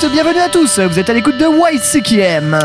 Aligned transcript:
Bienvenue 0.00 0.06
à 0.06 0.08
toutes, 0.08 0.12
bienvenue 0.12 0.40
à 0.40 0.48
tous. 0.48 0.78
Vous 0.80 0.98
êtes 0.98 1.10
à 1.10 1.12
l'écoute 1.14 1.38
de 1.38 1.46
YCKM. 1.74 2.56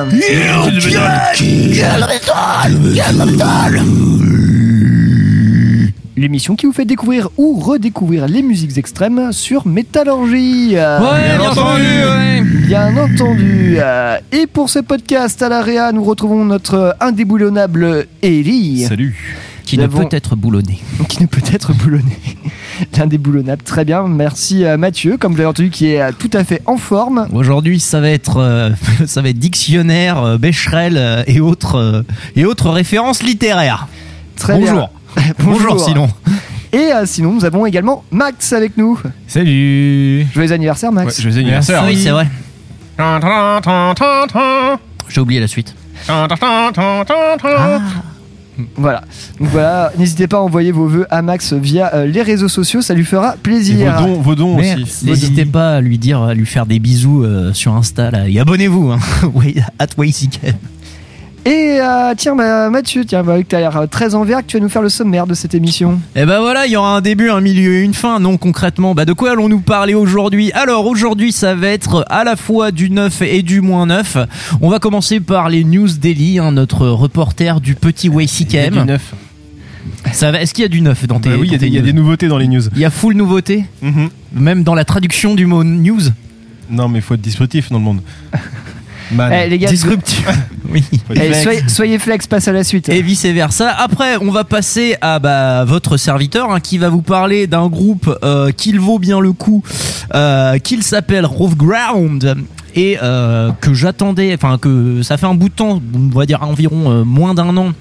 L'émission 6.15 6.55
qui 6.55 6.65
vous 6.67 6.73
fait 6.73 6.85
découvrir 6.85 7.29
ou 7.37 7.59
redécouvrir 7.59 8.27
les 8.27 8.43
musiques 8.43 8.77
extrêmes 8.77 9.31
sur 9.31 9.65
Métallurgie. 9.65 10.73
Euh, 10.75 10.99
Ouais, 10.99 11.37
bien 11.37 11.49
entendu, 11.49 11.83
ouais. 11.83 12.41
Bien 12.67 12.97
entendu. 12.97 13.77
Euh, 13.79 14.17
Et 14.31 14.45
pour 14.45 14.69
ce 14.69 14.79
podcast 14.79 15.41
à 15.41 15.49
l'AREA, 15.49 15.91
nous 15.91 16.03
retrouvons 16.03 16.45
notre 16.45 16.95
indéboulonnable 16.99 18.05
Ellie. 18.21 18.85
Salut. 18.87 19.15
Qui 19.65 19.77
Nous 19.77 19.83
ne 19.83 19.87
avons- 19.87 20.05
peut 20.05 20.15
être 20.15 20.35
boulonné. 20.35 20.79
qui 21.09 21.21
ne 21.21 21.27
peut 21.27 21.41
être 21.51 21.73
boulonné. 21.73 22.17
L'indéboulonnable, 22.97 23.61
très 23.63 23.85
bien. 23.85 24.07
Merci 24.07 24.65
à 24.65 24.77
Mathieu, 24.77 25.17
comme 25.17 25.31
vous 25.33 25.37
l'avez 25.37 25.49
entendu, 25.49 25.69
qui 25.69 25.87
est 25.87 26.11
tout 26.19 26.29
à 26.33 26.43
fait 26.43 26.61
en 26.65 26.77
forme. 26.77 27.27
Aujourd'hui, 27.33 27.79
ça 27.79 28.01
va 28.01 28.09
être, 28.09 28.37
euh, 28.37 28.71
ça 29.05 29.21
va 29.21 29.29
être 29.29 29.39
dictionnaire, 29.39 30.19
euh, 30.21 30.37
Becherel 30.37 30.97
euh, 30.97 31.23
et 31.27 31.39
autres, 31.39 31.75
euh, 31.77 32.01
et 32.35 32.45
autres 32.45 32.69
références 32.69 33.23
littéraires. 33.23 33.87
Très 34.35 34.57
Bonjour. 34.59 34.89
bien. 35.15 35.23
Bonjour, 35.39 35.79
sinon. 35.79 36.09
Et 36.73 36.91
euh, 36.91 37.05
sinon, 37.05 37.33
nous 37.33 37.45
avons 37.45 37.65
également 37.67 38.03
Max 38.11 38.51
avec 38.51 38.77
nous. 38.77 38.99
Salut. 39.27 40.25
Joyeux 40.33 40.51
anniversaire, 40.51 40.89
Ouais, 40.91 41.05
Max. 41.05 41.21
joyeux 41.21 41.37
anniversaire. 41.37 41.83
Oui, 41.85 41.95
c'est 41.97 42.09
vrai. 42.09 42.27
J'ai 45.09 45.21
oublié 45.21 45.39
la 45.39 45.47
suite. 45.47 45.75
Ah. 46.09 46.27
Voilà. 48.75 49.01
Donc 49.39 49.49
voilà, 49.49 49.91
n'hésitez 49.97 50.27
pas 50.27 50.37
à 50.37 50.41
envoyer 50.41 50.71
vos 50.71 50.87
vœux 50.87 51.07
à 51.09 51.21
Max 51.21 51.53
via 51.53 51.93
euh, 51.93 52.05
les 52.05 52.21
réseaux 52.21 52.47
sociaux, 52.49 52.81
ça 52.81 52.93
lui 52.93 53.05
fera 53.05 53.35
Et 53.35 53.37
plaisir. 53.39 53.93
vos 53.99 54.05
dons, 54.07 54.21
vos 54.21 54.35
dons 54.35 54.57
Merde. 54.57 54.81
aussi. 54.81 55.05
N'hésitez 55.05 55.45
pas 55.45 55.75
à 55.77 55.81
lui 55.81 55.97
dire, 55.97 56.21
à 56.21 56.33
lui 56.33 56.45
faire 56.45 56.65
des 56.65 56.79
bisous 56.79 57.23
euh, 57.23 57.53
sur 57.53 57.73
Insta 57.73 58.11
là, 58.11 58.27
et 58.27 58.39
abonnez-vous. 58.39 58.91
Hein. 58.91 58.99
Oui, 59.33 59.55
at. 59.79 59.87
Et 61.45 61.77
euh, 61.81 62.13
tiens, 62.15 62.35
bah, 62.37 62.69
Mathieu, 62.69 63.03
tiens, 63.03 63.21
bah, 63.21 63.35
tu 63.47 63.53
as 63.53 63.59
l'air 63.59 63.75
euh, 63.75 63.85
très 63.85 64.15
en 64.15 64.23
vert, 64.23 64.39
tu 64.47 64.55
vas 64.57 64.63
nous 64.63 64.69
faire 64.69 64.81
le 64.81 64.87
sommaire 64.87 65.27
de 65.27 65.33
cette 65.33 65.53
émission. 65.53 65.99
Et 66.15 66.25
ben 66.25 66.39
voilà, 66.39 66.65
il 66.67 66.71
y 66.71 66.77
aura 66.77 66.95
un 66.95 67.01
début, 67.01 67.29
un 67.29 67.41
milieu 67.41 67.73
et 67.75 67.81
une 67.81 67.93
fin. 67.93 68.19
Non, 68.21 68.37
concrètement, 68.37 68.95
bah 68.95 69.03
de 69.03 69.11
quoi 69.11 69.31
allons-nous 69.31 69.59
parler 69.59 69.93
aujourd'hui? 69.93 70.53
Alors 70.53 70.85
aujourd'hui, 70.85 71.33
ça 71.33 71.53
va 71.53 71.67
être 71.67 72.05
à 72.09 72.23
la 72.23 72.37
fois 72.37 72.71
du 72.71 72.89
neuf 72.89 73.21
et 73.21 73.41
du 73.41 73.59
moins 73.59 73.87
neuf. 73.87 74.15
On 74.61 74.69
va 74.69 74.79
commencer 74.79 75.19
par 75.19 75.49
les 75.49 75.65
news 75.65 75.89
daily, 75.99 76.39
hein, 76.39 76.53
notre 76.53 76.87
reporter 76.87 77.59
du 77.59 77.75
petit 77.75 78.07
Il 78.07 78.13
y 78.13 78.15
a 78.15 78.69
du 78.69 78.75
YCKM. 78.77 78.85
neuf. 78.85 79.13
Ça 80.13 80.31
va 80.31 80.41
Est-ce 80.41 80.53
qu'il 80.53 80.61
y 80.61 80.65
a 80.65 80.69
du 80.69 80.79
neuf 80.79 81.05
dans 81.07 81.19
tes 81.19 81.27
Bah 81.29 81.35
oui, 81.37 81.47
il 81.47 81.51
y, 81.51 81.55
a 81.55 81.57
dans 81.57 81.59
des- 81.61 81.65
tes 81.65 81.67
il 81.67 81.73
y 81.73 81.77
a 81.77 81.81
news? 81.81 81.85
des 81.87 81.93
nouveautés 81.93 82.27
dans 82.29 82.37
les 82.37 82.47
news. 82.47 82.63
Il 82.73 82.79
y 82.79 82.85
a 82.85 82.89
full 82.89 83.15
nouveauté, 83.15 83.65
Mhm. 83.81 84.07
même 84.33 84.63
dans 84.63 84.75
la 84.75 84.85
traduction 84.85 85.35
du 85.35 85.45
mot 85.45 85.65
news? 85.65 85.99
Non, 86.69 86.87
mais 86.87 86.99
il 86.99 87.01
faut 87.01 87.15
être 87.15 87.21
disruptif 87.21 87.69
dans 87.69 87.79
le 87.79 87.83
monde. 87.83 87.99
Man. 89.13 89.31
Eh, 89.33 89.49
les 89.49 89.59
gars, 89.59 89.69
Disruptif. 89.69 90.27
oui. 90.69 90.83
Eh, 91.15 91.33
soyez, 91.33 91.63
soyez 91.67 91.99
flex, 91.99 92.27
passe 92.27 92.47
à 92.47 92.51
la 92.51 92.63
suite. 92.63 92.89
Et 92.89 93.01
vice 93.01 93.25
versa. 93.25 93.69
Après, 93.69 94.17
on 94.17 94.31
va 94.31 94.43
passer 94.43 94.95
à 95.01 95.19
bah, 95.19 95.63
votre 95.65 95.97
serviteur 95.97 96.51
hein, 96.51 96.59
qui 96.59 96.77
va 96.77 96.89
vous 96.89 97.01
parler 97.01 97.47
d'un 97.47 97.67
groupe 97.67 98.17
euh, 98.23 98.51
qu'il 98.51 98.79
vaut 98.79 98.99
bien 98.99 99.19
le 99.19 99.33
coup, 99.33 99.63
euh, 100.13 100.57
qu'il 100.57 100.83
s'appelle 100.83 101.25
Rough 101.25 101.55
Ground 101.55 102.35
et 102.75 102.97
euh, 103.01 103.51
que 103.61 103.73
j'attendais, 103.73 104.33
enfin 104.33 104.57
que 104.57 105.01
ça 105.03 105.17
fait 105.17 105.25
un 105.25 105.35
bout 105.35 105.49
de 105.49 105.53
temps, 105.53 105.81
on 105.93 106.17
va 106.17 106.25
dire 106.25 106.41
environ 106.43 106.91
euh, 106.91 107.03
moins 107.03 107.33
d'un 107.33 107.55
an. 107.57 107.73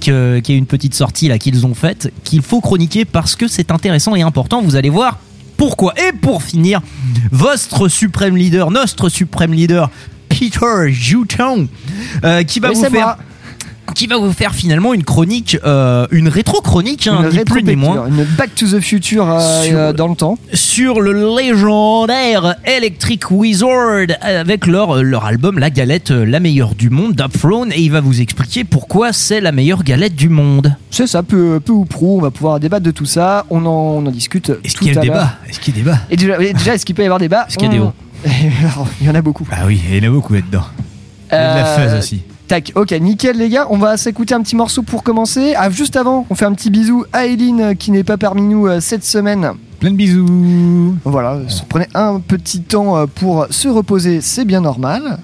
Qu'il 0.00 0.14
y 0.14 0.52
a 0.52 0.54
une 0.54 0.66
petite 0.66 0.94
sortie 0.94 1.26
là 1.26 1.38
qu'ils 1.38 1.66
ont 1.66 1.74
faite, 1.74 2.12
qu'il 2.22 2.40
faut 2.40 2.60
chroniquer 2.60 3.04
parce 3.04 3.34
que 3.34 3.48
c'est 3.48 3.72
intéressant 3.72 4.14
et 4.14 4.22
important. 4.22 4.62
Vous 4.62 4.76
allez 4.76 4.90
voir 4.90 5.18
pourquoi. 5.56 5.92
Et 5.98 6.12
pour 6.12 6.44
finir, 6.44 6.80
votre 7.32 7.88
suprême 7.88 8.36
leader, 8.36 8.70
notre 8.70 9.08
suprême 9.08 9.52
leader, 9.52 9.90
Peter 10.28 10.90
Jouton, 10.92 11.68
euh, 12.24 12.42
qui 12.42 12.60
va 12.60 12.68
Oui, 12.70 12.74
vous 12.76 12.82
faire 12.82 12.90
moi. 12.92 13.18
qui 13.94 14.06
va 14.06 14.16
vous 14.18 14.32
faire 14.32 14.54
finalement 14.54 14.92
une 14.94 15.02
chronique, 15.02 15.56
euh, 15.64 16.06
une 16.10 16.28
rétro-chronique, 16.28 17.06
hein, 17.08 17.28
ni 17.32 17.38
plus 17.44 17.62
ni 17.64 17.74
moins, 17.74 18.06
une 18.06 18.22
Back 18.36 18.54
to 18.54 18.66
the 18.66 18.80
Future 18.80 19.28
euh, 19.28 19.62
Sur- 19.64 19.78
euh, 19.78 19.92
dans 19.92 20.08
le 20.08 20.14
temps. 20.14 20.38
sur 20.52 21.00
le 21.00 21.12
légendaire 21.36 22.54
Electric 22.64 23.30
Wizard 23.30 24.06
avec 24.20 24.66
leur, 24.66 25.02
leur 25.02 25.24
album 25.24 25.58
La 25.58 25.70
Galette, 25.70 26.10
la 26.10 26.38
meilleure 26.38 26.74
du 26.74 26.90
monde 26.90 27.14
d'Upthrone 27.14 27.72
et 27.72 27.80
il 27.80 27.90
va 27.90 28.00
vous 28.00 28.20
expliquer 28.20 28.64
pourquoi 28.64 29.12
c'est 29.12 29.40
la 29.40 29.52
meilleure 29.52 29.82
galette 29.82 30.14
du 30.14 30.28
monde. 30.28 30.74
C'est 30.90 31.06
ça, 31.06 31.22
peu, 31.22 31.58
peu 31.58 31.72
ou 31.72 31.84
prou, 31.84 32.18
on 32.18 32.22
va 32.22 32.30
pouvoir 32.30 32.60
débattre 32.60 32.84
de 32.84 32.90
tout 32.90 33.06
ça, 33.06 33.46
on 33.50 33.64
en, 33.64 33.70
on 33.70 34.06
en 34.06 34.10
discute 34.10 34.52
Est-ce 34.64 34.76
qu'il 34.76 34.92
y 34.94 34.96
a 34.96 35.00
débat 35.00 35.36
Est-ce 35.48 35.58
qu'il 35.60 35.74
y 35.76 35.80
a 35.80 35.82
débat 35.82 35.98
Et 36.10 36.16
déjà, 36.52 36.74
est-ce 36.74 36.84
qu'il 36.86 36.94
peut 36.94 37.02
y 37.02 37.06
avoir 37.06 37.18
débat 37.20 37.46
Est-ce 37.48 37.56
qu'il 37.56 37.66
y 37.66 37.70
a 37.70 37.72
des 37.72 37.80
hauts 37.80 37.92
Il 39.00 39.06
y 39.06 39.10
en 39.10 39.14
a 39.14 39.22
beaucoup. 39.22 39.46
Ah 39.50 39.64
oui, 39.66 39.80
il 39.88 39.96
y 39.96 40.06
en 40.06 40.10
a 40.10 40.12
beaucoup 40.12 40.34
là-dedans. 40.34 40.64
Il 41.30 41.34
y 41.34 41.38
a 41.38 41.54
de 41.54 41.58
la 41.60 41.66
Euh, 41.66 41.88
fuzz 41.88 41.98
aussi. 41.98 42.22
Tac, 42.48 42.72
ok, 42.74 42.92
nickel 42.92 43.36
les 43.36 43.50
gars, 43.50 43.66
on 43.68 43.76
va 43.76 43.96
s'écouter 43.98 44.34
un 44.34 44.40
petit 44.42 44.56
morceau 44.56 44.82
pour 44.82 45.02
commencer. 45.02 45.54
Ah, 45.56 45.68
juste 45.70 45.96
avant, 45.96 46.26
on 46.30 46.34
fait 46.34 46.46
un 46.46 46.54
petit 46.54 46.70
bisou 46.70 47.04
à 47.12 47.26
Eileen 47.26 47.60
euh, 47.60 47.74
qui 47.74 47.90
n'est 47.90 48.04
pas 48.04 48.16
parmi 48.16 48.42
nous 48.42 48.66
euh, 48.66 48.80
cette 48.80 49.04
semaine. 49.04 49.50
Plein 49.80 49.90
de 49.90 49.96
bisous. 49.96 50.96
Voilà, 51.04 51.40
se 51.48 51.62
prenez 51.68 51.86
un 51.94 52.20
petit 52.20 52.62
temps 52.62 52.96
euh, 52.96 53.06
pour 53.06 53.46
se 53.50 53.68
reposer, 53.68 54.20
c'est 54.22 54.46
bien 54.46 54.62
normal. 54.62 55.18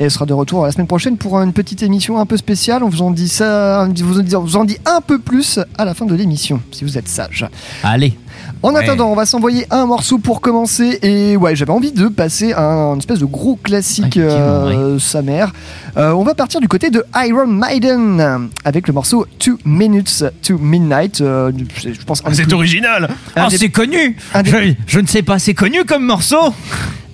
Et 0.00 0.04
elle 0.04 0.10
sera 0.12 0.26
de 0.26 0.32
retour 0.32 0.64
la 0.64 0.70
semaine 0.70 0.86
prochaine 0.86 1.16
pour 1.16 1.40
une 1.40 1.52
petite 1.52 1.82
émission 1.82 2.18
un 2.20 2.26
peu 2.26 2.36
spéciale. 2.36 2.84
On 2.84 2.88
vous 2.88 3.02
en 3.02 3.10
dit 3.10 3.28
ça, 3.28 3.84
on 3.88 3.92
vous 4.04 4.18
en 4.20 4.22
dit, 4.22 4.36
on 4.36 4.40
vous 4.42 4.56
en 4.56 4.64
dit 4.64 4.78
un 4.86 5.00
peu 5.00 5.18
plus 5.18 5.58
à 5.76 5.84
la 5.84 5.92
fin 5.94 6.04
de 6.06 6.14
l'émission, 6.14 6.60
si 6.70 6.84
vous 6.84 6.96
êtes 6.96 7.08
sage. 7.08 7.44
Allez, 7.82 8.16
En 8.62 8.72
Ouais. 8.72 8.84
attendant, 8.84 9.08
on 9.10 9.14
va 9.16 9.26
s'envoyer 9.26 9.66
un 9.70 9.86
morceau 9.86 10.18
pour 10.18 10.40
commencer. 10.40 10.98
Et 11.02 11.36
ouais, 11.36 11.56
j'avais 11.56 11.72
envie 11.72 11.90
de 11.92 12.06
passer 12.08 12.52
un, 12.52 12.92
une 12.92 12.98
espèce 12.98 13.18
de 13.18 13.24
gros 13.24 13.56
classique, 13.56 14.16
Effectivement, 14.16 14.66
euh, 14.66 14.98
sa 15.00 15.22
mère. 15.22 15.52
Euh, 15.96 16.12
on 16.12 16.22
va 16.22 16.34
partir 16.34 16.60
du 16.60 16.68
côté 16.68 16.90
de 16.90 17.04
Iron 17.26 17.46
Maiden 17.48 18.48
avec 18.64 18.86
le 18.86 18.94
morceau 18.94 19.26
Two 19.40 19.58
Minutes 19.64 20.24
to 20.42 20.58
Midnight. 20.58 21.20
euh, 21.20 21.50
je 21.82 21.90
pense 22.06 22.22
des 22.22 22.34
C'est 22.34 22.52
original. 22.52 23.08
des- 23.50 23.58
c'est 23.58 23.68
connu 23.70 24.16
des- 24.44 24.50
je, 24.50 24.74
je 24.86 25.00
ne 25.00 25.06
sais 25.06 25.22
pas, 25.22 25.38
c'est 25.40 25.54
connu 25.54 25.84
comme 25.84 26.04
morceau 26.04 26.52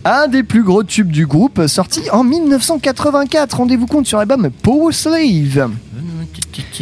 un 0.04 0.28
des 0.28 0.42
plus 0.42 0.62
gros 0.62 0.82
tubes 0.84 1.10
du 1.10 1.26
groupe, 1.26 1.66
sorti 1.66 2.00
en 2.10 2.24
1984. 2.24 3.56
Rendez-vous 3.56 3.86
compte 3.86 4.06
sur 4.06 4.18
l'album 4.18 4.50
Power 4.62 4.92
Slave. 4.92 5.70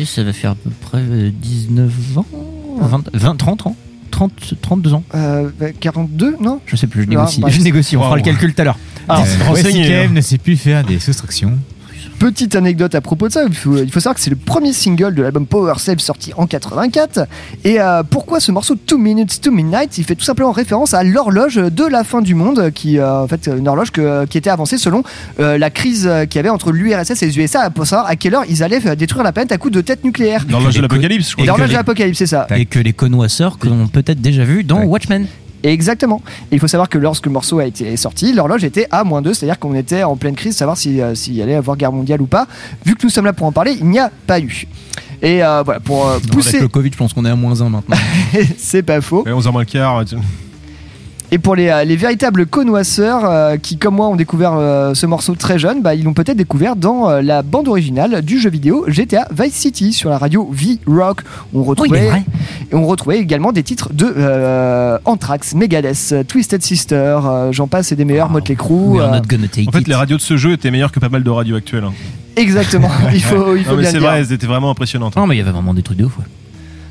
Ça 0.04 0.22
va 0.22 0.32
faire 0.32 0.50
à 0.52 0.54
peu 0.54 0.70
près 0.82 1.02
19 1.30 2.18
ans 2.18 2.26
20, 2.80 3.04
20 3.14 3.36
30 3.36 3.66
ans 3.66 3.76
30, 4.10 4.54
32 4.60 4.92
ans 4.94 5.02
Euh, 5.14 5.48
42, 5.80 6.36
non 6.40 6.60
Je 6.66 6.76
sais 6.76 6.86
plus, 6.86 7.02
je 7.02 7.06
Ah, 7.06 7.10
négocie. 7.10 7.40
bref. 7.40 7.54
je 7.54 7.60
négocie, 7.62 7.96
on 7.96 8.02
fera 8.02 8.16
le 8.16 8.22
calcul 8.22 8.52
tout 8.54 8.60
à 8.60 8.64
l'heure. 8.64 8.78
Ouais, 9.08 9.16
renseigné, 9.46 9.84
CKM 9.84 10.10
hein. 10.10 10.14
ne 10.14 10.20
sait 10.20 10.38
plus 10.38 10.56
faire 10.56 10.84
des 10.84 10.98
soustractions. 10.98 11.58
Petite 12.22 12.54
anecdote 12.54 12.94
à 12.94 13.00
propos 13.00 13.26
de 13.26 13.32
ça, 13.32 13.42
il 13.48 13.52
faut, 13.52 13.76
il 13.76 13.90
faut 13.90 13.98
savoir 13.98 14.14
que 14.14 14.20
c'est 14.20 14.30
le 14.30 14.36
premier 14.36 14.72
single 14.72 15.12
de 15.12 15.22
l'album 15.22 15.44
Power 15.44 15.72
Slave 15.78 15.98
sorti 15.98 16.32
en 16.36 16.46
84. 16.46 17.26
Et 17.64 17.80
euh, 17.80 18.04
pourquoi 18.08 18.38
ce 18.38 18.52
morceau 18.52 18.76
Two 18.76 18.96
Minutes 18.96 19.40
to 19.40 19.50
Midnight? 19.50 19.98
Il 19.98 20.04
fait 20.04 20.14
tout 20.14 20.22
simplement 20.24 20.52
référence 20.52 20.94
à 20.94 21.02
l'horloge 21.02 21.56
de 21.56 21.84
la 21.84 22.04
fin 22.04 22.20
du 22.22 22.36
monde, 22.36 22.70
qui 22.72 23.00
euh, 23.00 23.22
en 23.24 23.26
fait 23.26 23.48
une 23.48 23.66
horloge 23.66 23.90
que- 23.90 24.24
qui 24.26 24.38
était 24.38 24.50
avancée 24.50 24.78
selon 24.78 25.02
euh, 25.40 25.58
la 25.58 25.70
crise 25.70 26.08
qu'il 26.30 26.36
y 26.36 26.38
avait 26.38 26.48
entre 26.48 26.70
l'URSS 26.70 27.20
et 27.24 27.26
les 27.26 27.38
USA 27.40 27.70
pour 27.70 27.86
savoir 27.88 28.06
à 28.08 28.14
quelle 28.14 28.36
heure 28.36 28.44
ils 28.48 28.62
allaient 28.62 28.94
détruire 28.94 29.24
la 29.24 29.32
planète 29.32 29.50
à 29.50 29.58
coup 29.58 29.70
de 29.70 29.80
tête 29.80 30.04
nucléaire. 30.04 30.44
Dans 30.48 30.60
l'âge 30.60 30.76
de 30.76 30.82
l'apocalypse, 30.82 31.30
je 31.30 31.34
crois. 31.34 31.44
L'horloge 31.46 31.70
de 31.70 31.74
l'apocalypse, 31.74 32.18
c'est 32.18 32.26
ça. 32.26 32.46
Et 32.54 32.66
que 32.66 32.78
les 32.78 32.92
connoisseurs 32.92 33.58
que 33.58 33.66
l'on 33.66 33.88
peut-être 33.88 34.20
déjà 34.20 34.44
vu 34.44 34.62
dans. 34.62 34.84
Watchmen. 34.84 35.26
Exactement. 35.62 36.20
Et 36.50 36.56
il 36.56 36.60
faut 36.60 36.68
savoir 36.68 36.88
que 36.88 36.98
lorsque 36.98 37.26
le 37.26 37.32
morceau 37.32 37.58
a 37.58 37.64
été 37.64 37.96
sorti, 37.96 38.32
l'horloge 38.32 38.64
était 38.64 38.86
à 38.90 39.04
moins 39.04 39.22
2, 39.22 39.34
c'est-à-dire 39.34 39.58
qu'on 39.58 39.74
était 39.74 40.02
en 40.02 40.16
pleine 40.16 40.34
crise, 40.34 40.56
savoir 40.56 40.76
si, 40.76 41.00
euh, 41.00 41.14
s'il 41.14 41.34
y 41.34 41.42
allait 41.42 41.54
avoir 41.54 41.76
guerre 41.76 41.92
mondiale 41.92 42.20
ou 42.20 42.26
pas. 42.26 42.46
Vu 42.84 42.94
que 42.94 43.04
nous 43.04 43.10
sommes 43.10 43.24
là 43.24 43.32
pour 43.32 43.46
en 43.46 43.52
parler, 43.52 43.76
il 43.78 43.86
n'y 43.86 43.98
a 43.98 44.10
pas 44.26 44.40
eu. 44.40 44.66
Et 45.20 45.44
euh, 45.44 45.62
voilà, 45.62 45.80
pour 45.80 46.06
euh, 46.06 46.16
Avec 46.16 46.30
pousser, 46.30 46.58
le 46.58 46.68
Covid, 46.68 46.90
je 46.92 46.96
pense 46.96 47.12
qu'on 47.12 47.24
est 47.24 47.30
à 47.30 47.36
moins 47.36 47.60
1 47.60 47.68
maintenant. 47.68 47.96
c'est 48.58 48.82
pas 48.82 49.00
faux. 49.00 49.22
Ouais, 49.24 49.32
11h 49.32 49.52
moins 49.52 49.62
le 49.62 49.66
quart. 49.66 50.04
Et 51.34 51.38
pour 51.38 51.56
les, 51.56 51.68
euh, 51.68 51.84
les 51.84 51.96
véritables 51.96 52.44
connoisseurs 52.44 53.24
euh, 53.24 53.56
qui, 53.56 53.78
comme 53.78 53.94
moi, 53.94 54.06
ont 54.08 54.16
découvert 54.16 54.52
euh, 54.54 54.92
ce 54.92 55.06
morceau 55.06 55.34
très 55.34 55.58
jeune, 55.58 55.80
bah, 55.80 55.94
ils 55.94 56.04
l'ont 56.04 56.12
peut-être 56.12 56.36
découvert 56.36 56.76
dans 56.76 57.08
euh, 57.08 57.22
la 57.22 57.40
bande 57.42 57.68
originale 57.68 58.20
du 58.20 58.38
jeu 58.38 58.50
vidéo 58.50 58.84
GTA 58.86 59.26
Vice 59.34 59.54
City 59.54 59.94
sur 59.94 60.10
la 60.10 60.18
radio 60.18 60.46
V-Rock. 60.52 61.22
On 61.54 61.62
retrouvait, 61.62 62.22
et 62.70 62.74
on 62.74 62.86
retrouvait 62.86 63.18
également 63.18 63.50
des 63.52 63.62
titres 63.62 63.94
de 63.94 64.12
euh, 64.14 64.98
Anthrax, 65.06 65.54
Megadeth, 65.54 66.14
Twisted 66.28 66.62
Sister, 66.62 66.96
euh, 67.24 67.50
j'en 67.50 67.66
passe 67.66 67.92
et 67.92 67.96
des 67.96 68.04
meilleurs, 68.04 68.28
Oh, 68.28 68.34
Motley 68.34 68.54
Crue. 68.54 68.74
We 68.74 69.00
are 69.00 69.10
not 69.10 69.22
gonna 69.26 69.48
take 69.48 69.66
En 69.68 69.72
fait, 69.72 69.80
it. 69.80 69.88
les 69.88 69.94
radios 69.94 70.18
de 70.18 70.22
ce 70.22 70.36
jeu 70.36 70.52
étaient 70.52 70.70
meilleures 70.70 70.92
que 70.92 71.00
pas 71.00 71.08
mal 71.08 71.22
de 71.24 71.30
radios 71.30 71.56
actuelles. 71.56 71.84
hein. 71.84 71.94
Exactement, 72.36 72.90
il 73.14 73.22
faut, 73.22 73.56
il 73.56 73.64
faut 73.64 73.70
Non, 73.70 73.76
mais 73.76 73.82
bien 73.84 73.90
c'est 73.90 73.96
le 73.96 74.00
dire. 74.00 74.10
vrai, 74.10 74.18
elles 74.20 74.32
étaient 74.32 74.46
vraiment 74.46 74.70
impressionnantes. 74.70 75.16
Non, 75.16 75.26
mais 75.26 75.34
il 75.36 75.38
y 75.38 75.40
avait 75.42 75.50
vraiment 75.50 75.72
des 75.72 75.82
trucs 75.82 75.96
de 75.96 76.04
ouf. 76.04 76.18
ouais. 76.18 76.24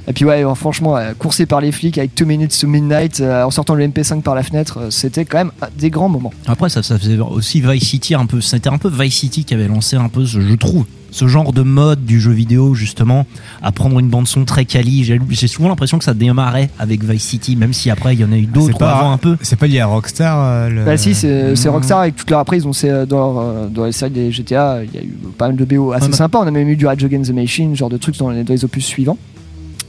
Et 0.07 0.13
puis 0.13 0.25
ouais, 0.25 0.43
franchement, 0.55 0.97
euh, 0.97 1.13
coursé 1.17 1.45
par 1.45 1.61
les 1.61 1.71
flics 1.71 1.97
avec 1.97 2.11
2 2.17 2.25
minutes 2.25 2.57
to 2.59 2.67
midnight, 2.67 3.19
euh, 3.21 3.43
en 3.43 3.51
sortant 3.51 3.75
le 3.75 3.87
MP5 3.87 4.21
par 4.21 4.33
la 4.35 4.43
fenêtre, 4.43 4.79
euh, 4.79 4.89
c'était 4.89 5.25
quand 5.25 5.37
même 5.37 5.51
des 5.77 5.89
grands 5.91 6.09
moments. 6.09 6.33
Après, 6.47 6.69
ça, 6.69 6.81
ça 6.81 6.97
faisait 6.97 7.19
aussi 7.19 7.61
Vice 7.61 7.83
City 7.87 8.15
un 8.15 8.25
peu. 8.25 8.41
C'était 8.41 8.69
un 8.69 8.77
peu 8.79 8.89
Vice 8.89 9.15
City 9.15 9.45
qui 9.45 9.53
avait 9.53 9.67
lancé 9.67 9.95
un 9.97 10.09
peu, 10.09 10.25
ce, 10.25 10.41
je 10.41 10.55
trouve, 10.55 10.85
ce 11.11 11.27
genre 11.27 11.53
de 11.53 11.61
mode 11.61 12.03
du 12.05 12.19
jeu 12.21 12.31
vidéo, 12.31 12.73
justement, 12.73 13.25
à 13.61 13.71
prendre 13.71 13.99
une 13.99 14.07
bande-son 14.07 14.43
très 14.45 14.65
quali. 14.65 15.03
J'ai 15.03 15.47
souvent 15.47 15.69
l'impression 15.69 15.97
que 15.99 16.03
ça 16.05 16.13
démarrait 16.15 16.69
avec 16.79 17.03
Vice 17.03 17.23
City, 17.23 17.55
même 17.55 17.73
si 17.73 17.91
après, 17.91 18.15
il 18.15 18.21
y 18.21 18.23
en 18.25 18.31
a 18.31 18.37
eu 18.37 18.45
d'autres 18.47 18.67
C'est 18.73 18.79
pas- 18.79 18.93
avant 18.97 19.11
un 19.11 19.17
peu. 19.17 19.37
C'est 19.41 19.57
pas 19.59 19.67
lié 19.67 19.81
à 19.81 19.85
Rockstar 19.87 20.37
euh, 20.41 20.69
le- 20.69 20.85
Bah 20.85 20.97
si, 20.97 21.13
c'est 21.13 21.53
Mmh. 21.53 21.69
Rockstar 21.69 21.99
avec 21.99 22.15
toute 22.15 22.29
leur 22.31 22.39
après, 22.39 22.57
ils 22.57 22.67
ont 22.67 22.73
c'est, 22.73 23.05
dans, 23.05 23.67
dans 23.69 23.85
les 23.85 23.91
séries 23.91 24.11
des 24.11 24.31
GTA, 24.31 24.79
il 24.83 24.93
y 24.95 24.97
a 24.97 25.03
eu 25.03 25.13
pas 25.37 25.47
mal 25.47 25.57
de 25.57 25.65
BO 25.65 25.91
assez 25.91 26.07
Ouais, 26.07 26.13
sympas. 26.13 26.39
On 26.39 26.47
a 26.47 26.51
même 26.51 26.67
eu 26.69 26.75
du 26.77 26.87
Rage 26.87 27.03
Against 27.03 27.29
the 27.29 27.35
Machine, 27.35 27.75
genre 27.75 27.89
de 27.89 27.97
trucs 27.97 28.17
dans 28.17 28.29
les, 28.29 28.43
dans 28.43 28.53
les 28.53 28.63
opus 28.65 28.85
suivants. 28.85 29.17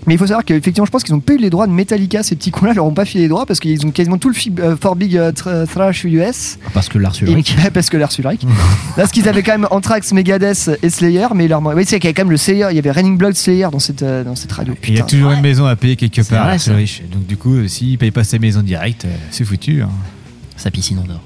Mais 0.07 0.15
il 0.15 0.19
faut 0.19 0.27
savoir 0.27 0.45
qu'effectivement, 0.45 0.85
je 0.87 0.91
pense 0.91 1.05
qu'ils 1.05 1.15
ont 1.15 1.21
pas 1.21 1.35
eu 1.35 1.39
les 1.39 1.49
droits 1.51 1.67
de 1.69 1.73
Metallica, 1.73 2.23
ces 2.25 2.35
petits 2.35 2.51
cons-là, 2.51 2.73
leur 2.75 2.85
ont 2.85 2.93
pas 2.95 3.05
filé 3.05 3.23
les 3.25 3.29
droits 3.29 3.47
parce 3.47 3.61
qu'ils 3.61 3.87
ont 3.87 3.91
quasiment 3.93 4.19
tout 4.19 4.29
le 4.29 4.35
fi- 4.35 4.53
euh, 4.59 4.77
For 4.81 4.97
Big 4.97 5.17
euh, 5.17 5.31
Thr- 5.33 5.67
Thrash 5.67 6.05
US. 6.05 6.59
Parce 6.75 6.89
que 6.89 6.99
Lars 6.99 7.15
Ulrich. 7.23 7.55
parce 7.75 7.89
que 7.89 7.97
Lars 7.97 8.11
Ulrich. 8.19 8.41
Là, 8.97 9.07
ce 9.07 9.13
qu'ils 9.13 9.29
avaient 9.29 9.43
quand 9.45 9.53
même 9.53 9.69
Anthrax, 9.71 10.13
Megadeth 10.13 10.71
et 10.83 10.91
Slayer, 10.91 11.29
mais 11.35 11.47
leur. 11.47 11.63
Oui, 11.63 11.85
c'est 11.87 12.01
qu'il 12.01 12.05
y 12.05 12.09
avait 12.09 12.15
quand 12.15 12.23
même 12.25 12.31
le 12.33 12.37
Slayer, 12.37 12.67
il 12.71 12.77
y 12.77 12.79
avait 12.81 12.91
Raining 12.91 13.17
Blood 13.17 13.35
Slayer 13.35 13.69
dans 13.71 13.79
cette, 13.79 14.03
euh, 14.03 14.25
dans 14.25 14.35
cette 14.35 14.51
radio. 14.53 14.75
Il 14.89 14.97
y 14.97 15.01
a 15.01 15.05
toujours 15.05 15.31
une 15.33 15.41
maison 15.41 15.67
à 15.67 15.77
payer 15.77 15.95
quelque 15.97 16.23
part. 16.29 16.59
ça. 16.61 16.75
riche. 16.75 17.03
Donc 17.13 17.27
du 17.27 17.37
coup, 17.37 17.69
s'il 17.69 17.97
paye 17.99 18.11
pas 18.11 18.25
sa 18.25 18.39
maison 18.39 18.61
directe, 18.63 19.05
euh, 19.05 19.15
c'est 19.31 19.45
foutu. 19.45 19.83
hein. 19.83 19.89
Sa 20.57 20.71
piscine 20.71 20.99
en 20.99 21.11
or. 21.11 21.21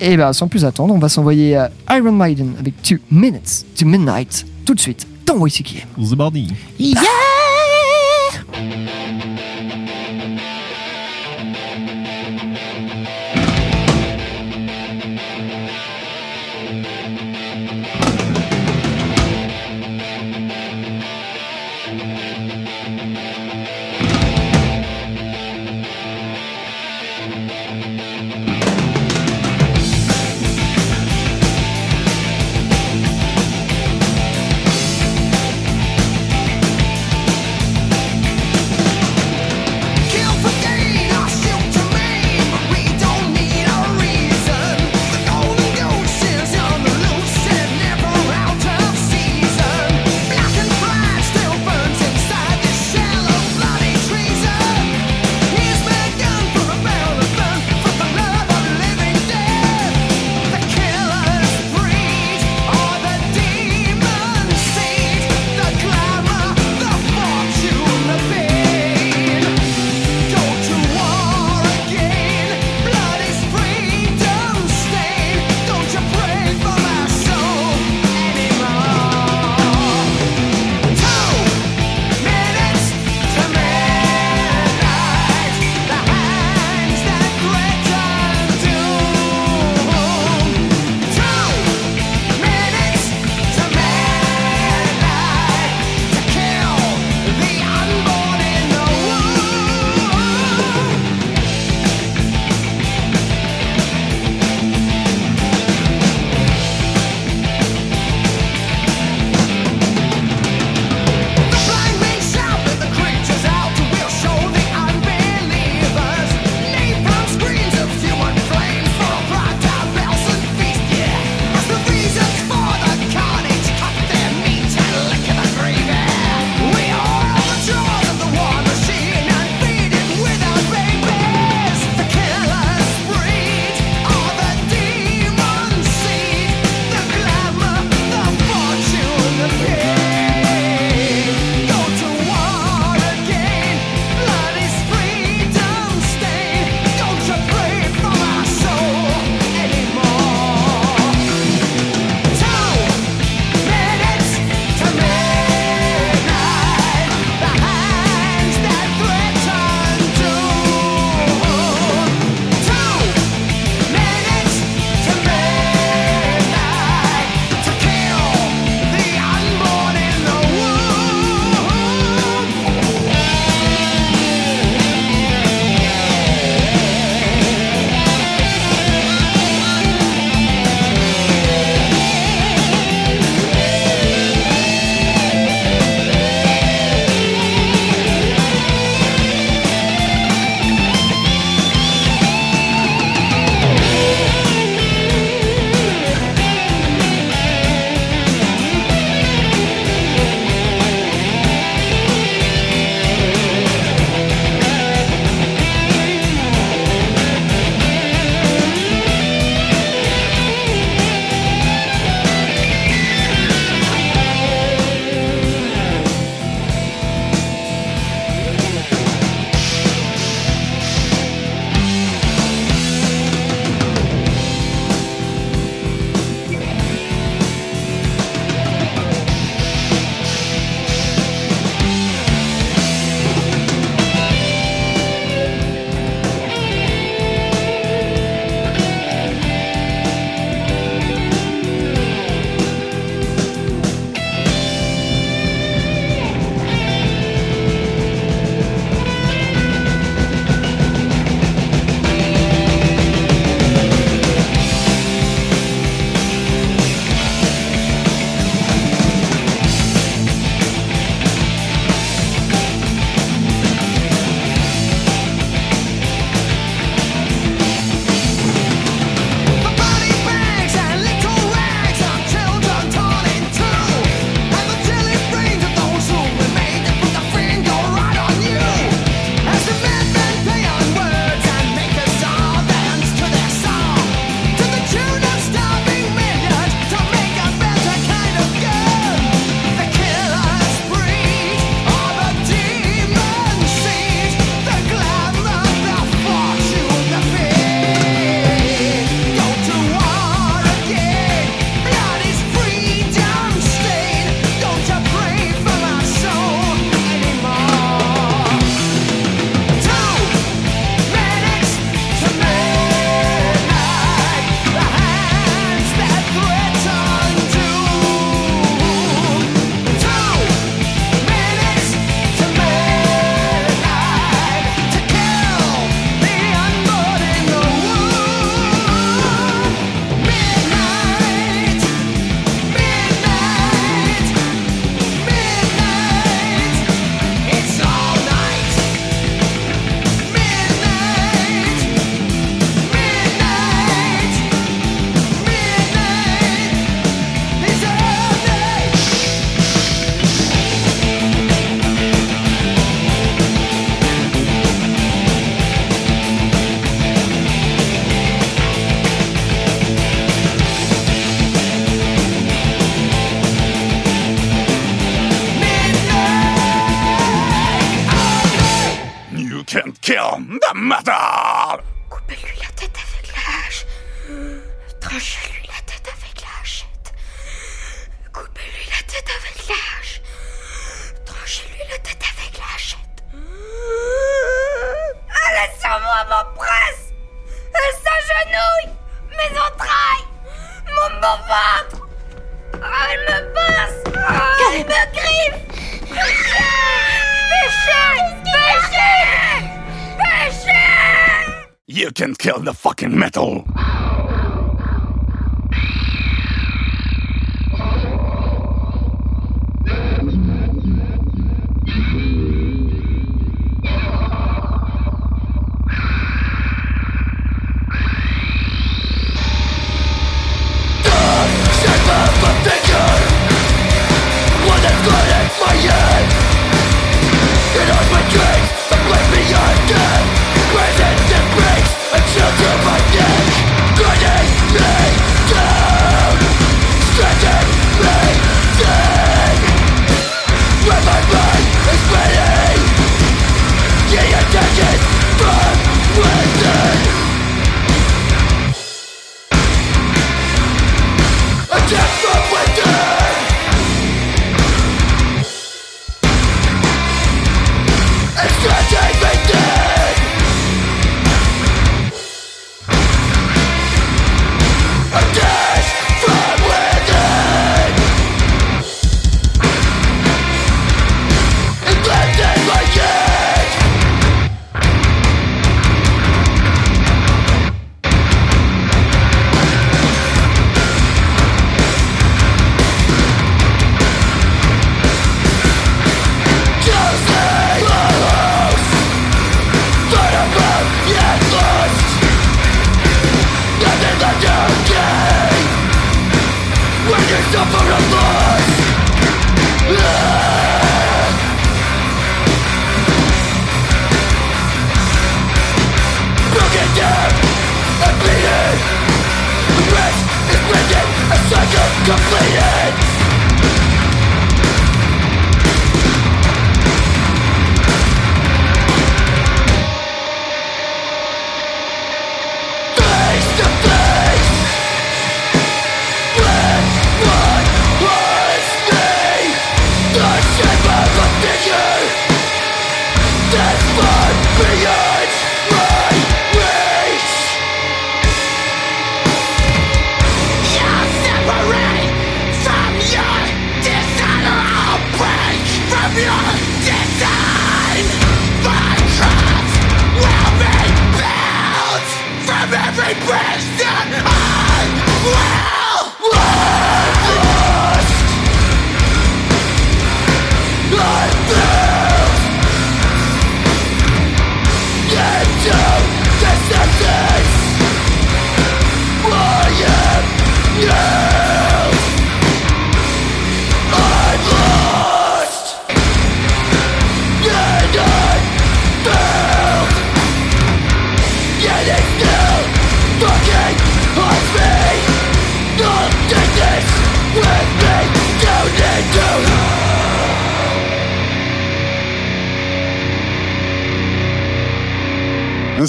Et 0.00 0.16
ben, 0.16 0.32
sans 0.32 0.48
plus 0.48 0.64
attendre, 0.64 0.94
on 0.94 0.98
va 0.98 1.08
s'envoyer 1.08 1.56
à 1.56 1.70
Iron 1.90 2.12
Maiden 2.12 2.54
avec 2.58 2.74
2 2.88 3.00
Minutes 3.10 3.66
to 3.78 3.84
Midnight 3.86 4.46
tout 4.64 4.74
de 4.74 4.80
suite 4.80 5.06
dans 5.26 5.36
WCKM. 5.36 5.86
The 5.98 6.14
Body. 6.14 6.48
Thank 6.78 6.96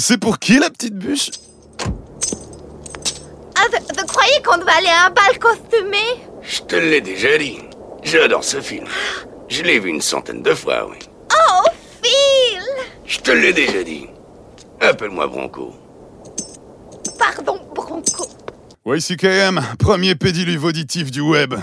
C'est 0.04 0.18
pour 0.18 0.40
qui 0.40 0.58
la 0.58 0.68
petite 0.68 0.96
bûche? 0.96 1.30
Ah, 3.54 3.66
vous, 3.70 3.78
vous 3.96 4.06
croyez 4.08 4.42
qu'on 4.44 4.58
devait 4.58 4.72
aller 4.72 4.88
à 4.88 5.06
un 5.06 5.10
bal 5.10 5.38
costumé? 5.38 6.26
Je 6.42 6.60
te 6.62 6.74
l'ai 6.74 7.00
déjà 7.00 7.38
dit. 7.38 7.58
J'adore 8.02 8.42
ce 8.42 8.60
film. 8.60 8.84
Je 9.48 9.62
l'ai 9.62 9.78
vu 9.78 9.90
une 9.90 10.00
centaine 10.00 10.42
de 10.42 10.54
fois, 10.54 10.88
oui. 10.90 10.96
Oh, 11.30 11.68
Phil 12.02 12.64
Je 13.06 13.18
te 13.20 13.30
l'ai 13.30 13.52
déjà 13.52 13.84
dit. 13.84 14.08
Appelle-moi 14.80 15.28
Bronco. 15.28 15.72
Pardon, 17.16 17.60
Bronco. 17.72 18.26
YCKM, 18.84 19.60
premier 19.78 20.16
pédiluve 20.16 20.64
auditif 20.64 21.12
du 21.12 21.20
web. 21.20 21.54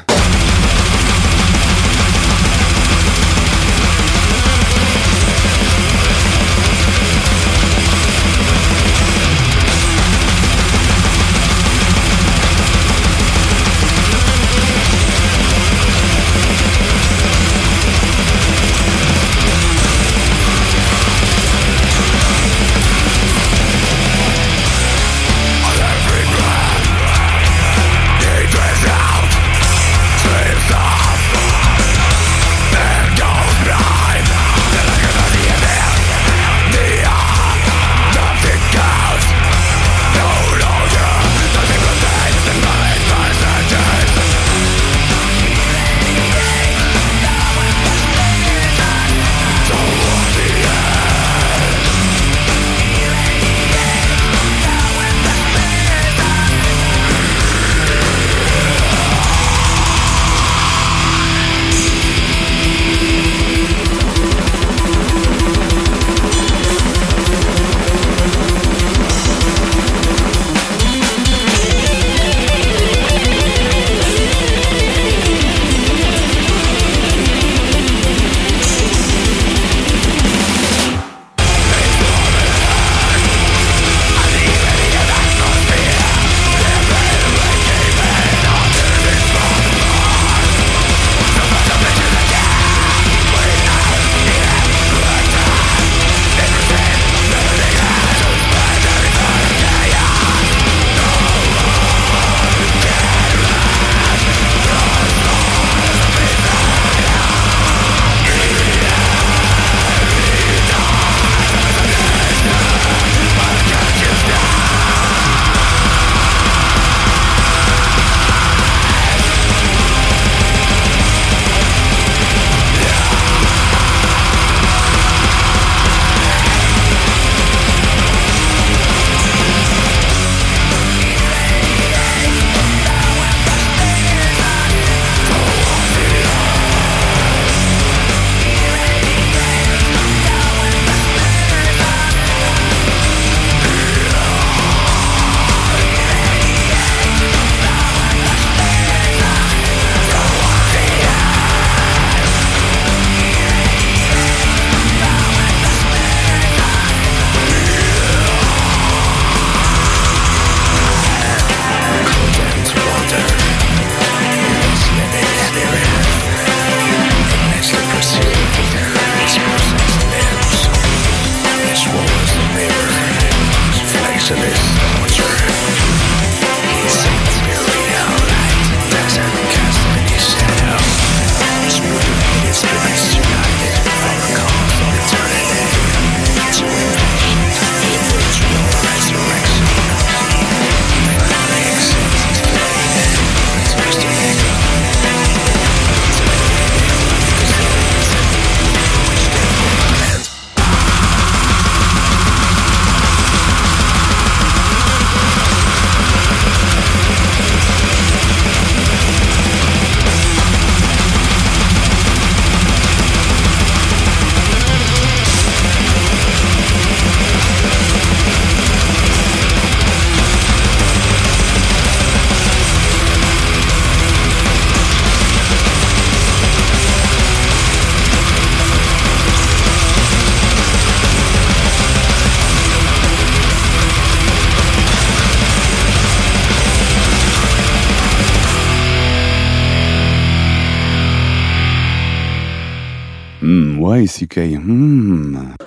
Ouais, 244.35 244.48
CK. 244.50 244.59
Hmm. 244.63 245.39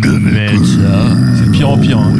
C'est 0.00 1.46
de 1.46 1.50
pire 1.50 1.68
en 1.68 1.78
pire. 1.78 1.98
hein. 1.98 2.12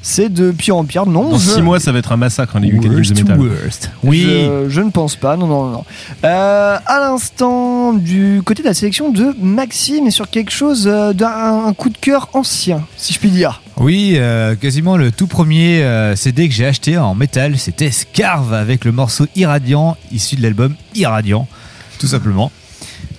C'est 0.00 0.32
de 0.32 0.52
pire 0.52 0.76
en 0.76 0.84
pire, 0.84 1.04
non 1.04 1.30
Dans 1.32 1.38
je- 1.38 1.50
6 1.50 1.60
mois, 1.60 1.80
ça 1.80 1.92
va 1.92 1.98
être 1.98 2.12
un 2.12 2.16
massacre, 2.16 2.56
hein, 2.56 2.60
les 2.60 2.70
de 2.70 2.88
métal. 3.14 3.38
worst. 3.38 3.90
Oui. 4.02 4.22
Je, 4.22 4.64
je 4.70 4.80
ne 4.80 4.90
pense 4.90 5.16
pas, 5.16 5.36
non, 5.36 5.46
non, 5.46 5.66
non. 5.70 5.84
Euh, 6.24 6.76
à 6.86 6.98
l'instant, 7.00 7.92
du 7.92 8.40
côté 8.44 8.62
de 8.62 8.68
la 8.68 8.74
sélection 8.74 9.10
de 9.10 9.34
Maxime, 9.42 10.06
et 10.06 10.10
sur 10.10 10.30
quelque 10.30 10.50
chose 10.50 10.86
euh, 10.90 11.12
d'un 11.12 11.66
un 11.66 11.72
coup 11.74 11.90
de 11.90 11.98
cœur 11.98 12.30
ancien, 12.32 12.86
si 12.96 13.12
je 13.12 13.18
puis 13.18 13.28
dire. 13.30 13.60
Oui, 13.76 14.14
euh, 14.16 14.54
quasiment 14.54 14.96
le 14.96 15.12
tout 15.12 15.26
premier 15.26 15.82
euh, 15.82 16.16
CD 16.16 16.48
que 16.48 16.54
j'ai 16.54 16.64
acheté 16.66 16.96
en 16.96 17.14
métal, 17.14 17.58
c'était 17.58 17.90
Scarve 17.90 18.54
avec 18.54 18.86
le 18.86 18.92
morceau 18.92 19.26
Irradiant, 19.36 19.96
issu 20.10 20.36
de 20.36 20.42
l'album 20.42 20.74
Irradiant, 20.94 21.46
tout 21.98 22.06
simplement. 22.06 22.50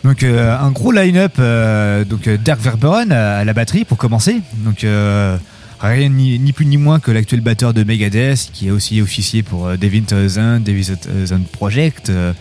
Donc 0.03 0.23
euh, 0.23 0.57
un 0.57 0.71
gros 0.71 0.91
line-up, 0.91 1.33
euh, 1.39 2.05
donc 2.05 2.27
euh, 2.27 2.37
Dark 2.37 2.59
Verberon 2.61 3.11
à, 3.11 3.37
à 3.39 3.43
la 3.43 3.53
batterie 3.53 3.85
pour 3.85 3.97
commencer. 3.97 4.41
Donc 4.63 4.83
euh, 4.83 5.37
rien 5.79 6.09
ni, 6.09 6.39
ni 6.39 6.53
plus 6.53 6.65
ni 6.65 6.77
moins 6.77 6.99
que 6.99 7.11
l'actuel 7.11 7.41
batteur 7.41 7.73
de 7.73 7.83
Megadeth, 7.83 8.49
qui 8.53 8.67
est 8.67 8.71
aussi 8.71 9.01
officier 9.01 9.43
pour 9.43 9.67
euh, 9.67 9.77
Devin 9.77 10.01
Townsend, 10.01 10.61
Devin 10.63 11.41
Project, 11.51 12.09
euh, 12.09 12.33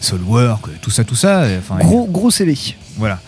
Soulwork, 0.00 0.66
tout 0.80 0.90
ça, 0.90 1.04
tout 1.04 1.14
ça. 1.14 1.44
Enfin, 1.58 1.76
Gros, 1.78 2.06
gros 2.06 2.30
CV. 2.30 2.56
voilà. 2.96 3.20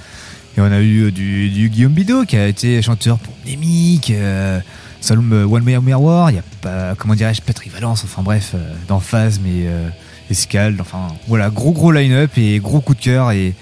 Et 0.57 0.61
on 0.61 0.71
a 0.71 0.79
eu 0.81 1.05
euh, 1.07 1.11
du, 1.11 1.51
du 1.51 1.69
Guillaume 1.69 1.93
Bidot 1.93 2.25
qui 2.25 2.37
a 2.37 2.47
été 2.47 2.81
chanteur 2.81 3.19
pour 3.19 3.35
Némic, 3.45 4.11
euh, 4.11 4.61
Salom 5.01 5.33
euh, 5.33 5.45
One 5.45 5.63
Way 5.65 5.95
War, 5.95 6.31
il 6.31 6.37
y 6.37 6.39
a 6.39 6.43
pas, 6.63 6.95
comment 6.97 7.15
dirais-je, 7.15 7.43
Patrick 7.43 7.73
Valence, 7.73 8.03
enfin 8.05 8.23
bref, 8.23 8.53
euh, 8.55 8.73
dans 8.89 9.01
Phase, 9.01 9.41
mais 9.45 9.67
euh, 9.67 9.89
Escalde, 10.31 10.81
enfin 10.81 11.09
voilà, 11.29 11.51
gros 11.51 11.73
gros 11.73 11.93
line-up 11.93 12.31
et 12.37 12.59
gros 12.59 12.81
coup 12.81 12.95
de 12.95 13.01
cœur. 13.01 13.31
Et, 13.33 13.55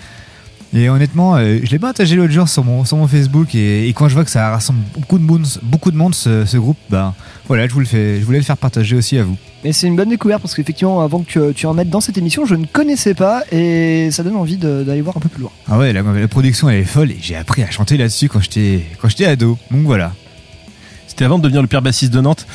et 0.74 0.88
honnêtement, 0.88 1.36
euh, 1.36 1.58
je 1.62 1.70
l'ai 1.70 1.78
partagé 1.78 2.16
l'autre 2.16 2.32
jour 2.32 2.48
sur 2.48 2.64
mon, 2.64 2.84
sur 2.84 2.96
mon 2.96 3.06
Facebook 3.06 3.54
et, 3.54 3.88
et 3.88 3.92
quand 3.92 4.08
je 4.08 4.14
vois 4.14 4.24
que 4.24 4.30
ça 4.30 4.48
rassemble 4.50 4.80
beaucoup 4.94 5.18
de 5.18 5.24
monde, 5.24 5.46
beaucoup 5.62 5.90
de 5.90 5.96
monde 5.96 6.14
ce, 6.14 6.44
ce 6.46 6.56
groupe, 6.56 6.78
ben 6.88 7.14
voilà, 7.46 7.68
je, 7.68 7.72
vous 7.74 7.80
le 7.80 7.86
fais, 7.86 8.20
je 8.20 8.24
voulais 8.24 8.38
le 8.38 8.44
faire 8.44 8.56
partager 8.56 8.96
aussi 8.96 9.18
à 9.18 9.22
vous. 9.24 9.36
Et 9.64 9.72
c'est 9.72 9.86
une 9.86 9.96
bonne 9.96 10.08
découverte 10.08 10.40
parce 10.40 10.54
qu'effectivement, 10.54 11.02
avant 11.02 11.22
que 11.22 11.52
tu 11.52 11.66
en 11.66 11.74
mettes 11.74 11.90
dans 11.90 12.00
cette 12.00 12.18
émission, 12.18 12.46
je 12.46 12.54
ne 12.54 12.66
connaissais 12.66 13.14
pas 13.14 13.44
et 13.52 14.10
ça 14.10 14.22
donne 14.22 14.36
envie 14.36 14.56
d'aller 14.56 15.02
voir 15.02 15.16
un 15.16 15.20
peu 15.20 15.28
plus 15.28 15.42
loin. 15.42 15.52
Ah 15.68 15.78
ouais, 15.78 15.92
la, 15.92 16.02
la 16.02 16.28
production 16.28 16.68
elle 16.70 16.80
est 16.80 16.84
folle 16.84 17.10
et 17.10 17.18
j'ai 17.20 17.36
appris 17.36 17.62
à 17.62 17.70
chanter 17.70 17.96
là-dessus 17.96 18.28
quand 18.28 18.40
j'étais 18.40 19.24
ado. 19.26 19.58
Donc 19.70 19.82
voilà. 19.82 20.14
C'était 21.12 21.26
avant 21.26 21.36
de 21.36 21.42
devenir 21.42 21.60
le 21.60 21.68
pire 21.68 21.82
bassiste 21.82 22.10
de 22.10 22.22
Nantes. 22.22 22.46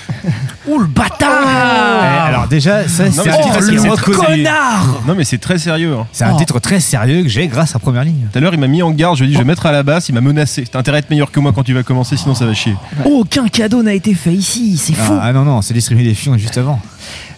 Ouh 0.67 0.80
le 0.80 0.88
bâtard 0.88 1.30
Eh, 2.02 2.28
alors 2.28 2.48
déjà, 2.48 2.88
ça 2.88 3.06
c'est 3.12 3.24
mais 3.24 3.30
un 3.30 3.34
c'est- 3.62 3.76
titre 3.76 4.12
connard 4.13 5.02
Non, 5.08 5.13
mais 5.15 5.26
c'est 5.26 5.38
très 5.38 5.60
sérieux. 5.60 5.93
hein. 5.93 6.08
C'est 6.12 6.24
un 6.24 6.34
Oh. 6.34 6.38
titre 6.39 6.60
très 6.60 6.80
sérieux 6.80 7.22
que 7.22 7.30
j'ai 7.30 7.48
grâce 7.48 7.76
à 7.76 7.80
Première 7.80 8.04
Ligne. 8.04 8.26
Tout 8.34 8.39
à 8.39 8.41
l'heure, 8.41 8.56
il 8.56 8.60
m'a 8.60 8.65
mis 8.65 8.82
en 8.82 8.89
garde. 8.89 9.15
Je 9.15 9.22
lui 9.24 9.28
ai 9.28 9.30
dit, 9.30 9.34
je 9.36 9.39
vais 9.43 9.46
mettre 9.48 9.67
à 9.67 9.72
la 9.72 9.84
basse. 9.84 10.10
Il 10.10 10.15
m'a 10.15 10.22
menacé. 10.22 10.63
T'as 10.72 10.80
intérêt 10.80 10.98
à 10.98 11.00
être 11.02 11.10
meilleur 11.12 11.30
que 11.30 11.39
moi 11.39 11.52
quand 11.54 11.62
tu 11.62 11.76
vas 11.76 11.84
commencer, 11.84 12.17
sinon 12.17 12.34
ça 12.34 12.48
va 12.48 12.56
chier. 12.56 12.76
Aucun 13.06 13.48
cadeau 13.48 13.84
n'a 13.84 13.93
été 13.93 14.15
fait 14.15 14.34
ici, 14.34 14.76
c'est 14.78 14.93
fou. 14.93 15.13
Ah, 15.15 15.26
ah 15.26 15.34
non, 15.34 15.43
non, 15.46 15.62
c'est 15.62 15.76
distribué 15.76 16.04
des 16.04 16.15
fions 16.15 16.36
juste 16.36 16.58
avant. 16.58 16.80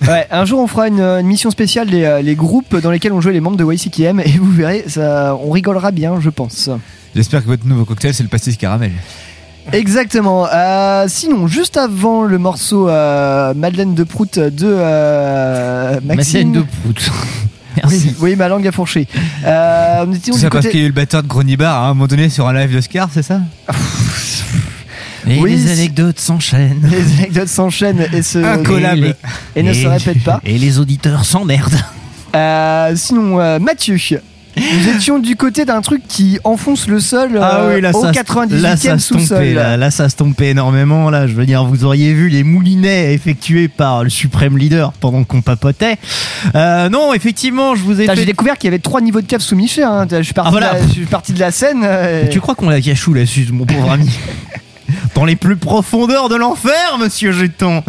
Ouais, 0.08 0.26
un 0.32 0.46
jour 0.46 0.62
on 0.62 0.68
fera 0.68 0.88
une, 0.88 1.02
une 1.02 1.28
mission 1.28 1.52
spéciale 1.52 1.90
des 1.90 2.06
euh, 2.06 2.22
les 2.22 2.36
groupes 2.36 2.78
dans 2.78 2.92
lesquels 2.92 3.12
ont 3.12 3.20
joué 3.20 3.34
les 3.34 3.42
membres 3.42 3.58
de 3.58 3.66
YCKM 3.66 4.22
et 4.22 4.38
vous 4.40 4.50
verrez, 4.52 4.86
ça, 4.88 5.36
on 5.44 5.52
rigolera 5.52 5.92
bien, 5.92 6.22
je 6.22 6.30
pense. 6.30 6.70
J'espère 7.14 7.42
que 7.42 7.48
votre 7.48 7.66
nouveau 7.68 7.84
cocktail 7.84 8.14
c'est 8.14 8.24
le 8.24 8.30
pastis 8.30 8.56
caramel. 8.56 8.92
Exactement. 9.74 10.48
Euh, 10.52 11.06
sinon, 11.08 11.48
juste 11.48 11.78
avant 11.78 12.24
le 12.24 12.38
morceau 12.38 12.90
euh, 12.90 13.54
Madeleine 13.54 13.94
de 13.96 14.04
Prout 14.04 14.38
de 14.40 14.52
euh, 14.66 16.00
Maxime. 16.04 16.50
Madeleine 16.50 16.52
de 16.52 16.62
Prout. 16.82 17.12
Merci. 17.78 18.16
Oui, 18.20 18.36
ma 18.36 18.48
langue 18.50 18.68
a 18.68 18.72
fourché. 18.72 19.08
Euh, 19.46 20.06
on 20.06 20.12
était 20.14 20.32
ça 20.34 20.50
parce 20.50 20.66
côté- 20.66 20.70
qu'il 20.72 20.80
y 20.80 20.84
a 20.84 20.86
eu 20.86 20.90
le 20.90 20.94
batteur 20.96 21.24
de 21.24 21.28
Gronibar 21.28 21.84
à 21.84 21.86
un 21.88 21.94
moment 21.94 22.08
donné 22.08 22.30
sur 22.30 22.48
un 22.48 22.54
live 22.54 22.76
de 22.76 22.82
Scar, 22.82 23.10
c'est 23.14 23.22
ça 23.24 23.40
Et 25.28 25.40
Oui, 25.42 25.52
les 25.56 25.66
c'est- 25.68 25.72
anecdotes 25.74 26.20
s'enchaînent. 26.20 26.82
Les 26.92 27.14
anecdotes 27.20 27.48
s'enchaînent 27.48 28.06
et, 28.12 28.22
se. 28.22 28.40
Et, 28.40 28.96
les- 28.96 29.14
et 29.56 29.64
ne 29.64 29.74
se 29.74 29.88
répètent 29.88 30.24
pas. 30.24 30.42
Et 30.46 30.58
les 30.58 30.80
auditeurs 30.80 31.24
s'emmerdent. 31.26 31.80
Euh, 32.36 32.94
sinon, 32.96 33.40
euh, 33.40 33.60
Mathieu, 33.60 33.98
nous 34.60 34.96
étions 34.96 35.20
du 35.20 35.36
côté 35.36 35.66
d'un 35.66 35.82
truc 35.82 36.02
qui 36.08 36.40
enfonce 36.44 36.88
le 36.88 37.00
sol 37.00 37.32
euh, 37.36 37.80
au 37.94 38.06
98e 38.06 38.62
là, 38.62 38.76
ça 38.78 38.98
se 38.98 39.08
sous-sol. 39.14 39.44
là, 39.54 39.78
là, 39.78 39.92
ça 39.92 40.10
se 40.10 40.16
tombait 40.16 40.50
énormément. 40.50 41.10
Là, 41.10 41.28
je 41.28 41.34
veux 41.34 41.46
dire, 41.46 41.64
vous 41.66 41.86
auriez 41.86 42.14
vu 42.14 42.30
les 42.30 42.44
moulinets 42.44 43.14
effectués 43.14 43.68
par 43.68 44.04
le 44.04 44.10
suprême 44.10 44.58
leader 44.58 44.92
pendant 44.94 45.24
qu'on 45.24 45.42
papotait. 45.42 45.98
Euh, 46.56 46.90
non, 46.90 47.14
effectivement, 47.14 47.76
je 47.76 47.82
vous 47.84 48.00
ai 48.02 48.06
fait. 48.06 48.16
J'ai 48.16 48.26
découvert 48.26 48.58
qu'il 48.58 48.68
y 48.68 48.74
avait 48.74 48.80
trois 48.80 49.02
niveaux 49.02 49.22
de 49.22 49.28
cave 49.28 49.42
sous 49.42 49.56
Michel. 49.56 49.84
hein. 49.86 50.08
Je, 50.10 50.22
suis 50.22 50.34
parti 50.34 50.48
Ah, 50.50 50.52
voilà. 50.52 50.74
de 50.74 50.80
la, 50.80 50.88
je 50.88 50.92
suis 50.94 51.06
parti 51.06 51.34
de 51.34 51.40
la 51.40 51.52
scène. 51.52 51.82
euh, 51.84 52.26
Tu 52.32 52.40
crois 52.42 52.56
qu'on 52.56 52.70
la 52.70 52.82
cachou 52.82 53.14
là-dessus, 53.14 53.48
mon 53.54 53.66
pauvre 53.66 53.92
ami? 53.92 54.10
Dans 55.16 55.26
les 55.26 55.36
plus 55.36 55.56
profondeurs 55.56 56.30
de 56.30 56.36
l'enfer, 56.36 56.98
monsieur 57.00 57.32
Jeton. 57.32 57.84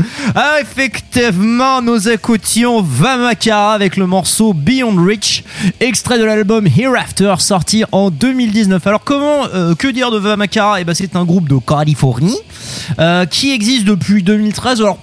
Effectivement, 0.61 1.83
nous 1.83 2.09
écoutions 2.09 2.83
Vamakara 2.83 3.75
avec 3.75 3.97
le 3.97 4.07
morceau 4.07 4.53
Beyond 4.53 4.97
Reach, 4.97 5.45
extrait 5.81 6.19
de 6.19 6.25
l'album 6.25 6.67
Hereafter, 6.67 7.35
sorti 7.39 7.85
en 7.93 8.11
2019. 8.11 8.87
Alors, 8.87 9.05
comment, 9.05 9.47
euh, 9.55 9.75
que 9.75 9.89
dire 9.89 10.11
de 10.11 10.19
Vamakara 10.19 10.81
Eh 10.81 10.85
ben, 10.85 10.95
c'est 10.95 11.17
un 11.17 11.25
groupe 11.25 11.49
de 11.49 11.59
Californie 11.59 12.39
euh, 12.99 13.27
qui 13.27 13.53
existe 13.53 13.85
depuis 13.85 14.23
2013. 14.23 14.81
Alors, 14.81 14.99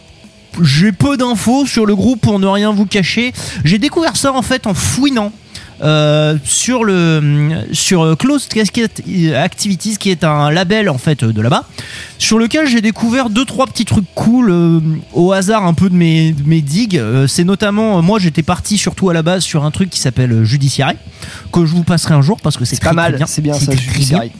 j'ai 0.61 0.91
peu 0.91 1.17
d'infos 1.17 1.65
sur 1.65 1.85
le 1.85 1.95
groupe 1.95 2.21
pour 2.21 2.39
ne 2.39 2.47
rien 2.47 2.71
vous 2.71 2.85
cacher. 2.85 3.33
J'ai 3.63 3.79
découvert 3.79 4.15
ça 4.17 4.33
en 4.33 4.41
fait 4.41 4.67
en 4.67 4.73
fouinant. 4.73 5.31
Euh, 5.81 6.37
sur 6.43 6.83
le 6.83 7.65
sur 7.71 8.03
euh, 8.03 8.15
Closed 8.15 8.47
Casket 8.49 9.03
Activities 9.35 9.97
qui 9.97 10.09
est 10.09 10.23
un 10.23 10.49
label 10.51 10.89
en 10.89 10.97
fait 10.97 11.23
euh, 11.23 11.31
de 11.31 11.41
là-bas 11.41 11.65
sur 12.17 12.39
lequel 12.39 12.67
j'ai 12.67 12.81
découvert 12.81 13.29
deux 13.29 13.45
trois 13.45 13.67
petits 13.67 13.85
trucs 13.85 14.05
cool 14.15 14.49
euh, 14.49 14.79
au 15.13 15.31
hasard 15.33 15.65
un 15.65 15.73
peu 15.73 15.89
de 15.89 15.95
mes, 15.95 16.31
de 16.31 16.47
mes 16.47 16.61
digues. 16.61 16.97
Euh, 16.97 17.27
c'est 17.27 17.43
notamment 17.43 17.97
euh, 17.99 18.01
moi 18.01 18.17
j'étais 18.17 18.43
parti 18.43 18.77
surtout 18.77 19.09
à 19.09 19.13
la 19.13 19.21
base 19.21 19.43
sur 19.43 19.65
un 19.65 19.71
truc 19.71 19.89
qui 19.89 19.99
s'appelle 19.99 20.31
euh, 20.31 20.43
Judiciary 20.43 20.95
que 21.53 21.65
je 21.65 21.73
vous 21.73 21.83
passerai 21.83 22.15
un 22.15 22.21
jour 22.21 22.37
parce 22.41 22.57
que 22.57 22.65
c'est 22.65 22.81
pas 22.81 22.93
mal, 22.93 23.23
c'est 23.27 23.41
bien 23.41 23.53
ça, 23.53 23.71
sérieux. 24.01 24.31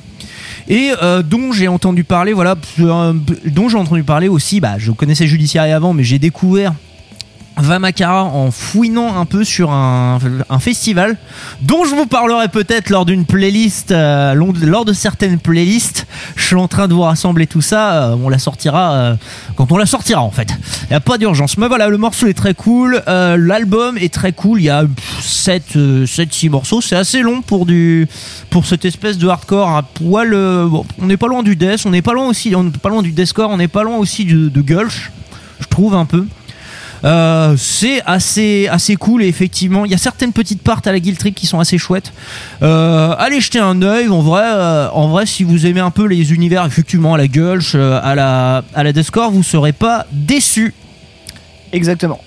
et 0.68 0.92
euh, 1.04 1.22
dont 1.22 1.52
j'ai 1.52 1.68
entendu 1.68 2.04
parler, 2.04 2.34
voilà, 2.34 2.56
euh, 2.80 3.14
dont 3.46 3.70
j'ai 3.70 3.78
entendu 3.78 4.04
parler 4.04 4.28
aussi, 4.28 4.60
bah, 4.60 4.76
je 4.78 4.92
connaissais 4.92 5.28
Judiciary 5.28 5.72
avant, 5.72 5.94
mais 5.94 6.04
j'ai 6.04 6.20
découvert 6.20 6.74
Vamakara 7.58 8.26
en 8.26 8.52
fouinant 8.52 9.18
un 9.18 9.26
peu 9.26 9.44
sur 9.44 9.72
un, 9.72 10.20
festival 10.60 11.18
dont 11.62 11.86
je 11.86 11.96
vous 11.96 12.06
parlerai 12.06 12.48
peut-être 12.48 12.90
lors 12.90 13.06
d'une 13.06 13.26
playlist, 13.26 13.92
euh, 13.92 14.34
lors 14.34 14.86
de 14.86 14.94
certaines 14.94 15.40
playlists. 15.40 16.08
Je 16.36 16.46
suis 16.46 16.56
en 16.56 16.68
train 16.68 16.88
de 16.88 16.94
vous 16.94 17.02
rassembler 17.02 17.48
tout 17.48 17.62
ça. 17.62 17.94
euh, 17.94 18.16
on 18.24 18.30
la 18.30 18.40
sortira 18.40 18.94
euh, 18.94 19.16
quand 19.56 19.72
on 19.72 19.78
la 19.78 19.86
sortira 19.86 20.22
en 20.22 20.32
fait. 20.32 20.50
Il 20.84 20.90
n'y 20.90 20.96
a 20.96 21.00
pas 21.00 21.18
d'urgence. 21.18 21.58
Mais 21.58 21.68
voilà, 21.68 21.90
le 21.90 21.98
morceau 21.98 22.28
est 22.28 22.34
très 22.34 22.54
cool. 22.54 23.02
L'album 23.08 23.98
est 23.98 24.14
très 24.14 24.34
cool. 24.34 24.62
Il 24.62 24.66
y 24.66 24.70
a 24.70 24.84
7-6 25.22 26.50
morceaux. 26.50 26.82
C'est 26.82 26.96
assez 26.96 27.22
long 27.22 27.42
pour 27.42 27.66
du 27.66 28.08
pour 28.50 28.66
cette 28.66 28.86
espèce 28.86 29.18
de 29.18 29.28
hardcore 29.28 29.70
à 29.70 29.84
poil. 29.84 30.34
on 30.34 31.06
n'est 31.06 31.18
pas 31.18 31.28
loin 31.28 31.44
du 31.44 31.56
death. 31.56 31.84
On 31.86 31.90
n'est 31.90 32.02
pas 32.02 32.14
loin 32.14 32.28
aussi. 32.28 32.56
On 32.56 32.64
n'est 32.64 32.72
pas 32.72 32.90
loin 32.90 33.02
du 33.02 33.12
deathcore. 33.12 33.50
On 33.50 33.58
n'est 33.58 33.68
pas 33.68 33.84
loin 33.84 33.98
aussi 33.98 34.26
de, 34.26 34.50
de 34.50 34.62
Gulch. 34.62 35.12
Je 35.60 35.68
trouve 35.68 35.96
un 35.96 36.06
peu. 36.06 36.26
Euh, 37.04 37.56
c'est 37.58 38.02
assez 38.06 38.68
assez 38.70 38.96
cool 38.96 39.24
et 39.24 39.28
effectivement 39.28 39.86
il 39.86 39.92
y 39.92 39.96
a 39.96 39.98
certaines 39.98 40.34
petites 40.34 40.62
parts 40.62 40.82
à 40.86 40.92
la 40.92 41.00
Guild 41.00 41.18
Trip 41.18 41.36
qui 41.36 41.48
sont 41.48 41.60
assez 41.60 41.78
chouettes 41.78 42.12
Euh, 42.62 43.16
allez 43.18 43.40
jeter 43.40 43.60
un 43.60 43.82
œil 43.82 44.08
en 44.08 44.22
vrai 44.22 44.44
euh, 44.46 44.90
en 44.92 45.08
vrai 45.08 45.26
si 45.26 45.44
vous 45.44 45.66
aimez 45.66 45.80
un 45.80 45.92
peu 45.92 46.06
les 46.06 46.34
univers 46.34 46.66
effectivement 46.66 47.14
à 47.14 47.18
la 47.18 47.28
Gulch 47.28 47.76
à 47.76 48.16
la 48.16 48.64
à 48.74 48.84
la 48.84 48.94
Deathcore 48.94 49.32
vous 49.32 49.44
serez 49.44 49.74
pas 49.74 50.06
déçus 50.12 50.74
Exactement. 51.74 52.20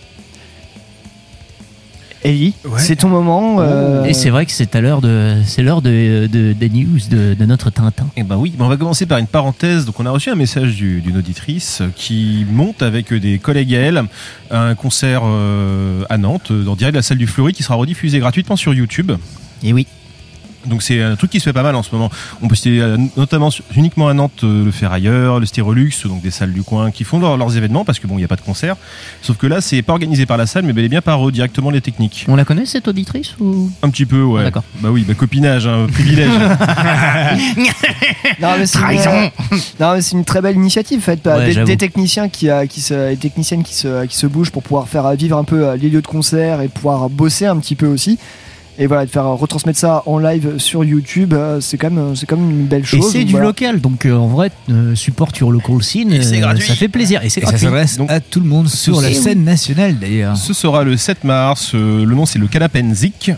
Ellie, 2.22 2.54
c'est 2.76 2.96
ton 2.96 3.08
moment. 3.08 3.56
euh, 3.60 4.04
et 4.04 4.12
c'est 4.12 4.28
vrai 4.30 4.44
que 4.44 4.52
c'est 4.52 4.74
à 4.76 4.80
l'heure 4.82 5.00
de 5.00 5.36
c'est 5.46 5.62
l'heure 5.62 5.80
de, 5.80 6.26
de- 6.30 6.52
des 6.52 6.68
news 6.68 6.98
de, 7.10 7.34
de 7.34 7.44
notre 7.46 7.70
Tintin 7.70 8.06
Eh 8.16 8.22
ben 8.22 8.36
oui, 8.36 8.52
on 8.58 8.68
va 8.68 8.76
commencer 8.76 9.06
par 9.06 9.16
une 9.18 9.26
parenthèse. 9.26 9.86
Donc 9.86 9.98
on 10.00 10.06
a 10.06 10.10
reçu 10.10 10.28
un 10.28 10.34
message 10.34 10.76
du- 10.76 11.00
d'une 11.00 11.16
auditrice 11.16 11.82
qui 11.96 12.44
monte 12.50 12.82
avec 12.82 13.14
des 13.14 13.38
collègues 13.38 13.74
à 13.74 13.78
elle 13.80 14.02
un 14.50 14.74
concert 14.74 15.22
euh, 15.24 16.02
à 16.10 16.18
Nantes, 16.18 16.52
dans 16.52 16.76
direct 16.76 16.94
de 16.94 16.98
la 16.98 17.02
salle 17.02 17.18
du 17.18 17.26
Fleury, 17.26 17.52
qui 17.54 17.62
sera 17.62 17.76
rediffusé 17.76 18.18
gratuitement 18.18 18.56
sur 18.56 18.74
YouTube. 18.74 19.12
et 19.62 19.72
oui 19.72 19.86
Donc 20.66 20.82
c'est 20.82 21.02
un 21.02 21.16
truc 21.16 21.30
qui 21.30 21.38
se 21.40 21.44
fait 21.44 21.52
pas 21.52 21.62
mal 21.62 21.74
en 21.74 21.82
ce 21.82 21.94
moment. 21.94 22.10
On 22.42 22.48
peut 22.48 22.54
citer 22.54 22.80
euh, 22.80 22.96
notamment 23.16 23.50
uniquement 23.76 24.08
à 24.08 24.14
Nantes 24.14 24.44
euh, 24.44 24.64
le 24.64 24.70
Ferrailleur, 24.70 25.40
le 25.40 25.46
Stérolux, 25.46 25.90
donc 26.04 26.22
des 26.22 26.30
salles 26.30 26.52
du 26.52 26.62
coin 26.62 26.90
qui 26.90 27.04
font 27.04 27.18
leur- 27.18 27.36
leurs 27.36 27.56
événements 27.56 27.84
parce 27.84 27.98
que 27.98 28.06
bon, 28.06 28.14
il 28.14 28.18
n'y 28.18 28.24
a 28.24 28.28
pas 28.28 28.36
de 28.36 28.40
concert. 28.42 28.76
Sauf 29.22 29.36
que 29.36 29.46
là, 29.46 29.60
c'est 29.60 29.82
pas 29.82 29.92
organisé 29.92 30.26
par 30.26 30.36
la 30.36 30.46
salle, 30.46 30.64
mais 30.64 30.72
bel 30.72 30.84
et 30.84 30.88
bien 30.88 31.00
par 31.00 31.26
eux 31.26 31.32
directement 31.32 31.70
les 31.70 31.80
techniques. 31.80 32.24
On 32.28 32.36
la 32.36 32.44
connaît 32.44 32.66
cette 32.66 32.88
auditrice 32.88 33.34
ou? 33.40 33.70
Un 33.82 33.90
petit 33.90 34.06
peu, 34.06 34.22
ouais. 34.22 34.44
D'accord. 34.44 34.64
Bah 34.80 34.90
oui, 34.90 35.04
bah 35.06 35.14
copinage, 35.14 35.66
hein, 35.66 35.86
privilège. 35.92 36.30
Non, 38.40 38.48
mais 38.58 38.66
c'est 38.66 38.78
Trahison. 38.78 39.10
une, 39.50 39.58
non, 39.80 39.94
mais 39.94 40.02
c'est 40.02 40.16
une 40.16 40.24
très 40.24 40.40
belle 40.40 40.56
initiative 40.56 41.00
faite 41.00 41.22
par 41.22 41.38
Ouais, 41.38 41.54
des, 41.64 41.76
techniciens 41.76 42.28
qui, 42.28 42.48
euh, 42.48 42.66
qui 42.66 42.80
se, 42.80 43.10
des 43.10 43.16
techniciennes 43.16 43.62
qui 43.62 43.74
se, 43.74 44.06
qui 44.06 44.16
se 44.16 44.26
bougent 44.26 44.50
pour 44.50 44.62
pouvoir 44.62 44.88
faire 44.88 45.06
euh, 45.06 45.14
vivre 45.14 45.36
un 45.36 45.44
peu 45.44 45.66
euh, 45.68 45.76
les 45.76 45.88
lieux 45.90 46.02
de 46.02 46.06
concert 46.06 46.60
et 46.60 46.68
pouvoir 46.68 47.08
bosser 47.10 47.46
un 47.46 47.56
petit 47.58 47.74
peu 47.76 47.86
aussi. 47.86 48.18
Et 48.82 48.86
voilà, 48.86 49.04
de 49.04 49.10
faire 49.10 49.26
retransmettre 49.26 49.78
ça 49.78 50.02
en 50.06 50.18
live 50.18 50.54
sur 50.56 50.82
YouTube, 50.84 51.34
euh, 51.34 51.60
c'est 51.60 51.76
quand 51.76 51.90
même, 51.90 52.16
c'est 52.16 52.24
quand 52.24 52.38
même 52.38 52.48
une 52.50 52.66
belle 52.66 52.80
Et 52.80 52.84
chose. 52.86 53.12
c'est 53.12 53.18
Donc 53.18 53.26
du 53.26 53.32
voilà. 53.32 53.46
local, 53.48 53.80
donc 53.80 54.06
euh, 54.06 54.14
en 54.16 54.26
vrai, 54.26 54.50
euh, 54.70 54.94
support 54.94 55.28
your 55.38 55.52
local 55.52 55.82
scene, 55.82 56.10
Et 56.14 56.22
c'est 56.22 56.38
euh, 56.38 56.40
gratuit. 56.40 56.66
ça 56.66 56.74
fait 56.74 56.88
plaisir. 56.88 57.22
Et 57.22 57.28
c'est 57.28 57.42
Et 57.42 57.46
ça 57.46 57.58
s'adresse 57.58 57.98
Donc- 57.98 58.10
à 58.10 58.20
tout 58.20 58.40
le 58.40 58.46
monde 58.46 58.68
sur 58.68 59.02
la 59.02 59.10
Et 59.10 59.14
scène 59.14 59.44
nationale 59.44 59.98
d'ailleurs. 59.98 60.34
Ce 60.36 60.54
sera 60.54 60.82
le 60.82 60.96
7 60.96 61.24
mars. 61.24 61.72
euh, 61.74 62.06
le 62.06 62.14
nom, 62.14 62.24
c'est 62.24 62.38
le 62.38 62.46
Canapenzik. 62.46 63.32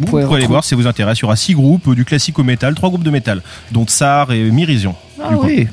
Vous 0.00 0.06
pouvez 0.06 0.22
pouvez 0.22 0.36
aller 0.36 0.46
voir 0.46 0.62
si 0.62 0.70
ça 0.70 0.76
vous 0.76 0.86
intéresse. 0.86 1.18
Il 1.18 1.22
y 1.22 1.24
aura 1.24 1.34
six 1.34 1.54
groupes, 1.54 1.92
du 1.92 2.04
classique 2.04 2.38
au 2.38 2.44
métal, 2.44 2.76
trois 2.76 2.88
groupes 2.90 3.02
de 3.02 3.10
métal, 3.10 3.42
dont 3.72 3.84
Tsar 3.84 4.30
et 4.32 4.48
Mirision. 4.52 4.94
Ah 5.20 5.30
oui. 5.36 5.66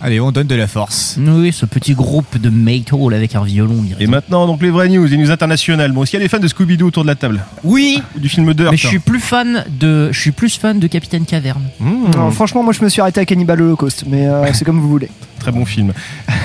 Allez, 0.00 0.20
on 0.20 0.30
donne 0.30 0.46
de 0.46 0.54
la 0.54 0.68
force. 0.68 1.16
Oui, 1.18 1.52
ce 1.52 1.66
petit 1.66 1.94
groupe 1.94 2.38
de 2.38 2.50
metal 2.50 3.12
avec 3.12 3.34
un 3.34 3.42
violon. 3.42 3.84
Et 3.98 4.06
maintenant, 4.06 4.46
donc 4.46 4.62
les 4.62 4.70
vraies 4.70 4.88
news, 4.88 5.04
les 5.06 5.16
news 5.16 5.30
internationales. 5.30 5.90
Bon, 5.90 6.02
est-ce 6.02 6.12
qu'il 6.12 6.20
y 6.20 6.22
a 6.22 6.24
des 6.24 6.28
fans 6.28 6.38
de 6.38 6.46
Scooby-Doo 6.46 6.86
autour 6.86 7.02
de 7.02 7.08
la 7.08 7.16
table 7.16 7.42
Oui, 7.64 8.00
Ou 8.16 8.20
du 8.20 8.28
film 8.28 8.54
Dirt 8.54 8.70
mais 8.70 8.76
je 8.76 8.86
suis 8.86 9.00
plus 9.00 9.18
fan 9.18 9.64
de, 9.80 10.12
je 10.12 10.20
suis 10.20 10.30
plus 10.30 10.56
fan 10.56 10.78
de 10.78 10.86
Capitaine 10.86 11.24
Caverne. 11.24 11.62
Mmh, 11.80 12.10
Non, 12.16 12.30
franchement, 12.30 12.62
moi 12.62 12.72
je 12.72 12.84
me 12.84 12.88
suis 12.88 13.00
arrêté 13.00 13.20
à 13.20 13.24
Cannibal 13.24 13.60
Holocaust, 13.60 14.04
mais 14.06 14.28
euh, 14.28 14.46
c'est 14.52 14.64
comme 14.64 14.78
vous 14.78 14.88
voulez. 14.88 15.08
Très 15.40 15.50
bon 15.50 15.64
film. 15.64 15.92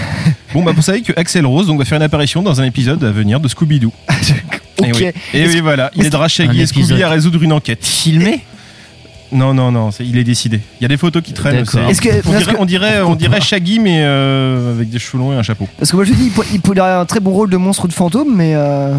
bon, 0.54 0.64
bah, 0.64 0.72
vous 0.76 0.82
savez 0.82 1.02
que 1.02 1.14
Axel 1.16 1.46
Rose 1.46 1.68
donc, 1.68 1.78
va 1.78 1.86
faire 1.86 1.98
une 1.98 2.04
apparition 2.04 2.42
dans 2.42 2.60
un 2.60 2.66
épisode 2.66 3.04
à 3.04 3.12
venir 3.12 3.40
de 3.40 3.48
Scooby-Doo. 3.48 3.92
Ok. 4.80 4.88
Et 4.88 4.92
oui, 4.92 5.12
et 5.36 5.48
oui 5.48 5.60
voilà, 5.62 5.92
il 5.96 6.04
aidera 6.04 6.28
Shaggy 6.28 6.62
et 6.62 6.66
Scooby 6.66 7.04
à 7.04 7.10
résoudre 7.10 7.42
une 7.44 7.54
enquête. 7.54 7.86
Filmé 7.86 8.44
Non, 9.34 9.54
non, 9.54 9.72
non, 9.72 9.90
il 10.00 10.18
est 10.18 10.24
décidé. 10.24 10.62
Il 10.80 10.84
y 10.84 10.86
a 10.86 10.88
des 10.90 10.98
photos 10.98 11.22
qui 11.24 11.34
traînent. 11.34 11.58
Est-ce 11.58 12.02
que- 12.02 12.10
on, 12.28 12.32
dirait, 12.32 12.54
que- 12.54 12.58
on, 12.60 12.66
dirait, 12.66 13.02
on 13.02 13.16
dirait 13.16 13.42
Shaggy, 13.42 13.80
mais 13.80 14.02
euh, 14.04 14.74
avec 14.76 14.90
des 14.90 15.00
cheveux 15.00 15.18
longs 15.22 15.34
et 15.34 15.36
un 15.36 15.44
chapeau. 15.44 15.68
Parce 15.78 15.92
que 15.92 15.96
moi 15.96 16.06
je 16.06 16.14
dis, 16.14 16.32
il, 16.36 16.44
il 16.54 16.62
pourrait 16.62 16.80
avoir 16.80 17.02
un 17.02 17.06
très 17.06 17.20
bon 17.20 17.32
rôle 17.32 17.50
de 17.50 17.58
monstre 17.58 17.88
de 17.88 17.94
fantôme, 17.94 18.34
mais 18.36 18.54
euh, 18.56 18.94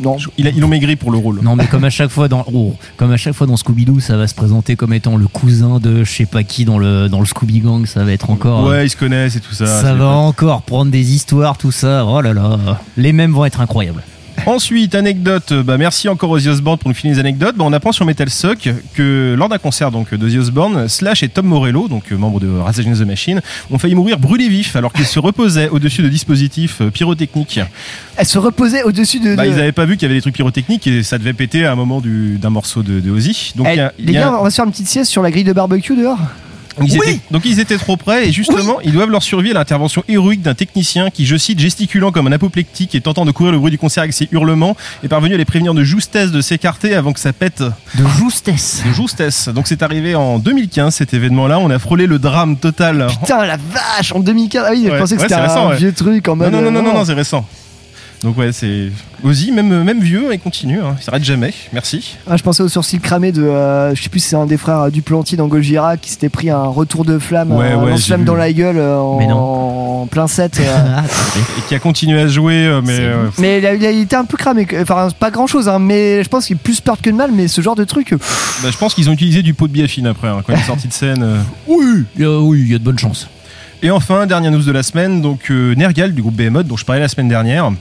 non. 0.00 0.16
Il 0.38 0.46
a- 0.46 0.50
ils 0.50 0.60
l'ont 0.60 0.68
maigri 0.68 0.96
pour 0.96 1.10
le 1.10 1.18
rôle. 1.18 1.40
Non, 1.42 1.56
mais 1.56 1.66
comme 1.66 1.84
à 1.84 1.90
chaque 1.90 2.10
fois 2.10 2.26
dans, 2.28 2.44
oh, 2.52 2.74
comme 2.96 3.12
à 3.12 3.16
chaque 3.18 3.34
fois 3.34 3.46
dans 3.46 3.56
Scooby-Doo, 3.56 4.00
ça 4.00 4.16
va 4.16 4.26
se 4.26 4.34
présenter 4.34 4.74
comme 4.76 4.94
étant 4.94 5.16
le 5.16 5.26
cousin 5.26 5.78
de 5.78 6.04
je 6.04 6.10
sais 6.10 6.26
pas 6.26 6.42
qui 6.42 6.64
dans 6.64 6.78
le 6.78 7.08
dans 7.08 7.20
le 7.20 7.26
Scooby 7.26 7.60
Gang. 7.60 7.84
Ça 7.86 8.02
va 8.04 8.12
être 8.12 8.30
encore. 8.30 8.66
euh, 8.66 8.70
Ouais, 8.70 8.86
ils 8.86 8.90
se 8.90 8.96
connaissent 8.96 9.36
et 9.36 9.40
tout 9.40 9.52
ça. 9.54 9.66
ça 9.66 9.94
va 9.94 10.08
encore 10.08 10.62
prendre 10.62 10.90
des 10.90 11.12
histoires, 11.14 11.58
tout 11.58 11.72
ça. 11.72 12.06
Oh 12.06 12.20
là 12.22 12.32
là, 12.32 12.80
les 12.96 13.12
mêmes 13.12 13.32
vont 13.32 13.44
être 13.44 13.60
incroyables. 13.60 14.02
Ensuite, 14.46 14.94
anecdote, 14.94 15.52
bah 15.64 15.76
merci 15.78 16.08
encore 16.08 16.30
aux 16.30 16.48
Osborne 16.48 16.78
pour 16.78 16.88
nous 16.88 16.94
filer 16.94 17.12
les 17.14 17.18
anecdotes. 17.20 17.56
Bah, 17.56 17.64
on 17.66 17.72
apprend 17.72 17.92
sur 17.92 18.04
Metal 18.06 18.28
Suck 18.30 18.68
que 18.94 19.34
lors 19.36 19.48
d'un 19.48 19.58
concert 19.58 19.90
donc, 19.90 20.14
de 20.14 20.28
The 20.30 20.36
Osborne, 20.38 20.88
Slash 20.88 21.22
et 21.22 21.28
Tom 21.28 21.46
Morello, 21.46 21.88
donc 21.88 22.04
euh, 22.12 22.16
membres 22.16 22.40
de 22.40 22.48
Rage 22.58 22.78
Against 22.80 23.02
the 23.02 23.06
Machine, 23.06 23.40
ont 23.70 23.78
failli 23.78 23.94
mourir 23.94 24.18
brûlés 24.18 24.48
vifs 24.48 24.76
alors 24.76 24.92
qu'ils 24.92 25.06
se 25.06 25.18
reposaient 25.18 25.68
au-dessus 25.72 26.02
de 26.02 26.08
dispositifs 26.08 26.80
euh, 26.80 26.90
pyrotechniques. 26.90 27.60
Elle 28.16 28.26
se 28.26 28.38
reposait 28.38 28.82
au-dessus 28.82 29.20
de. 29.20 29.34
Bah, 29.36 29.44
de- 29.44 29.50
ils 29.50 29.56
n'avaient 29.56 29.72
pas 29.72 29.84
vu 29.84 29.96
qu'il 29.96 30.02
y 30.02 30.10
avait 30.10 30.14
des 30.16 30.22
trucs 30.22 30.34
pyrotechniques 30.34 30.86
et 30.86 31.02
ça 31.02 31.18
devait 31.18 31.32
péter 31.34 31.64
à 31.66 31.72
un 31.72 31.76
moment 31.76 32.00
du- 32.00 32.38
d'un 32.38 32.50
morceau 32.50 32.82
de, 32.82 33.00
de 33.00 33.10
Ozzy. 33.10 33.52
Donc, 33.56 33.66
Eh, 33.70 33.76
y 33.76 33.80
a- 33.80 33.92
les 33.98 34.12
y 34.12 34.16
a- 34.16 34.20
gars, 34.20 34.36
on 34.40 34.44
va 34.44 34.50
se 34.50 34.56
faire 34.56 34.64
une 34.64 34.70
petite 34.72 34.88
sieste 34.88 35.10
sur 35.10 35.22
la 35.22 35.30
grille 35.30 35.44
de 35.44 35.52
barbecue 35.52 35.96
dehors 35.96 36.18
Ils 36.82 36.92
Oui. 36.98 37.08
étaient, 37.08 37.20
donc 37.30 37.44
ils 37.44 37.60
étaient 37.60 37.76
trop 37.78 37.96
près 37.96 38.28
et 38.28 38.32
justement 38.32 38.80
ils 38.82 38.92
doivent 38.92 39.10
leur 39.10 39.22
survie 39.22 39.50
à 39.50 39.54
l'intervention 39.54 40.02
héroïque 40.08 40.42
d'un 40.42 40.54
technicien 40.54 41.10
qui, 41.10 41.26
je 41.26 41.36
cite, 41.36 41.58
gesticulant 41.58 42.12
comme 42.12 42.26
un 42.26 42.32
apoplectique 42.32 42.94
et 42.94 43.00
tentant 43.00 43.24
de 43.24 43.30
couvrir 43.32 43.52
le 43.52 43.58
bruit 43.58 43.70
du 43.70 43.78
concert 43.78 44.02
avec 44.02 44.12
ses 44.14 44.28
hurlements, 44.32 44.76
est 45.04 45.08
parvenu 45.08 45.34
à 45.34 45.36
les 45.36 45.44
prévenir 45.44 45.74
de 45.74 45.84
justesse 45.84 46.30
de 46.30 46.40
s'écarter 46.40 46.94
avant 46.94 47.12
que 47.12 47.20
ça 47.20 47.32
pète 47.32 47.62
De 47.62 48.04
justesse. 48.18 48.82
de 48.86 48.92
justesse. 48.92 49.48
Donc 49.48 49.66
c'est 49.66 49.82
arrivé 49.82 50.14
en 50.14 50.38
2015 50.38 50.94
cet 50.94 51.14
événement-là, 51.14 51.58
on 51.58 51.70
a 51.70 51.78
frôlé 51.78 52.06
le 52.06 52.18
drame 52.18 52.56
total. 52.56 53.06
Putain, 53.20 53.44
la 53.46 53.56
vache, 53.56 54.12
en 54.12 54.20
2015. 54.20 54.64
Ah 54.66 54.70
oui, 54.72 54.82
je 54.86 54.90
Ouais, 54.90 54.98
pensais 54.98 55.16
que 55.16 55.20
ouais, 55.22 55.28
c'était 55.28 55.40
un 55.40 55.46
récent, 55.46 55.68
ouais. 55.70 55.76
vieux 55.76 55.92
truc 55.92 56.28
en 56.28 56.36
mode. 56.36 56.52
non, 56.52 56.60
non, 56.62 56.70
non, 56.70 56.82
non, 56.82 56.94
non, 56.94 57.04
c'est 57.04 57.14
récent. 57.14 57.46
Donc 58.22 58.36
ouais, 58.36 58.52
c'est 58.52 58.90
Ozzy, 59.24 59.50
même, 59.50 59.82
même 59.82 60.00
vieux, 60.00 60.28
il 60.32 60.38
continue, 60.38 60.78
hein. 60.80 60.94
il 61.00 61.02
s'arrête 61.02 61.24
jamais. 61.24 61.54
Merci. 61.72 62.16
Ah, 62.28 62.36
je 62.36 62.42
pensais 62.42 62.62
au 62.62 62.68
sourcil 62.68 63.00
cramé 63.00 63.32
de. 63.32 63.42
euh, 63.42 63.94
je 63.94 64.02
sais 64.02 64.10
plus 64.10 64.20
si 64.20 64.28
c'est 64.28 64.36
un 64.36 64.44
des 64.44 64.58
frères 64.58 64.80
euh, 64.80 64.90
Duplanty 64.90 65.36
dans 65.36 65.46
Gojira 65.46 65.96
qui 65.96 66.10
s'était 66.10 66.28
pris 66.28 66.50
un 66.50 66.64
retour 66.64 67.06
de 67.06 67.18
flamme, 67.18 67.50
Ouais, 67.52 67.72
un 67.72 67.82
ouais, 67.82 67.90
lance-flamme 67.92 68.20
j'ai 68.20 68.26
dans 68.26 68.34
la 68.34 68.52
gueule 68.52 68.76
euh, 68.76 68.98
en, 68.98 70.06
plein 70.10 70.26
set. 70.26 70.58
euh. 70.60 70.96
Ah. 70.98 71.02
Et 71.58 71.62
qui 71.68 71.74
a 71.74 71.78
continué 71.78 72.20
à 72.20 72.28
jouer, 72.28 72.66
euh, 72.66 72.82
mais 72.84 72.98
euh, 73.00 73.28
mais 73.38 73.58
il, 73.58 73.66
a- 73.66 73.74
il 73.74 73.86
a- 73.86 73.90
il 73.90 74.00
était 74.02 74.16
un 74.16 74.26
peu 74.26 74.36
cramé. 74.36 74.66
Enfin, 74.82 75.08
pas 75.18 75.30
grand 75.30 75.46
chose, 75.46 75.70
mais 75.80 76.22
je 76.22 76.28
pense 76.28 76.44
qu'il 76.46 76.56
est 76.56 76.60
plus 76.62 76.80
peur 76.82 76.98
que 77.00 77.08
de 77.08 77.14
mal. 77.14 77.30
Mais 77.32 77.48
ce 77.48 77.62
genre 77.62 77.74
de 77.76 77.84
truc. 77.84 78.12
bah, 78.62 78.68
je 78.70 78.76
pense 78.76 78.92
qu'ils 78.94 79.08
ont 79.08 79.12
utilisé 79.14 79.40
du 79.42 79.54
pot 79.54 79.66
de 79.66 79.72
biafine 79.72 80.06
après, 80.06 80.28
hein, 80.28 80.42
quand 80.46 80.52
il 80.52 80.58
est 80.58 80.64
sorti 80.66 80.88
de 80.88 80.92
scène. 80.92 81.22
euh. 81.22 81.38
Oui, 81.66 82.04
euh, 82.20 82.38
oui, 82.40 82.60
il 82.66 82.70
y 82.72 82.74
a 82.74 82.78
de 82.78 82.84
bonnes 82.84 82.98
chances. 82.98 83.28
Et 83.82 83.90
enfin, 83.90 84.26
dernière 84.26 84.50
news 84.50 84.62
de 84.62 84.72
la 84.72 84.82
semaine, 84.82 85.22
donc 85.22 85.50
euh, 85.50 85.74
Nergal 85.74 86.12
du 86.12 86.20
groupe 86.20 86.34
Behemoth, 86.34 86.66
dont 86.66 86.76
je 86.76 86.84
parlais 86.84 87.00
la 87.00 87.08
semaine 87.08 87.28
dernière, 87.28 87.72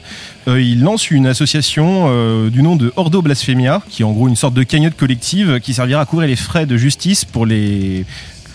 euh, 0.47 0.61
il 0.61 0.81
lance 0.81 1.11
une 1.11 1.27
association 1.27 2.05
euh, 2.07 2.49
du 2.49 2.61
nom 2.61 2.77
de 2.77 2.93
Ordo 2.95 3.21
Blasphemia, 3.21 3.81
qui 3.89 4.03
est 4.03 4.05
en 4.05 4.13
gros 4.13 4.29
une 4.29 4.37
sorte 4.37 4.53
de 4.53 4.63
cagnotte 4.63 4.95
collective 4.95 5.59
qui 5.59 5.73
servira 5.73 5.99
à 5.99 6.05
couvrir 6.05 6.29
les 6.29 6.37
frais 6.37 6.65
de 6.65 6.77
justice 6.77 7.25
pour 7.25 7.45
les 7.45 8.05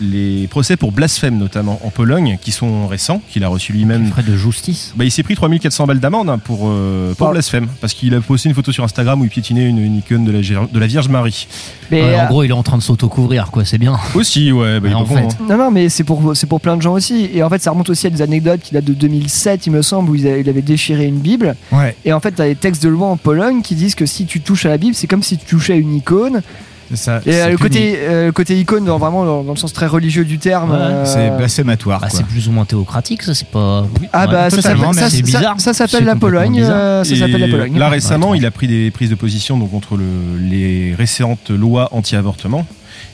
les 0.01 0.47
procès 0.49 0.77
pour 0.77 0.93
blasphème 0.93 1.39
notamment 1.39 1.81
en 1.85 1.91
Pologne 1.91 2.37
qui 2.41 2.51
sont 2.53 2.87
récents 2.87 3.23
qu'il 3.29 3.45
a 3.45 3.49
reçu 3.49 3.73
lui-même 3.73 4.07
Frais 4.09 4.23
de 4.23 4.37
justice. 4.37 4.93
bah, 4.97 5.05
il 5.05 5.11
s'est 5.11 5.23
pris 5.23 5.35
3400 5.37 5.87
balles 5.87 6.01
d'amende 6.01 6.29
hein, 6.31 6.39
pour, 6.39 6.63
euh, 6.69 7.15
pour 7.15 7.29
Ah. 7.29 7.33
blasphème 7.33 7.69
parce 7.81 7.95
qu'il 7.95 8.15
a 8.15 8.21
posté 8.21 8.49
une 8.49 8.55
photo 8.55 8.73
sur 8.73 8.83
Instagram 8.85 9.21
où 9.21 9.25
il 9.25 9.31
piétinait 9.31 9.69
une, 9.69 9.79
une 9.79 9.97
icône 9.99 10.25
de 10.25 10.33
la, 10.33 10.41
de 10.41 10.79
la 10.79 10.87
Vierge 10.87 11.09
Marie 11.09 11.47
Mais 11.91 12.03
Ouais, 12.03 12.15
euh, 12.15 12.25
en 12.25 12.27
gros, 12.29 12.43
il 12.43 12.51
est 12.51 12.53
en 12.53 12.63
train 12.63 12.77
de 12.79 12.83
s'auto-couvrir, 12.83 13.51
quoi. 13.51 13.65
C'est 13.65 13.79
bien. 13.79 13.97
aussi 14.15 14.51
ouais, 14.53 14.81
bah, 14.81 14.89
il 14.89 14.93
est 14.93 14.95
en 14.95 15.05
fait. 15.07 15.21
hein. 15.21 15.29
Non, 15.49 15.57
non, 15.59 15.71
mais 15.71 15.89
c'est 15.89 16.05
pour, 16.05 16.37
c'est 16.37 16.47
pour 16.47 16.61
plein 16.61 16.77
de 16.77 16.83
gens 16.83 16.93
aussi. 16.95 17.31
Et 17.33 17.43
en 17.43 17.49
fait, 17.51 17.63
ça 17.63 17.71
remonte 17.71 17.91
aussi 17.91 18.07
à 18.07 18.11
des 18.11 18.23
anecdotes 18.23 18.61
qui 18.61 18.75
datent 18.75 18.85
de 18.85 18.95
2007, 18.95 19.67
il 19.67 19.71
me 19.71 19.83
semble, 19.83 20.11
où 20.11 20.15
il 20.15 20.27
avait, 20.27 20.63
déchiré 20.63 21.07
une 21.07 21.19
Bible. 21.19 21.55
Ouais, 21.73 21.95
Et 22.05 22.13
en 22.13 22.21
fait, 22.21 22.33
t'as 22.33 22.47
des 22.47 22.57
textes 22.57 22.83
de 22.83 22.89
loi 22.89 23.07
en 23.09 23.17
Pologne 23.17 23.63
qui 23.63 23.75
disent 23.75 23.95
que 23.95 24.07
si 24.07 24.27
tu 24.27 24.41
touches 24.41 24.67
à 24.67 24.71
la 24.71 24.79
Bible, 24.79 24.95
c'est 24.95 25.07
comme 25.07 25.23
si 25.23 25.37
tu 25.39 25.47
touchais 25.47 25.75
à 25.75 25.77
une 25.77 25.95
icône. 25.95 26.43
Ça. 26.95 27.21
Et 27.27 27.35
euh, 27.43 27.49
le, 27.51 27.57
côté, 27.59 27.97
euh, 27.99 28.27
le 28.27 28.33
côté 28.33 28.59
icône, 28.59 28.85
dans, 28.85 28.99
vraiment 28.99 29.25
dans, 29.25 29.43
dans 29.43 29.53
le 29.53 29.59
sens 29.59 29.73
très 29.73 29.87
religieux 29.87 30.25
du 30.25 30.39
terme. 30.39 30.71
Ouais, 30.71 30.77
euh, 30.79 31.05
C'est 31.05 31.37
blasphématoire. 31.37 32.01
Bah, 32.01 32.09
c'est 32.11 32.27
plus 32.27 32.49
ou 32.49 32.53
moins 32.53 32.65
théocratique, 32.65 33.23
ça, 33.23 33.35
c'est 33.35 33.49
pas. 33.49 33.87
Ah 34.13 34.27
Ouais, 34.27 34.33
bah 34.33 34.51
ça 34.51 34.63
s'appelle 34.63 34.79
ça, 35.59 35.75
ça- 35.75 35.89
ça 35.89 36.01
la 36.01 36.17
Pologne. 36.17 36.61
euh, 36.63 37.03
ça 37.05 37.15
la. 37.39 37.67
Là 37.79 37.89
récemment, 37.89 38.31
Ouais, 38.31 38.39
il 38.39 38.47
a 38.47 38.51
pris 38.51 38.69
des 38.69 38.91
prises 38.91 39.11
de 39.11 39.15
position 39.15 39.59
donc, 39.59 39.71
contre 39.71 39.97
le- 39.97 40.39
les 40.41 40.95
récentes 40.97 41.51
lois 41.51 41.89
anti-avortement. 41.93 42.67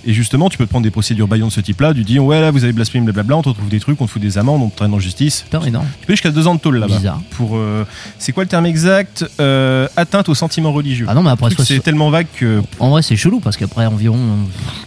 Et 0.06 0.12
justement, 0.14 0.48
tu 0.48 0.56
peux 0.56 0.64
te 0.64 0.70
prendre 0.70 0.84
des 0.84 0.90
procédures 0.90 1.28
baillons 1.28 1.48
de 1.48 1.52
ce 1.52 1.60
type-là. 1.60 1.92
Tu 1.92 2.04
dis, 2.04 2.18
ouais, 2.18 2.40
là, 2.40 2.50
vous 2.50 2.64
avez 2.64 2.72
blasphémé, 2.72 3.04
blablabla, 3.04 3.36
on 3.36 3.42
te 3.42 3.48
retrouve 3.50 3.68
des 3.68 3.80
trucs, 3.80 4.00
on 4.00 4.06
te 4.06 4.10
fout 4.10 4.22
des 4.22 4.38
amendes, 4.38 4.62
on 4.62 4.68
te 4.68 4.76
traîne 4.76 4.94
en 4.94 4.98
justice. 4.98 5.42
Putain, 5.42 5.60
énorme. 5.66 5.86
Tu 6.00 6.06
peux 6.06 6.12
jusqu'à 6.14 6.30
deux 6.30 6.46
ans 6.46 6.54
de 6.54 6.60
tôle 6.60 6.78
là-bas. 6.78 6.96
Bizarre. 6.96 7.20
Pour, 7.30 7.56
euh, 7.56 7.84
c'est 8.18 8.32
quoi 8.32 8.44
le 8.44 8.48
terme 8.48 8.64
exact 8.66 9.24
Euh, 9.40 9.86
Atteinte 9.96 10.28
au 10.28 10.34
sentiment 10.34 10.72
religieux. 10.72 11.06
Ah 11.08 11.14
non, 11.14 11.22
mais 11.22 11.30
après, 11.30 11.50
c'est 11.58 11.80
tellement 11.82 12.10
vague 12.10 12.26
que. 12.36 12.62
en 12.78 12.88
vrai, 12.90 13.02
c'est 13.02 13.16
chelou 13.16 13.40
parce 13.40 13.56
qu'après 13.56 13.86
environ, 13.86 14.18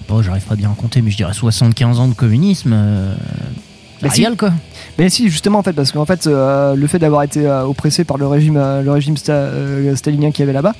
pas, 0.07 0.21
j'arrive 0.23 0.43
pas 0.43 0.55
bien 0.55 0.71
à 0.71 0.75
compter, 0.75 1.01
mais 1.01 1.11
je 1.11 1.17
dirais 1.17 1.33
75 1.33 1.99
ans 1.99 2.07
de 2.07 2.13
communisme. 2.15 2.71
Euh, 2.73 3.13
Bah, 4.01 4.09
si. 4.11 4.25
quoi. 4.37 4.51
Mais 4.97 5.09
si, 5.09 5.29
justement, 5.29 5.59
en 5.59 5.63
fait, 5.63 5.73
parce 5.73 5.91
qu'en 5.91 6.05
fait, 6.05 6.27
euh, 6.27 6.75
le 6.75 6.87
fait 6.87 6.99
d'avoir 6.99 7.23
été 7.23 7.45
euh, 7.47 7.63
oppressé 7.63 8.03
par 8.03 8.17
le 8.17 8.27
régime, 8.27 8.57
euh, 8.57 8.81
le 8.81 8.91
régime 8.91 9.15
sta- 9.15 9.31
euh, 9.31 9.95
stalinien 9.95 10.31
qu'il 10.31 10.41
y 10.41 10.43
avait 10.43 10.51
là-bas, 10.53 10.73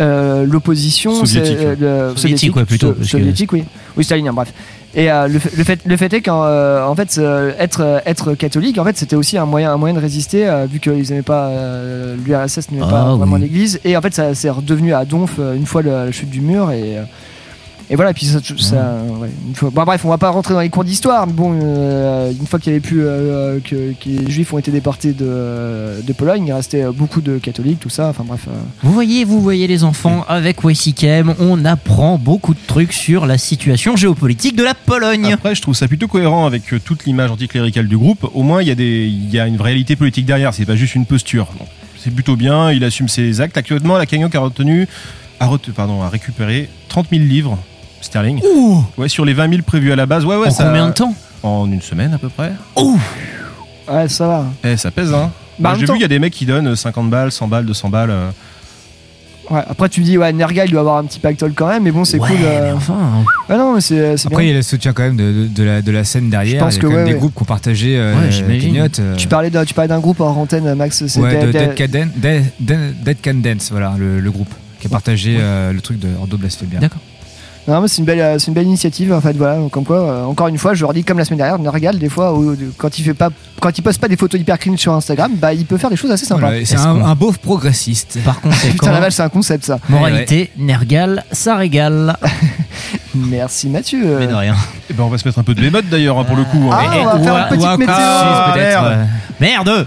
euh, 0.00 0.44
l'opposition 0.46 1.12
Soviétique, 1.24 1.56
euh, 1.60 2.10
le- 2.10 2.16
Soviétique, 2.16 2.56
ouais, 2.56 2.64
plutôt, 2.64 2.88
so- 2.88 2.92
parce 2.94 3.06
que- 3.06 3.10
soviétique, 3.10 3.52
oui, 3.52 3.64
oui, 3.96 4.04
stalinien, 4.04 4.32
bref. 4.32 4.52
Et 4.94 5.10
euh, 5.10 5.28
le, 5.28 5.38
fait, 5.38 5.56
le 5.56 5.62
fait, 5.62 5.80
le 5.86 5.96
fait 5.96 6.12
est 6.14 6.20
qu'en 6.20 6.42
euh, 6.44 6.82
en 6.84 6.96
fait, 6.96 7.16
euh, 7.18 7.52
être 7.60 8.02
être 8.06 8.34
catholique, 8.34 8.76
en 8.78 8.84
fait, 8.84 8.96
c'était 8.96 9.14
aussi 9.14 9.38
un 9.38 9.44
moyen, 9.46 9.72
un 9.72 9.76
moyen 9.76 9.94
de 9.94 10.00
résister, 10.00 10.50
vu 10.70 10.80
qu'ils 10.80 11.02
n'aimaient 11.10 11.22
pas 11.22 11.50
l'URSS 12.26 12.70
n'aimait 12.72 12.84
Ah, 12.88 12.90
pas 12.90 13.14
vraiment 13.16 13.36
oui. 13.36 13.42
l'Église. 13.42 13.78
Et 13.84 13.96
en 13.96 14.00
fait, 14.00 14.12
ça 14.14 14.34
c'est 14.34 14.50
redevenu 14.50 14.92
à 14.92 15.04
Donf 15.04 15.38
une 15.38 15.66
fois 15.66 15.82
le- 15.82 15.90
la 16.06 16.10
chute 16.12 16.30
du 16.30 16.40
mur 16.40 16.72
et 16.72 16.96
et 17.90 17.96
voilà, 17.96 18.14
puis 18.14 18.24
ça, 18.24 18.38
ça- 18.58 18.94
ouais, 19.20 19.28
une 19.48 19.54
fois- 19.56 19.70
bon, 19.70 19.82
bref, 19.82 20.04
on 20.04 20.08
va 20.08 20.16
pas 20.18 20.30
rentrer 20.30 20.54
dans 20.54 20.60
les 20.60 20.68
cours 20.70 20.84
d'histoire, 20.84 21.26
mais 21.26 21.32
bon, 21.32 21.58
euh, 21.60 22.30
une 22.30 22.46
fois 22.46 22.58
qu'il 22.60 22.72
y 22.72 22.76
avait 22.76 22.80
plus 22.80 23.02
euh, 23.04 23.58
que, 23.58 23.92
que 23.92 24.08
les 24.08 24.30
juifs 24.30 24.52
ont 24.52 24.58
été 24.58 24.70
déportés 24.70 25.12
de, 25.12 26.00
de 26.06 26.12
Pologne, 26.12 26.44
il 26.46 26.52
restait 26.52 26.84
euh, 26.84 26.92
beaucoup 26.92 27.20
de 27.20 27.38
catholiques, 27.38 27.80
tout 27.80 27.88
ça, 27.90 28.08
enfin 28.08 28.24
bref. 28.26 28.46
euh. 28.48 28.52
Vous 28.84 28.92
voyez, 28.92 29.24
vous 29.24 29.40
voyez 29.40 29.66
les 29.66 29.82
enfants, 29.84 30.24
avec 30.28 30.62
Wesikem, 30.64 31.34
on 31.40 31.64
apprend 31.64 32.16
beaucoup 32.16 32.54
de 32.54 32.60
trucs 32.66 32.92
sur 32.92 33.26
la 33.26 33.38
situation 33.38 33.96
géopolitique 33.96 34.54
de 34.56 34.62
la 34.62 34.74
Pologne. 34.74 35.32
Après, 35.32 35.54
je 35.54 35.62
trouve 35.62 35.74
ça 35.74 35.88
plutôt 35.88 36.06
cohérent 36.08 36.46
avec 36.46 36.72
euh, 36.72 36.78
toute 36.82 37.04
l'image 37.06 37.30
anticléricale 37.30 37.88
du 37.88 37.98
groupe. 37.98 38.24
Au 38.34 38.42
moins, 38.44 38.62
il 38.62 38.68
y, 38.68 38.70
a 38.70 38.74
des- 38.76 39.06
il 39.08 39.30
y 39.34 39.40
a 39.40 39.46
une 39.46 39.60
réalité 39.60 39.96
politique 39.96 40.26
derrière, 40.26 40.54
c'est 40.54 40.64
pas 40.64 40.76
juste 40.76 40.94
une 40.94 41.06
posture. 41.06 41.48
C'est 41.98 42.14
plutôt 42.14 42.36
bien, 42.36 42.70
il 42.70 42.84
assume 42.84 43.08
ses 43.08 43.40
actes. 43.40 43.56
Actuellement, 43.56 43.98
la 43.98 44.06
cagnotte 44.06 44.34
a 44.34 44.40
retenu, 44.40 44.86
a, 45.40 45.46
ret- 45.48 45.58
pardon, 45.74 46.02
a 46.02 46.08
récupéré 46.08 46.68
30 46.88 47.08
000 47.10 47.22
livres 47.24 47.58
sterling. 48.00 48.40
Ouh 48.44 48.82
Ouais, 48.96 49.08
sur 49.08 49.24
les 49.24 49.32
20 49.34 49.48
000 49.50 49.62
prévus 49.62 49.92
à 49.92 49.96
la 49.96 50.06
base. 50.06 50.24
Ouais, 50.24 50.36
ouais, 50.36 50.48
En 50.48 50.50
ça- 50.50 50.64
combien 50.64 50.88
de 50.88 50.92
temps 50.94 51.14
En 51.42 51.66
une 51.70 51.82
semaine 51.82 52.12
à 52.14 52.18
peu 52.18 52.28
près. 52.28 52.52
Ouais, 52.76 54.08
ça 54.08 54.26
va. 54.26 54.44
Eh, 54.64 54.76
ça 54.76 54.90
pèse, 54.90 55.12
hein. 55.12 55.30
Bah, 55.58 55.72
J'ai 55.74 55.80
vu, 55.80 55.86
temps- 55.86 55.94
il 55.94 56.00
y 56.00 56.04
a 56.04 56.08
des 56.08 56.18
mecs 56.18 56.32
qui 56.32 56.46
donnent 56.46 56.74
50 56.76 57.10
balles, 57.10 57.32
100 57.32 57.48
balles, 57.48 57.66
200 57.66 57.88
balles. 57.88 58.10
euh. 58.10 58.30
Ouais, 59.50 59.62
après, 59.68 59.88
tu 59.88 60.00
me 60.00 60.04
dis, 60.06 60.16
ouais, 60.16 60.32
Nergal, 60.32 60.68
il 60.68 60.70
doit 60.70 60.80
avoir 60.80 60.98
un 60.98 61.04
petit 61.04 61.18
pactole 61.18 61.52
quand 61.54 61.66
même, 61.66 61.82
mais 61.82 61.90
bon, 61.90 62.04
c'est 62.04 62.20
Ouais, 62.20 62.28
cool. 62.28 62.36
euh. 62.40 62.66
mais 62.66 62.72
enfin. 62.72 63.24
Ouais, 63.48 63.56
non, 63.58 63.74
mais 63.74 63.80
c'est 63.80 64.14
Après, 64.26 64.44
il 64.46 64.48
y 64.48 64.52
a 64.52 64.54
le 64.54 64.62
soutien 64.62 64.92
quand 64.92 65.02
même 65.02 65.16
de, 65.16 65.32
de- 65.32 65.46
de 65.48 65.62
la, 65.64 65.82
de 65.82 65.90
la 65.90 66.04
scène 66.04 66.30
derrière. 66.30 66.60
Je 66.60 66.64
pense 66.64 66.74
il 66.74 66.76
y 66.76 66.78
a 66.78 66.82
que 66.82 66.86
quand 66.86 66.92
même 66.92 67.00
ouais, 67.00 67.04
des 67.08 67.12
ouais. 67.14 67.18
groupes 67.18 67.34
qui 67.34 67.42
ont 67.42 67.46
partagé 67.46 67.96
euh, 67.98 68.14
euh, 68.14 69.16
Tu 69.16 69.26
parlais 69.26 69.50
d'un 69.50 69.64
tu 69.64 69.74
parlais 69.74 69.88
d'un 69.88 69.98
groupe 69.98 70.20
en 70.20 70.28
antenne, 70.36 70.72
Max. 70.74 71.04
c'est 71.04 71.20
ouais, 71.20 71.46
de 71.46 71.50
Dead- 71.50 71.74
Dead 71.74 71.74
Can 71.76 71.84
Dan- 71.90 72.10
Dead- 72.14 72.44
Dead- 72.60 73.02
Dead 73.02 73.16
Can 73.22 73.34
Dance, 73.34 73.70
voilà, 73.72 73.94
le, 73.98 74.20
le 74.20 74.30
groupe 74.30 74.54
qui 74.78 74.86
a 74.86 74.90
partagé 74.90 75.36
euh, 75.40 75.72
le 75.72 75.80
truc 75.80 75.98
de 75.98 76.08
Ordo 76.20 76.36
Blasphemia. 76.36 76.78
D'accord. 76.78 77.00
Non, 77.68 77.80
mais 77.82 77.88
c'est 77.88 77.98
une 77.98 78.04
belle, 78.04 78.40
c'est 78.40 78.48
une 78.48 78.54
belle 78.54 78.66
initiative. 78.66 79.12
En 79.12 79.20
fait, 79.20 79.34
voilà. 79.36 79.58
Comme 79.70 79.84
quoi, 79.84 79.98
euh, 80.00 80.24
encore 80.24 80.48
une 80.48 80.58
fois, 80.58 80.74
je 80.74 80.82
leur 80.82 80.92
dis 80.94 81.04
comme 81.04 81.18
la 81.18 81.24
semaine 81.24 81.38
dernière, 81.38 81.58
Nergal, 81.58 81.98
des 81.98 82.08
fois, 82.08 82.34
où- 82.34 82.56
quand 82.76 82.98
il 82.98 83.04
fait 83.04 83.14
pas, 83.14 83.28
quand 83.60 83.76
il 83.76 83.82
poste 83.82 84.00
pas 84.00 84.08
des 84.08 84.16
photos 84.16 84.40
hyper 84.40 84.58
cringe 84.58 84.78
sur 84.78 84.92
Instagram, 84.94 85.32
bah, 85.36 85.52
il 85.54 85.66
peut 85.66 85.76
faire 85.78 85.90
des 85.90 85.96
choses 85.96 86.10
assez 86.10 86.24
sympas. 86.26 86.40
Voilà, 86.40 86.58
et 86.58 86.64
c'est 86.64 86.76
un, 86.78 87.02
un 87.04 87.14
beauf 87.14 87.38
progressiste. 87.38 88.18
Par 88.24 88.40
conséquent, 88.40 88.72
Putain, 88.80 88.92
la 88.92 89.00
vache, 89.00 89.12
c'est 89.14 89.22
un 89.22 89.28
concept, 89.28 89.64
ça. 89.66 89.78
moralité, 89.88 90.50
Nergal, 90.58 91.24
ça 91.32 91.56
régale. 91.56 92.16
Merci, 93.14 93.68
Mathieu. 93.68 94.16
Mais 94.20 94.26
de 94.28 94.34
rien. 94.34 94.54
Eh 94.88 94.92
ben, 94.92 95.02
on 95.02 95.08
va 95.08 95.18
se 95.18 95.26
mettre 95.26 95.38
un 95.38 95.42
peu 95.42 95.54
de 95.54 95.60
bémode 95.60 95.88
d'ailleurs, 95.90 96.18
hein, 96.18 96.24
pour 96.24 96.36
le 96.36 96.44
coup. 96.44 96.68
Ah, 96.72 96.80
hein. 96.80 96.96
on 97.00 97.04
va 97.04 97.16
ou 97.18 97.24
faire 97.24 97.34
un- 97.34 97.42
une 97.50 97.56
petite 97.58 97.78
météo. 97.78 97.94
peut-être, 98.54 98.82
Merde. 98.82 98.86
ouais. 98.86 99.06
Merde 99.40 99.86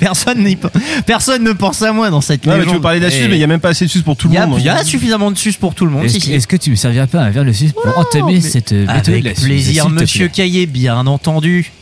personne, 1.06 1.42
ne 1.44 1.52
pense 1.52 1.82
à 1.82 1.92
moi 1.92 2.10
dans 2.10 2.20
cette 2.20 2.46
Non, 2.46 2.56
mais 2.56 2.64
tu 2.64 2.70
veux 2.74 2.80
parler 2.80 2.98
d'assus, 2.98 3.24
Et 3.24 3.28
mais 3.28 3.34
il 3.34 3.38
n'y 3.38 3.44
a 3.44 3.46
même 3.46 3.60
pas 3.60 3.68
assez 3.70 3.84
de 3.86 3.90
sus 3.90 4.00
pour 4.02 4.16
tout 4.16 4.28
le 4.28 4.34
y 4.34 4.38
a, 4.38 4.46
monde. 4.46 4.58
il 4.58 4.64
y 4.64 4.68
a 4.68 4.82
suffisamment 4.84 5.30
de 5.30 5.36
sus 5.36 5.52
pour 5.54 5.74
tout 5.74 5.84
le 5.84 5.90
monde. 5.92 6.04
Est-ce 6.04 6.14
si, 6.14 6.18
que, 6.20 6.24
si. 6.26 6.32
est-ce 6.34 6.46
que 6.46 6.56
tu 6.56 6.70
me 6.70 6.76
servirais 6.76 7.05
pas 7.06 7.20
un 7.22 7.30
verre 7.30 7.44
de 7.44 7.52
suce 7.52 7.72
pour 7.72 7.98
entamer 7.98 8.40
cette 8.40 8.72
euh, 8.72 8.86
méthode 8.86 9.08
Avec 9.08 9.24
de 9.24 9.28
la 9.28 9.34
suce, 9.34 9.44
plaisir, 9.44 9.88
monsieur 9.88 10.28
Caillé, 10.28 10.66
bien 10.66 11.06
entendu. 11.06 11.72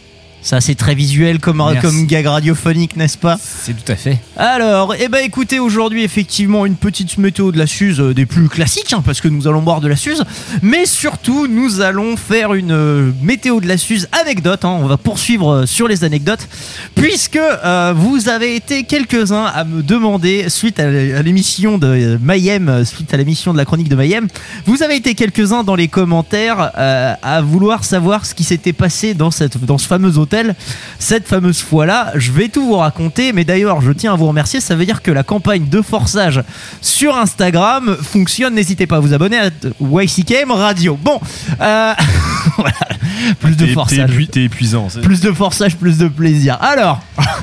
Ça, 0.44 0.60
c'est 0.60 0.74
très 0.74 0.94
visuel 0.94 1.38
comme, 1.38 1.56
Merci. 1.56 1.80
comme 1.80 2.04
gag 2.04 2.26
radiophonique, 2.26 2.96
n'est-ce 2.98 3.16
pas 3.16 3.38
C'est 3.40 3.72
tout 3.72 3.90
à 3.90 3.96
fait. 3.96 4.18
Alors, 4.36 4.94
eh 5.00 5.08
ben 5.08 5.20
écoutez, 5.24 5.58
aujourd'hui 5.58 6.04
effectivement 6.04 6.66
une 6.66 6.76
petite 6.76 7.16
météo 7.16 7.50
de 7.50 7.56
la 7.56 7.66
Suze 7.66 7.98
euh, 7.98 8.12
des 8.12 8.26
plus 8.26 8.50
classiques, 8.50 8.92
hein, 8.92 9.02
parce 9.02 9.22
que 9.22 9.28
nous 9.28 9.48
allons 9.48 9.62
boire 9.62 9.80
de 9.80 9.88
la 9.88 9.96
Suze, 9.96 10.22
mais 10.60 10.84
surtout 10.84 11.46
nous 11.46 11.80
allons 11.80 12.18
faire 12.18 12.52
une 12.52 12.72
euh, 12.72 13.10
météo 13.22 13.58
de 13.62 13.66
la 13.66 13.78
Suze 13.78 14.06
anecdote. 14.12 14.66
hein. 14.66 14.78
on 14.82 14.86
va 14.86 14.98
poursuivre 14.98 15.50
euh, 15.50 15.66
sur 15.66 15.88
les 15.88 16.04
anecdotes, 16.04 16.46
puisque 16.94 17.40
vous 17.96 18.28
avez 18.28 18.54
été 18.54 18.84
quelques-uns 18.84 19.46
à 19.46 19.64
me 19.64 19.82
demander 19.82 20.50
suite 20.50 20.78
à 20.78 21.22
l'émission 21.22 21.78
de 21.78 22.18
Mayhem, 22.22 22.84
suite 22.84 23.14
à 23.14 23.16
l'émission 23.16 23.54
de 23.54 23.58
la 23.58 23.64
chronique 23.64 23.88
de 23.88 23.96
Mayhem, 23.96 24.28
vous 24.66 24.82
avez 24.82 24.96
été 24.96 25.14
quelques-uns 25.14 25.64
dans 25.64 25.74
les 25.74 25.88
commentaires 25.88 26.70
à 26.74 27.40
vouloir 27.40 27.84
savoir 27.84 28.26
ce 28.26 28.34
qui 28.34 28.44
s'était 28.44 28.72
passé 28.74 29.14
dans 29.14 29.30
cette 29.30 29.64
dans 29.64 29.78
ce 29.78 29.86
fameux 29.86 30.18
hôtel 30.18 30.33
cette 30.98 31.26
fameuse 31.28 31.60
fois-là. 31.62 32.12
Je 32.16 32.32
vais 32.32 32.48
tout 32.48 32.64
vous 32.64 32.76
raconter, 32.76 33.32
mais 33.32 33.44
d'ailleurs, 33.44 33.80
je 33.80 33.92
tiens 33.92 34.12
à 34.14 34.16
vous 34.16 34.26
remercier. 34.26 34.60
Ça 34.60 34.74
veut 34.74 34.84
dire 34.86 35.02
que 35.02 35.10
la 35.10 35.22
campagne 35.22 35.68
de 35.68 35.82
forçage 35.82 36.42
sur 36.80 37.16
Instagram 37.16 37.96
fonctionne. 38.00 38.54
N'hésitez 38.54 38.86
pas 38.86 38.96
à 38.96 39.00
vous 39.00 39.12
abonner 39.14 39.38
à 39.38 39.50
YCKM 39.80 40.50
Radio. 40.50 40.98
Bon, 41.02 41.20
euh, 41.60 41.92
voilà. 42.56 42.74
plus 43.40 43.56
de 43.56 43.66
forçage. 43.68 44.10
épui- 44.10 44.28
t'es 44.28 44.42
épuisant. 44.44 44.88
c'est- 44.88 45.00
Plus 45.00 45.20
de 45.20 45.32
forçage, 45.32 45.76
plus 45.76 45.98
de 45.98 46.08
plaisir. 46.08 46.58
Alors, 46.60 47.00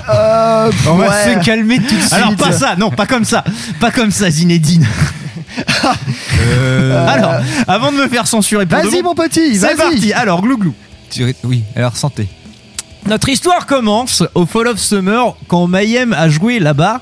Euh, 0.10 0.72
on 0.88 0.96
va 0.96 1.24
se 1.26 1.44
calmer 1.46 1.78
tout 1.78 1.96
de 1.96 2.00
suite. 2.00 2.14
Alors, 2.14 2.36
pas 2.36 2.52
ça, 2.52 2.76
non, 2.78 2.90
pas 2.92 3.06
comme 3.06 3.26
ça. 3.26 3.44
Pas 3.80 3.92
comme 3.92 4.12
ça, 4.12 4.30
Zinedine. 4.30 4.86
Alors, 7.08 7.36
avant 7.68 7.92
de 7.92 7.98
me 7.98 8.08
faire 8.08 8.28
censurer 8.28 8.66
Vas-y, 8.66 9.02
mon 9.02 9.16
petit, 9.16 9.56
c'est 9.56 9.68
vas-y. 9.74 9.76
parti. 9.78 10.14
Alors, 10.14 10.42
glouglou. 10.42 10.74
Oui, 11.44 11.64
alors 11.76 11.98
santé. 11.98 12.28
Notre 13.08 13.30
histoire 13.30 13.66
commence 13.66 14.24
au 14.36 14.46
Fall 14.46 14.68
of 14.68 14.80
Summer 14.80 15.36
quand 15.48 15.68
Mayhem 15.68 16.14
a 16.14 16.30
joué 16.30 16.60
là-bas. 16.60 17.02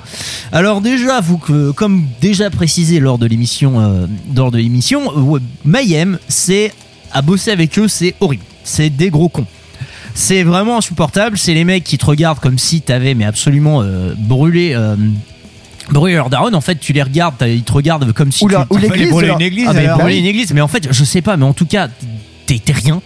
Alors 0.52 0.82
déjà, 0.82 1.20
vous 1.20 1.38
comme 1.76 2.06
déjà 2.22 2.50
précisé 2.50 3.00
lors 3.00 3.18
de 3.18 3.26
l'émission, 3.26 3.80
euh, 3.82 4.08
lors 4.36 4.50
de 4.50 4.58
l'émission, 4.58 5.02
euh, 5.36 5.40
Mayhem, 5.66 6.18
c'est 6.28 6.74
à 7.12 7.22
bosser 7.22 7.52
avec 7.52 7.78
eux, 7.78 7.88
c'est 7.88 8.16
horrible. 8.22 8.44
C'est 8.64 8.90
des 8.90 9.10
gros 9.10 9.30
cons. 9.30 9.46
C'est 10.16 10.44
vraiment 10.44 10.78
insupportable. 10.78 11.38
C'est 11.38 11.54
les 11.54 11.66
mecs 11.66 11.84
qui 11.84 11.98
te 11.98 12.06
regardent 12.06 12.40
comme 12.40 12.58
si 12.58 12.82
t'avais 12.82 13.14
mais 13.14 13.26
absolument 13.26 13.82
euh, 13.84 14.14
brûlé. 14.18 14.76
brûlé 15.92 16.16
leur 16.16 16.30
daronne, 16.30 16.56
en 16.56 16.62
fait, 16.62 16.80
tu 16.80 16.94
les 16.94 17.04
regardes, 17.04 17.36
ils 17.46 17.64
te 17.64 17.74
regardent 17.74 18.12
comme 18.14 18.32
si 18.32 18.46
Ou 18.46 18.48
tu, 18.48 18.54
la- 18.54 18.66
ou 18.70 18.76
tu- 18.78 18.82
l'église, 18.84 19.10
brûler 19.10 19.28
alors. 19.28 19.40
une 19.40 19.46
église, 19.46 19.68
ah, 19.70 19.98
brûler 19.98 20.18
une 20.18 20.26
église, 20.26 20.54
mais 20.54 20.62
en 20.62 20.68
fait, 20.70 20.88
je 20.92 21.04
sais 21.04 21.22
pas, 21.22 21.36
mais 21.36 21.46
en 21.46 21.54
tout 21.54 21.66
cas, 21.66 21.88
t'es 22.58 22.74
rien, 22.74 23.02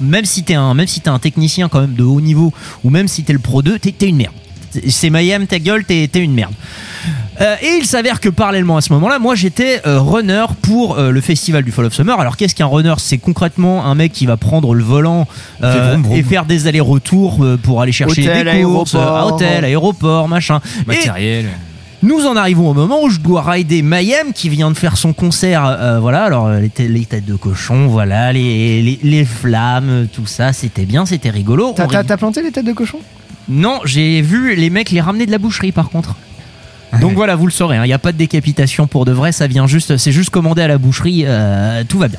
même 0.00 0.24
si 0.24 0.42
t'es 0.42 0.54
un, 0.54 0.72
même 0.74 0.86
si 0.86 1.02
un 1.06 1.18
technicien 1.18 1.68
quand 1.68 1.80
même 1.80 1.94
de 1.94 2.02
haut 2.04 2.20
niveau, 2.20 2.52
ou 2.84 2.90
même 2.90 3.08
si 3.08 3.24
t'es 3.24 3.32
le 3.32 3.38
pro 3.38 3.62
2, 3.62 3.78
t'es 3.78 3.94
une 4.08 4.16
merde. 4.16 4.32
C'est 4.88 5.10
Mayhem, 5.10 5.46
ta 5.46 5.58
gueule, 5.58 5.84
t'es 5.84 6.08
une 6.14 6.34
merde. 6.34 6.52
Euh, 7.40 7.54
et 7.60 7.78
il 7.80 7.86
s'avère 7.86 8.20
que 8.20 8.28
parallèlement 8.28 8.76
à 8.76 8.80
ce 8.80 8.92
moment-là, 8.94 9.18
moi 9.18 9.34
j'étais 9.34 9.82
euh, 9.86 10.00
runner 10.00 10.44
pour 10.62 10.98
euh, 10.98 11.10
le 11.10 11.20
festival 11.20 11.62
du 11.64 11.70
Fall 11.70 11.84
of 11.84 11.94
Summer. 11.94 12.18
Alors 12.18 12.36
qu'est-ce 12.36 12.54
qu'un 12.54 12.66
runner? 12.66 12.94
C'est 12.98 13.18
concrètement 13.18 13.84
un 13.84 13.94
mec 13.94 14.12
qui 14.12 14.26
va 14.26 14.36
prendre 14.36 14.74
le 14.74 14.82
volant 14.82 15.26
Fait 15.60 15.66
vroom, 15.66 16.02
vroom. 16.02 16.16
et 16.18 16.22
faire 16.22 16.46
des 16.46 16.66
allers-retours 16.66 17.44
pour 17.62 17.82
aller 17.82 17.92
chercher 17.92 18.22
Hôtel, 18.22 18.46
des 18.50 18.62
courses, 18.62 18.94
aéroport. 18.94 19.16
à 19.16 19.26
hôtel, 19.26 19.64
aéroport, 19.64 20.28
machin. 20.28 20.60
Et 20.82 20.86
Matériel. 20.86 21.46
Nous 22.06 22.26
en 22.26 22.36
arrivons 22.36 22.70
au 22.70 22.74
moment 22.74 23.02
où 23.02 23.10
je 23.10 23.20
dois 23.20 23.42
rider 23.42 23.82
Mayhem 23.82 24.32
qui 24.32 24.48
vient 24.48 24.70
de 24.70 24.76
faire 24.76 24.96
son 24.96 25.12
concert. 25.12 25.64
euh, 25.66 25.98
voilà, 26.00 26.24
alors 26.24 26.46
euh, 26.46 26.60
les, 26.60 26.68
tê- 26.70 26.88
les 26.88 27.04
têtes 27.04 27.26
de 27.26 27.34
cochon, 27.34 27.86
voilà, 27.88 28.32
les, 28.32 28.80
les, 28.82 28.98
les 29.02 29.24
flammes, 29.24 30.06
tout 30.12 30.26
ça, 30.26 30.52
c'était 30.52 30.84
bien, 30.86 31.04
c'était 31.06 31.30
rigolo. 31.30 31.74
T'as- 31.76 32.16
planté 32.16 32.42
les 32.42 32.52
têtes 32.52 32.64
de 32.66 32.72
cochon? 32.72 32.98
Non, 33.48 33.80
j'ai 33.84 34.22
vu 34.22 34.54
les 34.56 34.70
mecs 34.70 34.90
les 34.90 35.00
ramener 35.00 35.26
de 35.26 35.30
la 35.30 35.38
boucherie 35.38 35.72
par 35.72 35.90
contre. 35.90 36.14
Donc 37.00 37.12
voilà, 37.14 37.34
vous 37.36 37.46
le 37.46 37.52
saurez, 37.52 37.76
il 37.76 37.82
n'y 37.82 37.92
a 37.92 37.98
pas 37.98 38.12
de 38.12 38.16
décapitation 38.16 38.86
pour 38.86 39.04
de 39.04 39.12
vrai, 39.12 39.32
ça 39.32 39.46
vient 39.46 39.66
juste, 39.66 39.96
c'est 39.98 40.12
juste 40.12 40.30
commandé 40.30 40.62
à 40.62 40.68
la 40.68 40.78
boucherie, 40.78 41.24
euh, 41.26 41.82
tout 41.86 41.98
va 41.98 42.08
bien. 42.08 42.18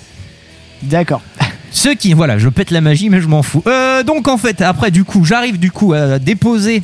D'accord. 0.84 1.22
Ceux 1.72 1.96
qui, 1.96 2.14
voilà, 2.14 2.38
je 2.38 2.48
pète 2.50 2.72
la 2.72 2.82
magie, 2.82 3.10
mais 3.10 3.20
je 3.22 3.28
m'en 3.28 3.42
fous. 3.44 3.64
Euh, 3.68 4.04
donc 4.04 4.28
en 4.28 4.38
fait, 4.38 4.62
après 4.62 4.92
du 4.92 5.04
coup, 5.04 5.24
j'arrive 5.26 5.58
du 5.60 5.72
coup 5.72 5.94
à 5.94 6.20
déposer 6.20 6.84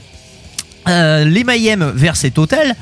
euh, 0.87 1.25
les 1.25 1.43
Mayhem 1.43 1.91
vers 1.95 2.15
cet 2.15 2.37
hôtel. 2.37 2.75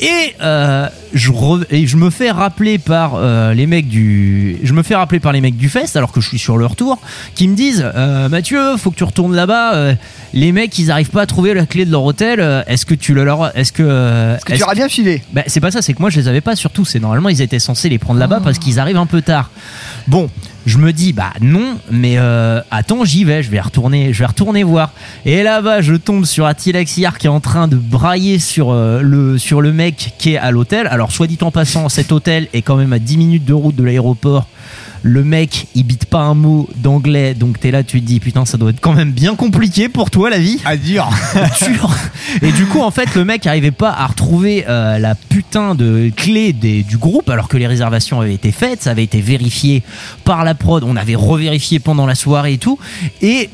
Et, 0.00 0.36
euh, 0.40 0.86
je 1.12 1.32
re- 1.32 1.64
et 1.70 1.88
je 1.88 1.96
me 1.96 2.10
fais 2.10 2.30
rappeler 2.30 2.78
par 2.78 3.14
euh, 3.16 3.52
les 3.52 3.66
mecs 3.66 3.88
du 3.88 4.56
je 4.62 4.72
me 4.72 4.84
fais 4.84 4.94
rappeler 4.94 5.18
par 5.18 5.32
les 5.32 5.40
mecs 5.40 5.56
du 5.56 5.68
fest 5.68 5.96
alors 5.96 6.12
que 6.12 6.20
je 6.20 6.28
suis 6.28 6.38
sur 6.38 6.56
leur 6.56 6.76
tour 6.76 7.00
qui 7.34 7.48
me 7.48 7.56
disent 7.56 7.84
Mathieu 8.30 8.76
faut 8.76 8.92
que 8.92 8.96
tu 8.96 9.02
retournes 9.02 9.34
là-bas 9.34 9.94
les 10.34 10.52
mecs 10.52 10.78
ils 10.78 10.92
arrivent 10.92 11.10
pas 11.10 11.22
à 11.22 11.26
trouver 11.26 11.52
la 11.52 11.66
clé 11.66 11.84
de 11.84 11.90
leur 11.90 12.04
hôtel 12.04 12.38
est-ce 12.68 12.86
que 12.86 12.94
tu 12.94 13.12
le 13.12 13.24
leur 13.24 13.50
est-ce 13.58 13.72
que 13.72 13.82
Est-ce 14.36 14.44
que 14.44 14.52
est-ce 14.52 14.58
tu 14.58 14.62
auras 14.64 14.74
bien 14.76 14.88
filé? 14.88 15.20
Bah, 15.32 15.42
c'est 15.48 15.58
pas 15.58 15.72
ça, 15.72 15.82
c'est 15.82 15.94
que 15.94 15.98
moi 16.00 16.10
je 16.10 16.20
les 16.20 16.28
avais 16.28 16.42
pas 16.42 16.54
surtout. 16.54 16.84
C'est 16.84 17.00
normalement 17.00 17.28
ils 17.30 17.42
étaient 17.42 17.58
censés 17.58 17.88
les 17.88 17.98
prendre 17.98 18.20
là-bas 18.20 18.38
parce 18.44 18.60
qu'ils 18.60 18.78
arrivent 18.78 18.98
un 18.98 19.06
peu 19.06 19.20
tard. 19.22 19.50
Bon, 20.06 20.30
je 20.68 20.76
me 20.76 20.92
dis 20.92 21.14
bah 21.14 21.32
non, 21.40 21.78
mais 21.90 22.18
euh, 22.18 22.60
attends 22.70 23.04
j'y 23.04 23.24
vais, 23.24 23.42
je 23.42 23.50
vais 23.50 23.60
retourner, 23.60 24.12
je 24.12 24.18
vais 24.18 24.26
retourner 24.26 24.62
voir. 24.64 24.92
Et 25.24 25.42
là-bas 25.42 25.80
je 25.80 25.94
tombe 25.94 26.26
sur 26.26 26.44
Atilaxiar 26.44 27.18
qui 27.18 27.26
est 27.26 27.30
en 27.30 27.40
train 27.40 27.68
de 27.68 27.76
brailler 27.76 28.38
sur 28.38 28.70
euh, 28.70 29.00
le 29.00 29.38
sur 29.38 29.62
le 29.62 29.72
mec 29.72 30.12
qui 30.18 30.34
est 30.34 30.36
à 30.36 30.50
l'hôtel. 30.50 30.86
Alors 30.86 31.10
soit 31.10 31.26
dit 31.26 31.38
en 31.40 31.50
passant, 31.50 31.88
cet 31.88 32.12
hôtel 32.12 32.48
est 32.52 32.60
quand 32.60 32.76
même 32.76 32.92
à 32.92 32.98
10 32.98 33.16
minutes 33.16 33.44
de 33.46 33.54
route 33.54 33.74
de 33.74 33.82
l'aéroport. 33.82 34.46
Le 35.02 35.22
mec, 35.24 35.66
il 35.74 35.84
bite 35.84 36.06
pas 36.06 36.18
un 36.20 36.34
mot 36.34 36.68
d'anglais, 36.76 37.34
donc 37.34 37.60
t'es 37.60 37.70
là, 37.70 37.82
tu 37.82 38.00
te 38.00 38.06
dis 38.06 38.20
putain, 38.20 38.44
ça 38.44 38.58
doit 38.58 38.70
être 38.70 38.80
quand 38.80 38.92
même 38.92 39.12
bien 39.12 39.34
compliqué 39.36 39.88
pour 39.88 40.10
toi 40.10 40.30
la 40.30 40.38
vie 40.38 40.58
À 40.64 40.76
dire. 40.76 41.08
dur. 41.66 41.90
Et 42.42 42.52
du 42.52 42.66
coup, 42.66 42.80
en 42.80 42.90
fait, 42.90 43.14
le 43.14 43.24
mec 43.24 43.46
arrivait 43.46 43.70
pas 43.70 43.90
à 43.90 44.06
retrouver 44.06 44.64
euh, 44.68 44.98
la 44.98 45.14
putain 45.14 45.74
de 45.74 46.10
clé 46.14 46.52
des- 46.52 46.82
du 46.82 46.96
groupe, 46.98 47.28
alors 47.30 47.48
que 47.48 47.56
les 47.56 47.66
réservations 47.66 48.20
avaient 48.20 48.34
été 48.34 48.52
faites, 48.52 48.82
ça 48.82 48.90
avait 48.90 49.04
été 49.04 49.20
vérifié 49.20 49.82
par 50.24 50.44
la 50.44 50.54
prod, 50.54 50.82
on 50.84 50.96
avait 50.96 51.14
revérifié 51.14 51.78
pendant 51.78 52.06
la 52.06 52.14
soirée 52.14 52.54
et 52.54 52.58
tout. 52.58 52.78
Et 53.22 53.50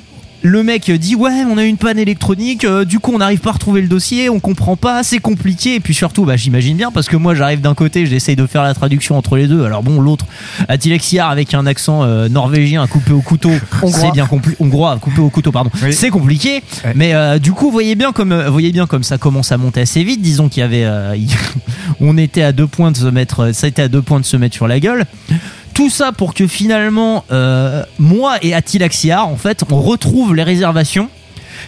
le 0.47 0.63
mec 0.63 0.91
dit 0.91 1.15
ouais 1.17 1.43
on 1.51 1.57
a 1.57 1.65
une 1.65 1.79
panne 1.79 1.99
électronique 1.99 2.65
euh, 2.67 2.85
du 2.85 2.99
coup 3.01 3.13
on 3.15 3.19
n'arrive 3.19 3.39
pas 3.41 3.49
à 3.49 3.53
retrouver 3.55 3.81
le 3.81 3.89
dossier 3.89 4.29
on 4.29 4.41
comprend 4.41 4.77
pas 4.77 5.03
c'est 5.03 5.19
compliqué 5.19 5.77
et 5.77 5.81
puis 5.81 5.95
surtout 5.95 6.27
bah 6.27 6.37
j'imagine 6.37 6.77
bien 6.77 6.93
parce 6.93 7.09
que 7.09 7.17
moi 7.17 7.35
j'arrive 7.35 7.63
d'un 7.63 7.73
côté 7.75 8.05
j'essaye 8.05 8.37
de 8.37 8.47
faire 8.47 8.63
la 8.63 8.75
traduction 8.75 9.17
entre 9.17 9.39
les 9.39 9.47
deux 9.49 9.65
alors 9.65 9.83
bon 9.83 10.03
l'autre 10.03 10.27
Atilexiar 10.69 11.31
avec 11.31 11.55
un 11.55 11.65
accent 11.67 12.05
euh, 12.05 12.29
norvégien 12.29 12.87
coupé 12.87 13.13
au 13.13 13.23
couteau? 13.23 13.51
C'est 13.89 14.13
bien 14.13 14.27
compli- 14.27 14.55
hongrois 14.61 14.99
coupé 15.01 15.23
au 15.23 15.31
couteau 15.31 15.51
pardon 15.51 15.71
Oui. 15.83 15.93
c'est 15.95 16.11
compliqué 16.11 16.63
Ouais. 16.85 16.93
mais 16.95 17.15
euh, 17.15 17.39
du 17.39 17.53
coup, 17.53 17.71
voyez 17.71 17.95
bien 17.95 18.13
comme 18.13 18.35
voyez 18.49 18.71
bien 18.71 18.87
comme 18.87 19.03
ça 19.03 19.17
commence 19.17 19.51
à 19.51 19.57
monter 19.57 19.81
assez 19.81 20.05
vite. 20.05 20.21
Disons 20.21 20.49
qu'il 20.51 20.61
y 20.61 20.65
avait, 20.65 20.87
on 22.01 22.19
était 22.19 22.43
à 22.43 22.53
deux 22.53 22.67
points 22.67 22.91
de 22.91 22.97
se 22.97 23.07
mettre, 23.07 23.53
ça 23.55 23.67
était 23.69 23.83
à 23.83 23.89
deux 23.89 24.03
points 24.03 24.21
de 24.21 24.25
se 24.25 24.37
mettre 24.37 24.55
sur 24.55 24.67
la 24.69 24.79
gueule. 24.81 25.05
Tout 25.75 25.91
ça 25.91 26.13
pour 26.13 26.35
que 26.35 26.47
finalement, 26.47 27.25
euh, 27.33 27.83
moi 27.99 28.37
et 28.43 28.55
Atilaxiar, 28.55 29.29
en 29.29 29.37
fait, 29.37 29.65
on 29.71 29.81
retrouve 29.81 30.35
les 30.35 30.45
réservations 30.45 31.09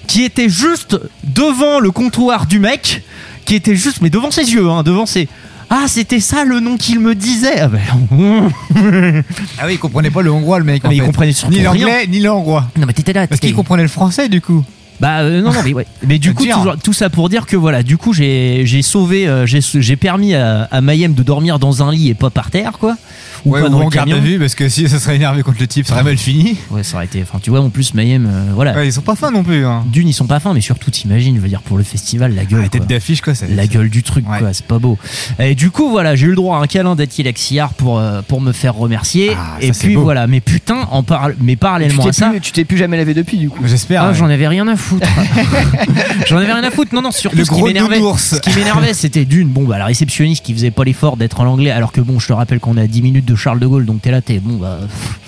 qui 0.06 0.22
étaient 0.22 0.48
juste 0.48 0.98
devant 1.24 1.80
le 1.80 1.90
comptoir 1.90 2.46
du 2.46 2.58
mec, 2.60 3.02
qui 3.44 3.54
était 3.56 3.74
juste, 3.76 4.00
mais 4.02 4.10
devant 4.10 4.30
ses 4.30 4.52
yeux, 4.52 4.68
hein, 4.70 4.82
devant 4.84 5.06
ses. 5.06 5.28
Ah, 5.68 5.86
c'était 5.88 6.20
ça 6.20 6.44
le 6.44 6.60
nom 6.60 6.76
qu'il 6.76 7.00
me 7.00 7.16
disait. 7.16 7.58
Ah, 7.60 7.66
ben, 7.68 7.80
Ah 9.58 9.64
oui, 9.66 9.72
il 9.72 9.78
comprenait 9.78 10.10
pas 10.10 10.22
le 10.22 10.30
hongrois, 10.30 10.60
le 10.60 10.64
mec. 10.64 10.84
en 10.84 10.88
Mais 10.88 10.94
il 10.96 11.00
fait. 11.00 11.06
comprenait 11.06 11.32
surtout 11.32 11.54
ni 11.54 11.62
l'anglais, 11.62 12.06
ni 12.06 12.20
le 12.20 12.30
hongrois. 12.30 12.68
non, 12.78 12.86
mais 12.86 12.92
t'étais 12.92 13.12
là. 13.12 13.26
Parce 13.26 13.40
qu'il 13.40 13.54
comprenait 13.54 13.82
le 13.82 13.88
français, 13.88 14.28
du 14.28 14.40
coup. 14.40 14.64
Bah 15.00 15.18
euh, 15.20 15.42
non 15.42 15.52
non 15.52 15.60
mais 15.64 15.74
ouais. 15.74 15.86
Mais 16.06 16.18
du 16.18 16.28
Faut 16.30 16.34
coup 16.36 16.44
toujours- 16.46 16.76
tout 16.82 16.92
ça 16.92 17.10
pour 17.10 17.28
dire 17.28 17.46
que 17.46 17.56
voilà 17.56 17.82
du 17.82 17.96
coup 17.98 18.12
j'ai 18.12 18.62
j'ai 18.64 18.82
sauvé 18.82 19.28
euh, 19.28 19.44
j'ai 19.46 19.60
j'ai 19.60 19.96
permis 19.96 20.34
à, 20.34 20.62
à 20.70 20.80
Mayhem 20.80 21.12
de 21.14 21.22
dormir 21.22 21.58
dans 21.58 21.82
un 21.82 21.92
lit 21.92 22.08
et 22.10 22.14
pas 22.14 22.30
par 22.30 22.50
terre 22.50 22.72
quoi 22.78 22.96
ou 23.44 23.50
Ouais, 23.52 23.60
pas 23.60 23.66
ou 23.68 23.70
dans 23.70 23.76
en 23.80 23.84
le 23.84 23.90
garde 23.90 24.08
camion. 24.08 24.20
à 24.20 24.24
vue, 24.26 24.38
parce 24.40 24.54
que 24.56 24.68
si 24.68 24.88
ça 24.88 24.98
serait 24.98 25.14
énervé 25.14 25.42
contre 25.44 25.58
le 25.60 25.66
type, 25.68 25.86
ça 25.86 25.92
serait 25.92 26.02
mal 26.04 26.16
fini. 26.16 26.56
Ouais 26.70 26.82
ça 26.82 26.96
aurait 26.96 27.04
été 27.04 27.22
enfin 27.22 27.38
tu 27.40 27.50
vois 27.50 27.60
en 27.60 27.68
plus 27.70 27.94
Mayhem 27.94 28.26
euh, 28.26 28.44
voilà 28.54 28.74
Ouais, 28.74 28.88
ils 28.88 28.92
sont 28.92 29.02
pas 29.02 29.14
fins 29.16 29.30
non 29.30 29.44
plus. 29.44 29.64
Hein. 29.66 29.84
d'une 29.86 30.08
ils 30.08 30.12
sont 30.14 30.26
pas 30.26 30.40
fins 30.40 30.52
mais 30.54 30.60
surtout 30.60 30.90
t'imagines 30.90 31.36
je 31.36 31.40
veux 31.40 31.48
dire 31.48 31.60
pour 31.62 31.76
le 31.78 31.84
festival 31.84 32.34
la 32.34 32.44
gueule 32.44 32.62
Ah, 32.64 32.68
quoi. 32.68 32.80
tête 32.80 32.88
d'affiche, 32.88 33.20
quoi. 33.20 33.34
ça- 33.34 33.46
la 33.48 33.66
gueule 33.66 33.90
du 33.90 34.02
truc 34.02 34.28
Ouais. 34.28 34.38
quoi 34.38 34.52
c'est 34.52 34.66
pas 34.66 34.78
beau 34.78 34.98
et 35.38 35.54
du 35.54 35.70
coup 35.70 35.90
voilà 35.90 36.16
j'ai 36.16 36.26
eu 36.26 36.30
le 36.30 36.36
droit 36.36 36.58
à 36.58 36.62
un 36.62 36.66
câlin 36.66 36.96
d'Atil 36.96 37.28
Axiar 37.28 37.74
pour 37.74 37.98
euh, 37.98 38.22
pour 38.26 38.40
me 38.40 38.52
faire 38.52 38.74
remercier 38.74 39.32
Ah, 39.36 39.58
et 39.60 39.72
ça, 39.72 39.84
puis 39.86 39.94
beau. 39.94 40.02
voilà 40.02 40.26
mais 40.26 40.40
putain 40.40 40.88
en 40.90 41.02
parle 41.02 41.36
mais 41.40 41.54
parallèlement 41.56 42.06
à 42.06 42.12
ça 42.12 42.30
plus, 42.30 42.40
tu 42.40 42.52
t'es 42.52 42.64
plus 42.64 42.76
jamais 42.78 42.96
lavé 42.96 43.12
depuis 43.14 43.36
du 43.38 43.48
coup. 43.50 43.60
J'espère. 43.64 44.02
Ah, 44.02 44.08
ouais. 44.08 44.14
j'en 44.14 44.26
avais 44.30 44.48
rien 44.48 44.66
à 44.66 44.74
foutre. 44.76 44.85
j'en 46.26 46.36
avais 46.38 46.52
rien 46.52 46.62
à 46.64 46.70
foutre. 46.70 46.94
Non, 46.94 47.02
non, 47.02 47.10
surtout 47.10 47.36
Le 47.36 47.44
ce 47.44 47.50
qui 47.50 47.56
gros 47.56 47.66
m'énervait. 47.66 48.00
Ce 48.18 48.36
qui 48.36 48.50
m'énervait, 48.54 48.94
c'était 48.94 49.24
d'une, 49.24 49.48
bon, 49.48 49.64
bah, 49.64 49.78
la 49.78 49.86
réceptionniste 49.86 50.44
qui 50.44 50.52
faisait 50.54 50.70
pas 50.70 50.84
l'effort 50.84 51.16
d'être 51.16 51.40
en 51.40 51.46
anglais, 51.46 51.70
alors 51.70 51.92
que 51.92 52.00
bon, 52.00 52.18
je 52.18 52.28
te 52.28 52.32
rappelle 52.32 52.60
qu'on 52.60 52.76
est 52.76 52.82
à 52.82 52.86
10 52.86 53.02
minutes 53.02 53.24
de 53.24 53.34
Charles 53.36 53.58
de 53.60 53.66
Gaulle, 53.66 53.86
donc 53.86 54.02
t'es 54.02 54.10
là, 54.10 54.20
t'es, 54.20 54.38
bon, 54.38 54.56
bah, 54.56 54.78
pff, 54.82 55.18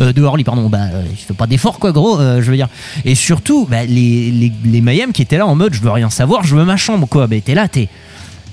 euh, 0.00 0.12
de 0.12 0.22
Orly, 0.22 0.44
pardon, 0.44 0.68
bah, 0.68 0.78
euh, 0.92 1.02
je 1.18 1.24
fais 1.26 1.34
pas 1.34 1.46
d'effort, 1.46 1.78
quoi, 1.78 1.92
gros, 1.92 2.18
euh, 2.20 2.40
je 2.42 2.50
veux 2.50 2.56
dire. 2.56 2.68
Et 3.04 3.14
surtout, 3.14 3.66
bah, 3.70 3.84
les, 3.84 4.30
les, 4.30 4.52
les 4.64 4.80
Mayhem 4.80 5.12
qui 5.12 5.22
étaient 5.22 5.38
là 5.38 5.46
en 5.46 5.54
mode, 5.54 5.74
je 5.74 5.80
veux 5.80 5.90
rien 5.90 6.10
savoir, 6.10 6.44
je 6.44 6.54
veux 6.56 6.64
ma 6.64 6.76
chambre, 6.76 7.06
quoi. 7.08 7.26
Bah, 7.26 7.36
t'es 7.44 7.54
là, 7.54 7.68
t'es. 7.68 7.88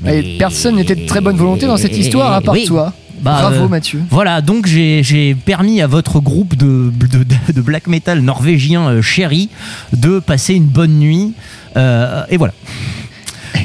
Et 0.05 0.38
personne 0.38 0.76
n'était 0.76 0.95
de 0.95 1.05
très 1.08 1.22
bonne 1.22 1.38
volonté 1.38 1.66
dans 1.66 1.78
cette 1.78 1.97
histoire 1.97 2.32
à 2.34 2.41
part 2.41 2.53
Oui. 2.53 2.66
toi. 2.66 2.93
Bah, 3.22 3.38
Bravo 3.41 3.65
euh, 3.65 3.68
Mathieu. 3.68 4.01
Voilà, 4.09 4.41
donc 4.41 4.68
j'ai 4.68 5.36
permis 5.45 5.82
à 5.82 5.88
votre 5.88 6.20
groupe 6.20 6.55
de, 6.55 6.91
de, 6.95 7.07
de- 7.24 7.53
de 7.53 7.61
black 7.61 7.88
metal 7.88 8.22
norvégien 8.22 8.88
euh, 8.89 9.01
chéri 9.01 9.49
de 9.93 10.20
passer 10.20 10.53
une 10.55 10.65
bonne 10.65 10.99
nuit. 10.99 11.34
Euh, 11.76 12.24
et 12.30 12.38
voilà. 12.38 12.53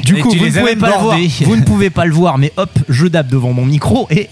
Du 0.03 0.15
coup, 0.15 0.29
vous 0.29 0.45
ne, 0.45 0.51
pouvez 0.51 0.75
pas 0.75 0.89
le 0.89 0.97
voir, 0.97 1.17
vous 1.41 1.55
ne 1.55 1.61
pouvez 1.61 1.89
pas 1.89 2.05
le 2.05 2.13
voir, 2.13 2.37
mais 2.37 2.51
hop, 2.57 2.71
je 2.89 3.07
dappe 3.07 3.27
devant 3.27 3.53
mon 3.53 3.65
micro 3.65 4.07
et 4.09 4.29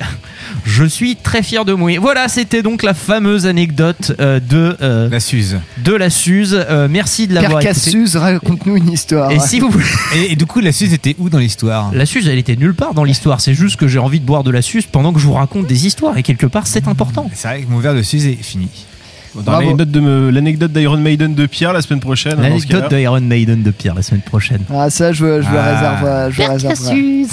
je 0.66 0.84
suis 0.84 1.16
très 1.16 1.43
fier 1.43 1.66
de 1.66 1.74
moi. 1.74 1.91
Voilà, 1.99 2.28
c'était 2.28 2.62
donc 2.62 2.84
la 2.84 2.93
fameuse 2.93 3.45
anecdote 3.45 4.14
euh, 4.20 4.39
de, 4.39 4.78
euh, 4.82 5.09
La 5.09 5.20
Suze. 5.20 5.59
de 5.84 5.93
la 5.93 6.09
Suze. 6.09 6.57
Euh, 6.70 6.88
merci 6.89 7.28
de 7.28 7.36
l'avoir 7.36 7.62
écouté. 7.62 8.03
Raconte-nous 8.16 8.78
une 8.78 8.91
histoire. 8.91 9.32
Et 9.32 9.39
si 9.39 9.59
vous 9.59 9.70
voulez. 9.70 9.86
Et, 10.16 10.34
et 10.34 10.36
du 10.36 10.45
coup, 10.45 10.59
la 10.59 10.72
Suze 10.72 10.93
était 10.93 11.16
où 11.20 11.30
dans 11.30 11.38
l'histoire? 11.38 11.91
La 11.93 12.05
Suze, 12.05 12.28
elle 12.28 12.38
était 12.38 12.55
nulle 12.55 12.74
part 12.74 12.93
dans 12.93 13.03
l'histoire. 13.03 13.39
C'est 13.39 13.53
juste 13.53 13.78
que 13.78 13.88
j'ai 13.88 13.99
envie 13.99 14.20
de 14.20 14.26
boire 14.26 14.43
de 14.43 14.51
la 14.51 14.62
Suze 14.62 14.86
pendant 14.86 15.14
que 15.14 15.20
je 15.20 15.26
vous 15.26 15.34
raconte 15.34 15.68
des 15.68 15.86
histoires. 15.86 16.18
Et 16.18 16.24
quelque 16.24 16.45
part, 16.45 16.68
c'est 16.68 16.88
important. 16.88 17.30
C'est 17.34 17.47
vrai 17.47 17.62
que 17.62 17.70
mon 17.70 17.80
verre 17.80 17.95
de 17.95 18.01
Suze 18.01 18.26
est 18.26 18.41
fini. 18.41 18.68
Dans 19.36 19.41
Bravo. 19.43 19.61
l'anecdote 19.61 19.91
de 19.91 19.99
me- 20.01 20.29
l'anecdote 20.29 20.71
d'Iron 20.73 20.97
Maiden 20.97 21.34
de 21.36 21.45
Pierre 21.45 21.71
la 21.73 21.82
semaine 21.82 22.01
prochaine. 22.01 22.34
hein, 22.39 22.41
L'anecdote 22.43 22.82
cas-là. 22.82 22.89
de 22.89 22.99
Iron 22.99 23.21
Maiden 23.21 23.63
de 23.63 23.71
Pierre 23.71 23.95
la 23.95 24.01
semaine 24.01 24.21
prochaine. 24.21 24.61
Ah 24.73 24.89
ça 24.89 25.13
je, 25.13 25.41
je 25.41 25.49
le 25.49 25.57
Ah. 25.57 25.73
réserve. 25.73 26.05
euh, 26.05 26.32
Je 26.32 26.41
le 26.41 26.47
réserverai. 26.49 27.25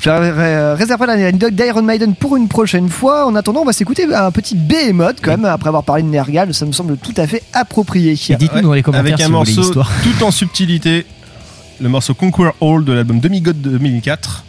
Je 0.00 0.10
ré- 0.10 0.74
réserverai 0.74 1.06
l'anecdote 1.06 1.54
d'Iron 1.54 1.82
Maiden 1.82 2.14
pour 2.14 2.36
une 2.36 2.48
prochaine 2.48 2.88
fois. 2.88 3.26
En 3.26 3.34
attendant, 3.36 3.60
on 3.62 3.64
va 3.64 3.72
s'écouter 3.72 4.12
un 4.12 4.30
petit 4.32 4.56
Behemoth 4.56 5.16
quand 5.22 5.30
même, 5.32 5.44
après 5.44 5.68
avoir 5.68 5.84
parlé 5.84 6.02
de 6.02 6.08
Nergal. 6.08 6.52
Ça 6.54 6.66
me 6.66 6.72
semble 6.72 6.96
tout 6.96 7.14
à 7.16 7.26
fait 7.26 7.42
approprié. 7.52 8.12
Et 8.28 8.34
dites-nous 8.36 8.62
dans 8.62 8.72
les 8.72 8.82
commentaires 8.82 9.04
Avec 9.06 9.18
si 9.18 9.22
un 9.24 9.28
vous 9.28 9.38
voulez 9.44 9.54
morceau 9.54 9.82
tout 10.02 10.24
en 10.24 10.30
subtilité, 10.32 11.06
le 11.80 11.88
morceau 11.88 12.14
Conquer 12.14 12.50
All 12.60 12.84
de 12.84 12.92
l'album 12.92 13.20
Demigod 13.20 13.60
2004. 13.60 14.44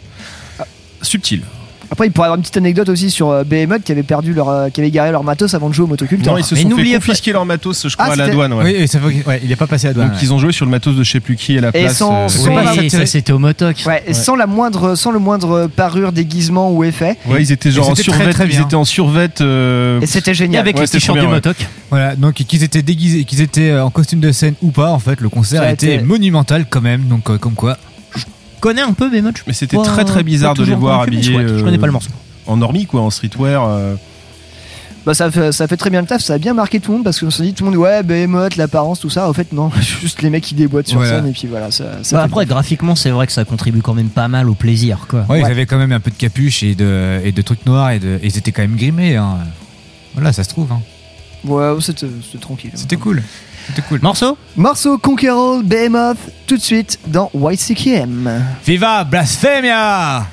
Ah. 0.58 0.64
Subtil. 1.02 1.42
Après, 1.90 2.06
il 2.06 2.12
pourrait 2.12 2.26
y 2.26 2.28
avoir 2.28 2.36
une 2.36 2.42
petite 2.42 2.56
anecdote 2.56 2.88
aussi 2.88 3.10
sur 3.10 3.30
euh, 3.30 3.44
Behemoth 3.44 3.82
qui 3.82 3.92
avait 3.92 4.02
perdu 4.02 4.32
leur, 4.34 4.48
euh, 4.48 4.68
qui 4.70 4.80
avait 4.80 4.90
garé 4.90 5.10
leur 5.10 5.22
matos 5.24 5.54
avant 5.54 5.68
de 5.68 5.74
jouer 5.74 5.84
au 5.84 5.88
motoculteur. 5.88 6.32
Non, 6.32 6.38
ils 6.38 6.44
se 6.44 6.54
Mais 6.54 6.62
sont 6.62 6.68
fait 6.68 6.74
n'oubliez 6.74 6.98
pas- 6.98 7.06
confisquer 7.06 7.32
leur 7.32 7.44
matos, 7.46 7.86
je 7.88 7.94
crois, 7.96 8.06
Ah, 8.08 8.12
à 8.12 8.16
la 8.16 8.28
douane. 8.28 8.52
Ouais. 8.54 8.64
Oui, 8.64 8.76
oui, 8.80 8.88
ça 8.88 8.98
fait- 8.98 9.24
ouais, 9.28 9.40
il 9.44 9.50
est 9.52 9.56
pas 9.56 9.66
passé 9.66 9.86
à 9.86 9.90
la 9.90 9.94
douane. 9.94 10.08
Donc 10.10 10.22
ils 10.22 10.32
ont 10.32 10.38
joué 10.38 10.52
sur 10.52 10.64
le 10.64 10.70
matos 10.70 10.96
de 10.96 11.02
je 11.02 11.10
sais 11.10 11.20
plus 11.20 11.36
qui 11.36 11.56
à 11.58 11.60
la 11.60 11.68
Et 11.68 11.82
place. 11.82 11.96
sans- 11.98 12.24
euh, 12.24 12.28
sans 12.28 12.46
ouais. 12.48 12.64
la- 12.64 12.74
Oui, 12.74 12.90
ça 12.90 13.06
c'était 13.06 13.32
au 13.32 13.38
motoc. 13.38 13.82
Ouais, 13.86 14.02
et 14.06 14.14
sans 14.14 14.34
la 14.36 14.46
moindre, 14.46 14.94
sans 14.94 15.10
le 15.12 15.18
moindre 15.18 15.68
parure, 15.74 16.12
déguisement 16.12 16.72
ou 16.72 16.84
effet. 16.84 17.16
Ouais, 17.26 17.42
ils 17.42 17.52
étaient 17.52 17.70
genre 17.70 17.86
Et 17.88 17.90
en 17.90 17.94
très 17.94 18.46
Ils 18.48 18.60
étaient 18.60 18.74
en 18.74 18.84
survêt. 18.84 19.30
euh, 19.40 20.00
Et 20.00 20.06
c'était 20.06 20.32
Et 20.32 20.34
génial. 20.34 20.60
avec 20.60 20.76
Ouais, 20.76 20.82
les 20.82 20.88
t-shirts 20.88 21.18
du 21.18 21.26
motoc. 21.26 21.56
Voilà, 21.90 22.16
donc 22.16 22.34
qu'ils 22.34 22.62
étaient 22.62 22.82
déguisés, 22.82 23.24
qu'ils 23.24 23.40
étaient 23.40 23.78
en 23.78 23.90
costume 23.90 24.20
de 24.20 24.32
scène 24.32 24.54
ou 24.62 24.70
pas, 24.70 24.90
en 24.90 24.98
fait, 24.98 25.20
le 25.20 25.28
concert 25.28 25.62
a 25.62 25.70
été 25.72 25.98
monumental 26.00 26.66
quand 26.68 26.80
même. 26.80 27.02
Donc, 27.04 27.24
comme 27.38 27.54
quoi. 27.54 27.76
Connais 28.64 28.80
un 28.80 28.94
peu 28.94 29.10
Behemoth 29.10 29.44
Mais 29.46 29.52
c'était 29.52 29.76
très 29.76 30.06
très 30.06 30.22
bizarre 30.22 30.54
de 30.54 30.64
les 30.64 30.74
voir 30.74 31.02
habillés 31.02 31.22
Je 31.46 31.54
euh, 31.54 31.62
connais 31.62 31.76
pas 31.76 31.84
le 31.86 31.92
morceau. 31.92 32.08
en 32.46 32.56
normie 32.56 32.86
quoi, 32.86 33.02
en 33.02 33.10
streetwear. 33.10 33.68
euh. 33.68 33.94
Bah, 35.04 35.12
ça, 35.12 35.30
fait, 35.30 35.52
ça 35.52 35.68
fait 35.68 35.76
très 35.76 35.90
bien 35.90 36.00
le 36.00 36.06
taf, 36.06 36.22
ça 36.22 36.32
a 36.32 36.38
bien 36.38 36.54
marqué 36.54 36.80
tout 36.80 36.90
le 36.90 36.96
monde 36.96 37.04
parce 37.04 37.20
qu'on 37.20 37.28
se 37.30 37.42
dit 37.42 37.52
tout 37.52 37.62
le 37.66 37.70
monde, 37.72 37.78
ouais, 37.78 38.02
Behemoth, 38.02 38.56
l'apparence, 38.56 39.00
tout 39.00 39.10
ça. 39.10 39.28
En 39.28 39.34
fait, 39.34 39.52
non, 39.52 39.70
juste 40.00 40.22
les 40.22 40.30
mecs 40.30 40.44
qui 40.44 40.54
déboîtent 40.54 40.88
sur 40.88 40.96
Voilà. 40.98 41.16
scène 41.18 41.26
et 41.28 41.32
puis 41.32 41.46
voilà. 41.46 41.70
Ça, 41.70 42.02
ça 42.02 42.16
Bah, 42.16 42.22
après, 42.22 42.46
graphiquement, 42.46 42.96
c'est 42.96 43.10
vrai 43.10 43.26
que 43.26 43.32
ça 43.34 43.44
contribue 43.44 43.82
quand 43.82 43.92
même 43.92 44.08
pas 44.08 44.28
mal 44.28 44.48
au 44.48 44.54
plaisir. 44.54 45.04
Quoi. 45.10 45.26
Ouais, 45.28 45.40
ils 45.40 45.44
avaient 45.44 45.66
quand 45.66 45.76
même 45.76 45.92
un 45.92 46.00
peu 46.00 46.10
de 46.10 46.16
capuche 46.16 46.62
et 46.62 46.74
de, 46.74 47.20
et 47.22 47.32
de 47.32 47.42
trucs 47.42 47.66
noirs 47.66 47.90
et, 47.90 47.98
de, 47.98 48.14
et 48.22 48.28
ils 48.28 48.38
étaient 48.38 48.50
quand 48.52 48.62
même 48.62 48.76
grimés. 48.76 49.16
hein. 49.16 49.36
Voilà, 50.14 50.32
ça 50.32 50.42
se 50.42 50.48
trouve. 50.48 50.72
hein. 50.72 50.80
Ouais, 51.44 51.68
c'était 51.82 52.06
c'était 52.24 52.38
tranquille. 52.38 52.70
C'était 52.72 52.96
cool. 52.96 53.22
C'était 53.66 53.82
cool. 53.82 54.00
Morceau 54.02 54.36
Morceau 54.56 54.98
Conquer 54.98 55.30
All, 55.30 55.62
Behemoth, 55.62 56.18
tout 56.46 56.56
de 56.56 56.62
suite 56.62 56.98
dans 57.06 57.30
YCKM. 57.34 58.30
Viva 58.64 59.04
Blasphemia 59.04 60.26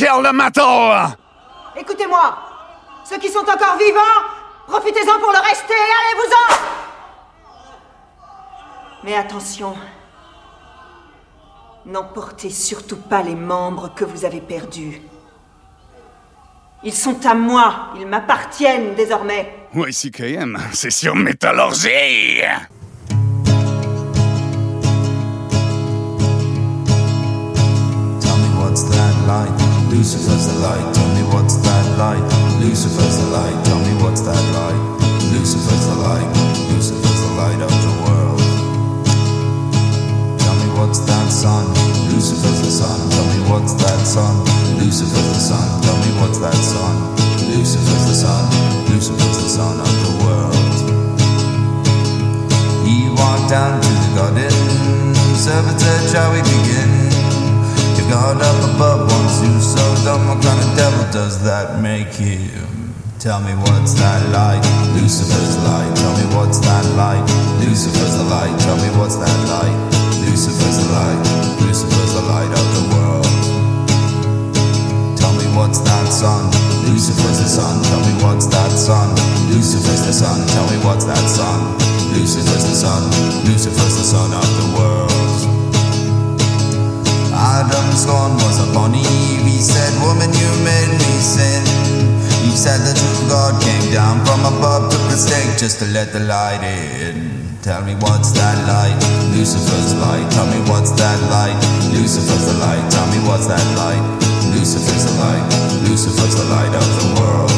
Kill 0.00 0.22
the 0.22 0.32
metal! 0.32 1.14
Écoutez-moi 1.76 2.38
Ceux 3.04 3.18
qui 3.18 3.28
sont 3.28 3.40
encore 3.40 3.76
vivants, 3.76 4.00
profitez-en 4.66 5.18
pour 5.20 5.30
le 5.30 5.46
rester, 5.46 5.74
allez-vous-en 5.74 6.56
Mais 9.04 9.14
attention, 9.14 9.74
n'emportez 11.84 12.48
surtout 12.48 12.96
pas 12.96 13.20
les 13.20 13.34
membres 13.34 13.92
que 13.94 14.06
vous 14.06 14.24
avez 14.24 14.40
perdus. 14.40 15.02
Ils 16.82 16.94
sont 16.94 17.26
à 17.26 17.34
moi, 17.34 17.90
ils 17.98 18.06
m'appartiennent 18.06 18.94
désormais. 18.94 19.68
YCKM, 19.74 20.58
c'est 20.72 20.90
sur 20.90 21.14
Métallurgie! 21.14 22.40
Lucifer's 30.00 30.46
the 30.48 30.58
light. 30.64 30.94
Tell 30.94 31.12
me 31.12 31.20
what's 31.28 31.56
that 31.60 31.84
light? 32.00 32.24
Lucifer's 32.56 33.20
the 33.20 33.28
light. 33.36 33.52
Tell 33.68 33.76
me 33.84 33.92
what's 34.00 34.22
that 34.22 34.44
light? 34.56 34.80
Lucifer's 35.28 35.84
the 35.92 35.96
light. 36.00 36.24
Lucifer's 36.72 37.20
the 37.20 37.32
light 37.36 37.60
of 37.60 37.68
the 37.68 37.94
world. 38.00 38.40
Tell 40.40 40.56
me 40.56 40.72
what's 40.80 41.04
that 41.04 41.28
sun? 41.28 41.68
Lucifer's 42.08 42.64
the 42.64 42.72
sun. 42.72 42.96
Tell 43.12 43.28
me 43.28 43.44
what's 43.52 43.76
that 43.76 44.00
sun? 44.08 44.40
Lucifer's 44.80 45.36
the 45.36 45.42
sun. 45.52 45.68
Tell 45.84 45.98
me 46.00 46.16
what's 46.16 46.38
that 46.40 46.56
sun? 46.56 46.96
Lucifer's 47.52 48.04
the 48.08 48.16
sun. 48.24 48.44
Lucifer's 48.88 49.36
the 49.36 49.50
sun 49.52 49.84
of 49.84 49.94
the 50.00 50.12
world. 50.24 50.56
He 52.88 53.04
walked 53.20 53.52
down 53.52 53.76
to 53.84 53.92
the 54.00 54.10
garden. 54.16 55.14
Servant 55.36 55.78
said, 55.78 56.08
Shall 56.08 56.32
we 56.32 56.40
begin? 56.40 57.09
God 58.10 58.42
up 58.42 58.74
above 58.74 59.06
wants 59.06 59.38
you 59.38 59.54
so 59.62 59.78
dumb, 60.02 60.26
what 60.26 60.42
kind 60.42 60.58
of 60.58 60.74
devil 60.74 61.06
does 61.14 61.38
that 61.46 61.78
make 61.78 62.10
him? 62.10 62.90
Tell 63.22 63.38
me 63.38 63.54
what's 63.54 63.94
that 64.02 64.18
light? 64.34 64.58
Lucifer's 64.98 65.54
light. 65.62 65.94
Tell 65.94 66.18
me 66.18 66.26
what's 66.34 66.58
that 66.58 66.82
light? 66.98 67.22
Lucifer's 67.62 68.18
the 68.18 68.26
light. 68.26 68.50
Tell 68.66 68.74
me 68.82 68.90
what's 68.98 69.14
that 69.14 69.38
light? 69.46 69.78
Lucifer's 70.26 70.82
the 70.82 70.90
light. 70.90 71.22
Lucifer's 71.62 72.12
the 72.18 72.26
light 72.26 72.50
of 72.50 72.66
the 72.74 72.84
world. 72.90 73.30
Tell 75.14 75.30
me 75.38 75.46
what's 75.54 75.78
that 75.78 76.10
sun? 76.10 76.50
Lucifer's 76.90 77.38
the 77.38 77.46
sun. 77.46 77.78
Tell 77.94 78.02
me 78.02 78.18
what's 78.26 78.50
that 78.50 78.74
sun? 78.74 79.14
Lucifer's 79.54 80.02
the 80.02 80.10
sun. 80.10 80.42
Tell 80.50 80.66
me 80.66 80.82
what's 80.82 81.06
that 81.06 81.26
sun? 81.30 81.78
Lucifer's 82.10 82.66
the 82.66 82.74
sun. 82.74 83.06
Lucifer's 83.46 83.94
the 84.02 84.02
sun 84.02 84.34
of 84.34 84.48
the 84.58 84.66
world. 84.74 85.59
Adam's 87.40 88.04
scorn 88.04 88.36
was 88.44 88.60
upon 88.68 88.92
Eve. 88.92 89.44
He 89.48 89.64
said, 89.64 89.96
Woman, 90.04 90.28
you 90.28 90.50
made 90.60 90.92
me 90.92 91.12
sin. 91.24 91.64
Eve 92.44 92.52
said 92.52 92.84
the 92.84 92.92
true 92.92 93.32
God 93.32 93.56
came 93.64 93.88
down 93.88 94.20
from 94.28 94.44
above, 94.44 94.92
the 95.08 95.16
stake 95.16 95.56
just 95.56 95.80
to 95.80 95.86
let 95.88 96.12
the 96.12 96.20
light 96.20 96.60
in. 96.60 97.40
Tell 97.64 97.80
me 97.80 97.96
what's 97.96 98.32
that 98.36 98.56
light? 98.68 98.96
Lucifer's 99.32 99.96
light. 99.96 100.28
Tell 100.32 100.48
me 100.52 100.60
what's 100.68 100.92
that 101.00 101.16
light? 101.32 101.56
Lucifer's 101.92 102.44
the 102.44 102.56
light. 102.60 102.84
Tell 102.92 103.08
me 103.08 103.20
what's 103.24 103.48
that 103.48 103.64
light? 103.76 104.04
Lucifer's 104.52 105.04
the 105.08 105.16
light. 105.20 105.44
Lucifer's 105.88 106.36
the 106.36 106.44
light 106.52 106.72
of 106.76 106.88
the 107.00 107.08
world. 107.20 107.52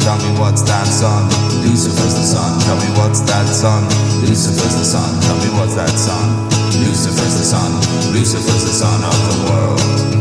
Tell 0.00 0.16
me 0.24 0.40
what's 0.40 0.62
that 0.68 0.88
sun? 0.88 1.28
Lucifer's 1.64 2.16
the 2.16 2.24
sun. 2.24 2.60
Tell 2.64 2.76
me 2.76 2.88
what's 2.96 3.20
that 3.28 3.44
sun? 3.48 3.84
Lucifer's 4.24 4.76
the 4.76 4.84
sun. 4.88 5.20
Tell 5.24 5.36
me 5.36 5.52
what's 5.56 5.74
that 5.76 5.92
sun? 5.96 6.59
Lucifer's 6.78 7.34
the 7.38 7.46
sun. 7.46 7.72
Lucifer's 8.14 8.64
the 8.64 8.74
sun 8.74 9.00
of 9.02 9.18
the 9.26 9.36
world. 9.50 10.20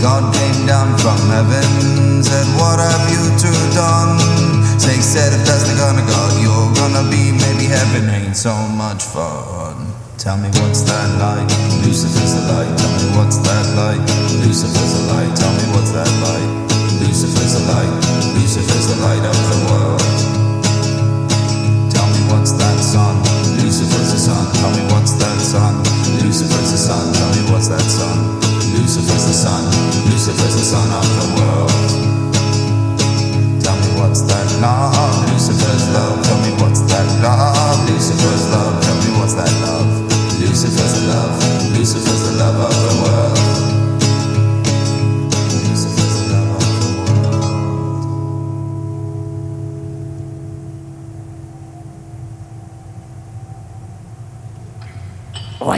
God 0.00 0.32
came 0.32 0.66
down 0.66 0.96
from 0.98 1.18
heaven, 1.28 2.22
said, 2.22 2.46
What 2.56 2.78
have 2.78 3.04
you 3.10 3.20
two 3.36 3.60
done? 3.76 4.16
Snake 4.80 5.02
said, 5.02 5.34
If 5.34 5.44
that's 5.44 5.68
the 5.68 5.76
kind 5.76 5.98
of 5.98 6.06
God 6.06 6.30
you're 6.40 6.70
gonna 6.78 7.04
be, 7.10 7.32
maybe 7.36 7.66
heaven 7.68 8.08
ain't 8.08 8.36
so 8.36 8.54
much 8.78 9.02
fun. 9.04 9.92
Tell 10.16 10.36
me 10.36 10.48
what's 10.60 10.82
that 10.84 11.08
light? 11.20 11.48
Lucifer's 11.84 12.36
the 12.36 12.44
light. 12.52 12.72
Tell 12.76 12.92
me 12.96 13.16
what's 13.16 13.38
that 13.44 13.66
light? 13.76 14.04
Lucifer's 14.44 14.92
the 14.92 15.02
light. 15.12 15.32
Tell 15.36 15.52
me 15.52 15.64
what's 15.72 15.92
that 15.92 16.12
light? 16.24 16.50
Lucifer's 17.00 17.56
the 17.56 17.62
light. 17.72 17.92
Lucifer's 18.36 18.86
the 18.88 19.00
light 19.00 19.24
of 19.24 19.36
the 19.52 19.58
world. 19.72 20.00
Tell 21.92 22.08
me 22.08 22.20
what's 22.32 22.52
that 22.52 22.78
sun? 22.80 23.29
Lucifer's 23.70 24.10
the 24.10 24.18
sun. 24.18 24.52
Tell 24.58 24.74
me 24.74 24.82
what's 24.90 25.12
that 25.22 25.38
sun? 25.38 25.78
Lucifer's 26.26 26.74
the 26.74 26.76
sun. 26.90 27.14
Tell 27.14 27.30
me 27.38 27.54
what's 27.54 27.68
that 27.68 27.78
sun? 27.78 28.18
Lucifer's 28.74 29.30
the 29.30 29.32
sun. 29.32 29.62
Lucifer's 30.10 30.58
the 30.58 30.66
sun 30.74 30.90
of 30.90 31.06
the 31.06 31.26
world. 31.38 31.70
Tell 33.62 33.78
me 33.78 33.90
what's 33.94 34.22
that 34.26 34.50
love? 34.58 35.22
Lucifer's 35.30 35.86
love. 35.94 36.18
Tell 36.26 36.42
me 36.42 36.50
what's 36.58 36.82
that 36.90 37.06
love? 37.22 37.78
Lucifer's 37.86 38.50
love. 38.50 38.74
Tell 38.82 38.98
me 39.06 39.10
what's 39.22 39.34
that 39.38 39.54
love? 39.62 39.86
Lucifer's 40.42 40.92
the 40.98 41.06
love. 41.06 41.38
Lucifer's 41.78 42.22
the 42.26 42.42
love 42.42 42.58
of 42.58 42.74
the 42.74 42.94
world. 43.06 43.69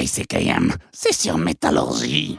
YCKM, 0.03 0.75
c'est 0.91 1.13
sur 1.13 1.39
Métallurgie. 1.39 2.37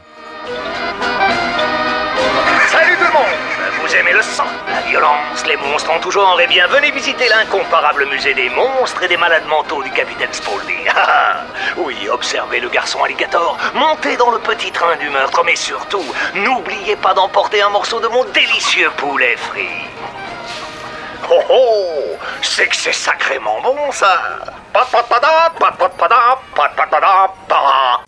Salut 2.68 2.96
tout 2.98 3.04
le 3.04 3.12
monde 3.14 3.80
Vous 3.80 3.94
aimez 3.96 4.12
le 4.12 4.20
sang, 4.20 4.44
la 4.68 4.82
violence, 4.82 5.46
les 5.46 5.56
monstres 5.56 5.90
en 5.90 5.98
tout 5.98 6.10
genre 6.10 6.38
Eh 6.42 6.46
bien, 6.46 6.66
venez 6.66 6.90
visiter 6.90 7.26
l'incomparable 7.26 8.06
musée 8.10 8.34
des 8.34 8.50
monstres 8.50 9.04
et 9.04 9.08
des 9.08 9.16
malades 9.16 9.46
mentaux 9.46 9.82
du 9.82 9.90
capitaine 9.92 10.32
Spaulding. 10.32 10.74
Ah, 10.96 11.06
ah. 11.06 11.44
oui, 11.78 11.96
observez 12.10 12.60
le 12.60 12.68
garçon 12.68 13.02
alligator, 13.02 13.56
montez 13.74 14.18
dans 14.18 14.30
le 14.30 14.38
petit 14.40 14.70
train 14.70 14.96
du 14.96 15.08
meurtre, 15.08 15.42
mais 15.44 15.56
surtout, 15.56 16.04
n'oubliez 16.34 16.96
pas 16.96 17.14
d'emporter 17.14 17.62
un 17.62 17.70
morceau 17.70 17.98
de 17.98 18.08
mon 18.08 18.24
délicieux 18.24 18.90
poulet 18.98 19.36
frit. 19.36 19.88
Oh 21.30 21.40
oh 21.48 22.16
C'est 22.42 22.68
que 22.68 22.76
c'est 22.76 22.92
sacrément 22.92 23.60
bon 23.62 23.90
ça 23.90 24.20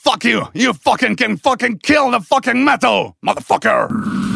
Fuck 0.01 0.25
you! 0.25 0.49
You 0.53 0.73
fucking 0.73 1.17
can 1.17 1.37
fucking 1.37 1.79
kill 1.79 2.11
the 2.11 2.21
fucking 2.21 2.65
metal, 2.65 3.17
motherfucker! 3.25 4.36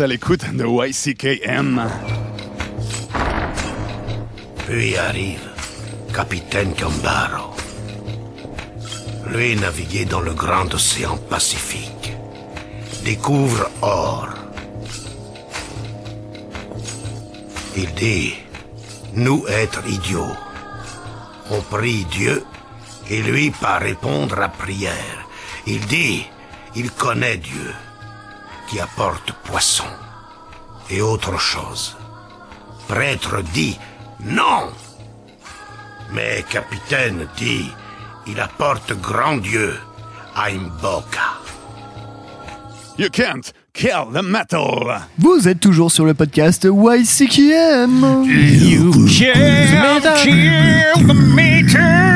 À 0.00 0.06
l'écoute 0.06 0.44
de 0.54 0.64
YCKM. 0.64 1.82
Puis 4.66 4.96
arrive 4.96 5.48
Capitaine 6.14 6.72
Gambaro. 6.78 7.54
Lui 9.28 9.56
naviguait 9.56 10.04
dans 10.04 10.20
le 10.20 10.34
grand 10.34 10.72
océan 10.74 11.16
Pacifique. 11.16 12.12
Découvre 13.04 13.70
or. 13.82 14.28
Il 17.76 17.92
dit, 17.94 18.34
nous 19.14 19.44
être 19.48 19.82
idiots. 19.88 20.36
On 21.50 21.60
prie 21.60 22.04
Dieu 22.10 22.44
et 23.10 23.22
lui 23.22 23.50
pas 23.50 23.78
répondre 23.78 24.40
à 24.40 24.48
prière. 24.48 25.26
Il 25.66 25.80
dit, 25.86 26.26
il 26.76 26.90
connaît 26.90 27.38
Dieu 27.38 27.74
qui 28.68 28.78
apporte 28.80 29.32
poisson 29.44 29.87
et 30.90 31.00
autre 31.00 31.38
chose. 31.38 31.96
Prêtre 32.88 33.42
dit, 33.52 33.78
non. 34.24 34.68
Mais 36.12 36.44
capitaine 36.48 37.26
dit, 37.36 37.70
il 38.26 38.40
apporte 38.40 38.92
grand 39.00 39.36
Dieu 39.36 39.74
à 40.34 40.46
Imboka. 40.46 41.38
You 42.98 43.08
can't 43.10 43.52
kill 43.72 44.06
the 44.12 44.22
metal. 44.22 45.02
Vous 45.18 45.46
êtes 45.46 45.60
toujours 45.60 45.92
sur 45.92 46.04
le 46.04 46.14
podcast 46.14 46.64
YCKM. 46.64 48.24
You 48.26 48.92
can't 49.06 50.02
kill 50.22 51.06
the 51.06 51.14
metal. 51.14 52.07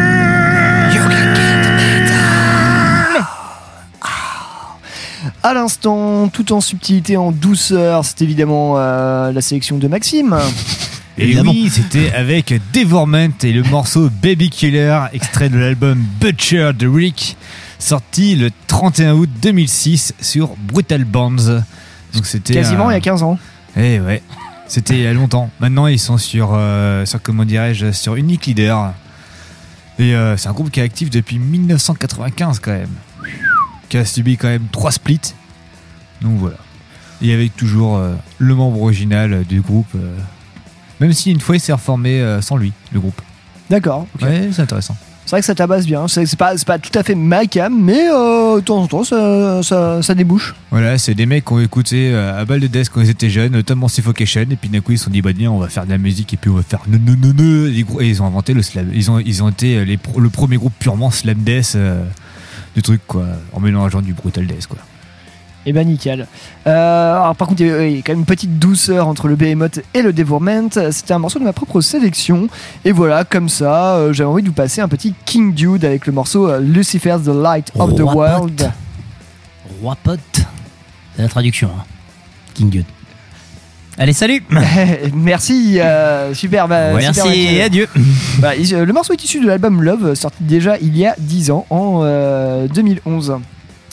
À 5.44 5.54
l'instant, 5.54 6.28
tout 6.28 6.52
en 6.52 6.60
subtilité, 6.60 7.16
en 7.16 7.32
douceur, 7.32 8.04
c'est 8.04 8.22
évidemment 8.22 8.74
euh, 8.76 9.32
la 9.32 9.40
sélection 9.40 9.78
de 9.78 9.88
Maxime. 9.88 10.36
Et 11.18 11.24
Évidemment. 11.24 11.50
oui, 11.50 11.68
c'était 11.70 12.10
avec 12.12 12.54
Devorment 12.72 13.32
et 13.42 13.52
le 13.52 13.62
morceau 13.64 14.08
Baby 14.22 14.48
Killer, 14.48 14.98
extrait 15.12 15.50
de 15.50 15.58
l'album 15.58 16.02
Butcher 16.18 16.70
de 16.72 16.88
Rick, 16.88 17.36
sorti 17.78 18.34
le 18.34 18.50
31 18.66 19.12
août 19.12 19.28
2006 19.42 20.14
sur 20.22 20.54
Brutal 20.56 21.04
Bands. 21.04 21.36
Donc 22.14 22.24
c'était 22.24 22.54
Quasiment 22.54 22.90
il 22.90 22.94
y 22.94 22.96
a 22.96 23.00
15 23.00 23.22
ans. 23.24 23.38
Eh 23.76 24.00
ouais, 24.00 24.22
c'était 24.68 24.94
il 24.94 25.02
y 25.02 25.06
a 25.06 25.12
longtemps. 25.12 25.50
Maintenant, 25.60 25.86
ils 25.86 25.98
sont 25.98 26.16
sur, 26.16 26.52
euh, 26.54 27.04
sur 27.04 27.20
comment 27.20 27.44
dirais-je, 27.44 27.92
sur 27.92 28.14
Unique 28.16 28.46
Leader. 28.46 28.94
Et 29.98 30.14
euh, 30.14 30.38
c'est 30.38 30.48
un 30.48 30.52
groupe 30.52 30.70
qui 30.70 30.80
est 30.80 30.82
actif 30.82 31.10
depuis 31.10 31.38
1995 31.38 32.58
quand 32.58 32.70
même. 32.70 32.88
Qui 33.92 33.98
a 33.98 34.06
subi 34.06 34.38
quand 34.38 34.48
même 34.48 34.68
trois 34.72 34.90
splits. 34.90 35.34
Donc 36.22 36.38
voilà. 36.38 36.56
Et 37.20 37.34
avec 37.34 37.54
toujours 37.54 37.98
euh, 37.98 38.14
le 38.38 38.54
membre 38.54 38.80
original 38.80 39.44
du 39.46 39.60
groupe. 39.60 39.94
euh, 39.94 40.16
même 40.98 41.12
si 41.12 41.30
une 41.30 41.40
fois 41.40 41.56
il 41.56 41.60
s'est 41.60 41.74
reformé 41.74 42.20
euh, 42.22 42.40
sans 42.40 42.56
lui, 42.56 42.72
le 42.92 43.00
groupe. 43.00 43.20
D'accord. 43.68 44.06
ok. 44.14 44.22
Ouais, 44.22 44.48
c'est 44.50 44.62
intéressant. 44.62 44.96
C'est 45.26 45.32
vrai 45.32 45.40
que 45.40 45.46
ça 45.46 45.54
tabasse 45.54 45.84
bien. 45.84 46.08
C'est 46.08 46.24
c'est 46.24 46.38
pas, 46.38 46.56
c'est 46.56 46.66
pas 46.66 46.78
tout 46.78 46.96
à 46.98 47.02
fait 47.02 47.14
ma 47.14 47.44
cam, 47.44 47.78
mais 47.78 48.08
euh, 48.10 48.56
de 48.56 48.60
temps 48.64 48.80
en 48.82 48.86
temps, 48.86 49.04
ça, 49.04 49.62
ça, 49.62 50.00
ça 50.00 50.14
débouche. 50.14 50.54
Voilà, 50.70 50.96
c'est 50.96 51.14
des 51.14 51.26
mecs 51.26 51.44
qui 51.44 51.52
ont 51.52 51.60
écouté 51.60 52.12
euh, 52.14 52.40
à 52.40 52.46
balle 52.46 52.60
de 52.60 52.66
death 52.68 52.88
quand 52.88 53.02
ils 53.02 53.10
étaient 53.10 53.28
jeunes, 53.30 53.52
notamment 53.52 53.88
Suffocation, 53.88 54.40
et 54.50 54.56
puis 54.56 54.70
d'un 54.70 54.80
coup 54.80 54.92
ils 54.92 54.98
se 54.98 55.04
sont 55.04 55.10
dit, 55.10 55.20
bah 55.20 55.32
tiens, 55.36 55.50
on 55.50 55.58
va 55.58 55.68
faire 55.68 55.84
de 55.84 55.90
la 55.90 55.98
musique 55.98 56.32
et 56.32 56.38
puis 56.38 56.48
on 56.50 56.54
va 56.54 56.62
faire 56.62 56.80
ne 56.88 56.96
ne 56.96 57.14
ne 57.14 57.32
ne. 57.32 57.68
Et, 57.68 57.84
ils 58.08 58.22
ont 58.22 58.26
inventé 58.26 58.54
le 58.54 58.62
slam. 58.62 58.90
Ils 58.94 59.10
ont, 59.10 59.18
ils 59.18 59.42
ont 59.42 59.50
été 59.50 59.76
euh, 59.76 59.84
les 59.84 59.98
pro- 59.98 60.18
le 60.18 60.30
premier 60.30 60.56
groupe 60.56 60.72
purement 60.78 61.10
slam 61.10 61.38
death 61.42 61.74
euh, 61.76 62.02
du 62.74 62.82
truc, 62.82 63.00
quoi, 63.06 63.24
en 63.52 63.60
mélangeant 63.60 64.00
du 64.02 64.12
brutal 64.14 64.46
death, 64.46 64.66
quoi. 64.66 64.78
Et 65.64 65.72
ben 65.72 65.86
nickel. 65.86 66.26
Euh, 66.66 67.14
alors 67.20 67.36
par 67.36 67.46
contre, 67.46 67.60
il 67.60 67.68
y 67.68 67.70
a 67.70 67.86
il 67.86 67.96
y 67.96 67.98
a 68.00 68.02
quand 68.02 68.10
même 68.12 68.18
une 68.20 68.24
petite 68.26 68.58
douceur 68.58 69.06
entre 69.06 69.28
le 69.28 69.36
Behemoth 69.36 69.78
et 69.94 70.02
le 70.02 70.12
Devourment. 70.12 70.70
C'était 70.90 71.14
un 71.14 71.20
morceau 71.20 71.38
de 71.38 71.44
ma 71.44 71.52
propre 71.52 71.80
sélection. 71.80 72.48
Et 72.84 72.90
voilà, 72.90 73.22
comme 73.22 73.48
ça, 73.48 73.94
euh, 73.94 74.12
j'avais 74.12 74.28
envie 74.28 74.42
de 74.42 74.48
vous 74.48 74.54
passer 74.54 74.80
un 74.80 74.88
petit 74.88 75.14
King 75.24 75.54
Dude 75.54 75.84
avec 75.84 76.06
le 76.06 76.12
morceau 76.12 76.48
euh, 76.48 76.58
Lucifer's 76.58 77.22
The 77.22 77.28
Light 77.28 77.70
of 77.78 77.94
the 77.94 78.00
World. 78.00 78.72
Roi 79.80 79.96
pote. 80.02 80.20
C'est 81.14 81.22
la 81.22 81.28
traduction. 81.28 81.70
hein. 81.78 81.84
King 82.54 82.68
Dude. 82.68 82.86
Allez, 83.98 84.12
salut 84.14 84.42
Merci, 85.14 85.78
euh, 85.80 86.32
super. 86.34 86.66
bah, 86.66 86.92
Merci 86.94 87.20
super, 87.20 87.32
et 87.32 87.62
adieu 87.62 87.88
Bah, 88.38 88.56
il- 88.56 88.74
le 88.74 88.92
morceau 88.92 89.12
est 89.12 89.22
issu 89.22 89.40
de 89.40 89.46
l'album 89.46 89.82
Love, 89.82 90.14
sorti 90.14 90.42
déjà 90.44 90.78
il 90.78 90.96
y 90.96 91.06
a 91.06 91.14
10 91.18 91.50
ans, 91.50 91.66
en 91.70 92.00
euh, 92.02 92.66
2011. 92.68 93.34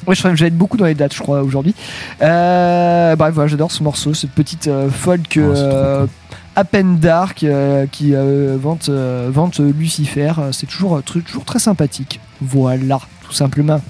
Ouais, 0.08 0.16
je, 0.16 0.22
je 0.22 0.28
vais 0.42 0.48
être 0.48 0.58
beaucoup 0.58 0.78
dans 0.78 0.86
les 0.86 0.96
dates, 0.96 1.14
je 1.14 1.22
crois, 1.22 1.44
aujourd'hui. 1.44 1.76
Euh, 2.22 3.16
bref, 3.18 3.34
voilà, 3.34 3.50
j'adore 3.50 3.72
ce 3.72 3.84
morceau, 3.84 4.14
cette 4.14 4.32
petite 4.32 4.68
euh, 4.68 4.90
folk 4.90 5.34
Oh, 5.38 5.40
euh, 5.42 6.06
à 6.56 6.64
peine 6.64 6.98
dark 6.98 7.44
euh, 7.44 7.86
qui 7.92 8.16
euh, 8.16 8.58
vante, 8.60 8.88
euh, 8.90 9.30
vante 9.32 9.60
Lucifer. 9.60 10.32
Euh, 10.40 10.52
C'est 10.54 10.66
toujours, 10.68 10.96
euh, 10.98 11.02
toujours 11.02 11.44
très 11.44 11.60
sympathique. 11.60 12.22
Voilà, 12.42 13.00
tout 13.26 13.34
simplement. 13.34 13.82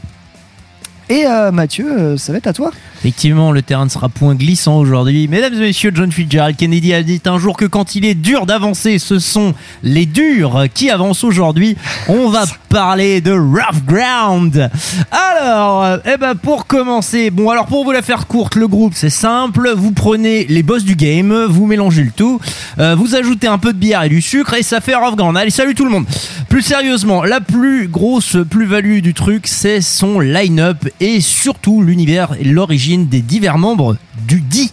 Et 1.09 1.25
euh, 1.25 1.51
Mathieu, 1.51 1.87
euh, 1.91 2.17
ça 2.17 2.31
va 2.31 2.39
être 2.39 2.47
à 2.47 2.53
toi 2.53 2.71
Effectivement, 2.99 3.53
le 3.53 3.61
terrain 3.61 3.85
ne 3.85 3.89
sera 3.89 4.09
point 4.09 4.35
glissant 4.35 4.77
aujourd'hui. 4.77 5.29
Mesdames 5.29 5.53
et 5.53 5.59
messieurs, 5.59 5.91
John 5.95 6.11
Fitzgerald 6.11 6.57
Kennedy 6.57 6.93
a 6.93 7.01
dit 7.01 7.21
un 7.27 7.39
jour 7.39 7.55
que 7.55 7.63
quand 7.63 7.95
il 7.95 8.03
est 8.03 8.13
dur 8.13 8.45
d'avancer, 8.45 8.99
ce 8.99 9.19
sont 9.19 9.53
les 9.83 10.05
durs 10.05 10.65
qui 10.73 10.89
avancent 10.89 11.23
aujourd'hui. 11.23 11.77
On 12.09 12.27
va 12.27 12.43
parler 12.67 13.21
de 13.21 13.31
Rough 13.31 13.85
Ground. 13.87 14.69
Alors, 15.11 15.99
eh 16.05 16.17
ben 16.17 16.35
pour 16.35 16.67
commencer, 16.67 17.29
bon 17.29 17.49
alors 17.49 17.67
pour 17.67 17.85
vous 17.85 17.91
la 17.91 18.01
faire 18.01 18.27
courte, 18.27 18.55
le 18.55 18.67
groupe 18.67 18.93
c'est 18.95 19.09
simple. 19.09 19.71
Vous 19.77 19.91
prenez 19.91 20.45
les 20.49 20.61
boss 20.61 20.83
du 20.83 20.95
game, 20.95 21.45
vous 21.45 21.67
mélangez 21.67 22.03
le 22.03 22.11
tout, 22.11 22.41
euh, 22.79 22.95
vous 22.95 23.15
ajoutez 23.15 23.47
un 23.47 23.59
peu 23.59 23.71
de 23.71 23.77
bière 23.77 24.03
et 24.03 24.09
du 24.09 24.21
sucre 24.21 24.55
et 24.55 24.63
ça 24.63 24.81
fait 24.81 24.95
Rough 24.95 25.15
Ground. 25.15 25.37
Allez, 25.37 25.51
salut 25.51 25.73
tout 25.73 25.85
le 25.85 25.91
monde. 25.91 26.05
Plus 26.49 26.63
sérieusement, 26.63 27.23
la 27.23 27.39
plus 27.39 27.87
grosse 27.87 28.35
plus-value 28.49 28.99
du 28.99 29.13
truc, 29.13 29.47
c'est 29.47 29.79
son 29.79 30.19
line-up 30.19 30.89
et 30.99 31.21
surtout 31.21 31.81
l'univers 31.81 32.35
et 32.39 32.43
l'origine 32.43 32.88
des 32.97 33.21
divers 33.21 33.57
membres 33.57 33.95
du 34.27 34.41
dit 34.41 34.71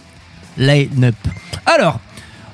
line-up. 0.57 1.15
Alors, 1.65 1.99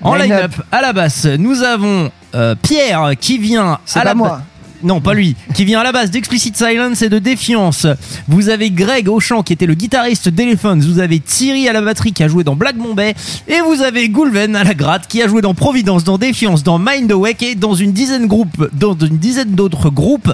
en 0.02 0.16
Line-up. 0.16 0.52
à 0.72 0.82
la 0.82 0.92
basse, 0.94 1.26
nous 1.26 1.64
avons 1.64 2.12
euh, 2.36 2.56
Pierre 2.62 3.14
qui 3.20 3.38
vient 3.38 3.80
C'est 3.86 4.00
à 4.00 4.02
pas 4.02 4.10
la 4.10 4.16
moi. 4.16 4.42
non, 4.84 5.00
pas 5.00 5.14
lui, 5.14 5.36
qui 5.54 5.64
vient 5.64 5.80
à 5.80 5.84
la 5.84 5.94
base 5.94 6.12
d'Explicit 6.12 6.58
Silence 6.58 7.02
et 7.02 7.10
de 7.10 7.20
Défiance. 7.20 7.88
Vous 8.28 8.50
avez 8.50 8.70
Greg 8.70 9.08
au 9.08 9.22
chant 9.22 9.44
qui 9.44 9.54
était 9.54 9.66
le 9.66 9.76
guitariste 9.76 10.28
d'Elephants. 10.28 10.78
Vous 10.78 11.00
avez 11.00 11.20
Thierry 11.22 11.70
à 11.70 11.74
la 11.74 11.82
batterie 11.82 12.12
qui 12.12 12.24
a 12.24 12.28
joué 12.28 12.44
dans 12.44 12.56
Black 12.56 12.76
Bombay. 12.76 13.16
Et 13.48 13.62
vous 13.62 13.82
avez 13.82 14.10
Goulven 14.10 14.56
à 14.58 14.66
la 14.66 14.74
gratte 14.74 15.08
qui 15.08 15.22
a 15.22 15.28
joué 15.28 15.42
dans 15.42 15.54
Providence, 15.54 16.04
dans 16.04 16.18
Défiance, 16.18 16.64
dans 16.64 16.80
Mind 16.80 17.10
Awake 17.12 17.44
et 17.44 17.56
dans 17.56 17.74
une 17.74 17.94
dizaine, 17.94 18.28
groupe, 18.28 18.70
dans 18.74 18.98
une 18.98 19.18
dizaine 19.18 19.52
d'autres 19.52 19.90
groupes. 19.90 20.34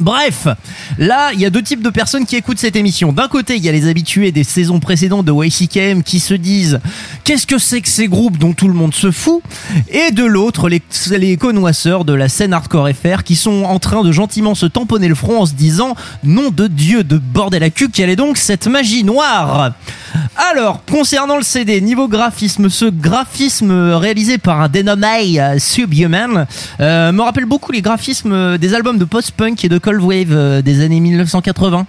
Bref, 0.00 0.46
là, 0.98 1.30
il 1.32 1.40
y 1.40 1.46
a 1.46 1.50
deux 1.50 1.62
types 1.62 1.82
de 1.82 1.90
personnes 1.90 2.26
qui 2.26 2.36
écoutent 2.36 2.58
cette 2.58 2.76
émission. 2.76 3.12
D'un 3.12 3.28
côté, 3.28 3.56
il 3.56 3.64
y 3.64 3.68
a 3.68 3.72
les 3.72 3.88
habitués 3.88 4.32
des 4.32 4.44
saisons 4.44 4.80
précédentes 4.80 5.24
de 5.24 5.32
YCKM 5.32 6.02
qui 6.02 6.20
se 6.20 6.34
disent 6.34 6.80
qu'est-ce 7.24 7.46
que 7.46 7.58
c'est 7.58 7.80
que 7.80 7.88
ces 7.88 8.06
groupes 8.06 8.38
dont 8.38 8.52
tout 8.52 8.68
le 8.68 8.74
monde 8.74 8.94
se 8.94 9.10
fout? 9.10 9.42
Et 9.90 10.10
de 10.12 10.24
l'autre, 10.24 10.68
les, 10.68 11.36
connoisseurs 11.36 12.04
de 12.04 12.12
la 12.12 12.28
scène 12.28 12.52
hardcore 12.52 12.88
FR 12.90 13.22
qui 13.24 13.34
sont 13.34 13.64
en 13.64 13.78
train 13.78 14.02
de 14.02 14.12
gentiment 14.12 14.54
se 14.54 14.66
tamponner 14.66 15.08
le 15.08 15.14
front 15.14 15.42
en 15.42 15.46
se 15.46 15.54
disant 15.54 15.96
nom 16.22 16.50
de 16.50 16.66
Dieu 16.66 17.02
de 17.02 17.18
bordel 17.18 17.62
à 17.62 17.70
cul, 17.70 17.88
quelle 17.88 18.10
est 18.10 18.16
donc 18.16 18.36
cette 18.36 18.66
magie 18.66 19.04
noire? 19.04 19.72
Alors, 20.36 20.84
concernant 20.84 21.36
le 21.36 21.42
CD, 21.42 21.80
niveau 21.80 22.08
graphisme, 22.08 22.68
ce 22.68 22.84
graphisme 22.86 23.72
réalisé 23.94 24.38
par 24.38 24.60
un 24.60 24.68
dénommé 24.68 25.40
euh, 25.40 25.58
Subhuman 25.58 26.46
euh, 26.80 27.12
me 27.12 27.22
rappelle 27.22 27.44
beaucoup 27.44 27.72
les 27.72 27.82
graphismes 27.82 28.56
des 28.58 28.74
albums 28.74 28.98
de 28.98 29.04
post-punk 29.04 29.64
et 29.64 29.68
de 29.68 29.77
cold 29.78 30.00
wave 30.02 30.32
euh, 30.32 30.62
des 30.62 30.80
années 30.82 31.00
1980. 31.00 31.86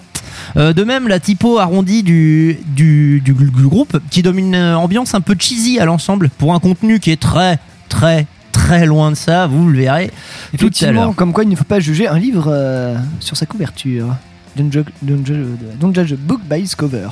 Euh, 0.58 0.74
de 0.74 0.84
même, 0.84 1.08
la 1.08 1.20
typo 1.20 1.58
arrondie 1.60 2.02
du, 2.04 2.58
du, 2.68 3.22
du, 3.24 3.34
du 3.34 3.68
groupe 3.68 4.00
qui 4.10 4.22
donne 4.22 4.40
une 4.40 4.56
euh, 4.56 4.78
ambiance 4.78 5.14
un 5.14 5.22
peu 5.22 5.36
cheesy 5.38 5.80
à 5.80 5.86
l'ensemble 5.86 6.30
pour 6.30 6.54
un 6.54 6.60
contenu 6.60 7.00
qui 7.00 7.12
est 7.12 7.20
très, 7.22 7.60
très, 7.90 8.26
très 8.52 8.86
loin 8.86 9.12
de 9.12 9.16
ça, 9.16 9.48
vous 9.48 9.68
le 9.68 9.78
verrez 9.80 10.08
tout 10.08 10.14
à 10.14 10.56
Effectivement, 10.56 11.06
l'heure. 11.06 11.16
comme 11.16 11.34
quoi 11.34 11.44
il 11.44 11.50
ne 11.50 11.56
faut 11.56 11.64
pas 11.66 11.80
juger 11.80 12.08
un 12.08 12.18
livre 12.18 12.46
euh, 12.48 12.96
sur 13.20 13.38
sa 13.38 13.46
couverture. 13.46 14.16
Don't 14.56 14.72
judge, 14.72 14.88
don't 15.02 15.26
judge- 15.26 15.46
don't 15.80 15.94
judge 15.94 16.14
a 16.14 16.16
book 16.18 16.42
by 16.50 16.58
its 16.64 16.74
cover. 16.76 17.10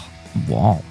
Wow. 0.49 0.81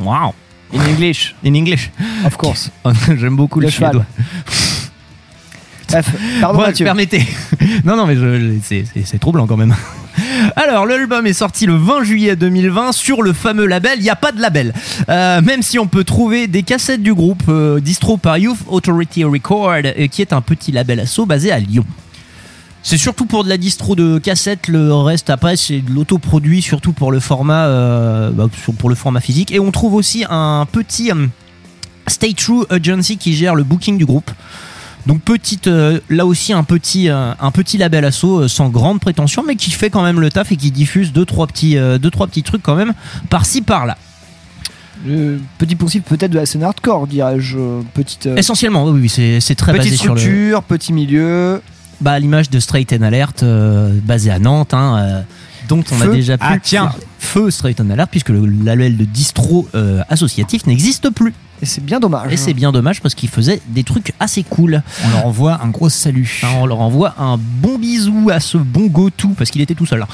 Wow. 0.00 0.34
In 0.74 0.80
English, 0.80 1.34
In 1.44 1.54
English. 1.54 1.90
of 2.24 2.36
course. 2.36 2.70
J'aime 3.16 3.36
beaucoup 3.36 3.60
Le 3.60 3.66
le 3.66 3.70
cheval. 3.72 4.04
pardon 6.40 6.60
Ouais, 6.60 6.66
Mathieu. 6.66 6.84
permettez. 6.84 7.26
non, 7.84 7.96
non, 7.96 8.06
mais 8.06 8.16
c'est- 8.62 9.18
troublant 9.18 9.46
quand 9.46 9.56
même. 9.56 9.74
Alors, 10.56 10.86
l'album 10.86 11.26
est 11.26 11.32
sorti 11.32 11.66
le 11.66 11.76
20 11.76 12.04
juillet 12.04 12.36
2020 12.36 12.92
sur 12.92 13.22
le 13.22 13.32
fameux 13.32 13.66
label. 13.66 13.98
Il 13.98 14.02
n'y 14.02 14.10
a 14.10 14.16
pas 14.16 14.32
de 14.32 14.40
label. 14.40 14.72
Euh, 15.08 15.40
même 15.42 15.62
si 15.62 15.78
on 15.78 15.86
peut 15.86 16.04
trouver 16.04 16.46
des 16.46 16.62
cassettes 16.62 17.02
du 17.02 17.14
groupe 17.14 17.42
euh, 17.48 17.80
distro 17.80 18.16
par 18.16 18.38
Youth 18.38 18.58
Authority 18.68 19.24
Record, 19.24 19.70
euh, 19.84 20.06
qui 20.08 20.22
est 20.22 20.32
un 20.32 20.40
petit 20.40 20.72
label 20.72 21.00
asso 21.00 21.20
basé 21.26 21.52
à 21.52 21.58
Lyon. 21.58 21.84
C'est 22.82 22.98
surtout 22.98 23.26
pour 23.26 23.42
de 23.42 23.48
la 23.48 23.56
distro 23.56 23.96
de 23.96 24.18
cassette, 24.18 24.68
le 24.68 24.94
reste 24.94 25.28
après 25.28 25.56
c'est 25.56 25.80
de 25.80 25.90
l'autoproduit, 25.90 26.62
surtout 26.62 26.92
pour 26.92 27.10
le 27.10 27.18
format, 27.18 27.68
bah, 28.30 28.46
pour 28.78 28.88
le 28.88 28.94
format 28.94 29.18
physique. 29.20 29.50
Et 29.50 29.58
on 29.58 29.72
trouve 29.72 29.94
aussi 29.94 30.24
un 30.30 30.64
petit 30.70 31.10
Stay 32.06 32.32
True 32.34 32.64
Agency 32.70 33.16
qui 33.16 33.34
gère 33.34 33.56
le 33.56 33.64
booking 33.64 33.98
du 33.98 34.06
groupe. 34.06 34.30
Donc 35.06 35.20
petite, 35.22 35.68
euh, 35.68 36.00
là 36.10 36.26
aussi 36.26 36.52
un 36.52 36.64
petit, 36.64 37.08
euh, 37.08 37.32
un 37.38 37.50
petit 37.52 37.78
label 37.78 38.04
assaut 38.04 38.40
euh, 38.40 38.48
sans 38.48 38.68
grande 38.68 39.00
prétention, 39.00 39.44
mais 39.46 39.54
qui 39.56 39.70
fait 39.70 39.88
quand 39.90 40.02
même 40.02 40.20
le 40.20 40.30
taf 40.30 40.50
et 40.50 40.56
qui 40.56 40.70
diffuse 40.70 41.12
deux 41.12 41.24
trois 41.24 41.46
petits, 41.46 41.78
euh, 41.78 41.98
deux 41.98 42.10
trois 42.10 42.26
petits 42.26 42.42
trucs 42.42 42.62
quand 42.62 42.74
même 42.74 42.92
par-ci 43.30 43.62
par-là. 43.62 43.96
Le 45.06 45.38
petit 45.58 45.76
poncif 45.76 46.02
peut-être 46.02 46.30
de 46.30 46.38
la 46.38 46.46
scène 46.46 46.62
hardcore, 46.62 47.06
dirais-je. 47.06 47.58
Petite, 47.94 48.26
euh, 48.26 48.36
Essentiellement, 48.36 48.84
oui, 48.86 49.00
oui, 49.02 49.08
c'est 49.08 49.40
c'est 49.40 49.54
très 49.54 49.72
petite 49.72 49.92
basé 49.92 49.96
sur 49.96 50.14
le. 50.14 50.20
structure, 50.20 50.62
petit 50.62 50.92
milieu. 50.92 51.60
Bah, 52.00 52.12
à 52.12 52.18
l'image 52.18 52.50
de 52.50 52.58
Straight 52.60 52.92
and 52.92 53.02
Alert, 53.02 53.42
euh, 53.42 53.98
basé 54.02 54.30
à 54.30 54.38
Nantes, 54.38 54.74
hein, 54.74 54.98
euh, 54.98 55.22
dont 55.68 55.84
on 55.92 56.00
a 56.00 56.08
déjà 56.08 56.36
pu. 56.36 56.44
Ah, 56.46 56.56
tiens. 56.62 56.92
Feu 57.18 57.50
Straight 57.50 57.80
and 57.80 57.90
Alert, 57.90 58.10
puisque 58.10 58.30
le 58.30 58.46
label 58.46 58.96
de 58.96 59.04
distro 59.04 59.68
euh, 59.74 60.02
associatif 60.08 60.66
n'existe 60.66 61.10
plus. 61.10 61.34
Et 61.62 61.66
c'est 61.66 61.82
bien 61.82 62.00
dommage. 62.00 62.32
Et 62.32 62.36
c'est 62.36 62.52
bien 62.52 62.70
dommage 62.70 63.00
parce 63.00 63.14
qu'ils 63.14 63.30
faisaient 63.30 63.60
des 63.68 63.82
trucs 63.82 64.12
assez 64.20 64.42
cool. 64.42 64.82
On 65.04 65.08
leur 65.10 65.26
envoie 65.26 65.60
un 65.62 65.68
gros 65.68 65.88
salut. 65.88 66.40
Hein, 66.42 66.48
on 66.60 66.66
leur 66.66 66.80
envoie 66.80 67.14
un 67.18 67.38
bon 67.38 67.78
bisou 67.78 68.28
à 68.30 68.40
ce 68.40 68.58
bon 68.58 68.86
go-to 68.86 69.28
parce 69.38 69.50
qu'il 69.50 69.62
était 69.62 69.74
tout 69.74 69.86
seul. 69.86 70.04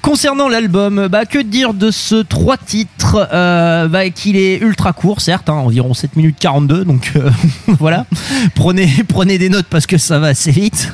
Concernant 0.00 0.48
l'album, 0.48 1.08
bah, 1.08 1.24
que 1.24 1.40
dire 1.40 1.74
de 1.74 1.90
ce 1.90 2.22
trois 2.22 2.56
titres 2.56 3.28
euh, 3.32 3.88
bah, 3.88 4.10
Qu'il 4.10 4.36
est 4.36 4.58
ultra 4.58 4.92
court, 4.92 5.20
certes, 5.20 5.48
hein, 5.48 5.54
environ 5.54 5.94
7 5.94 6.16
minutes 6.16 6.36
42, 6.38 6.84
donc 6.84 7.12
euh, 7.16 7.30
voilà. 7.66 8.06
Prenez, 8.54 8.88
prenez 9.08 9.38
des 9.38 9.48
notes 9.48 9.66
parce 9.68 9.86
que 9.86 9.98
ça 9.98 10.18
va 10.18 10.28
assez 10.28 10.52
vite. 10.52 10.92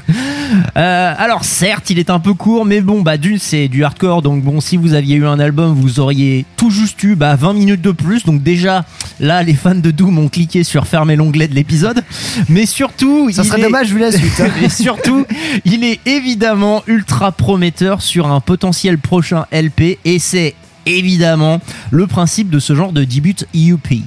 Euh, 0.77 1.15
alors 1.19 1.45
certes, 1.45 1.91
il 1.91 1.99
est 1.99 2.11
un 2.11 2.21
peu 2.21 2.33
court, 2.33 2.65
mais 2.65 2.81
bon, 2.81 3.03
bah 3.03 3.19
d'une 3.19 3.39
c'est 3.39 3.69
du 3.69 3.85
hardcore, 3.85 4.23
donc 4.23 4.43
bon, 4.43 4.61
si 4.61 4.79
vous 4.79 4.95
aviez 4.95 5.17
eu 5.17 5.27
un 5.27 5.39
album, 5.39 5.58
vous 5.67 6.01
auriez 6.01 6.45
tout 6.57 6.71
juste 6.71 7.03
eu 7.03 7.15
bah, 7.15 7.35
20 7.37 7.53
minutes 7.55 7.81
de 7.83 7.91
plus. 7.91 8.25
Donc 8.25 8.43
déjà, 8.43 8.85
là, 9.21 9.43
les 9.43 9.55
fans 9.55 9.75
de 9.75 9.91
Doom 9.91 10.19
ont 10.19 10.29
cliqué 10.29 10.65
sur 10.65 10.87
fermer 10.87 11.17
l'onglet 11.17 11.49
de 11.49 11.55
l'épisode, 11.55 12.03
mais 12.49 12.67
surtout, 12.67 13.31
Ça 13.33 13.43
il 13.43 13.49
serait 13.49 13.61
est- 13.61 13.63
dommage 13.65 13.93
vu 13.93 13.99
la 13.99 14.13
suite. 14.13 14.41
hein. 14.41 14.49
et 14.63 14.69
surtout, 14.69 15.25
il 15.65 15.85
est 15.85 16.01
évidemment 16.07 16.83
ultra 16.87 17.33
prometteur 17.33 18.03
sur 18.03 18.27
un 18.27 18.41
potentiel 18.41 18.99
prochain 18.99 19.47
LP 19.53 19.99
et 20.05 20.19
c'est 20.19 20.55
évidemment 20.87 21.61
le 21.91 22.07
principe 22.07 22.49
de 22.51 22.59
ce 22.59 22.75
genre 22.75 22.93
de 22.93 23.05
debut 23.05 23.35
EUP. 23.55 24.03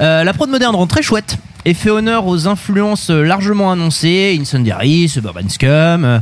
Euh, 0.00 0.24
la 0.24 0.32
prod 0.34 0.50
moderne 0.50 0.74
rend 0.76 0.86
très 0.86 1.02
chouette 1.02 1.38
et 1.64 1.74
fait 1.74 1.90
honneur 1.90 2.26
aux 2.26 2.46
influences 2.46 3.10
largement 3.10 3.70
annoncées, 3.70 4.36
Incendiary, 4.40 5.08
Suburban 5.08 5.48
Scum, 5.48 6.04
euh, 6.04 6.20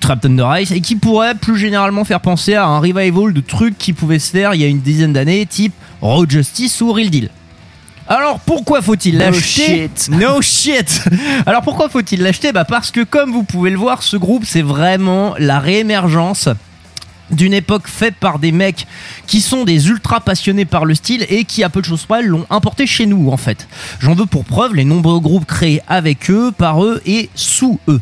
Trapped 0.00 0.30
Under 0.30 0.58
Ice, 0.58 0.70
et 0.70 0.80
qui 0.80 0.96
pourrait 0.96 1.34
plus 1.34 1.56
généralement 1.56 2.04
faire 2.04 2.20
penser 2.20 2.54
à 2.54 2.66
un 2.66 2.78
revival 2.78 3.32
de 3.32 3.40
trucs 3.40 3.78
qui 3.78 3.92
pouvaient 3.92 4.18
se 4.18 4.30
faire 4.30 4.54
il 4.54 4.60
y 4.60 4.64
a 4.64 4.68
une 4.68 4.80
dizaine 4.80 5.12
d'années, 5.12 5.46
type 5.46 5.74
Road 6.00 6.30
Justice 6.30 6.80
ou 6.80 6.92
Real 6.92 7.10
Deal. 7.10 7.30
Alors 8.08 8.40
pourquoi 8.40 8.82
faut-il 8.82 9.18
No 9.18 9.26
l'acheter 9.26 9.88
shit. 9.94 10.08
No 10.18 10.42
shit 10.42 11.04
Alors 11.46 11.62
pourquoi 11.62 11.88
faut-il 11.88 12.22
l'acheter? 12.22 12.50
Bah 12.50 12.64
parce 12.64 12.90
que 12.90 13.04
comme 13.04 13.30
vous 13.30 13.44
pouvez 13.44 13.70
le 13.70 13.78
voir, 13.78 14.02
ce 14.02 14.16
groupe 14.16 14.44
c'est 14.44 14.62
vraiment 14.62 15.34
la 15.38 15.60
réémergence 15.60 16.48
d'une 17.30 17.54
époque 17.54 17.88
faite 17.88 18.14
par 18.18 18.38
des 18.38 18.52
mecs 18.52 18.86
qui 19.26 19.40
sont 19.40 19.64
des 19.64 19.88
ultra 19.88 20.20
passionnés 20.20 20.64
par 20.64 20.84
le 20.84 20.94
style 20.94 21.26
et 21.28 21.44
qui 21.44 21.64
à 21.64 21.68
peu 21.68 21.80
de 21.80 21.86
choses 21.86 22.04
près 22.04 22.22
l'ont 22.22 22.46
importé 22.50 22.86
chez 22.86 23.06
nous 23.06 23.30
en 23.30 23.36
fait. 23.36 23.68
J'en 24.00 24.14
veux 24.14 24.26
pour 24.26 24.44
preuve 24.44 24.74
les 24.74 24.84
nombreux 24.84 25.20
groupes 25.20 25.46
créés 25.46 25.82
avec 25.88 26.30
eux, 26.30 26.52
par 26.56 26.84
eux 26.84 27.00
et 27.06 27.30
sous 27.34 27.78
eux. 27.88 28.00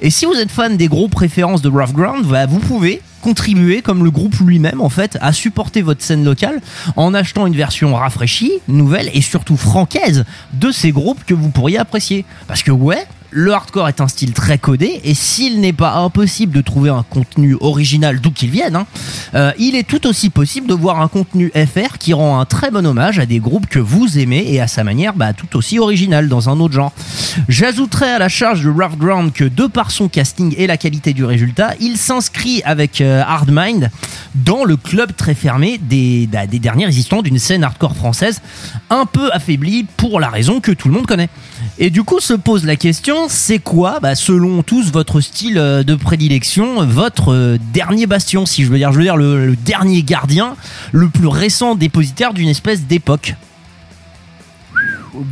Et 0.00 0.10
si 0.10 0.26
vous 0.26 0.34
êtes 0.34 0.50
fan 0.50 0.76
des 0.76 0.88
groupes 0.88 1.14
références 1.14 1.62
de 1.62 1.68
Rough 1.68 1.92
Ground, 1.92 2.24
bah, 2.26 2.46
vous 2.46 2.60
pouvez 2.60 3.02
contribuer 3.20 3.82
comme 3.82 4.04
le 4.04 4.10
groupe 4.10 4.36
lui-même 4.38 4.80
en 4.80 4.88
fait 4.88 5.18
à 5.20 5.32
supporter 5.32 5.82
votre 5.82 6.02
scène 6.02 6.24
locale 6.24 6.60
en 6.94 7.14
achetant 7.14 7.46
une 7.46 7.56
version 7.56 7.94
rafraîchie, 7.94 8.52
nouvelle 8.68 9.10
et 9.12 9.20
surtout 9.20 9.56
francaise 9.56 10.24
de 10.52 10.70
ces 10.70 10.92
groupes 10.92 11.24
que 11.24 11.34
vous 11.34 11.50
pourriez 11.50 11.78
apprécier. 11.78 12.24
Parce 12.46 12.62
que 12.62 12.70
ouais, 12.70 13.06
le 13.30 13.52
hardcore 13.52 13.88
est 13.88 14.00
un 14.00 14.08
style 14.08 14.32
très 14.32 14.58
codé 14.58 15.00
et 15.04 15.14
s'il 15.14 15.60
n'est 15.60 15.72
pas 15.72 15.94
impossible 15.96 16.52
de 16.52 16.60
trouver 16.60 16.90
un 16.90 17.02
contenu 17.02 17.56
original 17.60 18.20
d'où 18.20 18.30
qu'il 18.30 18.50
vienne, 18.50 18.76
hein, 18.76 18.86
euh, 19.34 19.52
il 19.58 19.74
est 19.74 19.86
tout 19.86 20.06
aussi 20.06 20.30
possible 20.30 20.66
de 20.66 20.74
voir 20.74 21.00
un 21.00 21.08
contenu 21.08 21.52
FR 21.54 21.98
qui 21.98 22.12
rend 22.12 22.40
un 22.40 22.44
très 22.44 22.70
bon 22.70 22.86
hommage 22.86 23.18
à 23.18 23.26
des 23.26 23.38
groupes 23.38 23.66
que 23.66 23.78
vous 23.78 24.18
aimez 24.18 24.44
et 24.48 24.60
à 24.60 24.66
sa 24.66 24.84
manière 24.84 25.14
bah, 25.14 25.32
tout 25.32 25.56
aussi 25.56 25.78
original 25.78 26.28
dans 26.28 26.48
un 26.48 26.58
autre 26.60 26.74
genre. 26.74 26.92
J'ajouterai 27.48 28.10
à 28.10 28.18
la 28.18 28.28
charge 28.28 28.64
de 28.64 28.70
Rough 28.70 28.96
Ground 28.96 29.32
que 29.32 29.44
de 29.44 29.66
par 29.66 29.90
son 29.90 30.08
casting 30.08 30.54
et 30.56 30.66
la 30.66 30.76
qualité 30.76 31.12
du 31.12 31.24
résultat, 31.24 31.74
il 31.80 31.96
s'inscrit 31.96 32.62
avec 32.64 33.00
euh, 33.00 33.22
Hard 33.26 33.50
Mind 33.52 33.90
dans 34.34 34.64
le 34.64 34.76
club 34.76 35.14
très 35.16 35.34
fermé 35.34 35.78
des, 35.78 36.28
bah, 36.30 36.46
des 36.46 36.58
derniers 36.58 36.86
résistants 36.86 37.22
d'une 37.22 37.38
scène 37.38 37.64
hardcore 37.64 37.96
française 37.96 38.40
un 38.90 39.04
peu 39.06 39.30
affaiblie 39.32 39.86
pour 39.96 40.20
la 40.20 40.28
raison 40.28 40.60
que 40.60 40.72
tout 40.72 40.88
le 40.88 40.94
monde 40.94 41.06
connaît. 41.06 41.28
Et 41.78 41.90
du 41.90 42.02
coup 42.02 42.18
se 42.20 42.34
pose 42.34 42.64
la 42.64 42.76
question, 42.76 43.26
c'est 43.28 43.58
quoi, 43.58 44.00
bah, 44.00 44.14
selon 44.14 44.62
tous, 44.62 44.90
votre 44.90 45.20
style 45.20 45.58
euh, 45.58 45.82
de 45.84 45.94
prédilection, 45.94 46.84
votre 46.84 47.32
euh, 47.32 47.58
dernier 47.72 48.06
bastion, 48.06 48.46
si 48.46 48.64
je 48.64 48.70
veux 48.70 48.78
dire, 48.78 48.90
je 48.92 48.98
veux 48.98 49.04
dire 49.04 49.16
le, 49.16 49.46
le 49.46 49.56
dernier 49.56 50.02
gardien, 50.02 50.56
le 50.92 51.08
plus 51.08 51.28
récent 51.28 51.74
dépositaire 51.76 52.32
d'une 52.34 52.48
espèce 52.48 52.82
d'époque? 52.82 53.34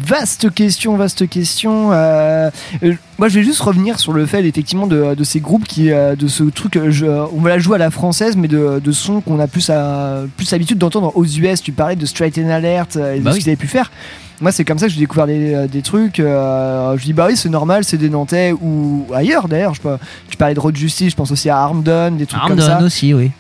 Vaste 0.05 0.53
question, 0.53 0.97
vaste 0.97 1.29
question. 1.29 1.93
Euh, 1.93 2.51
euh, 2.83 2.95
moi, 3.19 3.29
je 3.29 3.39
vais 3.39 3.45
juste 3.45 3.61
revenir 3.61 4.01
sur 4.01 4.13
le 4.13 4.25
fait, 4.27 4.45
effectivement, 4.45 4.87
de, 4.87 5.15
de 5.15 5.25
ces 5.25 5.39
groupes 5.39 5.65
qui, 5.67 5.91
euh, 5.93 6.17
de 6.17 6.27
ce 6.29 6.45
truc, 6.45 6.79
je- 6.91 7.07
on 7.07 7.41
va 7.41 7.51
la 7.51 7.59
jouer 7.59 7.77
à 7.77 7.79
la 7.79 7.91
française, 7.91 8.37
mais 8.37 8.49
de, 8.49 8.81
de 8.83 8.93
sons 8.93 9.21
qu'on 9.21 9.39
a 9.39 9.47
plus, 9.47 9.69
à, 9.71 10.23
plus 10.37 10.51
l'habitude 10.51 10.79
d'entendre 10.79 11.13
aux 11.15 11.25
US. 11.25 11.63
Tu 11.63 11.73
parlais 11.73 11.95
de 11.95 12.07
Straight 12.07 12.37
and 12.39 12.49
Alert 12.49 12.97
et 12.97 13.21
Bah 13.21 13.31
de 13.31 13.35
oui. 13.35 13.35
ce 13.35 13.39
qu'ils 13.45 13.49
avaient 13.51 13.57
pu 13.57 13.69
faire. 13.69 13.93
Moi, 14.41 14.53
c'est 14.53 14.65
comme 14.65 14.79
ça 14.79 14.87
que 14.87 14.93
j'ai 14.93 15.01
découvert 15.01 15.27
des, 15.27 15.55
euh, 15.55 15.67
des 15.67 15.81
trucs. 15.83 16.21
euh, 16.21 16.97
je 16.99 17.05
dis, 17.05 17.13
bah 17.13 17.27
oui, 17.29 17.37
c'est 17.37 17.49
normal, 17.49 17.85
c'est 17.85 17.97
des 17.97 18.11
Nantais 18.11 18.53
ou 18.53 19.07
ailleurs 19.15 19.49
d'ailleurs. 19.49 19.75
Je 19.75 19.81
peux- 19.81 19.97
parlais 20.37 20.55
de 20.55 20.61
Road 20.61 20.77
Justice, 20.77 21.11
je 21.13 21.17
pense 21.17 21.31
aussi 21.31 21.49
à 21.49 21.59
Armdon, 21.59 22.11
des 22.13 22.27
trucs 22.27 22.43
comme 22.49 22.61
ça. 22.61 22.73
Armdon 22.75 22.87
aussi, 22.87 23.15
oui. 23.15 23.31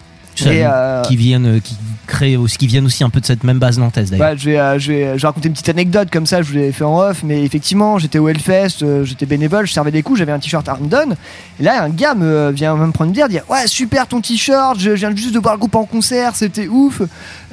Et, 0.45 0.64
euh, 0.64 1.03
qui 1.03 1.16
viennent, 1.16 1.61
qui 1.61 1.76
créent 2.07 2.37
aussi, 2.37 2.57
qui 2.57 2.66
viennent 2.66 2.84
aussi 2.87 3.03
un 3.03 3.11
peu 3.11 3.20
de 3.20 3.26
cette 3.26 3.43
même 3.43 3.59
base 3.59 3.78
nantaise 3.78 4.11
d'ailleurs. 4.11 4.30
Ouais, 4.30 4.39
je, 4.39 4.51
vais, 4.51 4.59
euh, 4.59 4.78
je, 4.78 4.93
vais, 4.93 5.16
je 5.16 5.22
vais 5.22 5.26
raconter 5.26 5.49
une 5.49 5.55
petite 5.55 5.68
anecdote 5.68 6.09
comme 6.12 6.26
ça, 6.26 6.41
je 6.43 6.49
vous 6.49 6.55
l'ai 6.59 6.70
fait 6.72 6.84
en 6.84 6.99
off, 7.01 7.22
mais 7.24 7.43
effectivement, 7.43 7.99
j'étais 7.99 8.18
au 8.18 8.28
Hellfest, 8.28 8.82
euh, 8.82 9.05
j'étais 9.05 9.26
bénévole, 9.26 9.66
je 9.66 9.72
servais 9.72 9.91
des 9.91 10.03
coups, 10.03 10.18
j'avais 10.18 10.32
un 10.32 10.39
t-shirt 10.39 10.68
Armdon, 10.68 11.16
et 11.59 11.62
là, 11.62 11.82
un 11.82 11.89
gars 11.89 12.14
me 12.14 12.51
vient 12.53 12.76
me 12.76 12.93
prendre 12.93 13.09
une 13.09 13.14
bière, 13.14 13.28
dire 13.28 13.43
Ouais, 13.49 13.66
super 13.66 14.07
ton 14.07 14.20
t-shirt, 14.20 14.78
je 14.78 14.91
viens 14.91 15.14
juste 15.16 15.34
de 15.34 15.39
voir 15.41 15.55
le 15.55 15.59
groupe 15.59 15.74
en 15.74 15.84
concert, 15.84 16.37
c'était 16.37 16.68
ouf. 16.68 17.03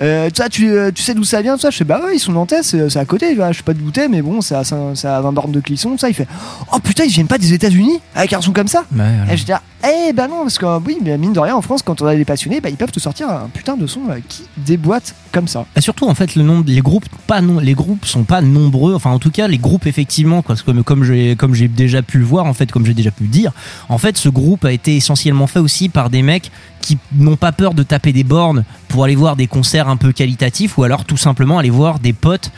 Euh, 0.02 0.30
tu, 0.52 0.72
tu 0.94 1.02
sais 1.04 1.14
d'où 1.14 1.24
ça 1.24 1.42
vient, 1.42 1.58
ça 1.58 1.70
Je 1.72 1.78
fais 1.78 1.84
Bah 1.86 2.00
ouais, 2.06 2.16
ils 2.16 2.20
sont 2.20 2.32
nantais, 2.34 2.64
c'est 2.64 2.96
à 2.98 3.06
côté, 3.06 3.36
je 3.36 3.54
suis 3.54 3.64
pas 3.64 3.74
dégoûté, 3.74 4.08
mais 4.08 4.22
bon, 4.22 4.42
c'est 4.42 4.56
à, 4.56 4.64
Saint- 4.64 4.94
c'est 4.96 5.08
à 5.08 5.20
20 5.22 5.32
bornes 5.32 5.52
de 5.52 5.60
Clisson, 5.62 5.98
ça. 5.98 6.10
Il 6.10 6.14
fait 6.16 6.28
Oh 6.72 6.80
putain, 6.80 7.06
ils 7.06 7.12
viennent 7.12 7.28
pas 7.28 7.38
des 7.38 7.54
États-Unis 7.54 8.00
avec 8.16 8.34
un 8.34 8.42
son 8.42 8.52
comme 8.52 8.68
ça 8.68 8.80
Ouais, 8.96 9.04
voilà. 9.18 9.34
Et 9.34 9.38
je 9.38 9.46
dis 9.46 9.52
Eh 9.86 10.14
ben 10.14 10.30
non, 10.30 10.44
parce 10.44 10.58
que 10.58 10.66
euh, 10.66 10.80
oui, 10.86 10.98
mais 11.02 11.18
mine 11.18 11.34
de 11.34 11.40
rien, 11.40 11.56
en 11.56 11.62
France, 11.62 11.82
quand 11.82 12.02
on 12.02 12.06
a 12.06 12.16
des 12.16 12.24
passionnés, 12.24 12.62
bah, 12.62 12.70
ils 12.70 12.78
peuvent 12.78 12.92
te 12.92 13.02
sortir 13.02 13.30
un 13.30 13.50
putain 13.54 13.76
de 13.76 13.86
son 13.86 14.10
euh, 14.10 14.20
qui 14.30 14.44
déboîte 14.56 15.14
comme 15.34 15.50
ça. 15.50 15.66
Et 15.76 15.82
surtout 15.82 16.08
en 16.08 16.16
fait 16.16 16.36
le 16.36 16.44
nombre 16.44 16.64
les 16.68 16.82
groupes 16.82 17.06
pas 17.28 17.42
non 17.42 17.60
les 17.60 17.74
groupes 17.74 18.06
sont 18.06 18.24
pas 18.24 18.42
nombreux 18.42 18.94
enfin 18.94 19.10
en 19.10 19.20
tout 19.20 19.32
cas 19.32 19.48
les 19.48 19.58
groupes 19.58 19.88
effectivement 19.88 20.42
parce 20.42 20.62
que 20.62 20.72
comme 20.82 21.04
j'ai 21.04 21.36
comme 21.36 21.56
j'ai 21.56 21.68
déjà 21.68 22.02
pu 22.02 22.20
le 22.20 22.26
voir 22.26 22.46
en 22.46 22.54
fait 22.54 22.72
comme 22.72 22.86
j'ai 22.86 22.94
déjà 22.94 23.12
pu 23.12 23.24
le 23.24 23.30
dire 23.30 23.52
en 23.90 23.98
fait 23.98 24.16
ce 24.18 24.30
groupe 24.30 24.64
a 24.64 24.72
été 24.72 24.96
essentiellement 24.96 25.48
fait 25.48 25.60
aussi 25.60 25.90
par 25.90 26.10
des 26.10 26.22
mecs 26.22 26.52
qui 26.82 26.98
n'ont 27.14 27.36
pas 27.36 27.52
peur 27.52 27.74
de 27.74 27.82
taper 27.82 28.14
des 28.14 28.24
bornes 28.24 28.64
pour 28.90 29.04
aller 29.04 29.16
voir 29.16 29.36
des 29.36 29.48
concerts 29.48 29.90
un 29.90 29.98
peu 29.98 30.12
qualitatifs 30.12 30.78
ou 30.78 30.84
alors 30.84 31.04
tout 31.04 31.18
simplement 31.18 31.58
aller 31.58 31.72
voir 31.72 32.00
des 32.00 32.14
potes 32.14 32.52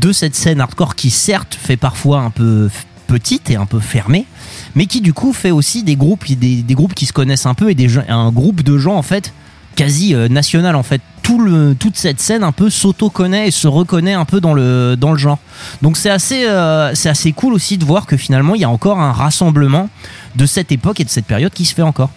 de 0.00 0.10
cette 0.12 0.34
scène 0.34 0.60
hardcore 0.60 0.94
qui 0.94 1.10
certes 1.10 1.54
fait 1.54 1.76
parfois 1.76 2.20
un 2.20 2.30
peu 2.30 2.70
petite 3.06 3.50
et 3.50 3.56
un 3.56 3.66
peu 3.66 3.78
fermée 3.78 4.24
mais 4.74 4.86
qui 4.86 5.00
du 5.00 5.12
coup 5.12 5.32
fait 5.32 5.50
aussi 5.50 5.82
des 5.82 5.96
groupes 5.96 6.24
des, 6.30 6.64
groupes 6.74 6.94
qui 6.94 7.06
se 7.06 7.12
connaissent 7.12 7.46
un 7.46 7.54
peu 7.54 7.70
et 7.70 7.74
des 7.74 7.98
un 8.08 8.30
groupe 8.30 8.62
de 8.62 8.78
gens 8.78 8.96
en 8.96 9.02
fait 9.02 9.32
quasi 9.76 10.14
euh, 10.14 10.28
national 10.28 10.76
en 10.76 10.82
fait 10.82 11.00
tout 11.22 11.38
le 11.38 11.74
toute 11.74 11.96
cette 11.96 12.20
scène 12.20 12.42
un 12.42 12.52
peu 12.52 12.70
s'auto 12.70 13.10
connaît 13.10 13.48
et 13.48 13.50
se 13.50 13.68
reconnaît 13.68 14.14
un 14.14 14.24
peu 14.24 14.40
dans 14.40 14.54
le 14.54 14.96
dans 14.98 15.12
le 15.12 15.18
genre 15.18 15.38
donc 15.82 15.96
c'est 15.96 16.10
assez 16.10 16.44
euh, 16.46 16.92
assez 17.04 17.32
cool 17.32 17.52
aussi 17.54 17.78
de 17.78 17.84
voir 17.84 18.06
que 18.06 18.16
finalement 18.16 18.54
il 18.54 18.60
y 18.60 18.64
a 18.64 18.70
encore 18.70 19.00
un 19.00 19.12
rassemblement 19.12 19.88
de 20.36 20.46
cette 20.46 20.72
époque 20.72 21.00
et 21.00 21.04
de 21.04 21.10
cette 21.10 21.26
période 21.26 21.52
qui 21.52 21.64
se 21.64 21.74
fait 21.74 21.82
encore 21.82 22.10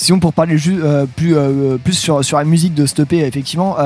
Sinon, 0.00 0.20
pour 0.20 0.32
parler 0.32 0.56
euh, 0.68 1.06
plus, 1.16 1.34
plus 1.82 1.94
sur, 1.94 2.24
sur 2.24 2.38
la 2.38 2.44
musique 2.44 2.72
de 2.72 2.86
Stoppé, 2.86 3.18
effectivement, 3.18 3.76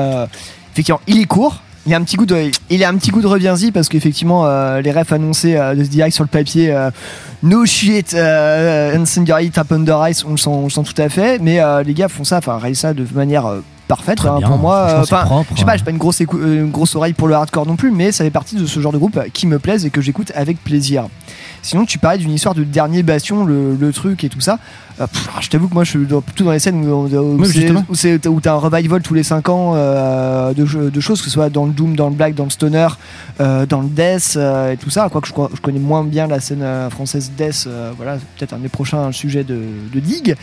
effectivement, 0.71 1.01
il 1.07 1.19
est 1.19 1.25
court. 1.25 1.63
Il 1.85 1.93
a 1.93 1.97
un 1.97 2.03
petit 2.03 2.15
goût 2.15 2.25
de, 2.25 2.49
il 2.69 2.83
a 2.83 2.89
un 2.89 2.95
petit 2.95 3.11
de 3.11 3.27
reviens-y 3.27 3.71
parce 3.71 3.89
qu'effectivement, 3.89 4.45
euh, 4.45 4.79
les 4.79 4.91
refs 4.91 5.11
annoncés 5.11 5.57
euh, 5.57 5.75
de 5.75 5.83
ce 5.83 5.89
direct 5.89 6.15
sur 6.15 6.23
le 6.23 6.29
papier, 6.29 6.71
euh, 6.71 6.91
no 7.41 7.65
shit, 7.65 8.13
euh, 8.13 8.97
Tap 9.51 9.71
Under 9.71 10.07
Ice, 10.07 10.23
on 10.23 10.31
le 10.31 10.37
sent, 10.37 10.49
on 10.49 10.63
le 10.63 10.69
sent 10.69 10.83
tout 10.83 11.01
à 11.01 11.09
fait. 11.09 11.39
Mais 11.39 11.59
les 11.83 11.93
gars 11.93 12.07
font 12.07 12.23
ça, 12.23 12.37
enfin, 12.37 12.57
réalisent 12.57 12.79
ça 12.79 12.93
de 12.93 13.05
manière 13.13 13.51
parfaite 13.87 14.19
hein, 14.25 14.39
pour 14.45 14.57
moi. 14.57 15.03
c'est 15.05 15.13
Enfin, 15.13 15.25
propre. 15.25 15.51
je 15.53 15.59
sais 15.59 15.65
pas, 15.65 15.77
j'ai 15.77 15.83
pas 15.83 15.91
une 15.91 15.97
grosse, 15.97 16.21
euh, 16.21 16.63
une 16.63 16.71
grosse 16.71 16.95
oreille 16.95 17.13
pour 17.13 17.27
le 17.27 17.35
hardcore 17.35 17.65
non 17.65 17.75
plus, 17.75 17.91
mais 17.91 18.11
ça 18.11 18.23
fait 18.23 18.31
partie 18.31 18.55
de 18.55 18.65
ce 18.65 18.79
genre 18.79 18.91
de 18.91 18.97
groupe 18.97 19.19
qui 19.33 19.47
me 19.47 19.59
plaise 19.59 19.85
et 19.85 19.89
que 19.89 20.01
j'écoute 20.01 20.31
avec 20.35 20.63
plaisir. 20.63 21.07
Sinon, 21.61 21.85
tu 21.85 21.97
parlais 21.97 22.17
d'une 22.17 22.31
histoire 22.31 22.55
de 22.55 22.63
dernier 22.63 23.03
bastion, 23.03 23.45
le, 23.45 23.75
le 23.75 23.93
truc 23.93 24.23
et 24.23 24.29
tout 24.29 24.41
ça. 24.41 24.59
Euh, 25.01 25.07
pff, 25.07 25.29
je 25.41 25.49
t'avoue 25.49 25.67
que 25.69 25.73
moi, 25.73 25.83
je 25.83 25.91
suis 25.91 25.99
plutôt 25.99 26.43
dans 26.43 26.51
les 26.51 26.59
scènes 26.59 26.85
où, 26.87 27.07
où 27.07 27.45
justement. 27.45 27.85
où 27.89 28.41
t'as 28.41 28.53
un 28.53 28.57
revival 28.57 29.01
tous 29.01 29.13
les 29.13 29.23
5 29.23 29.49
ans 29.49 29.73
euh, 29.75 30.53
de, 30.53 30.65
choses, 30.99 31.19
que 31.19 31.25
ce 31.25 31.31
soit 31.31 31.49
dans 31.49 31.65
le 31.65 31.71
Doom, 31.71 31.95
dans 31.95 32.09
le 32.09 32.15
Black, 32.15 32.35
dans 32.35 32.43
le 32.43 32.49
Stoner, 32.49 32.87
euh, 33.39 33.65
dans 33.65 33.81
le 33.81 33.87
Death 33.87 34.33
euh, 34.35 34.73
et 34.73 34.77
tout 34.77 34.89
ça. 34.89 35.07
Quoique 35.09 35.27
je, 35.27 35.33
je 35.55 35.61
connais 35.61 35.79
moins 35.79 36.03
bien 36.03 36.27
la 36.27 36.39
scène 36.39 36.61
euh, 36.61 36.89
française 36.89 37.31
Death, 37.35 37.65
euh, 37.67 37.91
voilà, 37.95 38.17
peut-être 38.37 38.53
un 38.53 38.59
des 38.59 38.69
prochains 38.69 39.11
sujets 39.11 39.43
de, 39.43 39.61
de 39.93 39.99
Dig. 39.99 40.35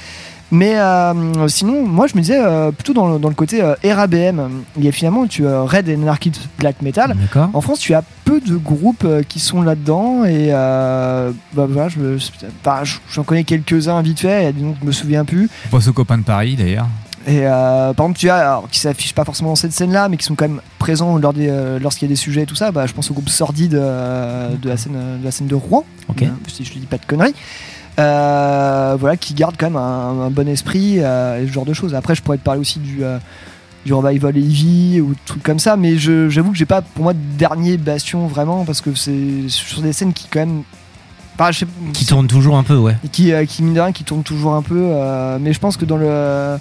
Mais 0.50 0.78
euh, 0.78 1.48
sinon, 1.48 1.86
moi 1.86 2.06
je 2.06 2.16
me 2.16 2.20
disais 2.20 2.40
euh, 2.40 2.72
plutôt 2.72 2.92
dans 2.92 3.12
le, 3.12 3.18
dans 3.18 3.28
le 3.28 3.34
côté 3.34 3.62
euh, 3.62 3.74
RABM. 3.84 4.64
Il 4.76 4.84
y 4.84 4.88
a 4.88 4.92
finalement 4.92 5.26
tu 5.26 5.46
as 5.46 5.62
Red 5.62 5.88
Anarchy 5.88 6.32
Black 6.58 6.82
Metal. 6.82 7.16
En 7.52 7.60
France, 7.60 7.78
tu 7.78 7.94
as 7.94 8.02
peu 8.24 8.40
de 8.40 8.56
groupes 8.56 9.06
qui 9.28 9.40
sont 9.40 9.62
là-dedans 9.62 10.24
et 10.24 10.50
bah, 10.50 11.32
voilà, 11.54 11.88
je 11.88 12.00
enfin, 12.64 12.82
j'en 13.10 13.22
connais 13.22 13.44
quelques-uns 13.44 14.00
vite 14.02 14.20
fait. 14.20 14.42
Il 14.42 14.44
y 14.44 14.48
a 14.48 14.52
des 14.52 14.62
noms 14.62 14.72
que 14.72 14.80
je 14.82 14.86
me 14.86 14.92
souviens 14.92 15.24
plus. 15.24 15.48
On 15.66 15.70
pense 15.70 15.88
aux 15.88 15.92
copains 15.92 16.18
de 16.18 16.24
Paris 16.24 16.56
d'ailleurs. 16.56 16.86
Et 17.26 17.46
euh, 17.46 17.92
par 17.92 18.06
exemple, 18.06 18.18
tu 18.18 18.30
as, 18.30 18.36
alors, 18.36 18.68
qui 18.70 18.78
s'affichent 18.78 19.14
pas 19.14 19.24
forcément 19.24 19.50
dans 19.50 19.56
cette 19.56 19.72
scène-là, 19.72 20.08
mais 20.08 20.16
qui 20.16 20.24
sont 20.24 20.34
quand 20.34 20.48
même 20.48 20.60
présents 20.78 21.18
lors 21.18 21.34
des, 21.34 21.48
euh, 21.48 21.78
lorsqu'il 21.78 22.06
y 22.06 22.10
a 22.10 22.12
des 22.12 22.16
sujets 22.16 22.42
et 22.42 22.46
tout 22.46 22.54
ça. 22.54 22.70
Bah, 22.70 22.86
je 22.86 22.94
pense 22.94 23.10
au 23.10 23.14
groupe 23.14 23.28
Sordide 23.28 23.74
euh, 23.74 24.54
de, 24.56 24.68
la 24.68 24.76
scène, 24.76 25.18
de 25.20 25.24
la 25.24 25.30
scène 25.30 25.46
de 25.46 25.54
Rouen, 25.54 25.84
si 26.48 26.64
je 26.64 26.74
ne 26.74 26.80
dis 26.80 26.86
pas 26.86 26.98
de 26.98 27.04
conneries. 27.04 27.34
Euh, 27.98 28.96
voilà, 28.98 29.16
qui 29.16 29.34
garde 29.34 29.56
quand 29.58 29.66
même 29.66 29.76
un, 29.76 30.26
un 30.26 30.30
bon 30.30 30.48
esprit 30.48 30.96
euh, 31.00 31.42
et 31.42 31.46
ce 31.46 31.52
genre 31.52 31.64
de 31.66 31.72
choses. 31.74 31.94
Après, 31.94 32.14
je 32.14 32.22
pourrais 32.22 32.38
te 32.38 32.42
parler 32.44 32.60
aussi 32.60 32.78
du, 32.78 33.04
euh, 33.04 33.18
du 33.84 33.92
revival 33.92 34.36
Eevee 34.36 35.00
ou 35.00 35.14
trucs 35.26 35.42
comme 35.42 35.58
ça, 35.58 35.76
mais 35.76 35.98
j'avoue 35.98 36.52
que 36.52 36.56
j'ai 36.56 36.66
pas 36.66 36.80
pour 36.82 37.04
moi 37.04 37.12
de 37.12 37.18
dernier 37.36 37.76
bastion 37.76 38.26
vraiment 38.26 38.64
parce 38.64 38.80
que 38.80 38.94
c'est 38.94 39.48
sur 39.48 39.82
des 39.82 39.92
scènes 39.92 40.12
qui 40.12 40.28
quand 40.30 40.40
même. 40.40 40.62
Sais- 41.52 41.66
Qui 41.94 42.04
tourne 42.04 42.26
toujours 42.26 42.58
un 42.58 42.62
peu, 42.62 42.76
ouais. 42.76 42.96
et 43.02 43.08
qui, 43.08 43.32
euh, 43.32 43.46
qui 43.46 43.62
mine 43.62 43.72
de 43.72 43.80
rien, 43.80 43.92
qui 43.92 44.04
tourne 44.04 44.22
toujours 44.22 44.52
un 44.52 44.60
peu. 44.60 44.76
euh, 44.78 45.38
mais 45.40 45.54
je 45.54 45.58
pense 45.58 45.78
que 45.78 45.86
dans 45.86 45.96
le 45.96 46.58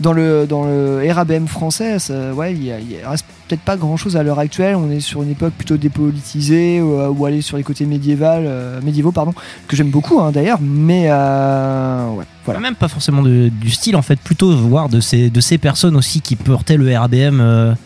dans 0.00 0.12
le 0.12 0.46
dans 0.46 0.64
le 0.64 1.00
RABM 1.10 1.46
français, 1.46 1.98
ça, 1.98 2.34
ouais, 2.34 2.52
il 2.52 2.64
y 2.64 2.72
reste 3.04 3.24
peut-être 3.46 3.60
pas 3.60 3.76
grand 3.76 3.96
chose 3.96 4.16
à 4.16 4.22
l'heure 4.22 4.38
actuelle. 4.38 4.76
On 4.76 4.90
est 4.90 5.00
sur 5.00 5.22
une 5.22 5.30
époque 5.30 5.54
plutôt 5.54 5.76
dépolitisée 5.76 6.80
ou, 6.80 6.98
euh, 6.98 7.26
aller 7.26 7.42
sur 7.42 7.56
les 7.56 7.62
côtés 7.62 7.86
médiéval, 7.86 8.44
euh, 8.46 8.80
médiévaux, 8.82 9.12
pardon, 9.12 9.34
que 9.68 9.76
j'aime 9.76 9.90
beaucoup 9.90 10.20
hein, 10.20 10.32
d'ailleurs. 10.32 10.58
Mais 10.60 11.06
euh, 11.08 12.08
voilà. 12.44 12.60
Même 12.60 12.74
pas 12.74 12.88
forcément 12.88 13.22
du 13.22 13.70
style 13.70 13.96
en 13.96 14.02
fait, 14.02 14.18
plutôt 14.20 14.54
voir 14.56 14.88
de 14.88 15.00
ces, 15.00 15.30
de 15.30 15.40
ces 15.40 15.58
personnes 15.58 15.96
aussi 15.96 16.20
qui 16.20 16.36
portaient 16.36 16.76
le 16.76 16.96
RABM. 16.96 17.76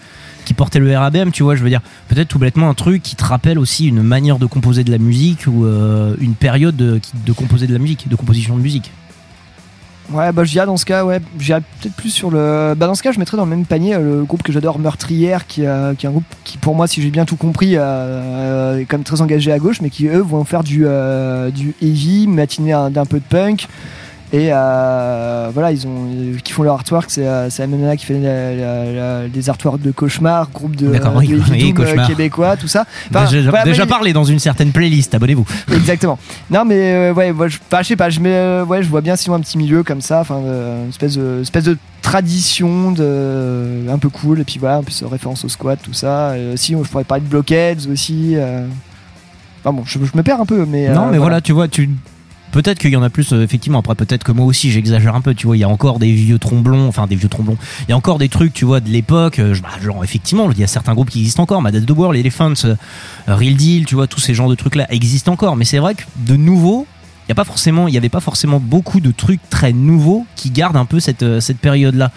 qui 0.45 0.55
portaient 0.55 0.81
le 0.81 0.97
RABM, 0.97 1.31
tu 1.31 1.43
vois, 1.43 1.55
je 1.55 1.63
veux 1.63 1.69
dire, 1.69 1.83
peut-être 2.09 2.29
tout 2.29 2.39
bêtement 2.39 2.69
un 2.71 2.75
truc 2.75 3.03
qui 3.03 3.15
te 3.15 3.25
rappelle 3.25 3.59
aussi 3.59 3.87
une 3.87 4.03
manière 4.03 4.39
de 4.39 4.47
composer 4.47 4.85
de 4.85 4.91
la 4.91 4.99
musique 4.99 5.47
ou 5.47 5.67
une 6.21 6.35
période 6.35 6.77
de, 6.77 7.01
de 7.27 7.33
composer 7.33 7.67
de 7.67 7.73
la 7.73 7.79
musique, 7.79 8.09
de 8.09 8.17
composition 8.17 8.57
de 8.57 8.63
musique. 8.63 8.91
Ouais, 10.13 10.33
bah 10.33 10.43
je 10.43 10.51
dirais 10.51 10.67
dans 10.67 10.77
ce 10.77 10.85
cas, 10.85 11.05
ouais, 11.05 11.21
j'irais 11.39 11.61
peut-être 11.61 11.95
plus 11.95 12.11
sur 12.11 12.31
le. 12.33 12.75
Bah 12.77 12.87
dans 12.89 12.95
ce 12.97 13.03
cas, 13.03 13.13
je 13.13 13.19
mettrais 13.21 13.37
dans 13.37 13.45
le 13.45 13.51
même 13.51 13.65
panier 13.65 13.95
euh, 13.95 14.19
le 14.19 14.25
groupe 14.25 14.43
que 14.43 14.51
j'adore, 14.51 14.81
Meurtrière, 14.81 15.47
qui, 15.47 15.61
qui 15.61 16.07
est 16.07 16.09
un 16.09 16.11
groupe 16.11 16.25
qui, 16.43 16.59
pour 16.59 16.75
moi, 16.75 16.89
si 16.89 17.01
j'ai 17.01 17.11
bien 17.11 17.25
tout 17.25 17.37
compris, 17.37 17.77
euh, 17.77 17.81
euh, 17.83 18.79
est 18.79 18.87
quand 18.87 18.97
même 18.97 19.05
très 19.05 19.21
engagé 19.23 19.53
à 19.53 19.59
gauche, 19.61 19.81
mais 19.81 19.89
qui 19.91 20.09
eux 20.09 20.19
vont 20.21 20.43
faire 20.45 20.65
du 20.65 20.85
du 21.55 21.75
heavy, 21.81 22.27
matiné 22.27 22.73
un- 22.73 22.91
d'un 22.91 23.07
peu 23.07 23.19
de 23.21 23.25
punk. 23.25 23.69
Et 24.33 24.51
euh, 24.53 25.51
voilà, 25.53 25.72
ils 25.72 25.87
ont, 25.89 26.07
qui 26.45 26.53
font 26.53 26.62
leur 26.62 26.74
artwork, 26.74 27.11
c'est 27.11 27.26
euh, 27.26 27.51
c'est 27.51 27.66
MMA 27.66 27.97
qui 27.97 28.07
fait 28.07 28.18
la- 28.20 28.55
la- 28.55 28.93
la- 29.22 29.28
des 29.28 29.51
artworks 29.51 29.81
de 29.83 29.91
Cauchemar, 29.91 30.51
groupe 30.51 30.76
de, 30.76 30.93
D'accord, 30.93 31.14
de 31.14 31.18
oui, 31.18 31.28
oui, 31.51 31.72
doom, 31.72 31.83
euh, 31.83 31.85
Cauchemar. 31.85 32.07
québécois, 32.07 32.57
tout 32.57 32.68
ça. 32.68 32.85
Enfin, 33.11 33.24
déjà 33.28 33.51
voilà, 33.51 33.64
déjà 33.64 33.87
parlé 33.87 34.12
dans 34.12 34.22
une 34.22 34.39
certaine 34.39 34.70
playlist, 34.70 35.12
abonnez-vous. 35.14 35.45
Exactement. 35.74 36.16
Non 36.49 36.64
mais 36.64 37.11
ouais, 37.11 37.35
je, 37.49 37.59
sais 37.83 37.97
pas, 37.97 38.09
je 38.11 38.20
mets, 38.20 38.62
ouais, 38.62 38.85
je 38.85 38.89
vois 38.89 39.01
bien 39.01 39.16
sinon 39.16 39.35
un 39.35 39.41
petit 39.41 39.59
milieu 39.59 39.83
comme 39.83 40.01
ça, 40.01 40.20
enfin 40.20 40.37
euh, 40.45 40.85
une 40.85 40.91
espèce 40.91 41.16
de, 41.16 41.41
espèce 41.43 41.64
de 41.64 41.76
tradition 42.01 42.93
de 42.93 43.89
un 43.91 43.99
peu 43.99 44.11
cool 44.11 44.41
et 44.41 44.45
puis 44.45 44.59
voilà, 44.61 44.78
en 44.78 44.83
plus 44.85 45.03
référence 45.03 45.45
au 45.45 45.49
squat, 45.49 45.78
tout 45.83 45.93
ça. 45.93 46.39
Et 46.39 46.53
aussi, 46.55 46.72
je 46.81 46.89
pourrais 46.89 47.03
parler 47.05 47.24
de 47.24 47.28
Blockheads 47.28 47.89
aussi. 47.93 48.35
euh. 48.37 48.64
Enfin 49.64 49.72
bon, 49.76 49.83
je, 49.85 49.99
je 49.99 50.16
me 50.16 50.22
perds 50.22 50.41
un 50.41 50.47
peu, 50.47 50.64
mais 50.66 50.89
non, 50.89 51.09
euh, 51.09 51.11
mais 51.11 51.18
voilà. 51.18 51.41
tu 51.41 51.53
vois, 51.53 51.66
tu. 51.68 51.91
Peut-être 52.53 52.78
qu'il 52.78 52.90
y 52.90 52.96
en 52.96 53.03
a 53.03 53.11
plus, 53.11 53.32
euh, 53.32 53.42
effectivement. 53.42 53.78
Après, 53.78 53.94
peut-être 53.94 54.24
que 54.24 54.32
moi 54.32 54.46
aussi, 54.46 54.70
j'exagère 54.70 55.14
un 55.14 55.20
peu. 55.20 55.34
Tu 55.34 55.46
vois, 55.46 55.57
il 55.57 55.61
y 55.61 55.64
a 55.64 55.68
encore 55.68 55.98
des 55.98 56.12
vieux 56.12 56.38
tromblons, 56.38 56.88
enfin 56.88 57.07
des 57.07 57.16
vieux 57.16 57.28
tromblons. 57.28 57.57
Il 57.82 57.90
y 57.90 57.92
a 57.92 57.96
encore 57.96 58.18
des 58.18 58.28
trucs, 58.28 58.53
tu 58.53 58.64
vois, 58.64 58.80
de 58.80 58.88
l'époque. 58.88 59.38
euh, 59.38 59.55
bah, 59.62 59.68
genre, 59.82 60.03
effectivement, 60.03 60.51
il 60.51 60.59
y 60.59 60.64
a 60.64 60.66
certains 60.66 60.94
groupes 60.94 61.11
qui 61.11 61.20
existent 61.20 61.42
encore. 61.42 61.62
Madame 61.62 61.84
de 61.84 61.92
World, 61.92 62.18
Elephants, 62.18 62.64
euh, 62.64 62.74
Real 63.28 63.55
Deal, 63.55 63.86
tu 63.86 63.94
vois, 63.94 64.07
tous 64.07 64.20
ces 64.20 64.34
genres 64.34 64.48
de 64.48 64.55
trucs-là 64.55 64.86
existent 64.92 65.32
encore. 65.32 65.57
Mais 65.57 65.64
c'est 65.64 65.78
vrai 65.78 65.94
que 65.94 66.03
de 66.16 66.36
nouveau, 66.36 66.86
il 67.26 67.30
y 67.30 67.32
a 67.32 67.36
pas 67.36 67.44
forcément, 67.44 67.86
il 67.86 67.94
y 67.94 67.98
avait 67.98 68.09
pas 68.09 68.20
forcément 68.20 68.59
beaucoup 68.59 69.01
de 69.01 69.12
trucs 69.12 69.40
très 69.51 69.72
nouveaux 69.72 70.26
qui 70.34 70.51
gardent 70.51 70.76
un 70.76 70.84
peu 70.84 70.98
cette 70.98 71.40
cette 71.40 71.59
période-là. 71.59 72.11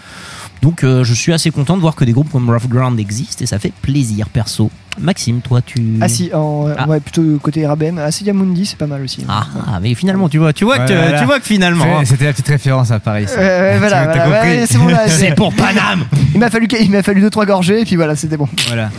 Donc, 0.64 0.82
euh, 0.82 1.04
je 1.04 1.12
suis 1.12 1.32
assez 1.32 1.50
content 1.50 1.76
de 1.76 1.82
voir 1.82 1.94
que 1.94 2.04
des 2.06 2.12
groupes 2.12 2.32
comme 2.32 2.48
Rough 2.48 2.68
Ground 2.68 2.98
existent 2.98 3.42
et 3.42 3.46
ça 3.46 3.58
fait 3.58 3.72
plaisir, 3.82 4.28
perso. 4.30 4.70
Maxime, 4.98 5.40
toi, 5.42 5.60
tu. 5.60 5.98
Ah 6.00 6.08
si, 6.08 6.30
en, 6.32 6.68
Ah. 6.78 6.88
ouais, 6.88 7.00
plutôt 7.00 7.22
côté 7.42 7.66
RABM. 7.66 7.98
Asilia 7.98 8.32
Mundi, 8.32 8.64
c'est 8.64 8.78
pas 8.78 8.86
mal 8.86 9.02
aussi. 9.02 9.24
Ah, 9.28 9.46
ah, 9.66 9.78
mais 9.82 9.94
finalement, 9.94 10.28
tu 10.30 10.38
vois, 10.38 10.52
tu 10.54 10.64
vois 10.64 10.78
que, 10.78 10.92
Voilà. 10.94 11.18
tu 11.20 11.26
vois 11.26 11.38
que 11.38 11.44
finalement. 11.46 11.98
hein. 11.98 12.04
C'était 12.06 12.24
la 12.24 12.32
petite 12.32 12.48
référence 12.48 12.90
à 12.92 12.98
Paris. 12.98 13.26
ça. 13.28 13.34
Voilà, 13.36 13.78
voilà, 13.78 14.06
compris. 14.06 14.30
ouais, 14.48 14.64
c'est 14.66 14.78
bon 14.78 14.86
là. 14.88 15.06
C'est 15.08 15.34
pour 15.34 15.52
Paname 15.52 16.04
Il 16.32 16.40
m'a 16.40 16.48
fallu, 16.48 16.66
il 16.80 16.90
m'a 16.90 17.02
fallu 17.02 17.20
deux 17.20 17.28
trois 17.30 17.44
gorgées 17.44 17.82
et 17.82 17.84
puis 17.84 17.96
voilà, 17.96 18.16
c'était 18.16 18.36
bon. 18.38 18.48
Voilà. 18.68 18.90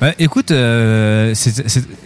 Bah, 0.00 0.12
écoute, 0.20 0.52
euh, 0.52 1.34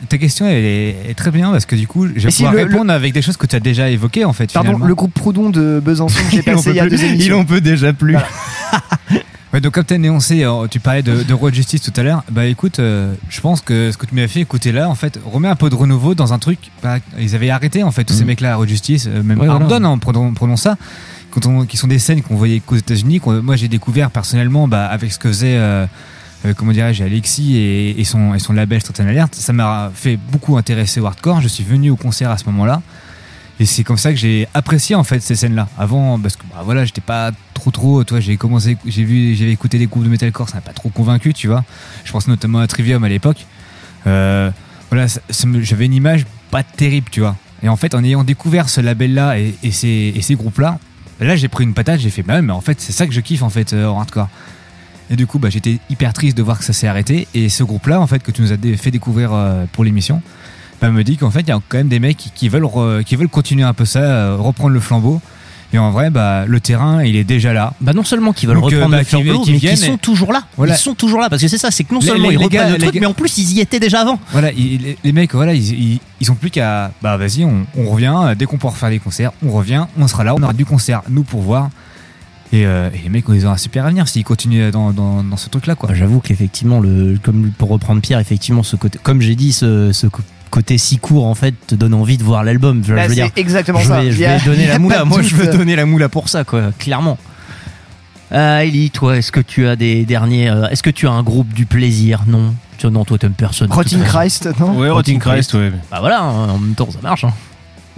ta 0.08 0.16
question 0.16 0.46
elle 0.46 0.64
est, 0.64 0.96
est 1.10 1.14
très 1.14 1.30
bien 1.30 1.50
parce 1.50 1.66
que 1.66 1.76
du 1.76 1.86
coup, 1.86 2.06
je 2.06 2.12
vais 2.22 2.30
si 2.30 2.42
pouvoir 2.44 2.54
le- 2.64 2.70
répondre 2.70 2.90
avec 2.90 3.12
des 3.12 3.20
choses 3.20 3.36
que 3.36 3.44
tu 3.46 3.54
as 3.54 3.60
déjà 3.60 3.90
évoquées 3.90 4.24
en 4.24 4.32
fait. 4.32 4.50
Pardon, 4.50 4.68
finalement. 4.70 4.86
le 4.86 4.94
groupe 4.94 5.12
Proudhon 5.12 5.50
de 5.50 5.78
Besançon 5.84 6.18
que 6.30 6.36
j'ai 6.36 6.42
passé 6.54 6.70
il 6.70 6.76
y 6.76 6.80
a 6.80 6.84
plus. 6.86 6.96
deux 6.96 7.04
émissions. 7.04 7.36
Il 7.36 7.40
en 7.42 7.44
peut 7.44 7.60
déjà 7.60 7.92
plus. 7.92 8.16
Ouais, 9.52 9.60
donc 9.60 9.74
comme 9.74 9.84
tu 9.84 9.92
as 9.92 9.96
énoncé, 9.96 10.44
euh, 10.44 10.66
tu 10.66 10.80
parlais 10.80 11.02
de, 11.02 11.22
de 11.24 11.34
Road 11.34 11.52
Justice 11.52 11.82
tout 11.82 11.92
à 11.96 12.02
l'heure, 12.02 12.24
bah 12.30 12.46
écoute, 12.46 12.78
euh, 12.78 13.12
je 13.28 13.38
pense 13.42 13.60
que 13.60 13.92
ce 13.92 13.98
que 13.98 14.06
tu 14.06 14.14
m'as 14.14 14.26
fait 14.26 14.40
écouter 14.40 14.72
là, 14.72 14.88
en 14.88 14.94
fait, 14.94 15.20
remet 15.26 15.48
un 15.48 15.56
peu 15.56 15.68
de 15.68 15.74
renouveau 15.74 16.14
dans 16.14 16.32
un 16.32 16.38
truc, 16.38 16.58
bah, 16.82 16.96
ils 17.18 17.34
avaient 17.34 17.50
arrêté 17.50 17.82
en 17.82 17.90
fait, 17.90 18.04
tous 18.04 18.14
ces 18.14 18.24
mecs-là 18.24 18.52
à 18.52 18.56
Road 18.56 18.68
Justice, 18.68 19.06
euh, 19.08 19.22
même 19.22 19.38
Ouais, 19.38 19.46
voilà. 19.46 19.66
Ardon, 19.66 19.84
hein, 19.84 19.98
prenons, 19.98 20.32
prenons 20.32 20.56
ça, 20.56 20.78
quand 21.30 21.44
on, 21.44 21.66
qui 21.66 21.76
sont 21.76 21.86
des 21.86 21.98
scènes 21.98 22.22
qu'on 22.22 22.36
voyait 22.36 22.60
qu'aux 22.60 22.76
États-Unis, 22.76 23.20
moi 23.26 23.56
j'ai 23.56 23.68
découvert 23.68 24.10
personnellement 24.10 24.68
bah, 24.68 24.86
avec 24.86 25.12
ce 25.12 25.18
que 25.18 25.28
faisait, 25.28 25.56
euh, 25.56 25.84
euh, 26.46 26.54
comment 26.56 26.72
dirais-je, 26.72 27.04
Alexis 27.04 27.54
et, 27.58 28.00
et 28.00 28.04
son, 28.04 28.32
et 28.32 28.38
son 28.38 28.54
label 28.54 28.80
Certain 28.82 29.06
Alert, 29.06 29.34
ça 29.34 29.52
m'a 29.52 29.90
fait 29.94 30.16
beaucoup 30.16 30.56
intéresser 30.56 30.98
au 30.98 31.04
hardcore, 31.04 31.42
je 31.42 31.48
suis 31.48 31.64
venu 31.64 31.90
au 31.90 31.96
concert 31.96 32.30
à 32.30 32.38
ce 32.38 32.46
moment-là. 32.46 32.80
Et 33.60 33.66
c'est 33.66 33.84
comme 33.84 33.98
ça 33.98 34.10
que 34.10 34.18
j'ai 34.18 34.48
apprécié 34.54 34.94
en 34.96 35.04
fait 35.04 35.20
ces 35.20 35.36
scènes-là. 35.36 35.68
Avant, 35.78 36.18
parce 36.18 36.36
que 36.36 36.42
bah, 36.52 36.62
voilà, 36.64 36.84
j'étais 36.84 37.00
pas 37.00 37.30
trop 37.54 37.70
trop. 37.70 38.02
Toi, 38.04 38.20
j'ai 38.20 38.36
commencé, 38.36 38.76
j'ai 38.86 39.04
vu, 39.04 39.34
j'avais 39.34 39.52
écouté 39.52 39.78
des 39.78 39.86
groupes 39.86 40.04
de 40.04 40.08
metalcore, 40.08 40.48
ça 40.48 40.56
m'a 40.56 40.62
pas 40.62 40.72
trop 40.72 40.88
convaincu, 40.88 41.32
tu 41.34 41.48
vois. 41.48 41.64
Je 42.04 42.12
pense 42.12 42.28
notamment 42.28 42.58
à 42.58 42.66
Trivium 42.66 43.04
à 43.04 43.08
l'époque. 43.08 43.46
Euh, 44.06 44.50
voilà, 44.90 45.06
j'avais 45.60 45.86
une 45.86 45.94
image 45.94 46.26
pas 46.50 46.62
terrible, 46.62 47.08
tu 47.10 47.20
vois. 47.20 47.36
Et 47.62 47.68
en 47.68 47.76
fait, 47.76 47.94
en 47.94 48.02
ayant 48.02 48.24
découvert 48.24 48.68
ce 48.68 48.80
label-là 48.80 49.38
et, 49.38 49.70
ces, 49.70 50.34
groupes-là, 50.34 50.78
là, 51.20 51.36
j'ai 51.36 51.48
pris 51.48 51.64
une 51.64 51.74
patate, 51.74 52.00
j'ai 52.00 52.10
fait, 52.10 52.22
bah, 52.22 52.42
mais 52.42 52.52
en 52.52 52.60
fait, 52.60 52.80
c'est 52.80 52.92
ça 52.92 53.06
que 53.06 53.12
je 53.12 53.20
kiffe 53.20 53.42
en 53.42 53.50
fait 53.50 53.72
euh, 53.72 53.86
en 53.86 54.00
hardcore. 54.00 54.28
Et 55.10 55.16
du 55.16 55.26
coup, 55.26 55.38
bah, 55.38 55.50
j'étais 55.50 55.78
hyper 55.90 56.12
triste 56.12 56.36
de 56.36 56.42
voir 56.42 56.58
que 56.58 56.64
ça 56.64 56.72
s'est 56.72 56.88
arrêté. 56.88 57.28
Et 57.34 57.48
ce 57.48 57.62
groupe-là, 57.62 58.00
en 58.00 58.06
fait, 58.06 58.22
que 58.22 58.30
tu 58.30 58.42
nous 58.42 58.52
as 58.52 58.56
fait 58.76 58.90
découvrir 58.90 59.32
euh, 59.32 59.66
pour 59.72 59.84
l'émission, 59.84 60.22
bah, 60.82 60.90
me 60.90 61.02
dit 61.04 61.16
qu'en 61.16 61.30
fait, 61.30 61.40
il 61.40 61.48
y 61.48 61.52
a 61.52 61.60
quand 61.68 61.78
même 61.78 61.88
des 61.88 62.00
mecs 62.00 62.16
qui, 62.18 62.30
qui 62.30 62.48
veulent, 62.50 62.64
re- 62.64 63.02
qui 63.04 63.16
veulent 63.16 63.28
continuer 63.28 63.62
un 63.64 63.72
peu 63.72 63.84
ça, 63.86 64.00
euh, 64.00 64.36
reprendre 64.38 64.70
le 64.74 64.80
flambeau. 64.80 65.20
Et 65.74 65.78
en 65.78 65.90
vrai, 65.90 66.10
bah, 66.10 66.44
le 66.46 66.60
terrain, 66.60 67.02
il 67.02 67.16
est 67.16 67.24
déjà 67.24 67.54
là. 67.54 67.72
Bah 67.80 67.94
non 67.94 68.04
seulement 68.04 68.34
qu'ils 68.34 68.46
veulent 68.46 68.60
Donc, 68.60 68.70
euh, 68.70 68.76
reprendre 68.76 68.90
bah, 68.92 68.98
le 68.98 69.04
flambeau, 69.04 69.42
mais 69.46 69.58
qu'ils 69.58 69.76
sont 69.78 69.94
et- 69.94 69.98
toujours 69.98 70.30
là. 70.30 70.42
Voilà. 70.58 70.74
Ils 70.74 70.78
sont 70.78 70.94
toujours 70.94 71.18
là 71.20 71.30
parce 71.30 71.40
que 71.40 71.48
c'est 71.48 71.56
ça, 71.56 71.70
c'est 71.70 71.84
que 71.84 71.94
non 71.94 72.00
Les- 72.00 72.06
seulement 72.08 72.28
les- 72.28 72.34
ils 72.34 72.38
les 72.38 72.44
reprennent 72.44 72.60
gars- 72.60 72.68
le 72.72 72.78
truc, 72.78 72.92
gars- 72.92 73.00
mais 73.00 73.06
en 73.06 73.14
plus 73.14 73.38
ils 73.38 73.52
y 73.54 73.60
étaient 73.60 73.80
déjà 73.80 74.02
avant. 74.02 74.18
Voilà, 74.32 74.52
ils- 74.52 74.96
les, 75.02 75.12
mecs, 75.12 75.32
voilà, 75.34 75.54
ils, 75.54 75.72
ils, 75.94 76.00
ils 76.20 76.30
ont 76.30 76.34
plus 76.34 76.50
qu'à, 76.50 76.90
bah, 77.00 77.16
vas-y, 77.16 77.46
on, 77.46 77.64
on 77.78 77.88
revient, 77.88 78.14
euh, 78.22 78.34
dès 78.34 78.44
qu'on 78.44 78.58
pourra 78.58 78.74
refaire 78.74 78.90
des 78.90 78.98
concerts, 78.98 79.32
on 79.42 79.50
revient, 79.50 79.86
on 79.98 80.06
sera 80.08 80.24
là, 80.24 80.34
on 80.34 80.42
aura 80.42 80.52
du 80.52 80.66
concert, 80.66 81.00
nous, 81.08 81.22
pour 81.22 81.40
voir. 81.40 81.70
Et, 82.52 82.66
euh, 82.66 82.90
et 82.94 82.98
les 83.04 83.08
mecs, 83.08 83.24
ils 83.32 83.46
ont 83.46 83.50
un 83.50 83.56
super 83.56 83.86
avenir 83.86 84.06
s'ils 84.08 84.24
continuent 84.24 84.70
dans, 84.70 84.90
dans, 84.92 85.24
dans 85.24 85.36
ce 85.38 85.48
truc-là, 85.48 85.74
quoi. 85.74 85.88
Bah, 85.88 85.94
J'avoue 85.94 86.20
qu'effectivement, 86.20 86.80
le, 86.80 87.16
comme 87.22 87.50
pour 87.56 87.70
reprendre 87.70 88.02
Pierre, 88.02 88.18
effectivement, 88.18 88.62
ce 88.62 88.76
côté, 88.76 88.98
comme 89.02 89.22
j'ai 89.22 89.36
dit, 89.36 89.54
ce, 89.54 89.90
ce 89.92 90.06
côté 90.52 90.78
si 90.78 90.98
court 90.98 91.26
en 91.26 91.34
fait 91.34 91.54
te 91.66 91.74
donne 91.74 91.94
envie 91.94 92.18
de 92.18 92.22
voir 92.22 92.44
l'album. 92.44 92.82
Je, 92.86 92.94
Bah, 92.94 93.02
je 93.04 93.08
veux 93.08 93.14
c'est 93.14 93.22
dire, 93.22 93.30
exactement 93.36 93.80
je 93.80 93.88
ça. 93.88 94.00
vais, 94.02 94.12
je 94.12 94.22
a- 94.24 94.36
vais 94.36 94.44
donner 94.50 94.66
la 94.68 94.78
moula. 94.78 95.04
Moi, 95.04 95.22
je 95.22 95.34
veux 95.34 95.46
donner 95.48 95.74
la 95.74 95.86
moula 95.86 96.08
pour 96.08 96.28
ça, 96.28 96.44
quoi, 96.44 96.70
clairement. 96.78 97.18
Euh, 98.32 98.60
Ellie, 98.60 98.90
toi, 98.90 99.16
est-ce 99.18 99.30
que 99.32 99.40
tu 99.40 99.66
as 99.66 99.76
des 99.76 100.04
derniers, 100.06 100.48
euh, 100.48 100.68
est-ce 100.68 100.82
que 100.82 100.90
tu 100.90 101.06
as 101.06 101.10
un 101.10 101.22
groupe 101.22 101.52
du 101.52 101.66
plaisir? 101.66 102.22
Non, 102.26 102.54
tu, 102.78 102.86
non, 102.86 103.04
toi, 103.04 103.18
t'aimes 103.18 103.32
personne. 103.32 103.70
Rotting. 103.70 104.02
Christ, 104.04 104.48
non 104.58 104.78
Ouais, 104.78 104.88
Rotting 104.88 105.18
Christ, 105.18 105.52
ouais. 105.54 105.70
Bah 105.90 105.98
voilà, 106.00 106.20
hein, 106.22 106.48
en 106.50 106.58
même 106.58 106.74
temps, 106.74 106.88
ça 106.90 106.98
marche. 107.02 107.24
hein. 107.24 107.32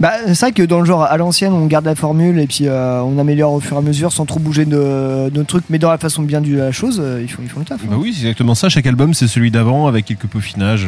Bah, 0.01 0.11
c'est 0.27 0.37
vrai 0.41 0.51
que 0.51 0.63
dans 0.63 0.79
le 0.81 0.85
genre 0.85 1.03
à 1.03 1.15
l'ancienne, 1.15 1.53
on 1.53 1.65
garde 1.67 1.85
la 1.85 1.95
formule 1.95 2.37
et 2.39 2.47
puis 2.47 2.67
euh, 2.67 3.01
on 3.03 3.17
améliore 3.17 3.53
au 3.53 3.61
fur 3.61 3.77
et 3.77 3.79
à 3.79 3.81
mesure 3.81 4.11
sans 4.11 4.25
trop 4.25 4.41
bouger 4.41 4.65
de, 4.65 5.29
de 5.29 5.43
trucs, 5.43 5.63
mais 5.69 5.79
dans 5.79 5.89
la 5.89 5.97
façon 5.97 6.21
bien 6.21 6.41
de 6.41 6.53
la 6.53 6.73
chose, 6.73 6.99
euh, 7.01 7.21
ils, 7.23 7.29
font, 7.31 7.41
ils 7.41 7.49
font 7.49 7.59
le 7.59 7.65
taf. 7.65 7.79
hein. 7.81 7.87
Bah 7.89 7.95
oui, 7.97 8.11
c'est 8.13 8.23
exactement 8.23 8.55
ça. 8.55 8.67
Chaque 8.67 8.87
album, 8.87 9.13
c'est 9.13 9.29
celui 9.29 9.51
d'avant 9.51 9.87
avec 9.87 10.03
quelques 10.03 10.25
peaufinages. 10.27 10.87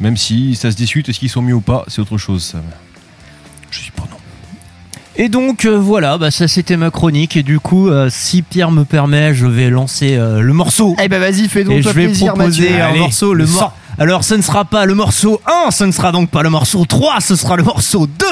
Même 0.00 0.16
si 0.16 0.54
ça 0.54 0.70
se 0.70 0.76
discute, 0.76 1.08
est-ce 1.08 1.18
qu'ils 1.18 1.30
sont 1.30 1.42
mieux 1.42 1.54
ou 1.54 1.60
pas, 1.60 1.84
c'est 1.88 2.00
autre 2.00 2.18
chose. 2.18 2.42
ça. 2.44 2.58
Je 3.70 3.78
suis 3.80 3.90
prenant. 3.90 4.10
Et 5.18 5.30
donc 5.30 5.64
euh, 5.64 5.78
voilà, 5.78 6.18
bah, 6.18 6.30
ça 6.30 6.46
c'était 6.46 6.76
ma 6.76 6.90
chronique. 6.90 7.36
Et 7.36 7.42
du 7.42 7.58
coup, 7.58 7.88
euh, 7.88 8.08
si 8.10 8.42
Pierre 8.42 8.70
me 8.70 8.84
permet, 8.84 9.32
je 9.34 9.46
vais 9.46 9.70
lancer 9.70 10.14
euh, 10.16 10.40
le 10.42 10.52
morceau. 10.52 10.94
Eh 11.02 11.08
ben 11.08 11.18
vas-y, 11.18 11.48
fais 11.48 11.64
donc 11.64 11.74
Et 11.74 11.78
je 11.78 11.84
toi 11.84 11.92
vais 11.94 12.04
plaisir, 12.04 12.34
proposer 12.34 12.64
Mathieu. 12.68 12.82
un 12.82 12.86
Allez, 12.88 12.98
morceau. 12.98 13.32
Le 13.32 13.46
mor-. 13.46 13.74
Alors, 13.98 14.24
ce 14.24 14.34
ne 14.34 14.42
sera 14.42 14.66
pas 14.66 14.84
le 14.84 14.94
morceau 14.94 15.40
1, 15.66 15.70
ce 15.70 15.84
ne 15.84 15.90
sera 15.90 16.12
donc 16.12 16.28
pas 16.28 16.42
le 16.42 16.50
morceau 16.50 16.84
3, 16.84 17.22
ce 17.22 17.34
sera 17.34 17.56
le 17.56 17.62
morceau 17.62 18.06
2. 18.06 18.26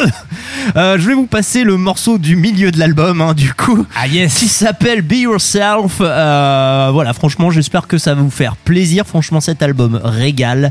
Euh, 0.76 0.98
je 0.98 1.08
vais 1.08 1.14
vous 1.14 1.24
passer 1.26 1.64
le 1.64 1.78
morceau 1.78 2.18
du 2.18 2.36
milieu 2.36 2.70
de 2.70 2.78
l'album, 2.78 3.22
hein, 3.22 3.32
du 3.32 3.54
coup, 3.54 3.86
qui 4.28 4.48
s'appelle 4.48 5.00
Be 5.00 5.14
Yourself. 5.14 5.96
Euh, 6.02 6.90
voilà, 6.92 7.14
franchement, 7.14 7.50
j'espère 7.50 7.86
que 7.86 7.96
ça 7.96 8.14
va 8.14 8.20
vous 8.20 8.30
faire 8.30 8.56
plaisir. 8.56 9.06
Franchement, 9.06 9.40
cet 9.40 9.62
album 9.62 9.98
régale. 10.04 10.70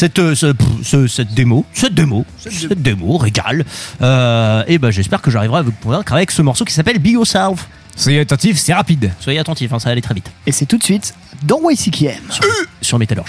Cette, 0.00 0.18
euh, 0.18 0.34
ce- 0.34 0.52
pff, 0.52 0.66
ce- 0.82 1.06
cette 1.08 1.34
démo, 1.34 1.66
cette 1.74 1.92
démo, 1.92 2.24
cette 2.38 2.80
démo 2.80 3.18
régale. 3.18 3.66
Euh, 4.00 4.62
et 4.66 4.78
ben, 4.78 4.90
j'espère 4.90 5.20
que 5.20 5.30
j'arriverai 5.30 5.58
à 5.58 5.62
vous 5.62 5.72
convaincre 5.72 6.14
avec 6.14 6.30
ce 6.30 6.40
morceau 6.40 6.64
qui 6.64 6.72
s'appelle 6.72 6.98
Be 6.98 7.08
Yourself. 7.08 7.68
Soyez 7.96 8.20
attentifs, 8.20 8.56
c'est 8.56 8.72
rapide. 8.72 9.12
Soyez 9.20 9.38
attentifs, 9.38 9.70
hein, 9.74 9.78
ça 9.78 9.90
va 9.90 9.92
aller 9.92 10.00
très 10.00 10.14
vite. 10.14 10.30
Et 10.46 10.52
c'est 10.52 10.64
tout 10.64 10.78
de 10.78 10.82
suite 10.84 11.14
dans 11.42 11.60
YCKM. 11.68 12.14
Sur 12.80 12.98
Metalurge. 12.98 13.28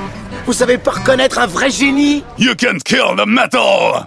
Vous 0.45 0.53
savez 0.53 0.77
pas 0.77 0.91
reconnaître 0.91 1.39
un 1.39 1.47
vrai 1.47 1.69
génie? 1.69 2.23
You 2.37 2.53
can 2.59 2.77
kill 2.83 3.15
the 3.15 3.25
metal! 3.27 4.05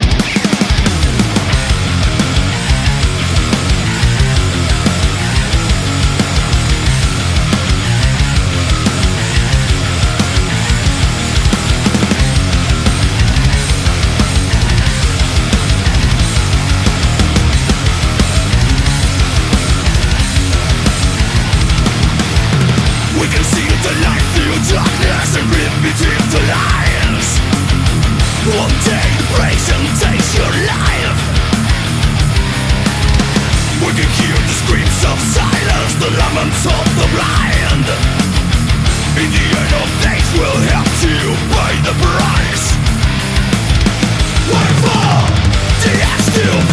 will 40.38 40.60
have 40.72 40.90
to 41.04 41.14
pay 41.54 41.74
the 41.86 41.94
price. 42.02 42.66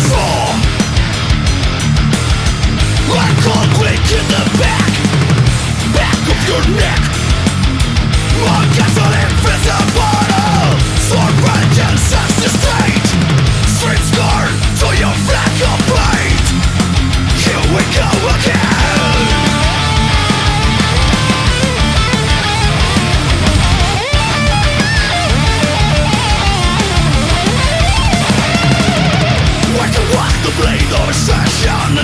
For? 0.07 0.41
I 3.13 3.29
can't 3.43 3.71
in 4.17 4.25
the 4.33 4.43
back 4.61 4.91
Back 5.93 6.21
of 6.33 6.39
your 6.49 6.63
neck. 6.79 7.01
My 8.45 8.61
invisible 9.25 10.20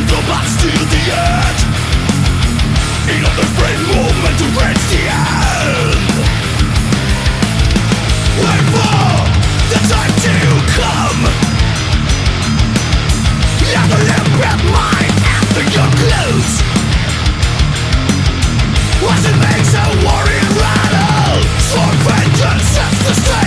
the 0.07 0.19
path 0.29 0.51
to 0.61 0.71
the 0.71 1.03
end 1.11 1.57
In 3.11 3.23
to 4.41 4.47
reach 4.57 4.83
the 4.91 5.01
end 5.03 6.01
Wait 8.41 8.63
for 8.71 9.15
the 9.71 9.79
time 9.91 10.13
to 10.25 10.35
come. 10.77 11.21
Let 13.73 13.85
the 13.91 13.99
liberate 14.09 14.67
As 19.09 19.25
it 19.25 19.37
makes 19.39 19.73
a 19.73 19.85
rattle 20.61 21.41
For 21.71 21.89
vengeance 22.05 23.46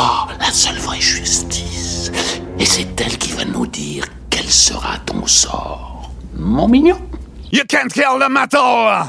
Ah, 0.00 0.28
la 0.38 0.52
seule 0.52 0.78
vraie 0.78 1.00
justice. 1.00 2.12
Et 2.56 2.64
c'est 2.64 3.00
elle 3.00 3.18
qui 3.18 3.32
va 3.32 3.44
nous 3.44 3.66
dire 3.66 4.04
quel 4.30 4.48
sera 4.48 4.96
ton 5.04 5.26
sort. 5.26 6.12
Mon 6.36 6.68
mignon. 6.68 7.00
You 7.50 7.64
can't 7.68 7.92
kill 7.92 8.20
the 8.20 8.30
metal! 8.30 9.08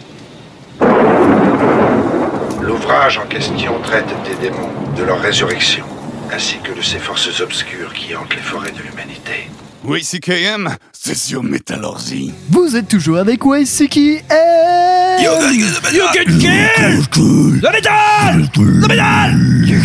L'ouvrage 2.71 3.17
en 3.17 3.27
question 3.27 3.81
traite 3.81 4.07
des 4.23 4.47
démons, 4.47 4.71
de 4.95 5.03
leur 5.03 5.19
résurrection, 5.19 5.83
ainsi 6.31 6.55
que 6.63 6.71
de 6.71 6.81
ces 6.81 6.99
forces 6.99 7.41
obscures 7.41 7.93
qui 7.93 8.15
hantent 8.15 8.33
les 8.33 8.41
forêts 8.41 8.71
de 8.71 8.81
l'humanité. 8.81 9.49
Oui, 9.83 10.05
CKM, 10.05 10.77
c'est 10.93 11.17
sur 11.17 11.43
Métallurgie. 11.43 12.33
Vous 12.49 12.77
êtes 12.77 12.87
toujours 12.87 13.17
avec 13.17 13.45
Waisiki 13.45 14.19
et... 14.19 15.21
You 15.21 15.31
can 15.31 15.51
kill 15.51 15.73
the 15.81 15.93
You 15.93 16.05
can 16.13 16.39
kill 16.39 17.07
the 17.11 17.71
metal 17.73 18.47
The 18.53 18.87
metal 18.87 19.35
You 19.67 19.79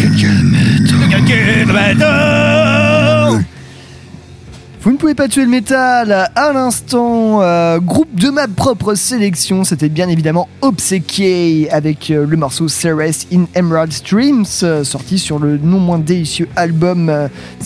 can 1.11 1.27
kill 1.27 1.67
the 1.67 1.73
metal 1.73 2.76
Vous 4.87 4.93
ne 4.93 4.99
pouvez 4.99 5.17
pas 5.17 5.27
tuer 5.27 5.43
le 5.43 5.51
métal 5.51 6.31
à 6.37 6.53
l'instant. 6.53 7.43
euh, 7.43 7.81
groupe 7.81 8.15
de 8.15 8.31
ma 8.31 8.47
propre 8.47 8.95
sélection, 8.95 9.65
c'était 9.65 9.89
bien 9.89 10.09
évidemment 10.09 10.49
Obsequié 10.63 11.69
avec 11.73 12.13
euh, 12.13 12.25
le 12.25 12.37
morceau 12.37 12.69
Ceres 12.69 13.27
in 13.33 13.47
Emerald 13.57 13.91
Streams, 13.91 14.47
euh, 14.63 14.85
sorti 14.85 15.19
sur 15.19 15.41
le 15.41 15.59
non 15.59 15.81
moins 15.81 15.99
délicieux 15.99 16.49
album 16.55 17.13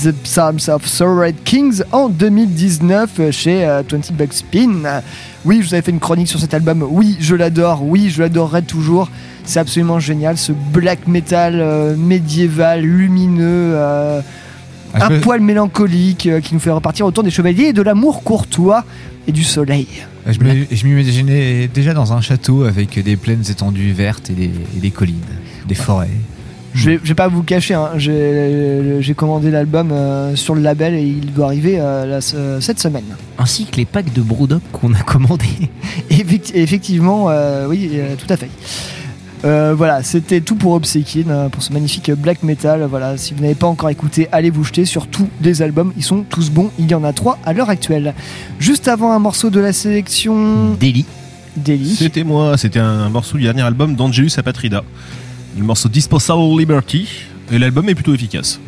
The 0.03 0.13
Psalms 0.23 0.61
of 0.69 0.87
Sorrowed 0.87 1.35
Kings 1.45 1.83
en 1.93 2.09
2019 2.09 3.11
euh, 3.21 3.31
chez 3.31 3.67
euh, 3.67 3.83
20 3.87 4.13
Bucks 4.13 4.33
Spin. 4.33 5.03
Oui, 5.45 5.59
je 5.61 5.69
vous 5.69 5.75
avais 5.75 5.83
fait 5.83 5.91
une 5.91 6.01
chronique 6.01 6.29
sur 6.29 6.41
cet 6.41 6.55
album. 6.55 6.83
Oui, 6.89 7.19
je 7.21 7.35
l'adore. 7.35 7.83
Oui, 7.85 8.09
je 8.09 8.23
l'adorerai 8.23 8.63
toujours. 8.63 9.11
C'est 9.45 9.61
absolument 9.61 10.01
génial, 10.01 10.39
ce 10.39 10.53
black 10.53 11.07
metal 11.07 11.97
médiéval, 11.99 12.81
lumineux. 12.81 13.77
Euh, 14.95 14.99
Ah, 15.01 15.07
un 15.13 15.19
poil 15.21 15.41
mélancolique 15.41 16.27
euh, 16.27 16.41
qui 16.41 16.55
nous 16.55 16.61
fait 16.61 16.71
repartir 16.71 17.07
autour 17.07 17.23
des 17.25 17.31
chevaliers 17.31 17.65
et 17.67 17.73
de 17.73 17.83
l'amour 17.83 18.23
courtois 18.23 18.85
et 19.29 19.33
du 19.33 19.45
soleil. 19.45 19.87
Je 20.27 20.85
m'imaginais 20.87 21.69
déjà 21.69 21.95
dans 21.95 22.13
un 22.13 22.21
château 22.21 22.65
avec 22.65 22.99
des 23.03 23.17
plaines 23.17 23.45
étendues 23.51 23.93
vertes 23.93 24.31
et 24.31 24.35
des, 24.35 24.51
et 24.77 24.81
des 24.81 24.91
collines, 24.91 25.17
des 25.67 25.75
forêts. 25.75 26.09
Je 26.73 26.91
vais, 26.91 27.01
je 27.03 27.09
vais 27.09 27.15
pas 27.15 27.27
vous 27.27 27.39
le 27.39 27.45
cacher, 27.45 27.75
hein, 27.75 27.89
j'ai 27.97 28.99
j'ai 29.01 29.15
commandé 29.15 29.51
l'album 29.51 29.91
euh, 29.91 30.37
sur 30.37 30.55
le 30.55 30.61
label 30.61 30.95
et 30.95 31.03
il 31.03 31.33
doit 31.33 31.47
arriver 31.47 31.79
euh, 31.81 32.07
la 32.07 32.61
cette 32.61 32.79
semaine. 32.79 33.17
Ainsi 33.39 33.65
que 33.67 33.77
les 33.77 33.85
packs 33.85 34.13
de 34.13 34.23
Brood 34.23 34.61
qu'on 34.71 34.95
a 34.95 35.01
commandés. 35.01 35.47
Effecti- 36.11 36.53
effectivement, 36.55 37.27
euh, 37.29 37.67
oui, 37.69 37.91
euh, 37.95 38.15
tout 38.17 38.33
à 38.33 38.37
fait. 38.37 38.51
Euh, 39.45 39.75
voilà, 39.75 40.03
c'était 40.03 40.41
tout 40.41 40.55
pour 40.55 40.73
Obsequin, 40.73 41.29
euh, 41.29 41.49
pour 41.49 41.63
ce 41.63 41.73
magnifique 41.73 42.11
black 42.11 42.43
metal. 42.43 42.87
Voilà, 42.89 43.17
si 43.17 43.33
vous 43.33 43.41
n'avez 43.41 43.55
pas 43.55 43.67
encore 43.67 43.89
écouté, 43.89 44.29
allez 44.33 44.51
vous 44.51 44.65
jeter 44.65 44.85
sur 44.85 45.07
tous 45.07 45.29
les 45.41 45.63
albums. 45.63 45.93
Ils 45.97 46.03
sont 46.03 46.25
tous 46.29 46.51
bons. 46.51 46.71
Il 46.79 46.91
y 46.91 46.95
en 46.95 47.05
a 47.05 47.13
trois 47.13 47.39
à 47.45 47.53
l'heure 47.53 47.71
actuelle. 47.71 48.15
Juste 48.59 48.89
avant 48.89 49.13
un 49.13 49.19
morceau 49.19 49.51
de 49.51 49.61
la 49.61 49.73
sélection. 49.73 50.75
Delhi. 50.79 51.07
Delhi. 51.57 51.97
C'était 51.97 52.25
moi, 52.25 52.57
c'était 52.57 52.79
un 52.79 53.09
morceau 53.09 53.39
du 53.39 53.45
dernier 53.45 53.63
album 53.63 53.97
d'Angelus 53.97 54.33
Apatrida. 54.37 54.85
Le 55.57 55.65
morceau 55.65 55.89
Disposable 55.89 56.59
Liberty. 56.59 57.09
Et 57.51 57.59
l'album 57.59 57.89
est 57.89 57.95
plutôt 57.95 58.15
efficace. 58.15 58.61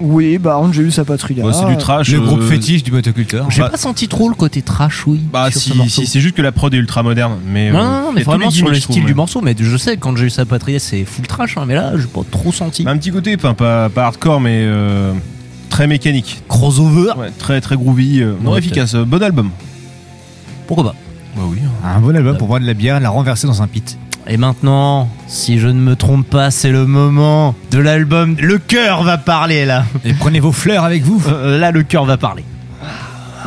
Oui, 0.00 0.38
bah 0.38 0.56
Angelus 0.58 0.92
Apatrida. 0.98 1.44
Ouais, 1.44 1.52
c'est 1.52 1.66
du 1.66 1.76
trash. 1.76 2.10
Le 2.10 2.20
groupe 2.20 2.40
euh, 2.40 2.48
fétiche 2.48 2.82
du 2.82 2.90
motoculteur. 2.90 3.50
J'ai 3.50 3.60
Bah- 3.60 3.68
pas 3.68 3.76
senti 3.76 4.08
trop 4.08 4.28
le 4.30 4.34
côté 4.34 4.62
trash, 4.62 5.06
oui. 5.06 5.20
Bah 5.32 5.50
sur 5.50 5.60
si, 5.60 5.90
si, 5.90 6.06
c'est 6.06 6.20
juste 6.20 6.34
que 6.34 6.42
la 6.42 6.52
prod 6.52 6.72
est 6.72 6.78
ultra 6.78 7.02
moderne. 7.02 7.34
Mais, 7.46 7.70
Non, 7.70 7.78
euh, 7.80 7.82
non, 7.82 8.02
non, 8.06 8.12
mais 8.12 8.22
vraiment 8.22 8.50
sur 8.50 8.68
le 8.68 8.74
style 8.76 8.84
trouve, 8.84 8.96
du 9.00 9.06
ouais. 9.08 9.14
morceau. 9.14 9.40
Mais 9.42 9.54
je 9.58 9.76
sais, 9.76 9.96
quand 9.98 10.16
j'ai 10.16 10.26
eu 10.26 10.30
sa 10.30 10.46
patrie, 10.46 10.80
c'est 10.80 11.04
full 11.04 11.26
trash, 11.26 11.56
hein, 11.58 11.64
mais 11.66 11.74
là, 11.74 11.92
j'ai 11.98 12.06
pas 12.06 12.22
trop 12.30 12.50
senti. 12.52 12.84
Un 12.88 12.96
petit 12.96 13.10
côté, 13.10 13.36
pas, 13.36 13.52
pas 13.54 13.90
hardcore, 14.06 14.40
mais 14.40 14.62
euh, 14.64 15.12
très 15.68 15.86
mécanique. 15.86 16.42
Crossover. 16.48 17.12
Ouais, 17.18 17.30
très 17.38 17.60
très 17.60 17.76
groovy. 17.76 18.22
euh, 18.22 18.34
non, 18.42 18.56
efficace. 18.56 18.94
euh, 18.94 19.04
Bon 19.04 19.22
album. 19.22 19.50
Pourquoi 20.66 20.84
pas? 20.84 20.94
Bah 21.36 21.42
oui. 21.46 21.58
Un 21.84 22.00
bon 22.00 22.16
album 22.16 22.36
pour 22.38 22.48
boire 22.48 22.60
de 22.60 22.66
la 22.66 22.74
bière 22.74 22.98
la 23.00 23.10
renverser 23.10 23.46
dans 23.46 23.60
un 23.62 23.66
pit. 23.66 23.98
Et 24.32 24.36
maintenant, 24.36 25.08
si 25.26 25.58
je 25.58 25.66
ne 25.66 25.80
me 25.80 25.96
trompe 25.96 26.24
pas, 26.24 26.52
c'est 26.52 26.70
le 26.70 26.86
moment 26.86 27.56
de 27.72 27.80
l'album. 27.80 28.36
Le 28.38 28.58
cœur 28.58 29.02
va 29.02 29.18
parler 29.18 29.64
là. 29.66 29.84
Et 30.04 30.12
prenez 30.12 30.38
vos 30.38 30.52
fleurs 30.52 30.84
avec 30.84 31.02
vous. 31.02 31.20
Euh, 31.28 31.58
là, 31.58 31.72
le 31.72 31.82
cœur 31.82 32.04
va 32.04 32.16
parler. 32.16 32.44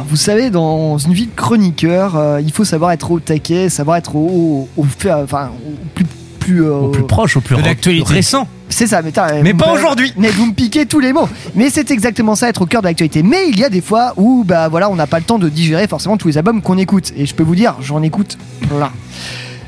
Vous 0.09 0.17
savez, 0.17 0.49
dans 0.49 0.97
une 0.97 1.13
vie 1.13 1.27
de 1.27 1.35
chroniqueur, 1.35 2.17
euh, 2.17 2.41
il 2.41 2.51
faut 2.51 2.65
savoir 2.65 2.91
être 2.91 3.11
au 3.11 3.19
taquet, 3.21 3.69
savoir 3.69 3.95
être 3.95 4.15
au, 4.17 4.67
au, 4.75 4.81
au- 4.81 4.85
enfin, 5.23 5.51
au 5.65 5.71
plus, 5.95 6.05
plus, 6.39 6.63
euh, 6.65 6.73
Au 6.73 6.87
plus 6.89 7.03
proche, 7.03 7.37
au 7.37 7.41
plus 7.41 7.55
récent. 8.03 8.45
C'est 8.67 8.87
ça, 8.87 9.01
mais, 9.01 9.11
t'as- 9.11 9.41
Mais 9.41 9.53
pas 9.53 9.71
aujourd'hui. 9.71 10.11
Mais 10.17 10.31
vous 10.31 10.47
me 10.47 10.53
piquez 10.53 10.85
tous 10.85 10.99
les 10.99 11.13
mots. 11.13 11.29
Mais 11.55 11.69
c'est 11.69 11.91
exactement 11.91 12.35
ça, 12.35 12.49
être 12.49 12.63
au 12.63 12.65
cœur 12.65 12.81
de 12.81 12.87
l'actualité. 12.87 13.23
Mais 13.23 13.47
il 13.49 13.57
y 13.57 13.63
a 13.63 13.69
des 13.69 13.81
fois 13.81 14.13
où, 14.17 14.43
bah 14.45 14.67
voilà, 14.67 14.89
on 14.89 14.95
n'a 14.95 15.07
pas 15.07 15.19
le 15.19 15.25
temps 15.25 15.39
de 15.39 15.47
digérer 15.47 15.87
forcément 15.87 16.17
tous 16.17 16.27
les 16.27 16.37
albums 16.37 16.61
qu'on 16.61 16.77
écoute. 16.77 17.13
Et 17.15 17.25
je 17.25 17.33
peux 17.35 17.43
vous 17.43 17.55
dire, 17.55 17.75
j'en 17.79 18.01
écoute 18.01 18.37
plein. 18.67 18.91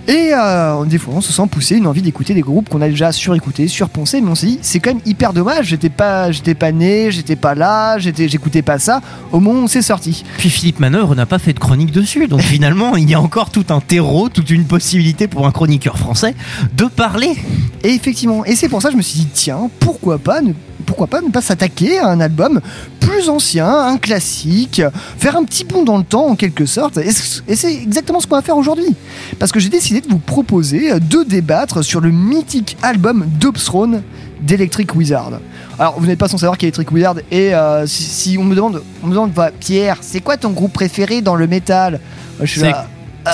Et 0.08 0.32
euh, 0.34 0.86
des 0.86 1.00
fois, 1.00 1.16
on 1.16 1.22
se 1.22 1.34
sent 1.34 1.48
pousser 1.50 1.78
une 1.78 1.88
envie 1.88 2.04
d'écouter 2.04 2.36
des 2.36 2.42
groupes 2.42 2.70
qu'on 2.70 2.82
a 2.82 2.88
déjà 2.88 3.12
surécoutés, 3.12 3.68
surponcés, 3.68 4.22
mais 4.22 4.30
on 4.30 4.36
s'est 4.36 4.48
dit, 4.48 4.60
c'est 4.62 4.80
quand 4.80 4.92
même 4.92 5.02
hyper 5.06 5.34
dommage. 5.34 5.68
J'étais 5.68 5.90
pas, 5.90 6.32
j'étais 6.32 6.54
pas 6.54 6.72
né, 6.72 7.10
j'étais 7.10 7.36
pas 7.36 7.56
là, 7.56 7.98
j'étais, 7.98 8.30
j'écoutais 8.30 8.62
pas 8.62 8.78
ça 8.78 9.02
au 9.32 9.40
moment 9.40 9.64
où 9.64 9.68
c'est 9.68 9.82
sorti. 9.82 10.24
Puis 10.38 10.50
Philippe 10.50 10.80
Manœuvre 10.80 11.16
n'a 11.16 11.26
pas 11.26 11.40
fait 11.40 11.54
de 11.54 11.60
chronique 11.60 11.92
dessus. 11.92 12.28
Donc 12.28 12.42
finalement, 12.56 12.96
il 12.96 13.10
y 13.10 13.16
a 13.16 13.22
encore 13.22 13.50
tout 13.50 13.66
un 13.70 13.80
terreau, 13.80 14.30
toute 14.30 14.52
une 14.52 14.66
possibilité 14.66 15.28
pour 15.28 15.48
un 15.48 15.52
chroniqueur 15.52 15.98
français 15.98 16.36
de 16.78 16.86
parler. 16.86 17.36
Et 17.84 17.90
effectivement, 17.90 18.46
et 18.46 18.56
c'est 18.56 18.70
pour 18.70 18.82
ça 18.82 18.90
que 18.90 18.94
je 18.94 18.98
me 18.98 19.04
suis 19.04 19.22
dit, 19.22 19.28
tiens, 19.34 19.70
pourquoi 19.80 20.20
pas 20.20 20.42
ne, 20.42 20.54
pourquoi 20.86 21.08
pas 21.08 21.22
ne 21.22 21.30
pas 21.30 21.42
s'attaquer 21.42 22.00
à 22.00 22.08
un 22.08 22.20
album 22.20 22.62
plus 23.00 23.30
ancien, 23.30 23.68
un 23.68 23.98
classique, 23.98 24.82
faire 25.18 25.36
un 25.36 25.44
petit 25.44 25.64
bond 25.64 25.84
dans 25.84 25.98
le 25.98 26.04
temps 26.04 26.28
en 26.28 26.36
quelque 26.36 26.66
sorte. 26.66 26.98
Et 26.98 27.10
et 27.48 27.56
c'est 27.56 27.74
exactement 27.74 28.20
ce 28.20 28.28
qu'on 28.28 28.36
va 28.36 28.42
faire 28.42 28.58
aujourd'hui. 28.58 28.96
Parce 29.40 29.52
que 29.52 29.60
j'ai 29.60 29.70
décidé 29.70 30.02
de 30.02 30.08
vous 30.08 30.20
proposer 30.20 31.00
de 31.00 31.24
débattre 31.24 31.84
sur 31.84 32.02
le 32.02 32.12
mythique 32.12 32.78
album 32.82 33.26
d'Obsthrone 33.40 34.02
d'Electric 34.42 34.96
Wizard. 34.96 35.32
Alors, 35.80 36.00
vous 36.00 36.06
n'êtes 36.08 36.20
pas 36.20 36.28
sans 36.28 36.38
savoir 36.38 36.58
qu'Electric 36.58 36.92
Wizard 36.92 37.16
est. 37.32 37.54
euh, 37.54 37.86
si, 37.86 38.04
si 38.04 38.38
on 38.38 38.44
me 38.44 38.56
demande, 38.56 38.82
on 39.04 39.08
me 39.08 39.12
demande, 39.12 39.32
bah, 39.32 39.52
Pierre, 39.58 39.98
c'est 40.02 40.22
quoi 40.22 40.38
ton 40.38 40.52
groupe 40.52 40.74
préféré 40.74 41.22
dans 41.22 41.36
le 41.36 41.48
métal? 41.48 42.00
Je 42.42 42.46
suis 42.46 42.62
là, 42.62 42.88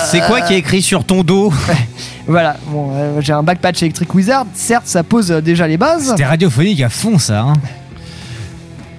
C'est 0.06 0.20
quoi 0.20 0.40
qui 0.42 0.54
est 0.54 0.58
écrit 0.58 0.82
sur 0.82 1.04
ton 1.04 1.22
dos 1.22 1.52
Voilà, 2.26 2.56
bon, 2.68 2.90
euh, 2.94 3.20
j'ai 3.20 3.32
un 3.32 3.42
backpatch 3.42 3.82
Electric 3.82 4.14
Wizard. 4.14 4.46
Certes, 4.54 4.86
ça 4.86 5.02
pose 5.02 5.30
euh, 5.32 5.40
déjà 5.40 5.66
les 5.66 5.76
bases. 5.76 6.10
C'était 6.10 6.24
radiophonique 6.24 6.80
à 6.80 6.88
fond 6.88 7.18
ça. 7.18 7.40
Hein. 7.40 7.52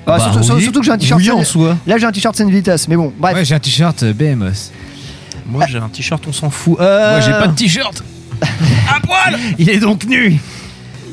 Ah, 0.05 0.17
Bah 0.17 0.19
surtout, 0.19 0.53
oui. 0.55 0.63
surtout 0.63 0.79
que 0.81 0.85
j'ai 0.85 0.91
un 0.91 0.97
t-shirt. 0.97 1.19
Oui, 1.21 1.31
en 1.31 1.43
soi. 1.43 1.77
Là, 1.87 1.97
j'ai 1.97 2.05
un 2.05 2.11
t-shirt 2.11 2.35
Saint 2.35 2.49
Vitas, 2.49 2.85
mais 2.89 2.97
bon, 2.97 3.13
bref. 3.17 3.33
Ouais, 3.35 3.45
j'ai 3.45 3.55
un 3.55 3.59
t-shirt 3.59 4.03
euh, 4.03 4.13
BMOS. 4.13 4.71
Moi, 5.45 5.65
j'ai 5.69 5.77
un 5.77 5.87
t-shirt, 5.89 6.21
on 6.27 6.33
s'en 6.33 6.49
fout. 6.49 6.77
Euh, 6.79 7.11
Moi, 7.11 7.21
j'ai 7.21 7.31
pas 7.31 7.47
de 7.47 7.55
t-shirt. 7.55 8.03
Il 9.59 9.69
est 9.69 9.77
donc 9.79 10.05
nu. 10.05 10.39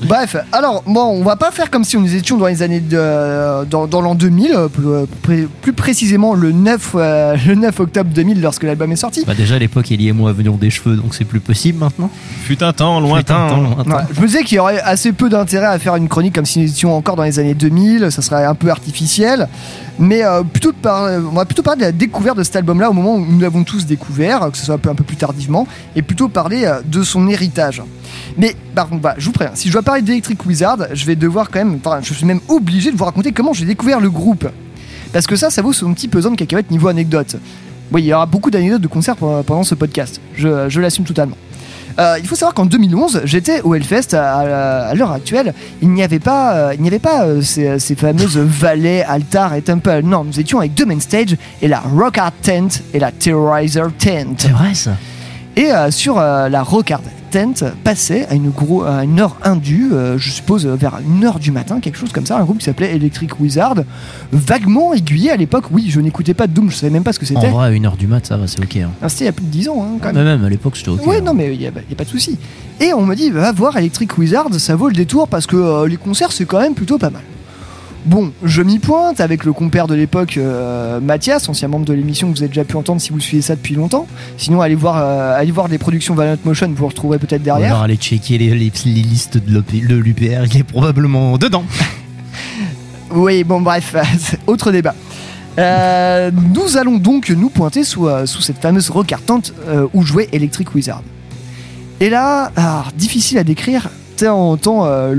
Bref, 0.02 0.36
alors, 0.52 0.82
bon, 0.86 1.02
on 1.04 1.22
va 1.22 1.36
pas 1.36 1.50
faire 1.50 1.70
comme 1.70 1.84
si 1.84 1.96
on 1.96 2.00
nous 2.00 2.14
étions 2.14 2.36
dans 2.38 2.46
les 2.46 2.62
années 2.62 2.80
de, 2.80 3.64
dans, 3.66 3.86
dans 3.86 4.00
l'an 4.00 4.14
2000, 4.14 4.52
euh, 4.54 4.68
plus, 4.68 4.86
euh, 5.42 5.46
plus 5.62 5.72
précisément 5.72 6.34
le 6.34 6.52
9, 6.52 6.90
euh, 6.94 7.36
le 7.46 7.54
9 7.54 7.80
octobre 7.80 8.10
2000 8.14 8.40
lorsque 8.40 8.62
l'album 8.62 8.90
est 8.92 8.96
sorti. 8.96 9.24
Bah 9.26 9.34
déjà 9.34 9.56
à 9.56 9.58
l'époque 9.58 9.90
Ellie 9.92 10.08
et 10.08 10.12
moi 10.12 10.30
avions 10.30 10.56
des 10.56 10.70
cheveux 10.70 10.96
donc 10.96 11.14
c'est 11.14 11.24
plus 11.24 11.40
possible 11.40 11.78
maintenant. 11.78 12.10
Fut 12.44 12.62
un 12.62 12.72
temps 12.72 13.00
lointain. 13.00 13.48
temps 13.48 13.60
lointain. 13.60 13.90
Ouais, 13.90 14.02
je 14.14 14.20
me 14.20 14.26
disais 14.26 14.42
qu'il 14.42 14.56
y 14.56 14.58
aurait 14.58 14.80
assez 14.80 15.12
peu 15.12 15.28
d'intérêt 15.28 15.66
à 15.66 15.78
faire 15.78 15.96
une 15.96 16.08
chronique 16.08 16.34
comme 16.34 16.46
si 16.46 16.60
nous 16.60 16.68
étions 16.70 16.96
encore 16.96 17.16
dans 17.16 17.22
les 17.24 17.38
années 17.38 17.54
2000, 17.54 18.10
ça 18.10 18.22
serait 18.22 18.44
un 18.44 18.54
peu 18.54 18.70
artificiel. 18.70 19.48
Mais 19.98 20.24
euh, 20.24 20.42
plutôt 20.42 20.72
de 20.72 20.76
par- 20.76 21.10
on 21.30 21.34
va 21.34 21.44
plutôt 21.44 21.62
parler 21.62 21.80
de 21.80 21.84
la 21.86 21.92
découverte 21.92 22.38
de 22.38 22.42
cet 22.42 22.56
album-là 22.56 22.88
au 22.88 22.94
moment 22.94 23.16
où 23.16 23.24
nous 23.26 23.38
l'avons 23.40 23.64
tous 23.64 23.84
découvert, 23.84 24.50
que 24.50 24.56
ce 24.56 24.64
soit 24.64 24.76
un 24.76 24.78
peu, 24.78 24.88
un 24.88 24.94
peu 24.94 25.04
plus 25.04 25.16
tardivement, 25.16 25.66
et 25.94 26.00
plutôt 26.00 26.28
parler 26.28 26.64
euh, 26.64 26.80
de 26.84 27.02
son 27.02 27.28
héritage. 27.28 27.82
Mais 28.38 28.56
par 28.74 28.88
contre, 28.88 29.02
bah, 29.02 29.14
je 29.18 29.26
vous 29.26 29.32
préviens, 29.32 29.54
si 29.54 29.68
je 29.68 29.72
dois 29.74 29.82
parler 29.90 30.02
d'Electric 30.02 30.46
Wizard, 30.46 30.78
je 30.92 31.04
vais 31.04 31.16
devoir 31.16 31.50
quand 31.50 31.58
même, 31.58 31.80
enfin, 31.84 31.98
je 32.00 32.14
suis 32.14 32.24
même 32.24 32.38
obligé 32.46 32.92
de 32.92 32.96
vous 32.96 33.04
raconter 33.04 33.32
comment 33.32 33.52
j'ai 33.52 33.64
découvert 33.64 33.98
le 33.98 34.08
groupe. 34.08 34.46
Parce 35.12 35.26
que 35.26 35.34
ça, 35.34 35.50
ça 35.50 35.62
vaut 35.62 35.72
son 35.72 35.92
petit 35.94 36.06
pesant 36.06 36.30
de 36.30 36.36
cacahuètes 36.36 36.70
niveau 36.70 36.86
anecdote. 36.86 37.34
Oui, 37.90 38.02
il 38.02 38.06
y 38.06 38.14
aura 38.14 38.26
beaucoup 38.26 38.52
d'anecdotes 38.52 38.82
de 38.82 38.86
concerts 38.86 39.16
pendant 39.16 39.64
ce 39.64 39.74
podcast. 39.74 40.20
Je, 40.36 40.78
l'assume 40.78 41.04
totalement. 41.04 41.36
Euh, 41.98 42.18
il 42.20 42.28
faut 42.28 42.36
savoir 42.36 42.54
qu'en 42.54 42.66
2011, 42.66 43.22
j'étais 43.24 43.62
au 43.62 43.74
Hellfest. 43.74 44.14
À, 44.14 44.94
l'heure 44.94 45.10
actuelle, 45.10 45.54
il 45.82 45.90
n'y 45.90 46.04
avait 46.04 46.20
pas, 46.20 46.54
euh, 46.54 46.74
il 46.76 46.82
n'y 46.82 46.88
avait 46.88 47.00
pas 47.00 47.24
euh, 47.24 47.42
ces, 47.42 47.80
ces 47.80 47.96
fameuses 47.96 48.38
vallées, 48.38 49.02
altars 49.02 49.54
et 49.54 49.62
temples. 49.62 50.02
Non, 50.04 50.22
nous 50.22 50.38
étions 50.38 50.60
avec 50.60 50.72
deux 50.74 50.86
main 50.86 51.00
stage 51.00 51.36
et 51.62 51.66
la 51.66 51.80
Rock 51.80 52.16
Art 52.16 52.30
Tent 52.42 52.80
et 52.94 53.00
la 53.00 53.10
Terrorizer 53.10 53.90
Tent. 53.98 54.36
C'est 54.38 54.52
vrai 54.52 54.72
ça. 54.72 54.92
Et 55.56 55.72
euh, 55.72 55.90
sur 55.90 56.18
euh, 56.18 56.48
la 56.48 56.62
Rockard 56.62 57.02
Tent 57.30 57.64
passait 57.84 58.26
à 58.28 58.34
une, 58.34 58.50
gros, 58.50 58.82
à 58.84 59.04
une 59.04 59.20
heure 59.20 59.36
indue, 59.42 59.90
euh, 59.92 60.18
je 60.18 60.30
suppose 60.30 60.66
vers 60.66 60.98
une 61.04 61.24
heure 61.24 61.38
du 61.38 61.50
matin, 61.52 61.80
quelque 61.80 61.98
chose 61.98 62.12
comme 62.12 62.26
ça, 62.26 62.38
un 62.38 62.44
groupe 62.44 62.58
qui 62.58 62.64
s'appelait 62.64 62.94
Electric 62.94 63.38
Wizard, 63.40 63.74
vaguement 64.32 64.94
aiguillé 64.94 65.30
à 65.30 65.36
l'époque. 65.36 65.64
Oui, 65.70 65.86
je 65.88 66.00
n'écoutais 66.00 66.34
pas 66.34 66.46
de 66.46 66.52
Doom, 66.52 66.70
je 66.70 66.76
savais 66.76 66.90
même 66.90 67.02
pas 67.02 67.12
ce 67.12 67.18
que 67.18 67.24
En 67.24 67.28
c'était. 67.28 67.50
vrai, 67.50 67.66
à 67.66 67.70
1h 67.70 67.96
du 67.96 68.06
mat, 68.06 68.24
ça 68.26 68.36
va, 68.36 68.46
c'est 68.46 68.60
ok. 68.60 68.76
Hein. 68.76 68.90
Ah, 69.02 69.08
C'était 69.08 69.24
il 69.24 69.26
y 69.26 69.28
a 69.28 69.32
plus 69.32 69.44
de 69.44 69.50
10 69.50 69.68
ans, 69.68 69.82
hein, 69.82 69.98
quand 70.00 70.12
même. 70.12 70.16
Mais 70.16 70.24
même 70.24 70.44
à 70.44 70.48
l'époque, 70.48 70.76
c'était 70.76 70.90
ok. 70.90 71.06
Ouais, 71.06 71.18
hein. 71.18 71.22
non, 71.24 71.34
mais 71.34 71.52
il 71.52 71.58
n'y 71.58 71.66
a, 71.66 71.72
pas 71.72 72.04
de 72.04 72.08
souci. 72.08 72.38
Et 72.80 72.92
on 72.94 73.04
me 73.04 73.14
dit, 73.14 73.30
va 73.30 73.52
voir 73.52 73.76
Electric 73.76 74.16
Wizard, 74.18 74.48
ça 74.54 74.76
vaut 74.76 74.88
le 74.88 74.94
détour 74.94 75.28
parce 75.28 75.46
que 75.46 75.84
les 75.86 75.96
concerts, 75.96 76.32
c'est 76.32 76.46
quand 76.46 76.60
même 76.60 76.74
plutôt 76.74 76.98
pas 76.98 77.10
mal. 77.10 77.22
Bon, 78.06 78.32
je 78.42 78.62
m'y 78.62 78.78
pointe 78.78 79.20
avec 79.20 79.44
le 79.44 79.52
compère 79.52 79.86
de 79.86 79.94
l'époque, 79.94 80.36
euh, 80.38 81.00
Mathias, 81.00 81.48
ancien 81.50 81.68
membre 81.68 81.84
de 81.84 81.92
l'émission 81.92 82.28
que 82.30 82.36
vous 82.36 82.42
avez 82.42 82.48
déjà 82.48 82.64
pu 82.64 82.76
entendre 82.76 82.98
si 83.00 83.10
vous 83.10 83.20
suivez 83.20 83.42
ça 83.42 83.56
depuis 83.56 83.74
longtemps. 83.74 84.06
Sinon, 84.38 84.62
allez 84.62 84.74
voir, 84.74 84.96
euh, 84.98 85.38
allez 85.38 85.52
voir 85.52 85.68
des 85.68 85.76
productions 85.76 86.14
Valiant 86.14 86.38
Motion, 86.44 86.72
vous 86.74 86.86
retrouverez 86.86 87.18
peut-être 87.18 87.42
derrière. 87.42 87.72
alors 87.72 87.82
aller 87.82 87.96
checker 87.96 88.38
les, 88.38 88.54
les- 88.54 88.72
les 88.86 88.90
listes 89.02 89.36
de 89.36 89.94
l'UPR, 89.96 90.46
il 90.50 90.56
est 90.58 90.64
probablement 90.64 91.36
dedans. 91.38 91.64
Oui, 93.12 93.42
bon, 93.42 93.60
bref, 93.60 93.96
autre 94.46 94.70
débat. 94.70 94.94
Euh, 95.58 96.30
nous 96.54 96.76
allons 96.76 96.96
donc 96.96 97.28
nous 97.30 97.50
pointer 97.50 97.82
sous, 97.82 98.06
euh, 98.06 98.24
sous 98.24 98.40
cette 98.40 98.58
fameuse 98.58 98.88
recartante 98.88 99.52
où 99.92 100.02
jouait 100.04 100.28
Electric 100.32 100.72
Wizard. 100.76 101.02
Et 101.98 102.08
là, 102.08 102.52
alors, 102.54 102.90
difficile 102.96 103.36
à 103.38 103.42
décrire, 103.42 103.88
tant, 104.20 104.56
tant, 104.56 104.86
euh, 104.86 105.14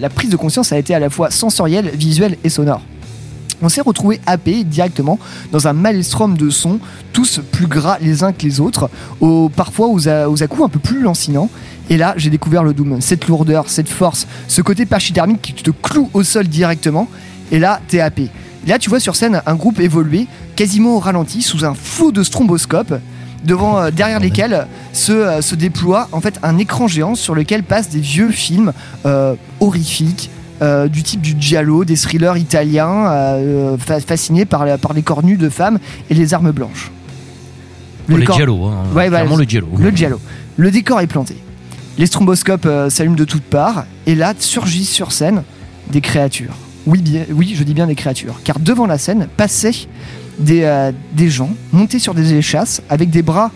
la, 0.00 0.08
prise 0.08 0.30
de 0.30 0.36
conscience 0.36 0.72
a 0.72 0.78
été 0.78 0.94
à 0.94 0.98
la 0.98 1.10
fois 1.10 1.30
sensorielle, 1.30 1.90
visuelle 1.90 2.36
et 2.42 2.48
sonore. 2.48 2.82
On 3.62 3.68
s'est 3.68 3.80
retrouvé 3.80 4.20
happé 4.26 4.64
directement 4.64 5.18
dans 5.52 5.68
un 5.68 5.72
maelstrom 5.72 6.36
de 6.36 6.50
sons, 6.50 6.80
tous 7.12 7.40
plus 7.52 7.66
gras 7.66 7.98
les 8.00 8.24
uns 8.24 8.32
que 8.32 8.42
les 8.42 8.60
autres, 8.60 8.90
au, 9.20 9.48
parfois 9.48 9.88
aux, 9.88 10.08
aux 10.08 10.42
à-coups 10.42 10.64
un 10.64 10.68
peu 10.68 10.78
plus 10.78 11.00
lancinants. 11.00 11.50
Et 11.90 11.96
là, 11.96 12.14
j'ai 12.16 12.30
découvert 12.30 12.64
le 12.64 12.72
Doom, 12.72 13.00
cette 13.00 13.28
lourdeur, 13.28 13.68
cette 13.68 13.88
force, 13.88 14.26
ce 14.48 14.62
côté 14.62 14.86
pachydermique 14.86 15.42
qui 15.42 15.52
te 15.52 15.70
cloue 15.70 16.10
au 16.14 16.22
sol 16.22 16.48
directement. 16.48 17.08
Et 17.52 17.58
là, 17.58 17.80
t'es 17.88 18.00
happé. 18.00 18.30
Là, 18.66 18.78
tu 18.78 18.88
vois 18.88 19.00
sur 19.00 19.14
scène 19.16 19.42
un 19.44 19.54
groupe 19.54 19.80
évoluer, 19.80 20.26
quasiment 20.56 20.96
au 20.96 20.98
ralenti, 20.98 21.42
sous 21.42 21.64
un 21.64 21.74
flot 21.74 22.10
de 22.10 22.22
stromboscopes, 22.22 22.94
devant, 23.44 23.78
euh, 23.78 23.90
derrière 23.90 24.20
lesquels 24.20 24.66
se, 24.92 25.12
euh, 25.12 25.42
se 25.42 25.54
déploie 25.54 26.08
en 26.12 26.20
fait 26.20 26.38
un 26.42 26.58
écran 26.58 26.88
géant 26.88 27.14
sur 27.14 27.34
lequel 27.34 27.62
passent 27.62 27.88
des 27.90 28.00
vieux 28.00 28.30
films 28.30 28.72
euh, 29.06 29.34
horrifiques. 29.60 30.30
euh, 30.62 30.86
du 30.88 31.02
type 31.02 31.20
du 31.20 31.34
giallo, 31.38 31.84
des 31.84 31.96
thrillers 31.96 32.36
italiens 32.38 33.06
euh, 33.08 33.76
fa- 33.76 34.00
fascinés 34.00 34.44
par, 34.44 34.64
les 34.94 35.02
corps 35.02 35.24
nus 35.24 35.36
de 35.36 35.48
femmes 35.48 35.78
et 36.08 36.14
les 36.14 36.32
armes 36.32 36.52
blanches. 36.52 36.92
Les 38.08 38.24
décor- 38.24 38.36
giallo, 38.36 38.64
hein. 38.66 38.84
Ouais, 38.94 39.10
bah, 39.10 39.24
le 39.24 39.44
giallo. 39.44 39.68
Le 39.76 39.90
giallo. 39.90 40.20
Le 40.56 40.70
décor 40.70 41.00
est 41.00 41.06
planté. 41.08 41.36
Les 41.98 42.06
stromboscopes 42.06 42.66
euh, 42.66 42.88
s'allument 42.88 43.16
de 43.16 43.24
toutes 43.24 43.42
parts 43.44 43.84
et 44.06 44.14
là 44.14 44.32
surgissent 44.38 44.90
sur 44.92 45.10
scène 45.12 45.42
des 45.90 46.00
créatures. 46.00 46.54
Oui, 46.86 47.00
bien, 47.00 47.24
oui, 47.30 47.54
je 47.56 47.64
dis 47.64 47.74
bien 47.74 47.86
des 47.86 47.94
créatures. 47.94 48.40
Car 48.44 48.58
devant 48.58 48.86
la 48.86 48.98
scène 48.98 49.28
passaient 49.36 49.88
des, 50.38 50.62
euh, 50.64 50.92
des 51.12 51.30
gens 51.30 51.50
montés 51.72 51.98
sur 51.98 52.14
des 52.14 52.34
échasses 52.34 52.82
avec 52.88 53.10
des 53.10 53.22
bras 53.22 53.50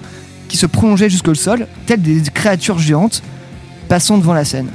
qui 0.48 0.56
se 0.56 0.66
prolongeaient 0.66 1.10
jusqu'au 1.10 1.34
sol, 1.34 1.66
tels 1.86 2.00
des 2.00 2.22
créatures 2.32 2.78
géantes 2.78 3.22
passant 3.88 4.18
devant 4.18 4.34
la 4.34 4.44
scène. 4.44 4.68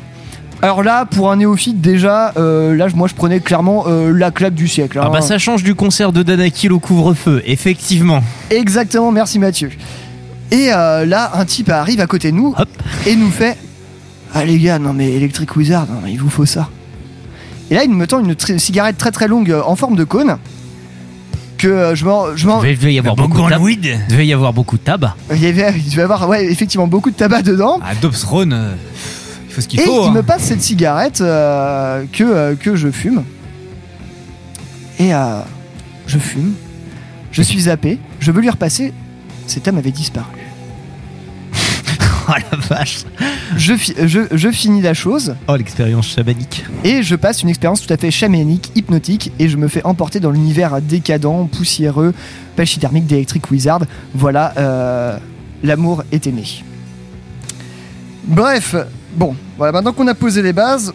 Alors 0.63 0.81
là, 0.81 1.05
pour 1.05 1.29
un 1.29 1.35
néophyte, 1.35 1.81
déjà, 1.81 2.31
euh, 2.37 2.73
là, 2.73 2.87
moi, 2.95 3.09
je 3.09 3.13
prenais 3.13 3.41
clairement 3.41 3.83
euh, 3.87 4.13
la 4.17 4.31
claque 4.31 4.53
du 4.53 4.69
siècle. 4.69 4.97
Ah 5.01 5.07
hein. 5.07 5.09
bah 5.11 5.19
ça 5.19 5.37
change 5.37 5.61
du 5.61 5.75
concert 5.75 6.13
de 6.13 6.23
Danakil 6.23 6.71
au 6.71 6.79
couvre-feu, 6.79 7.41
effectivement. 7.45 8.23
Exactement, 8.49 9.11
merci 9.11 9.39
Mathieu. 9.39 9.71
Et 10.51 10.71
euh, 10.71 11.05
là, 11.05 11.31
un 11.33 11.43
type 11.43 11.69
arrive 11.69 11.99
à 11.99 12.07
côté 12.07 12.31
de 12.31 12.37
nous 12.37 12.55
et 13.05 13.17
nous 13.17 13.29
fait 13.29 13.57
Ah 14.33 14.45
les 14.45 14.57
gars, 14.57 14.79
non 14.79 14.93
mais 14.93 15.11
Electric 15.11 15.53
Wizard, 15.55 15.87
non, 15.87 15.99
mais 16.01 16.13
il 16.13 16.19
vous 16.19 16.29
faut 16.29 16.45
ça. 16.45 16.69
Et 17.73 17.75
là, 17.75 17.83
il 17.85 17.89
me 17.89 18.05
tend 18.05 18.19
une 18.19 18.33
tr- 18.33 18.59
cigarette 18.59 18.99
très 18.99 19.09
très 19.09 19.27
longue 19.27 19.49
euh, 19.49 19.63
en 19.65 19.75
forme 19.75 19.95
de 19.95 20.03
cône. 20.03 20.37
Que 21.57 21.67
euh, 21.67 21.95
je 21.95 22.05
m'en. 22.05 22.35
je 22.35 22.45
m'en- 22.45 22.63
Il 22.63 22.77
devait 22.77 22.93
y 22.93 22.99
avoir 22.99 23.15
beaucoup 23.15 23.41
de 23.41 23.49
tabac. 23.49 23.67
Il 23.67 24.07
devait 24.09 24.27
y 24.27 24.33
avoir 24.33 24.53
beaucoup 24.53 24.77
de 24.77 24.83
tabac. 24.83 25.15
Il 25.31 25.41
y 25.43 25.47
avait, 25.47 25.73
il 25.75 25.85
devait 25.89 26.01
y 26.01 26.03
avoir 26.03 26.29
ouais, 26.29 26.45
effectivement 26.51 26.85
beaucoup 26.85 27.09
de 27.09 27.15
tabac 27.15 27.41
dedans. 27.41 27.79
Ah, 27.83 27.95
Dobstrone, 27.99 28.53
euh, 28.53 28.73
il 29.47 29.53
faut 29.55 29.61
ce 29.61 29.67
qu'il 29.67 29.79
Et 29.79 29.85
faut. 29.85 30.03
il 30.03 30.09
hein. 30.09 30.11
me 30.11 30.21
passe 30.21 30.43
cette 30.43 30.61
cigarette 30.61 31.21
euh, 31.21 32.03
que, 32.13 32.23
euh, 32.23 32.53
que 32.55 32.75
je 32.75 32.91
fume. 32.91 33.23
Et 34.99 35.15
euh, 35.15 35.39
je 36.05 36.19
fume. 36.19 36.53
Je 37.31 37.41
suis 37.41 37.61
zappé. 37.61 37.97
Je 38.19 38.31
veux 38.31 38.41
lui 38.41 38.51
repasser. 38.51 38.93
Cet 39.47 39.67
homme 39.67 39.79
avait 39.79 39.89
disparu. 39.89 40.27
oh 42.29 42.31
la 42.51 42.57
vache. 42.57 43.03
Je, 43.57 43.75
fi- 43.75 43.93
je, 44.05 44.21
je 44.31 44.51
finis 44.51 44.81
la 44.81 44.93
chose. 44.93 45.35
Oh 45.47 45.55
l'expérience 45.55 46.07
chamanique. 46.07 46.65
Et 46.83 47.03
je 47.03 47.15
passe 47.15 47.43
une 47.43 47.49
expérience 47.49 47.85
tout 47.85 47.93
à 47.93 47.97
fait 47.97 48.11
chamanique, 48.11 48.71
hypnotique, 48.75 49.31
et 49.39 49.49
je 49.49 49.57
me 49.57 49.67
fais 49.67 49.83
emporter 49.85 50.19
dans 50.19 50.31
l'univers 50.31 50.81
décadent, 50.81 51.49
poussiéreux, 51.51 52.13
pachydermique 52.55 53.05
d'Electric 53.05 53.49
Wizard. 53.51 53.81
Voilà, 54.13 54.53
euh, 54.57 55.17
l'amour 55.63 56.03
est 56.11 56.27
aimé. 56.27 56.43
Bref, 58.25 58.75
bon, 59.15 59.35
voilà, 59.57 59.73
maintenant 59.73 59.93
qu'on 59.93 60.07
a 60.07 60.15
posé 60.15 60.41
les 60.41 60.53
bases, 60.53 60.93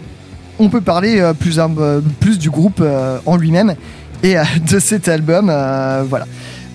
on 0.59 0.69
peut 0.69 0.81
parler 0.81 1.21
euh, 1.21 1.35
plus, 1.35 1.59
euh, 1.59 2.01
plus 2.21 2.39
du 2.39 2.51
groupe 2.51 2.83
en 3.27 3.37
lui-même 3.37 3.75
et 4.23 4.35
de 4.71 4.79
cet 4.79 5.09
album. 5.09 5.47
voilà. 6.09 6.27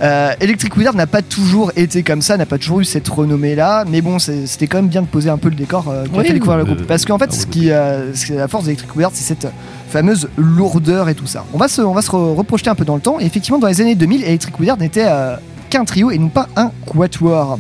Euh, 0.02 0.34
Electric 0.42 0.76
Wizard 0.76 0.96
n'a 0.96 1.08
pas 1.08 1.22
toujours 1.22 1.72
été 1.76 2.04
comme 2.04 2.22
ça, 2.22 2.36
n'a 2.36 2.46
pas 2.46 2.58
toujours 2.58 2.82
eu 2.82 2.86
cette 2.86 3.08
renommée-là, 3.08 3.86
mais 3.88 4.02
bon, 4.02 4.18
c'était 4.20 4.68
quand 4.68 4.80
même 4.80 4.88
bien 4.88 5.02
de 5.02 5.08
poser 5.08 5.30
un 5.30 5.38
peu 5.38 5.50
le 5.50 5.56
décor 5.56 5.88
euh, 5.90 6.04
qui 6.06 6.16
a 6.16 6.18
Oui, 6.20 6.26
fait 6.28 6.34
découvrir 6.34 6.58
le 6.58 6.64
euh, 6.64 6.66
groupe. 6.76 6.88
Parce 6.88 7.06
qu'en 7.06 7.18
fait, 7.18 7.32
ce 7.32 7.46
qui, 7.46 7.70
euh, 7.72 8.14
ce 8.14 8.26
qui 8.26 8.34
est 8.34 8.38
la 8.38 8.48
force 8.48 8.66
d'Electric 8.66 8.94
Wizard, 8.96 9.12
c'est 9.14 9.24
cette 9.24 9.48
fameuse 9.90 10.28
lourdeur 10.36 11.08
et 11.10 11.16
tout 11.16 11.28
ça. 11.28 11.46
On 11.54 11.58
va 11.58 11.68
se, 11.68 11.82
on 11.82 11.94
va 11.94 12.02
se 12.02 12.10
re- 12.10 12.36
reprojeter 12.36 12.70
un 12.70 12.76
peu 12.76 12.86
dans 12.86 12.96
le 12.96 13.02
temps, 13.02 13.20
et 13.20 13.26
effectivement, 13.26 13.60
dans 13.60 13.68
les 13.68 13.80
années 13.82 13.96
2000, 13.96 14.24
Electric 14.24 14.60
Wizard 14.60 14.78
n'était 14.78 15.06
euh, 15.08 15.36
qu'un 15.70 15.86
trio 15.86 16.10
et 16.12 16.18
non 16.18 16.30
pas 16.30 16.48
un 16.56 16.72
quatuor. 16.86 17.60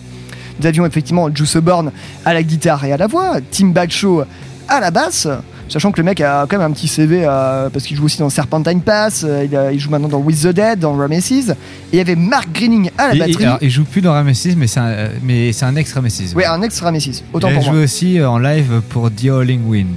Nous 0.60 0.66
avions 0.68 0.86
effectivement 0.86 1.30
Juice 1.34 1.58
Born 1.58 1.92
à 2.26 2.34
la 2.34 2.44
guitare 2.44 2.84
et 2.86 2.92
à 2.92 2.98
la 2.98 3.08
voix, 3.08 3.38
Tim 3.52 3.68
Bagshaw 3.68 4.24
à 4.68 4.80
la 4.80 4.92
basse, 4.92 5.28
sachant 5.70 5.92
que 5.92 5.98
le 5.98 6.04
mec 6.04 6.22
a 6.22 6.46
quand 6.48 6.58
même 6.58 6.70
un 6.70 6.74
petit 6.74 6.88
CV 6.88 7.24
euh, 7.26 7.70
parce 7.70 7.86
qu'il 7.86 7.98
joue 7.98 8.06
aussi 8.06 8.20
dans 8.20 8.30
Serpentine 8.30 8.82
Pass, 8.82 9.24
euh, 9.28 9.46
il, 9.50 9.56
a- 9.56 9.72
il 9.72 9.80
joue 9.80 9.90
maintenant 9.90 10.08
dans 10.10 10.20
With 10.20 10.42
the 10.42 10.48
Dead, 10.50 10.80
dans 10.80 10.94
Rameses, 10.96 11.50
et 11.52 11.56
il 11.94 11.98
y 11.98 12.02
avait 12.02 12.16
Mark 12.16 12.48
Greening 12.54 12.90
à 12.98 13.08
la 13.08 13.14
Il- 13.14 13.16
il, 13.16 13.20
batterie. 13.34 13.46
alors, 13.46 13.58
il 13.62 13.70
joue 13.70 13.84
plus 13.86 14.02
dans 14.02 14.14
Ramesis, 14.14 14.56
mais 14.58 14.68
c'est 14.68 14.80
un, 14.80 14.88
euh, 14.88 15.08
mais 15.24 15.52
c'est 15.54 15.66
un 15.66 15.76
ex 15.76 15.92
Ramesis. 15.94 16.34
Ouais, 16.36 16.46
un 16.46 16.62
ex 16.62 16.80
Rameses, 16.82 17.24
autant 17.34 17.48
il 17.50 17.52
a 17.52 17.56
pour 17.56 17.64
joué 17.64 17.74
moi. 17.76 17.84
aussi 17.84 18.20
euh, 18.20 18.30
en 18.30 18.38
live 18.40 18.82
pour 18.90 19.10
The 19.12 19.26
Howling 19.28 19.66
Wind. 19.68 19.96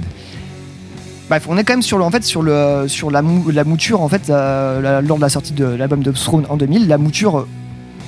Bref, 1.29 1.45
on 1.49 1.57
est 1.57 1.63
quand 1.65 1.73
même 1.73 1.81
sur, 1.81 1.97
le, 1.97 2.05
en 2.05 2.09
fait, 2.09 2.23
sur, 2.23 2.41
le, 2.41 2.85
sur 2.87 3.11
la, 3.11 3.21
mou- 3.21 3.49
la 3.51 3.65
mouture, 3.65 4.01
en 4.01 4.07
fait, 4.07 4.29
euh, 4.29 4.79
la- 4.81 5.01
lors 5.01 5.17
de 5.17 5.21
la 5.21 5.29
sortie 5.29 5.51
de 5.53 5.65
l'album 5.65 6.01
de 6.01 6.11
Throne 6.11 6.45
en 6.49 6.55
2000, 6.55 6.87
la 6.87 6.97
mouture 6.97 7.39
euh, 7.39 7.47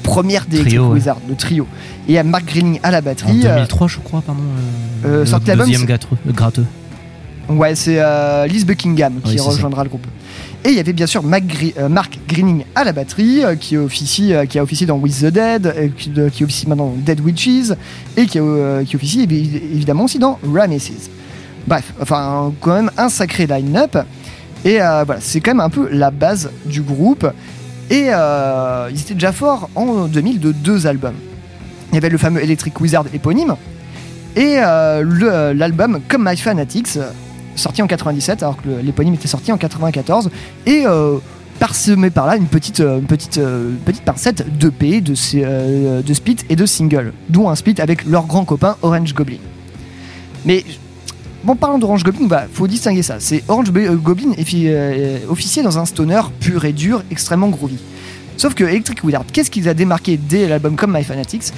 première 0.03 0.45
des 0.45 0.59
Trio, 0.59 0.87
ouais. 0.87 0.93
Wizard, 0.93 1.17
le 1.27 1.35
trio. 1.35 1.67
Et 2.07 2.13
il 2.13 2.15
y 2.15 2.17
a 2.17 2.23
Mark 2.23 2.45
Greening 2.45 2.79
à 2.81 2.91
la 2.91 2.99
En 2.99 3.01
batterie. 3.01 3.41
euh, 3.45 3.55
2003 3.55 3.87
je 3.89 3.97
crois, 3.99 4.21
pardon. 4.25 4.41
Euh, 5.05 5.19
le 5.19 5.25
sorti 5.25 5.47
l'album, 5.47 5.65
deuxième 5.67 5.81
c'est- 5.81 6.33
gratteux. 6.33 6.65
Ouais, 7.49 7.73
c'est 7.75 7.95
euh, 7.97 8.45
Liz 8.47 8.65
Buckingham 8.65 9.15
qui 9.23 9.31
Oui, 9.31 9.37
c'est 9.37 9.43
ça. 9.43 9.49
rejoindra 9.49 9.83
le 9.83 9.89
groupe. 9.89 10.05
Et 10.63 10.69
il 10.69 10.75
y 10.75 10.79
avait 10.79 10.93
bien 10.93 11.07
sûr 11.07 11.23
Mac 11.23 11.43
euh, 11.77 11.89
Mark 11.89 12.19
Greening 12.27 12.63
à 12.75 12.83
la 12.83 12.91
batterie, 12.91 13.43
euh, 13.43 13.55
qui, 13.55 13.75
officie, 13.77 14.33
euh, 14.33 14.45
qui 14.45 14.59
a 14.59 14.63
officié 14.63 14.85
dans 14.85 14.97
With 14.97 15.19
the 15.21 15.25
Dead, 15.27 15.93
qui, 15.97 16.09
de- 16.09 16.29
qui 16.29 16.43
officie 16.43 16.67
maintenant 16.67 16.87
dans 16.87 16.95
Dead 16.97 17.19
Witches, 17.21 17.71
et 18.17 18.25
qui, 18.25 18.39
qui 18.85 18.95
officie 18.95 19.25
évi- 19.25 19.55
évidemment 19.73 20.03
aussi 20.03 20.19
dans 20.19 20.37
Rameses. 20.43 21.09
Bref, 21.65 21.93
enfin, 22.01 22.53
quand 22.61 22.73
même 22.75 22.91
un 22.97 23.09
sacré 23.09 23.47
line-up. 23.47 23.97
Et 24.65 24.77
voilà, 24.77 25.17
c'est 25.21 25.39
quand 25.39 25.51
même 25.51 25.59
un 25.61 25.69
peu 25.69 25.87
la 25.91 26.11
base 26.11 26.49
du 26.65 26.81
groupe. 26.81 27.25
Et 27.89 28.07
ils 28.91 28.99
étaient 29.01 29.13
déjà 29.13 29.31
forts 29.31 29.69
en 29.75 30.05
2000 30.07 30.39
de 30.39 30.51
deux 30.51 30.85
albums. 30.87 31.15
Il 31.91 31.95
y 31.95 31.97
avait 31.97 32.09
le 32.09 32.17
fameux 32.17 32.43
Electric 32.43 32.79
Wizard 32.81 33.05
éponyme, 33.13 33.55
et 34.35 34.55
l'album 34.57 35.99
Comme 36.07 36.27
My 36.29 36.35
Fanatics, 36.37 36.97
sorti 37.55 37.81
en 37.81 37.87
97, 37.87 38.43
alors 38.43 38.57
que 38.57 38.69
l'éponyme 38.83 39.13
était 39.13 39.27
sorti 39.27 39.51
en 39.51 39.57
94, 39.57 40.29
et 40.65 40.83
euh, 40.85 41.17
parsemé 41.59 42.09
par 42.09 42.25
là 42.25 42.37
une 42.37 42.47
petite, 42.47 42.79
euh, 42.79 42.99
petite, 43.01 43.37
euh, 43.37 43.73
petite 43.85 44.03
pincette 44.03 44.57
de, 44.57 44.71
ces, 45.13 45.43
euh, 45.43 46.01
de 46.01 46.13
split 46.13 46.37
et 46.49 46.55
de 46.55 46.65
single, 46.65 47.13
dont 47.27 47.49
un 47.49 47.55
split 47.55 47.75
avec 47.79 48.05
leur 48.05 48.25
grand 48.25 48.45
copain 48.45 48.77
Orange 48.81 49.13
Goblin. 49.13 49.37
Mais 50.45 50.63
bon, 51.43 51.55
parlant 51.55 51.77
d'Orange 51.77 52.03
Goblin, 52.03 52.27
bah, 52.27 52.45
faut 52.51 52.67
distinguer 52.67 53.03
ça. 53.03 53.17
C'est 53.19 53.43
Orange 53.49 53.71
Goblin 53.71 54.31
officier 55.29 55.61
dans 55.61 55.77
un 55.77 55.85
stoner 55.85 56.21
pur 56.39 56.63
et 56.65 56.73
dur, 56.73 57.03
extrêmement 57.11 57.49
groovy. 57.49 57.77
Sauf 58.39 58.53
que 58.53 58.63
Electric 58.63 59.03
Wizard, 59.03 59.25
qu'est-ce 59.33 59.51
qu'ils 59.51 59.67
a 59.67 59.73
démarqué 59.73 60.15
dès 60.15 60.47
l'album 60.47 60.77
comme 60.77 60.93
My 60.95 61.03
Fanatics. 61.03 61.51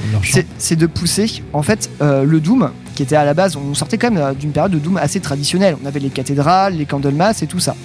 C'est 0.58 0.76
de 0.76 0.88
pousser 0.88 1.44
en 1.54 1.62
fait 1.62 1.92
euh, 2.02 2.24
le 2.24 2.40
Doom, 2.40 2.72
qui 2.96 3.04
était 3.04 3.16
à 3.16 3.24
la 3.24 3.36
base, 3.36 3.56
on 3.56 3.76
sortait 3.76 4.00
quand 4.00 4.10
même 4.10 4.24
euh, 4.24 4.34
d'une 4.34 4.52
période 4.52 4.72
de 4.72 4.80
Doom 4.80 4.98
assez 4.98 5.20
traditionnelle. 5.20 5.76
On 5.84 5.86
avait 5.86 6.00
les 6.00 6.10
cathédrales, 6.10 6.74
les 6.74 6.88
Candlemas 6.88 7.38
et 7.44 7.46
tout 7.46 7.60
ça. 7.60 7.76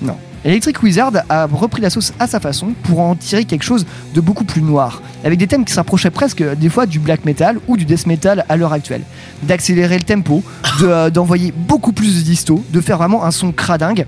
Non, 0.00 0.16
Electric 0.42 0.82
Wizard 0.82 1.12
a 1.28 1.44
repris 1.44 1.82
la 1.82 1.90
sauce 1.90 2.14
à 2.18 2.26
sa 2.26 2.40
façon 2.40 2.68
pour 2.84 3.00
en 3.00 3.14
tirer 3.14 3.44
quelque 3.44 3.62
chose 3.62 3.84
de 4.14 4.22
beaucoup 4.22 4.44
plus 4.44 4.62
noir, 4.62 5.02
avec 5.22 5.38
des 5.38 5.46
thèmes 5.46 5.66
qui 5.66 5.74
s'approchaient 5.74 6.10
presque 6.10 6.42
des 6.42 6.70
fois 6.70 6.86
du 6.86 6.98
black 6.98 7.26
metal 7.26 7.58
ou 7.68 7.76
du 7.76 7.84
death 7.84 8.06
metal 8.06 8.46
à 8.48 8.56
l'heure 8.56 8.72
actuelle. 8.72 9.02
D'accélérer 9.42 9.98
le 9.98 10.04
tempo, 10.04 10.42
de, 10.80 10.86
euh, 10.86 11.10
d'envoyer 11.10 11.52
beaucoup 11.54 11.92
plus 11.92 12.16
de 12.16 12.22
disto, 12.22 12.64
de 12.70 12.80
faire 12.80 12.96
vraiment 12.96 13.22
un 13.22 13.32
son 13.32 13.52
cradingue. 13.52 14.06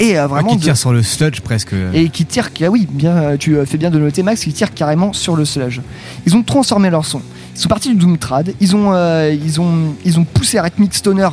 Et 0.00 0.18
euh, 0.18 0.26
vraiment 0.26 0.50
qui 0.50 0.56
de- 0.56 0.62
tire 0.62 0.76
sur 0.76 0.92
le 0.92 1.02
sludge 1.02 1.40
presque. 1.40 1.74
et 1.94 2.08
qui 2.08 2.24
tire, 2.24 2.48
ah 2.64 2.70
oui, 2.70 2.88
bien, 2.90 3.12
euh, 3.16 3.36
tu 3.36 3.56
euh, 3.56 3.64
fais 3.66 3.76
bien 3.78 3.90
de 3.90 3.98
noter 3.98 4.22
Max, 4.22 4.42
qui 4.42 4.52
tire 4.52 4.72
carrément 4.74 5.12
sur 5.12 5.36
le 5.36 5.44
sludge. 5.44 5.80
Ils 6.26 6.34
ont 6.34 6.42
transformé 6.42 6.90
leur 6.90 7.04
son. 7.04 7.20
Ils 7.54 7.60
sont 7.60 7.68
partis 7.68 7.90
du 7.90 7.96
doom 7.96 8.16
trad. 8.18 8.54
Ils 8.60 8.74
ont, 8.74 8.92
euh, 8.94 9.32
ils 9.32 9.60
ont, 9.60 9.94
ils 10.04 10.18
ont 10.18 10.24
poussé 10.24 10.58
à 10.58 10.62
Rhythmic 10.62 10.94
Stoner, 10.94 11.28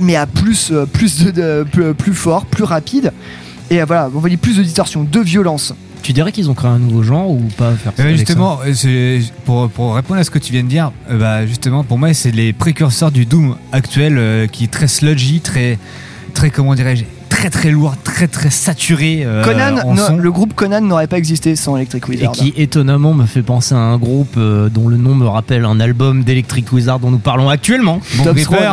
mais 0.00 0.16
à 0.16 0.26
plus, 0.26 0.72
plus 0.92 1.24
de, 1.24 1.30
de- 1.30 1.66
plus, 1.70 1.94
plus 1.94 2.14
fort, 2.14 2.46
plus 2.46 2.64
rapide. 2.64 3.12
Et 3.70 3.80
euh, 3.80 3.84
voilà, 3.84 4.10
on 4.14 4.18
va 4.18 4.28
dire 4.28 4.38
plus 4.38 4.56
de 4.56 4.62
distorsion, 4.62 5.04
de 5.04 5.20
violence. 5.20 5.72
Tu 6.02 6.12
dirais 6.12 6.32
qu'ils 6.32 6.50
ont 6.50 6.54
créé 6.54 6.70
un 6.70 6.78
nouveau 6.78 7.02
genre 7.02 7.30
ou 7.30 7.40
pas 7.56 7.72
faire 7.76 7.92
justement, 8.14 8.58
pour, 9.46 9.70
pour 9.70 9.94
répondre 9.94 10.20
à 10.20 10.24
ce 10.24 10.30
que 10.30 10.38
tu 10.38 10.52
viens 10.52 10.62
de 10.62 10.68
dire, 10.68 10.92
bah, 11.10 11.46
justement, 11.46 11.82
pour 11.82 11.96
moi, 11.98 12.12
c'est 12.12 12.30
les 12.30 12.52
précurseurs 12.52 13.10
du 13.10 13.24
Doom 13.24 13.56
actuel 13.72 14.16
euh, 14.18 14.46
qui 14.46 14.64
est 14.64 14.70
très 14.70 14.86
sludgy, 14.86 15.40
très, 15.40 15.78
très 16.34 16.50
comment 16.50 16.74
dirais-je, 16.74 17.04
très 17.30 17.48
très 17.50 17.70
lourd, 17.70 17.94
très 18.04 18.26
très 18.28 18.50
saturé. 18.50 19.22
euh, 19.24 19.42
Conan, 19.44 19.78
en 19.84 19.94
non, 19.94 20.06
son. 20.06 20.16
le 20.16 20.30
groupe 20.32 20.54
Conan 20.54 20.80
n'aurait 20.80 21.06
pas 21.06 21.18
existé 21.18 21.56
sans 21.56 21.76
Electric 21.76 22.04
Et 22.06 22.10
Wizard. 22.10 22.32
qui 22.32 22.52
étonnamment 22.56 23.12
me 23.14 23.26
fait 23.26 23.42
penser 23.42 23.74
à 23.74 23.78
un 23.78 23.96
groupe 23.98 24.34
euh, 24.36 24.68
dont 24.68 24.88
le 24.88 24.96
nom 24.96 25.14
me 25.14 25.26
rappelle 25.26 25.64
un 25.64 25.78
album 25.80 26.22
d'Electric 26.24 26.72
Wizard 26.72 27.00
dont 27.00 27.10
nous 27.10 27.18
parlons 27.18 27.48
actuellement. 27.48 28.00
Bon 28.16 28.24
Dob 28.24 28.36
Gripper, 28.36 28.54
Throne. 28.56 28.68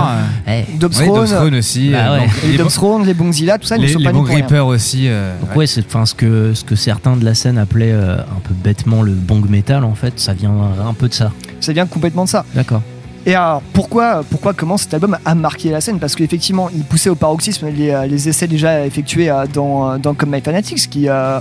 Dobsthrone, 0.80 1.10
Ouais, 1.10 1.20
Dobsthrone 1.20 1.56
aussi. 1.56 1.90
Bah 1.92 1.98
euh, 2.14 2.20
ouais. 2.20 2.28
les 2.44 2.52
les, 2.54 2.58
Dobsthrone, 2.58 3.06
les 3.06 3.14
Bongzilla, 3.14 3.58
tout 3.58 3.68
ça, 3.68 3.76
ils 3.78 3.82
ne 3.82 3.88
les, 3.88 3.94
sont 3.94 4.00
les 4.00 4.06
pas 4.06 4.12
rien. 4.12 4.24
Gripper 4.24 4.60
aussi. 4.60 5.06
euh, 5.08 5.34
Donc 5.40 5.52
ouais. 5.52 5.58
ouais, 5.58 5.68
c'est 5.68 5.86
enfin 5.86 6.06
ce 6.06 6.14
que 6.16 6.54
ce 6.54 6.64
que 6.64 6.76
certains 6.76 7.16
de 7.18 7.26
la 7.26 7.34
scène 7.36 7.58
appelaient 7.58 7.92
euh, 7.94 8.18
un 8.20 8.40
peu 8.44 8.54
bêtement 8.54 9.02
le 9.02 9.12
bong 9.12 9.48
metal 9.50 9.84
en 9.84 9.96
fait, 9.96 10.20
ça 10.20 10.34
vient 10.34 10.54
un 10.88 10.94
peu 10.94 11.08
de 11.10 11.14
ça. 11.14 11.32
Ça 11.60 11.74
vient 11.74 11.86
complètement 11.86 12.24
de 12.26 12.30
ça. 12.30 12.46
D'accord. 12.56 12.82
Et 13.26 13.36
alors, 13.36 13.62
pourquoi, 13.74 14.24
pourquoi, 14.30 14.54
comment 14.54 14.78
cet 14.78 14.94
album 14.96 15.18
a 15.24 15.36
marqué 15.36 15.70
la 15.70 15.80
scène? 15.80 16.00
Parce 16.00 16.16
qu'effectivement, 16.16 16.70
il 16.74 16.84
poussait 16.84 17.10
au 17.10 17.16
paroxysme 17.16 17.68
les, 17.68 17.92
euh, 17.92 18.08
les 18.08 18.28
essais 18.28 18.48
déjà 18.48 18.86
effectués 18.86 19.30
euh, 19.30 19.46
dans, 19.54 19.92
euh, 19.92 19.98
dans 20.00 20.16
Come 20.16 20.32
My 20.32 20.42
Fanatics, 20.42 20.90
qui, 20.90 21.08
euh, 21.08 21.40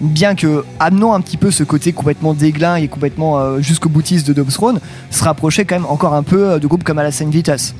bien 0.00 0.34
que 0.34 0.64
amenant 0.78 1.14
un 1.14 1.22
petit 1.22 1.38
peu 1.38 1.50
ce 1.50 1.64
côté 1.64 1.92
complètement 1.92 2.34
déglin 2.34 2.76
et 2.76 2.86
complètement 2.88 3.38
euh, 3.38 3.60
jusqu'au 3.60 3.88
boutiste 3.88 4.26
de 4.26 4.34
Dobsthrone, 4.34 4.78
se 5.10 5.24
rapprochait 5.24 5.64
quand 5.64 5.76
même 5.76 5.86
encore 5.86 6.12
un 6.12 6.22
peu 6.22 6.60
de 6.60 6.66
groupes 6.66 6.84
comme 6.84 6.98
Alassane 6.98 7.30
Vitas. 7.30 7.72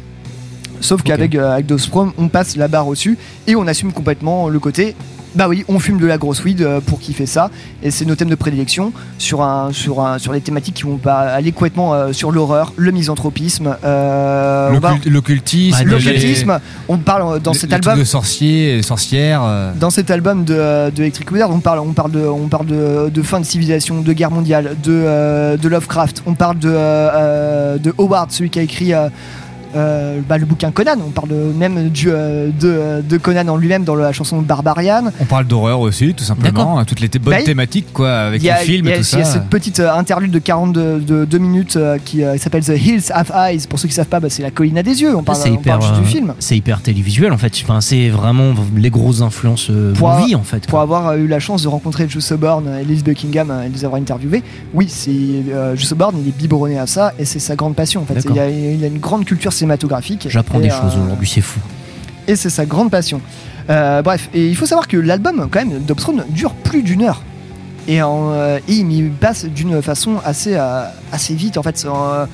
Sauf 0.80 1.02
qu'avec 1.02 1.34
euh, 1.34 1.52
avec 1.52 1.66
on 2.18 2.28
passe 2.28 2.56
la 2.56 2.68
barre 2.68 2.88
au-dessus 2.88 3.18
et 3.46 3.54
on 3.54 3.66
assume 3.66 3.92
complètement 3.92 4.48
le 4.48 4.58
côté. 4.58 4.96
Bah 5.34 5.48
oui, 5.48 5.64
on 5.68 5.78
fume 5.78 5.98
de 5.98 6.06
la 6.06 6.18
grosse 6.18 6.44
weed 6.44 6.60
euh, 6.60 6.80
pour 6.80 7.00
kiffer 7.00 7.24
ça, 7.26 7.50
et 7.82 7.90
c'est 7.90 8.04
nos 8.04 8.14
thèmes 8.14 8.28
de 8.28 8.34
prédilection 8.34 8.92
sur 9.18 9.40
un 9.42 9.72
sur 9.72 10.00
un 10.04 10.18
sur 10.18 10.32
des 10.32 10.40
thématiques 10.42 10.74
qui 10.74 10.82
vont 10.82 10.98
pas 10.98 11.20
aller 11.20 11.52
complètement 11.52 11.94
euh, 11.94 12.12
sur 12.12 12.30
l'horreur, 12.32 12.72
le 12.76 12.90
misanthropisme, 12.92 13.76
euh, 13.82 14.70
L'occultisme. 15.06 15.84
L'occultisme. 15.84 16.58
On 16.88 16.98
parle 16.98 17.40
dans 17.40 17.54
cet 17.54 17.72
album 17.72 17.98
de 17.98 18.04
sorciers, 18.04 18.76
et 18.78 18.82
sorcières. 18.82 19.42
euh, 19.44 19.72
dans 19.78 19.90
cet 19.90 20.10
album 20.10 20.44
de, 20.44 20.90
de 20.90 21.00
Electric 21.02 21.30
Wizard, 21.30 21.50
on 21.50 21.60
parle, 21.60 21.78
on 21.78 21.92
parle, 21.92 22.10
de, 22.10 22.20
on 22.20 22.48
parle 22.48 22.66
de, 22.66 23.08
de 23.08 23.22
fin 23.22 23.40
de 23.40 23.46
civilisation, 23.46 24.00
de 24.02 24.12
guerre 24.12 24.30
mondiale, 24.30 24.76
de, 24.82 24.92
euh, 24.92 25.56
de 25.56 25.68
Lovecraft, 25.68 26.22
on 26.26 26.34
parle 26.34 26.58
de, 26.58 27.78
de 27.78 27.94
Howard, 27.98 28.30
celui 28.32 28.50
qui 28.50 28.58
a 28.58 28.62
écrit 28.62 28.92
euh, 29.76 30.20
bah, 30.28 30.38
le 30.38 30.46
bouquin 30.46 30.70
Conan, 30.70 30.96
on 31.06 31.10
parle 31.10 31.30
même 31.56 31.88
du, 31.90 32.08
euh, 32.10 32.50
de, 32.58 33.02
de 33.02 33.16
Conan 33.18 33.48
en 33.48 33.56
lui-même 33.56 33.84
dans 33.84 33.94
la 33.94 34.12
chanson 34.12 34.40
Barbarian. 34.42 35.04
On 35.20 35.24
parle 35.24 35.46
d'horreur 35.46 35.80
aussi, 35.80 36.14
tout 36.14 36.24
simplement. 36.24 36.78
Hein, 36.78 36.84
Toutes 36.84 37.00
les 37.00 37.08
bonnes 37.08 37.34
Bah, 37.34 37.42
thématiques, 37.42 37.92
quoi, 37.92 38.12
avec 38.12 38.42
Il 38.42 38.46
y 38.46 38.50
a, 38.50 38.58
les 38.60 38.64
films 38.64 38.86
il 38.86 38.88
y 38.88 38.92
et 38.92 38.94
a- 38.94 38.98
tout 38.98 39.06
il 39.12 39.18
y 39.18 39.22
a 39.22 39.24
ça. 39.24 39.32
cette 39.34 39.48
petite 39.48 39.80
euh, 39.80 39.92
interlude 39.94 40.30
de 40.30 40.38
42 40.38 41.00
de, 41.00 41.24
deux 41.24 41.38
minutes 41.38 41.76
euh, 41.76 41.98
qui 42.04 42.22
euh, 42.24 42.36
s'appelle 42.38 42.64
The 42.64 42.76
Hills 42.76 43.04
Have 43.10 43.32
Eyes. 43.34 43.66
Pour 43.68 43.78
ceux 43.78 43.88
qui 43.88 43.94
savent 43.94 44.06
pas, 44.06 44.20
bah, 44.20 44.28
c'est 44.30 44.42
la 44.42 44.50
colline 44.50 44.78
à 44.78 44.82
des 44.82 45.00
yeux. 45.02 45.16
On 45.16 45.22
parle, 45.22 45.38
c'est 45.38 45.50
on 45.50 45.54
hyper 45.54 45.78
parle 45.78 45.90
juste 45.94 46.02
du 46.02 46.08
film. 46.08 46.34
c'est 46.38 46.56
hyper 46.56 46.80
télévisuel 46.82 47.32
en 47.32 47.38
fait. 47.38 47.52
Enfin, 47.62 47.80
c'est 47.80 48.08
vraiment 48.08 48.52
les 48.76 48.90
grosses 48.90 49.22
influences 49.22 49.70
Pour 49.96 50.08
movie 50.10 50.24
avoir- 50.34 50.40
en 50.40 50.44
fait. 50.44 50.66
Pour 50.66 50.80
avoir 50.80 51.16
eu 51.16 51.26
la 51.26 51.40
chance 51.40 51.62
de 51.62 51.68
rencontrer 51.68 52.08
Joe 52.08 52.22
Soborn 52.24 52.68
et 52.80 52.84
Liz 52.84 53.02
Buckingham 53.04 53.52
et 53.64 53.68
les 53.68 53.84
avoir 53.84 54.00
interviewés, 54.00 54.42
oui, 54.74 54.86
c'est 54.88 55.10
euh, 55.10 55.76
Joe 55.76 55.88
Soborn, 55.88 56.14
il 56.22 56.28
est 56.28 56.36
biberonné 56.36 56.78
à 56.78 56.86
ça 56.86 57.12
et 57.18 57.24
c'est 57.24 57.38
sa 57.38 57.56
grande 57.56 57.74
passion 57.74 58.02
en 58.02 58.04
fait. 58.04 58.24
Il 58.30 58.38
a, 58.38 58.48
il 58.48 58.82
a 58.84 58.86
une 58.86 58.98
grande 58.98 59.24
culture 59.24 59.52
cinématographique. 59.62 60.26
J'apprends 60.28 60.58
des 60.58 60.70
euh, 60.70 60.80
choses 60.80 60.98
aujourd'hui, 60.98 61.28
c'est 61.28 61.40
fou. 61.40 61.60
Et 62.26 62.36
c'est 62.36 62.50
sa 62.50 62.66
grande 62.66 62.90
passion. 62.90 63.20
Euh, 63.70 64.02
bref, 64.02 64.28
et 64.34 64.48
il 64.48 64.56
faut 64.56 64.66
savoir 64.66 64.88
que 64.88 64.96
l'album, 64.96 65.48
quand 65.50 65.64
même, 65.64 65.78
d'Obstron 65.80 66.16
dure 66.28 66.54
plus 66.54 66.82
d'une 66.82 67.02
heure. 67.02 67.22
Et, 67.88 68.02
en, 68.02 68.32
euh, 68.32 68.58
et 68.68 68.74
il 68.74 69.10
passe 69.10 69.44
d'une 69.44 69.80
façon 69.82 70.16
assez, 70.24 70.54
euh, 70.54 70.84
assez 71.12 71.34
vite 71.34 71.58
en 71.58 71.62
fait. 71.62 71.84
Euh, 71.84 72.26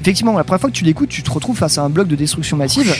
effectivement, 0.00 0.36
la 0.36 0.44
première 0.44 0.60
fois 0.60 0.70
que 0.70 0.74
tu 0.74 0.84
l'écoutes, 0.84 1.08
tu 1.08 1.22
te 1.22 1.30
retrouves 1.30 1.56
face 1.56 1.78
à 1.78 1.82
un 1.82 1.88
bloc 1.88 2.08
de 2.08 2.16
destruction 2.16 2.56
massive. 2.56 2.92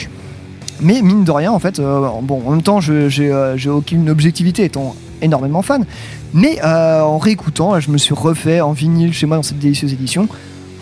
Mais 0.80 1.00
mine 1.02 1.24
de 1.24 1.30
rien, 1.30 1.52
en 1.52 1.58
fait, 1.58 1.78
euh, 1.78 2.08
bon, 2.22 2.42
en 2.46 2.50
même 2.50 2.62
temps, 2.62 2.80
j'ai 2.80 3.08
euh, 3.32 3.56
aucune 3.68 4.10
objectivité 4.10 4.64
étant 4.64 4.94
énormément 5.22 5.62
fan. 5.62 5.86
Mais 6.34 6.58
euh, 6.62 7.00
en 7.00 7.18
réécoutant, 7.18 7.72
là, 7.72 7.80
je 7.80 7.90
me 7.90 7.98
suis 7.98 8.14
refait 8.14 8.60
en 8.60 8.72
vinyle 8.72 9.12
chez 9.12 9.26
moi 9.26 9.36
dans 9.36 9.42
cette 9.42 9.58
délicieuse 9.58 9.92
édition. 9.92 10.28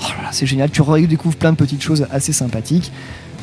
Oh 0.06 0.08
là 0.18 0.22
là, 0.24 0.28
c'est 0.32 0.46
génial, 0.46 0.70
tu 0.70 0.82
redécouvres 0.82 1.36
plein 1.36 1.52
de 1.52 1.56
petites 1.56 1.82
choses 1.82 2.06
assez 2.10 2.32
sympathiques. 2.32 2.92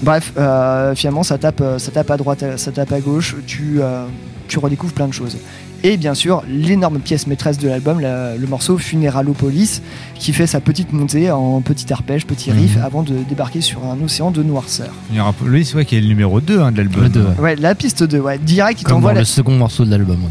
Bref, 0.04 0.34
euh, 0.38 0.96
finalement, 0.96 1.24
ça 1.24 1.38
tape, 1.38 1.62
euh, 1.62 1.78
ça 1.80 1.92
tape 1.92 2.10
à 2.12 2.18
droite, 2.18 2.44
euh, 2.44 2.58
ça 2.58 2.72
tape 2.72 2.92
à 2.92 3.00
gauche, 3.00 3.36
tu, 3.46 3.78
euh, 3.82 4.06
tu 4.48 4.58
redécouvres 4.60 4.94
plein 4.94 5.08
de 5.08 5.14
choses. 5.14 5.38
Et 5.84 5.98
bien 5.98 6.14
sûr, 6.14 6.44
l'énorme 6.48 7.00
pièce 7.00 7.26
maîtresse 7.26 7.58
de 7.58 7.68
l'album, 7.68 8.00
la- 8.00 8.36
le 8.36 8.46
morceau 8.48 8.78
Funeralopolis, 8.78 9.82
qui 10.16 10.32
fait 10.34 10.46
sa 10.46 10.60
petite 10.60 10.94
montée 10.94 11.32
en 11.32 11.62
petit 11.62 11.92
arpège, 11.92 12.26
petit 12.28 12.52
riff, 12.52 12.78
Mhm. 12.78 12.84
avant 12.84 13.02
de 13.04 13.16
débarquer 13.28 13.62
sur 13.62 13.84
un 13.86 14.00
océan 14.04 14.30
de 14.30 14.44
noirceur. 14.44 14.90
Il 15.12 15.18
y 15.18 15.20
aura- 15.20 15.34
Lui, 15.44 15.66
c'est 15.66 15.74
vrai 15.74 15.86
qu'il 15.86 15.98
est 15.98 16.02
le 16.02 16.08
numéro 16.08 16.40
2 16.40 16.58
de 16.72 16.78
l'album. 16.78 17.04
Le 17.04 17.10
deux, 17.10 17.22
ouais. 17.24 17.40
Ouais, 17.40 17.56
la 17.56 17.74
piste 17.74 18.04
2, 18.04 18.20
ouais, 18.20 18.38
direct, 18.38 18.82
il 18.82 18.84
Comme 18.84 18.98
t'envoie 18.98 19.14
la, 19.14 19.20
le 19.22 19.26
second 19.26 19.54
morceau 19.56 19.84
de 19.86 19.90
l'album. 19.92 20.18
ouais. 20.24 20.30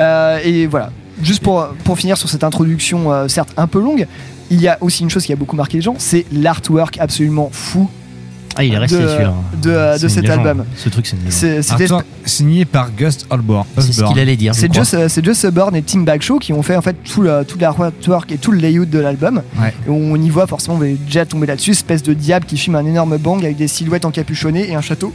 Euh, 0.00 0.38
et 0.44 0.66
voilà, 0.66 0.90
juste 1.22 1.42
pour, 1.42 1.66
pour 1.84 1.96
finir 1.98 2.16
sur 2.18 2.28
cette 2.28 2.44
introduction, 2.44 3.12
euh, 3.12 3.28
certes 3.28 3.52
un 3.56 3.66
peu 3.66 3.80
longue, 3.80 4.06
il 4.50 4.60
y 4.60 4.68
a 4.68 4.78
aussi 4.80 5.02
une 5.02 5.10
chose 5.10 5.24
qui 5.24 5.32
a 5.32 5.36
beaucoup 5.36 5.56
marqué 5.56 5.78
les 5.78 5.82
gens, 5.82 5.94
c'est 5.98 6.24
l'artwork 6.32 6.98
absolument 6.98 7.48
fou 7.52 7.88
Ah, 8.56 8.64
il 8.64 8.72
est 8.72 8.78
resté 8.78 8.98
de, 8.98 9.70
euh, 9.70 9.98
cet 9.98 10.22
légende. 10.22 10.46
album. 10.46 10.64
Ce 10.76 10.88
truc, 10.88 11.06
c'est 11.06 11.58
une 11.58 12.02
signé 12.24 12.64
par 12.64 12.90
Gus 12.96 13.18
Osborne. 13.30 13.66
C'est 13.78 13.92
ce 13.92 14.04
qu'il 14.04 14.18
allait 14.18 14.36
dire. 14.36 14.54
c'est 14.54 14.70
euh, 14.94 15.08
c'est 15.08 15.24
Just 15.24 15.40
Suburn 15.42 15.74
et 15.76 15.82
Tim 15.82 16.00
Bagshaw 16.00 16.38
qui 16.38 16.52
ont 16.52 16.62
fait 16.62 16.76
en 16.76 16.82
fait 16.82 16.96
tout, 17.04 17.22
le, 17.22 17.44
tout 17.44 17.58
l'artwork 17.58 18.32
et 18.32 18.38
tout 18.38 18.52
le 18.52 18.58
layout 18.58 18.86
de 18.86 18.98
l'album. 18.98 19.42
Ouais. 19.60 19.74
On 19.88 20.20
y 20.20 20.30
voit 20.30 20.46
forcément, 20.46 20.76
on 20.76 20.80
va 20.80 20.86
déjà 20.86 21.26
tomber 21.26 21.46
là-dessus, 21.46 21.72
espèce 21.72 22.02
de 22.02 22.14
diable 22.14 22.46
qui 22.46 22.56
filme 22.56 22.76
un 22.76 22.86
énorme 22.86 23.18
bang 23.18 23.44
avec 23.44 23.56
des 23.56 23.68
silhouettes 23.68 24.04
encapuchonnées 24.04 24.70
et 24.70 24.74
un 24.74 24.80
château. 24.80 25.12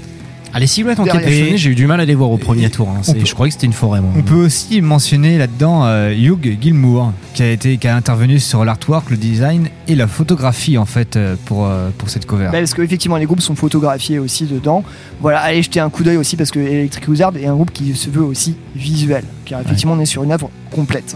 Ah, 0.54 0.60
les 0.60 0.68
silhouettes 0.68 1.00
en 1.00 1.04
Derrière. 1.06 1.24
capuchonné, 1.24 1.58
j'ai 1.58 1.70
eu 1.70 1.76
du 1.76 1.88
mal 1.88 2.02
à 2.02 2.06
les 2.06 2.14
voir 2.16 2.30
au 2.30 2.38
premier 2.38 2.70
tour. 2.70 2.90
hein. 2.90 3.02
Peut- 3.06 3.26
Je 3.26 3.34
croyais 3.34 3.50
que 3.50 3.54
c'était 3.54 3.68
une 3.68 3.74
forêt. 3.74 4.02
moi. 4.02 4.12
On 4.18 4.22
peut 4.22 4.36
aussi 4.46 4.82
mentionner 4.82 5.38
là-dedans 5.38 5.86
euh, 5.86 6.12
Hugh 6.14 6.58
Gilmour, 6.62 7.14
qui 7.34 7.44
a 7.44 7.52
été 7.52 7.78
qui 7.78 7.88
a 7.88 7.96
intervenu 7.96 8.38
sur 8.40 8.66
l'artwork, 8.66 9.10
le 9.12 9.18
design 9.18 9.70
et 9.88 9.96
la 9.96 10.08
photographie 10.08 10.78
en 10.78 10.86
fait 10.86 11.16
euh, 11.16 11.36
pour 11.46 11.66
euh, 11.68 11.90
pour 11.98 12.10
cette 12.10 12.26
cover. 12.26 12.46
Bah, 12.52 12.60
parce 12.60 12.74
qu'effectivement, 12.74 13.16
les 13.18 13.26
groupes 13.26 13.42
sont 13.42 13.56
photographiés 13.56 14.20
aussi 14.20 14.44
dedans. 14.46 14.84
Voilà, 15.22 15.40
allez 15.40 15.64
jeter 15.64 15.80
un 15.80 15.90
coup 15.90 16.04
d'œil 16.04 16.18
aussi 16.18 16.36
parce 16.36 16.52
que 16.52 16.60
Electric 16.60 17.08
Wizard 17.08 17.38
est 17.38 17.46
un 17.48 17.54
groupe 17.56 17.72
qui 17.72 17.96
se 17.96 18.10
veut 18.10 18.24
aussi 18.24 18.56
visuel. 18.76 19.24
Car 19.46 19.62
effectivement, 19.62 19.94
on 19.94 20.00
est 20.02 20.06
sur 20.06 20.24
une 20.24 20.32
œuvre 20.34 20.50
complète. 20.70 21.16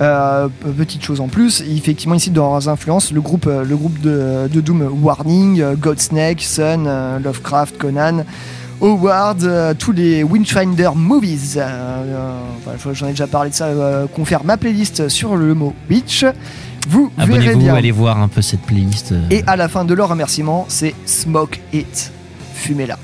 Euh, 0.00 0.48
petite 0.78 1.04
chose 1.04 1.20
en 1.20 1.28
plus, 1.28 1.60
effectivement 1.60 2.14
ici 2.14 2.30
dans 2.30 2.52
leurs 2.52 2.68
influences, 2.70 3.12
le 3.12 3.20
groupe, 3.20 3.44
le 3.46 3.76
groupe 3.76 4.00
de, 4.00 4.48
de 4.50 4.60
Doom 4.62 4.88
Warning, 5.02 5.74
Godsnake, 5.74 6.40
Sun, 6.40 6.88
Lovecraft, 7.22 7.76
Conan, 7.76 8.24
Howard, 8.80 9.42
euh, 9.44 9.74
tous 9.78 9.92
les 9.92 10.22
Windfinder 10.22 10.90
Movies. 10.94 11.56
euh, 11.56 11.60
euh, 11.60 12.40
enfin, 12.66 12.90
J'en 12.94 13.06
ai 13.06 13.10
déjà 13.10 13.26
parlé 13.26 13.50
de 13.50 13.54
ça, 13.54 13.68
confère 14.14 14.44
ma 14.44 14.56
playlist 14.56 15.08
sur 15.08 15.36
le 15.36 15.54
mot 15.54 15.74
Witch. 15.90 16.24
Vous 16.88 17.10
verrez 17.18 17.32
Abonnez-vous, 17.34 17.58
bien. 17.60 17.74
allez 17.74 17.90
voir 17.90 18.18
un 18.20 18.28
peu 18.28 18.40
cette 18.40 18.62
playlist. 18.62 19.12
Et 19.30 19.44
à 19.46 19.56
la 19.56 19.68
fin 19.68 19.84
de 19.84 19.92
leur 19.92 20.08
remerciement, 20.08 20.64
c'est 20.68 20.94
Smoke 21.04 21.58
It. 21.74 22.10
Fumez-la. 22.54 22.98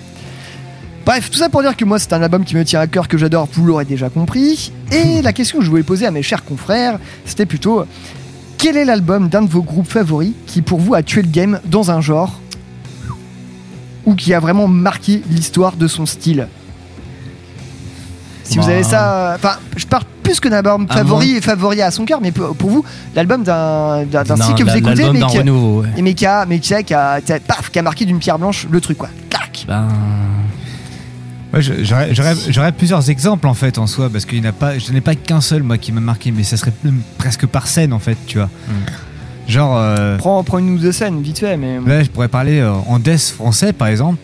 Bref, 1.04 1.30
tout 1.30 1.38
ça 1.38 1.48
pour 1.50 1.62
dire 1.62 1.76
que 1.76 1.84
moi 1.84 1.98
c'est 1.98 2.12
un 2.14 2.22
album 2.22 2.44
qui 2.44 2.56
me 2.56 2.64
tient 2.64 2.80
à 2.80 2.86
cœur, 2.86 3.06
que 3.06 3.18
j'adore, 3.18 3.46
vous 3.52 3.66
l'aurez 3.66 3.84
déjà 3.84 4.08
compris. 4.08 4.72
Et 4.90 5.20
la 5.22 5.32
question 5.32 5.58
que 5.58 5.64
je 5.64 5.70
voulais 5.70 5.82
poser 5.82 6.06
à 6.06 6.10
mes 6.10 6.22
chers 6.22 6.44
confrères, 6.44 6.98
c'était 7.26 7.46
plutôt 7.46 7.84
quel 8.58 8.76
est 8.78 8.86
l'album 8.86 9.28
d'un 9.28 9.42
de 9.42 9.50
vos 9.50 9.62
groupes 9.62 9.88
favoris 9.88 10.32
qui 10.46 10.62
pour 10.62 10.80
vous 10.80 10.94
a 10.94 11.02
tué 11.02 11.20
le 11.22 11.28
game 11.28 11.60
dans 11.66 11.90
un 11.90 12.00
genre? 12.00 12.40
Ou 14.06 14.14
qui 14.14 14.32
a 14.32 14.40
vraiment 14.40 14.68
marqué 14.68 15.22
l'histoire 15.30 15.76
de 15.76 15.86
son 15.88 16.06
style 16.06 16.48
si 18.44 18.58
vous 18.58 18.64
Bah. 18.66 18.72
avez 18.74 18.84
ça, 18.84 19.32
enfin, 19.34 19.56
je 19.76 19.84
parle 19.86 20.04
plus 20.22 20.38
que 20.38 20.48
d'un 20.48 20.58
album 20.58 20.86
À 20.88 20.98
favori 20.98 21.32
et 21.36 21.40
favori 21.40 21.82
à 21.82 21.90
son 21.90 22.04
cœur, 22.04 22.20
mais 22.20 22.30
pour, 22.30 22.54
pour 22.54 22.70
vous, 22.70 22.84
l'album 23.16 23.42
d'un 23.42 24.04
style 24.06 24.54
que 24.54 24.62
vous 24.62 24.76
écoutez, 24.76 25.10
mais 25.10 25.20
qui, 25.26 25.38
renouveau, 25.38 25.82
ouais. 25.82 25.88
mais 26.02 26.14
qui 26.14 26.26
a, 26.26 26.46
mais 26.46 26.60
qui 26.60 26.72
a, 26.72 26.82
qui 26.84 26.94
a, 26.94 27.20
qui 27.20 27.32
a- 27.32 27.40
paf, 27.40 27.70
qui 27.70 27.78
a 27.80 27.82
marqué 27.82 28.04
d'une 28.04 28.20
pierre 28.20 28.38
blanche 28.38 28.66
le 28.70 28.80
truc 28.80 28.98
quoi. 28.98 29.08
Clac. 29.30 29.64
Ben, 29.66 29.88
Ouais, 31.54 31.62
je- 31.62 31.84
j'aurais- 32.52 32.72
plusieurs 32.72 33.08
exemples 33.08 33.46
en 33.46 33.54
fait 33.54 33.78
en 33.78 33.86
soi, 33.86 34.10
parce 34.10 34.24
qu'il 34.26 34.40
n'y 34.40 34.46
a 34.46 34.52
pas, 34.52 34.78
je 34.78 34.92
n'ai 34.92 35.00
pas 35.00 35.14
qu'un 35.14 35.40
seul 35.40 35.62
moi 35.62 35.78
qui 35.78 35.90
m'a 35.90 36.00
marqué, 36.00 36.30
mais 36.30 36.42
ça 36.44 36.56
serait 36.56 36.72
presque 37.18 37.46
par 37.46 37.66
scène 37.66 37.92
en 37.92 37.98
fait, 37.98 38.18
tu 38.26 38.38
vois. 38.38 38.50
Genre. 39.48 39.76
euh, 39.76 40.16
Prends, 40.18 40.42
prends 40.44 40.58
une 40.58 40.70
ou 40.74 40.78
deux 40.78 40.92
scènes, 40.92 41.20
vite 41.22 41.38
fait, 41.38 41.56
mais. 41.56 41.78
Là, 41.86 42.02
je 42.02 42.10
pourrais 42.10 42.28
parler 42.28 42.58
euh, 42.60 42.72
en 42.72 42.98
death 42.98 43.32
français, 43.36 43.72
par 43.72 43.88
exemple. 43.88 44.18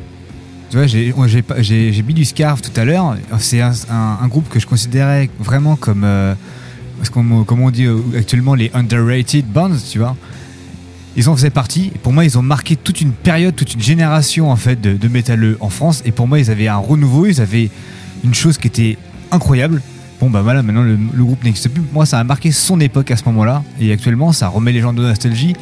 Tu 0.71 0.79
vois, 0.79 0.87
j'ai 0.87 2.03
mis 2.07 2.15
du 2.15 2.25
Scarf 2.25 2.63
tout 2.63 2.71
à 2.81 2.85
l'heure. 2.85 3.17
C'est 3.39 3.61
un, 3.61 3.73
un- 3.91 4.19
un 4.23 4.27
groupe 4.29 4.49
que 4.49 4.59
je 4.59 4.67
considérais 4.67 5.29
vraiment 5.39 5.77
comme, 5.77 6.03
euh, 6.05 6.35
comme 7.13 7.61
on 7.61 7.71
dit 7.71 7.85
euh, 7.85 7.99
actuellement, 8.17 8.55
les 8.55 8.71
underrated 8.75 9.45
bands, 9.47 9.71
tu 9.91 9.99
vois. 9.99 10.17
Ils 11.15 11.29
en 11.29 11.37
faisaient 11.37 11.51
partie. 11.51 11.93
Et 11.95 11.99
pour 11.99 12.15
moi, 12.15 12.25
ils 12.25 12.39
ont 12.39 12.43
marqué 12.43 12.75
toute 12.75 13.03
une 13.03 13.13
période, 13.13 13.55
toute 13.55 13.75
une 13.75 13.83
génération 13.83 14.51
en 14.51 14.57
fait 14.57 14.81
de, 14.81 14.95
de 14.97 15.09
métalleux 15.09 15.59
en 15.61 15.69
France. 15.69 16.01
Et 16.07 16.11
pour 16.11 16.27
moi, 16.27 16.39
ils 16.39 16.51
avaient 16.51 16.69
un 16.69 16.79
renouveau. 16.79 17.27
Ils 17.27 17.43
avaient 17.43 17.69
une 18.25 18.33
chose 18.35 18.57
qui 18.57 18.67
était 18.69 18.97
incroyable. 19.31 19.83
Bon 20.23 20.31
bah 20.31 20.41
voilà, 20.41 20.63
maintenant 20.63 20.83
le, 20.83 20.97
le 21.13 21.25
groupe 21.25 21.43
n'existe 21.43 21.69
plus. 21.69 21.83
Moi, 21.93 22.07
ça 22.07 22.21
a 22.21 22.25
marqué 22.25 22.53
son 22.53 22.79
époque 22.79 23.11
à 23.11 23.17
ce 23.17 23.25
moment-là. 23.27 23.65
Et 23.81 23.91
actuellement, 23.93 24.31
ça 24.33 24.47
remet 24.47 24.71
les 24.71 24.81
gens 24.81 24.93
de 24.93 25.03
nostalgie. 25.03 25.55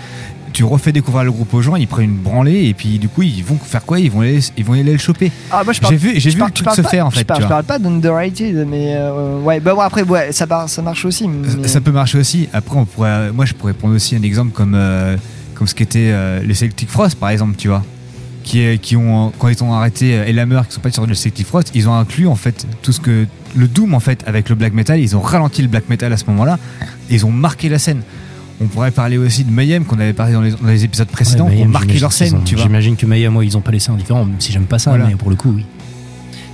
Tu 0.52 0.64
refais 0.64 0.92
découvrir 0.92 1.24
le 1.24 1.32
groupe 1.32 1.54
aux 1.54 1.62
gens, 1.62 1.76
ils 1.76 1.86
prennent 1.88 2.10
une 2.10 2.16
branlée 2.18 2.64
et 2.66 2.74
puis 2.74 2.98
du 2.98 3.08
coup 3.08 3.22
ils 3.22 3.42
vont 3.42 3.56
faire 3.56 3.84
quoi? 3.86 3.98
Ils 4.00 4.10
vont 4.10 4.20
aller, 4.20 4.40
ils 4.58 4.64
vont 4.64 4.74
aller 4.74 4.82
le 4.92 4.98
choper. 4.98 5.30
Ah, 5.50 5.62
moi, 5.64 5.72
je 5.72 5.80
parle- 5.80 5.92
J'ai 5.94 5.98
vu, 5.98 6.12
j'ai 6.20 6.28
je 6.30 6.34
vu 6.34 6.40
parle- 6.40 6.50
le 6.50 6.56
je 6.58 6.62
truc 6.64 6.74
se 6.76 6.82
pas- 6.82 6.88
faire 6.88 7.06
en 7.06 7.10
je 7.10 7.18
fait. 7.18 7.24
parle, 7.24 7.38
tu 7.40 7.44
je 7.44 7.48
parle 7.48 7.64
pas 7.64 7.78
d'underrated, 7.78 8.66
mais 8.68 8.96
euh, 8.96 9.40
ouais, 9.40 9.60
bah 9.60 9.74
bon, 9.74 9.80
après, 9.80 10.02
ouais, 10.02 10.30
ça, 10.32 10.46
ça 10.66 10.82
marche 10.82 11.04
aussi. 11.06 11.26
mais- 11.26 11.66
Ça 11.68 11.80
peut 11.80 11.92
marcher 11.92 12.18
aussi. 12.18 12.48
Après, 12.52 12.76
on 12.76 12.84
pourrait, 12.84 13.32
moi, 13.32 13.46
je 13.46 13.54
pourrais 13.54 13.72
prendre 13.74 13.94
aussi 13.94 14.14
un 14.16 14.22
exemple 14.22 14.50
comme, 14.52 14.74
euh, 14.74 15.16
comme 15.54 15.66
ce 15.68 15.74
qu'étaient 15.74 16.10
euh, 16.12 16.42
les 16.42 16.54
Celtic 16.54 16.90
Frost, 16.90 17.14
par 17.18 17.30
exemple, 17.30 17.54
tu 17.56 17.68
vois. 17.68 17.82
Qui, 18.42 18.96
ont, 18.96 19.32
quand 19.38 19.48
ils 19.48 19.62
ont 19.62 19.72
arrêté 19.74 20.14
euh, 20.14 20.24
Elhammer, 20.26 20.62
qui 20.68 20.74
sont 20.74 20.80
pas 20.80 20.90
sur 20.90 21.06
le 21.06 21.14
Celtic 21.14 21.46
Frost, 21.46 21.70
ils 21.74 21.88
ont 21.88 21.94
inclus 21.94 22.26
en 22.26 22.34
fait 22.34 22.66
tout 22.82 22.90
ce 22.90 22.98
que 23.00 23.26
le 23.54 23.68
Doom 23.68 23.94
en 23.94 24.00
fait 24.00 24.24
avec 24.26 24.48
le 24.48 24.54
black 24.54 24.72
metal. 24.72 24.98
Ils 24.98 25.14
ont 25.16 25.20
ralenti 25.20 25.62
le 25.62 25.68
black 25.68 25.88
metal 25.88 26.12
à 26.12 26.16
ce 26.16 26.24
moment-là. 26.26 26.58
Et 27.10 27.14
ils 27.14 27.26
ont 27.26 27.30
marqué 27.30 27.68
la 27.68 27.78
scène. 27.78 28.00
On 28.62 28.66
pourrait 28.66 28.90
parler 28.90 29.18
aussi 29.18 29.44
de 29.44 29.50
Mayhem 29.50 29.84
qu'on 29.84 29.98
avait 30.00 30.12
parlé 30.12 30.32
dans 30.32 30.40
les, 30.40 30.50
dans 30.50 30.66
les 30.68 30.84
épisodes 30.84 31.08
précédents. 31.08 31.44
Ouais, 31.46 31.50
qui 31.50 31.56
ont 31.62 31.66
Mayhem, 31.66 31.70
marqué 31.72 31.98
leur 32.00 32.12
scène, 32.12 32.34
ont- 32.36 32.40
tu 32.40 32.54
vois. 32.56 32.64
J'imagine 32.64 32.96
que 32.96 33.06
Mayhem, 33.06 33.32
moi, 33.32 33.44
ils 33.44 33.56
ont 33.56 33.60
pas 33.62 33.70
laissé 33.70 33.90
indifférent, 33.90 34.24
même 34.24 34.36
si 34.40 34.52
j'aime 34.52 34.64
pas 34.64 34.78
ça, 34.78 34.90
Voilà. 34.90 35.06
mais 35.06 35.14
pour 35.14 35.30
le 35.30 35.36
coup, 35.36 35.52
oui. 35.56 35.64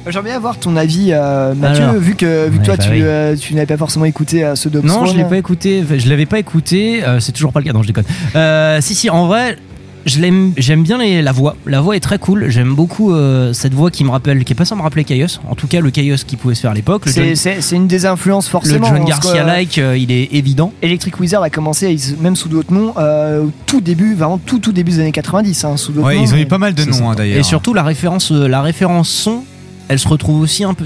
J'aimerais 0.08 0.22
bien 0.28 0.36
avoir 0.36 0.56
ton 0.58 0.76
avis, 0.76 1.08
euh, 1.10 1.52
Mathieu, 1.54 1.82
Alors. 1.82 1.96
vu 1.96 2.14
que, 2.14 2.48
vu 2.48 2.58
que 2.58 2.58
Ouais, 2.60 2.64
toi, 2.64 2.76
bah 2.76 2.84
tu, 2.84 2.90
oui. 2.90 2.98
euh, 3.02 3.34
tu 3.36 3.54
n'avais 3.54 3.66
pas 3.66 3.76
forcément 3.76 4.04
écouté 4.04 4.44
euh, 4.44 4.54
ceux 4.54 4.70
de 4.70 4.80
Non, 4.80 5.04
je 5.06 5.16
l'ai 5.16 5.24
pas 5.24 5.36
écouté. 5.36 5.82
Je 5.98 6.08
l'avais 6.08 6.26
pas 6.26 6.38
écouté. 6.38 7.02
euh, 7.04 7.18
c'est 7.18 7.32
toujours 7.32 7.52
pas 7.52 7.58
le 7.58 7.66
cas. 7.66 7.72
Non, 7.72 7.82
je 7.82 7.88
déconne. 7.88 8.04
Euh, 8.36 8.80
si, 8.80 8.94
si. 8.94 9.10
En 9.10 9.26
vrai, 9.26 9.58
je 10.06 10.20
l'aime. 10.20 10.52
J'aime 10.56 10.82
bien 10.82 10.96
les- 10.98 11.20
la 11.20 11.32
voix. 11.32 11.56
La 11.66 11.80
voix 11.80 11.96
est 11.96 12.00
très 12.00 12.18
cool. 12.18 12.48
J'aime 12.48 12.74
beaucoup 12.74 13.12
euh, 13.12 13.52
cette 13.52 13.74
voix 13.74 13.90
qui 13.90 14.04
me 14.04 14.10
rappelle, 14.10 14.44
qui 14.44 14.52
est 14.52 14.56
pas 14.56 14.64
sans 14.64 14.76
me 14.76 14.82
rappeler 14.82 15.04
Chaos. 15.04 15.40
En 15.48 15.54
tout 15.54 15.66
cas, 15.66 15.80
le 15.80 15.90
Chaos 15.90 16.16
qui 16.26 16.36
pouvait 16.36 16.54
se 16.54 16.60
faire 16.62 16.70
à 16.70 16.74
l'époque. 16.74 17.06
Le 17.06 17.12
C'est- 17.12 17.60
John- 17.70 17.80
une 17.82 17.86
des 17.88 18.06
influences 18.06 18.46
Le 18.46 18.50
forcément. 18.52 18.86
John 18.88 19.04
parce 19.04 19.18
que, 19.20 19.24
Garcia-like, 19.26 19.78
euh, 19.78 19.98
il 19.98 20.10
est 20.12 20.28
évident. 20.32 20.72
Electric 20.80 21.18
Wizard 21.20 21.42
a 21.42 21.50
commencé, 21.50 21.96
même 22.20 22.36
sous 22.36 22.48
d'autres 22.48 22.72
noms, 22.72 22.94
euh, 22.96 23.42
au 23.44 23.52
tout 23.66 23.80
début, 23.80 24.14
vraiment 24.14 24.38
tout 24.38 24.58
tout 24.60 24.72
début 24.72 24.92
des 24.92 25.00
années 25.00 25.12
90, 25.12 25.64
hein, 25.64 25.76
sous 25.76 25.92
d'autres 25.92 26.06
Ouais, 26.06 26.16
noms. 26.16 26.22
ils 26.22 26.32
ont 26.34 26.38
eu 26.38 26.46
pas 26.46 26.58
mal 26.58 26.72
de 26.74 26.84
noms 26.84 27.10
hein, 27.10 27.14
d'ailleurs. 27.16 27.38
Et 27.38 27.42
surtout 27.42 27.74
la 27.74 27.82
référence, 27.82 28.30
euh, 28.32 28.46
la 28.48 28.62
référence 28.62 29.08
son, 29.08 29.42
elle 29.88 29.98
se 29.98 30.08
retrouve 30.08 30.40
aussi 30.40 30.64
un 30.64 30.74
peu. 30.74 30.84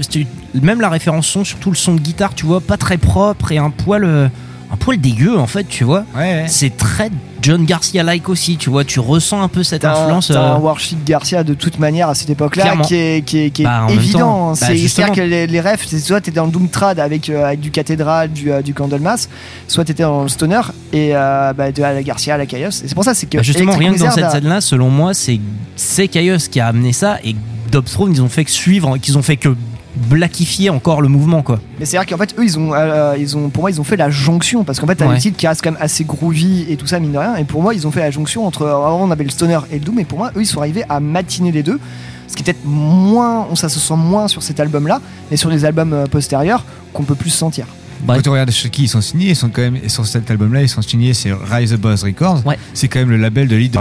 Même 0.61 0.81
la 0.81 0.89
référence 0.89 1.27
son, 1.27 1.43
surtout 1.43 1.69
le 1.69 1.75
son 1.77 1.93
de 1.95 2.01
guitare, 2.01 2.33
tu 2.35 2.45
vois, 2.45 2.59
pas 2.59 2.77
très 2.77 2.97
propre 2.97 3.51
et 3.51 3.57
un 3.57 3.69
poil, 3.69 4.03
euh, 4.03 4.27
un 4.71 4.77
poil 4.77 4.97
dégueu 4.99 5.37
en 5.37 5.47
fait, 5.47 5.65
tu 5.67 5.83
vois. 5.83 6.05
C'est 6.47 6.75
très 6.77 7.09
John 7.41 7.65
Garcia-like 7.65 8.29
aussi, 8.29 8.55
tu 8.57 8.69
vois. 8.69 8.83
Tu 8.85 8.99
ressens 8.99 9.41
un 9.41 9.47
peu 9.47 9.63
cette 9.63 9.83
un- 9.83 9.91
influence. 9.93 10.27
t'as 10.27 10.35
euh, 10.41 10.55
un 10.55 10.59
Warship 10.59 11.03
Garcia 11.03 11.43
de 11.43 11.53
toute 11.55 11.79
manière 11.79 12.07
à 12.07 12.13
cette 12.15 12.29
époque-là 12.29 12.77
qui 12.83 12.93
est, 12.95 13.25
qui 13.25 13.39
est, 13.39 13.49
qui 13.49 13.63
est 13.63 13.65
Bah, 13.65 13.87
évident. 13.89 14.19
temps, 14.19 14.47
bah, 14.51 14.55
c'est-à-dire 14.55 15.11
que 15.15 15.21
les, 15.21 15.47
les 15.47 15.59
refs, 15.61 15.87
soit 15.87 16.21
t'étais 16.21 16.35
dans 16.35 16.45
le 16.45 16.51
Doomtrad 16.51 16.99
avec, 16.99 17.29
euh, 17.29 17.43
avec 17.45 17.59
du 17.59 17.71
cathédral, 17.71 18.31
du, 18.31 18.51
euh, 18.51 18.61
du 18.61 18.73
Candlemas, 18.75 19.27
soit 19.67 19.83
t'étais 19.85 20.03
dans 20.03 20.21
le 20.23 20.29
Stoner 20.29 20.61
et 20.93 21.15
euh, 21.15 21.51
bah, 21.53 21.71
de 21.71 21.81
la 21.81 22.03
Garcia 22.03 22.35
à 22.35 22.37
la 22.37 22.45
Chaos. 22.45 22.69
Et 22.69 22.87
c'est 22.87 22.93
pour 22.95 23.03
ça, 23.03 23.13
c'est 23.15 23.25
que 23.25 23.37
Bah, 23.37 23.43
justement, 23.43 23.73
Electric 23.73 23.89
rien 23.89 23.97
que 23.97 24.03
dans 24.03 24.11
cette 24.11 24.31
scène-là, 24.31 24.61
selon 24.61 24.89
moi, 24.89 25.13
c'est 25.15 25.39
c'est 25.75 26.07
Chaos 26.07 26.37
qui 26.51 26.59
a 26.59 26.67
amené 26.67 26.93
ça 26.93 27.17
et 27.23 27.35
Dobsthrone, 27.71 28.11
ils 28.13 28.21
ont 28.21 28.29
fait 28.29 28.45
que 28.45 28.51
suivre, 28.51 28.97
qu'ils 28.99 29.17
ont 29.17 29.21
fait 29.23 29.37
que 29.37 29.49
blackifier 29.95 30.69
encore 30.69 31.01
le 31.01 31.07
mouvement, 31.07 31.41
quoi. 31.41 31.59
Mais 31.79 31.85
c'est 31.85 31.97
à 31.97 32.03
dire 32.03 32.09
qu'en 32.09 32.21
fait, 32.23 32.33
eux, 32.39 32.43
ils 32.43 32.57
ont, 32.57 32.73
euh, 32.73 33.15
ils 33.19 33.35
ont, 33.37 33.49
pour 33.49 33.63
moi, 33.63 33.71
ils 33.71 33.79
ont 33.81 33.83
fait 33.83 33.97
la 33.97 34.09
jonction 34.09 34.63
parce 34.63 34.79
qu'en 34.79 34.87
fait, 34.87 34.95
t'as 34.95 35.07
Ouais. 35.07 35.15
des 35.15 35.21
titres 35.21 35.37
qui 35.37 35.47
restent 35.47 35.61
quand 35.63 35.71
même 35.71 35.81
assez 35.81 36.03
groovy 36.03 36.65
et 36.69 36.77
tout 36.77 36.87
ça, 36.87 36.99
mine 36.99 37.11
de 37.11 37.17
rien. 37.17 37.35
Et 37.35 37.43
pour 37.43 37.61
moi, 37.61 37.73
ils 37.73 37.85
ont 37.87 37.91
fait 37.91 37.99
la 37.99 38.11
jonction 38.11 38.45
entre. 38.45 38.65
Avant, 38.67 39.01
on 39.03 39.11
avait 39.11 39.23
le 39.23 39.29
stoner 39.29 39.59
et 39.71 39.79
le 39.79 39.85
doom, 39.85 39.99
et 39.99 40.05
pour 40.05 40.17
moi, 40.17 40.31
eux, 40.35 40.41
ils 40.41 40.45
sont 40.47 40.59
arrivés 40.59 40.83
à 40.89 40.99
matiner 40.99 41.51
les 41.51 41.63
deux. 41.63 41.79
Ce 42.27 42.35
qui 42.35 42.41
est 42.43 42.45
peut-être 42.45 42.65
moins, 42.65 43.47
ça 43.55 43.67
se 43.67 43.79
sent 43.79 43.95
moins 43.97 44.27
sur 44.29 44.41
cet 44.43 44.59
album-là, 44.61 45.01
mais 45.29 45.35
sur 45.37 45.49
les 45.49 45.65
albums 45.65 45.91
euh, 45.93 46.05
postérieurs 46.05 46.63
qu'on 46.93 47.03
peut 47.03 47.15
plus 47.15 47.29
sentir. 47.29 47.65
Quand 48.07 48.19
tu 48.21 48.29
regardes 48.29 48.49
chez 48.49 48.69
qui 48.69 48.83
ils 48.83 48.87
sont 48.87 49.01
signés, 49.01 49.29
ils 49.29 49.35
sont 49.35 49.49
quand 49.49 49.61
même 49.61 49.77
sur 49.87 50.07
cet 50.07 50.31
album-là, 50.31 50.63
ils 50.63 50.69
sont 50.69 50.81
signés, 50.81 51.13
c'est 51.13 51.31
Rise 51.33 51.71
Above 51.73 52.01
Records. 52.03 52.41
C'est 52.73 52.87
quand 52.87 52.97
même 52.99 53.11
le 53.11 53.17
label 53.17 53.47
de 53.47 53.55
lead 53.55 53.77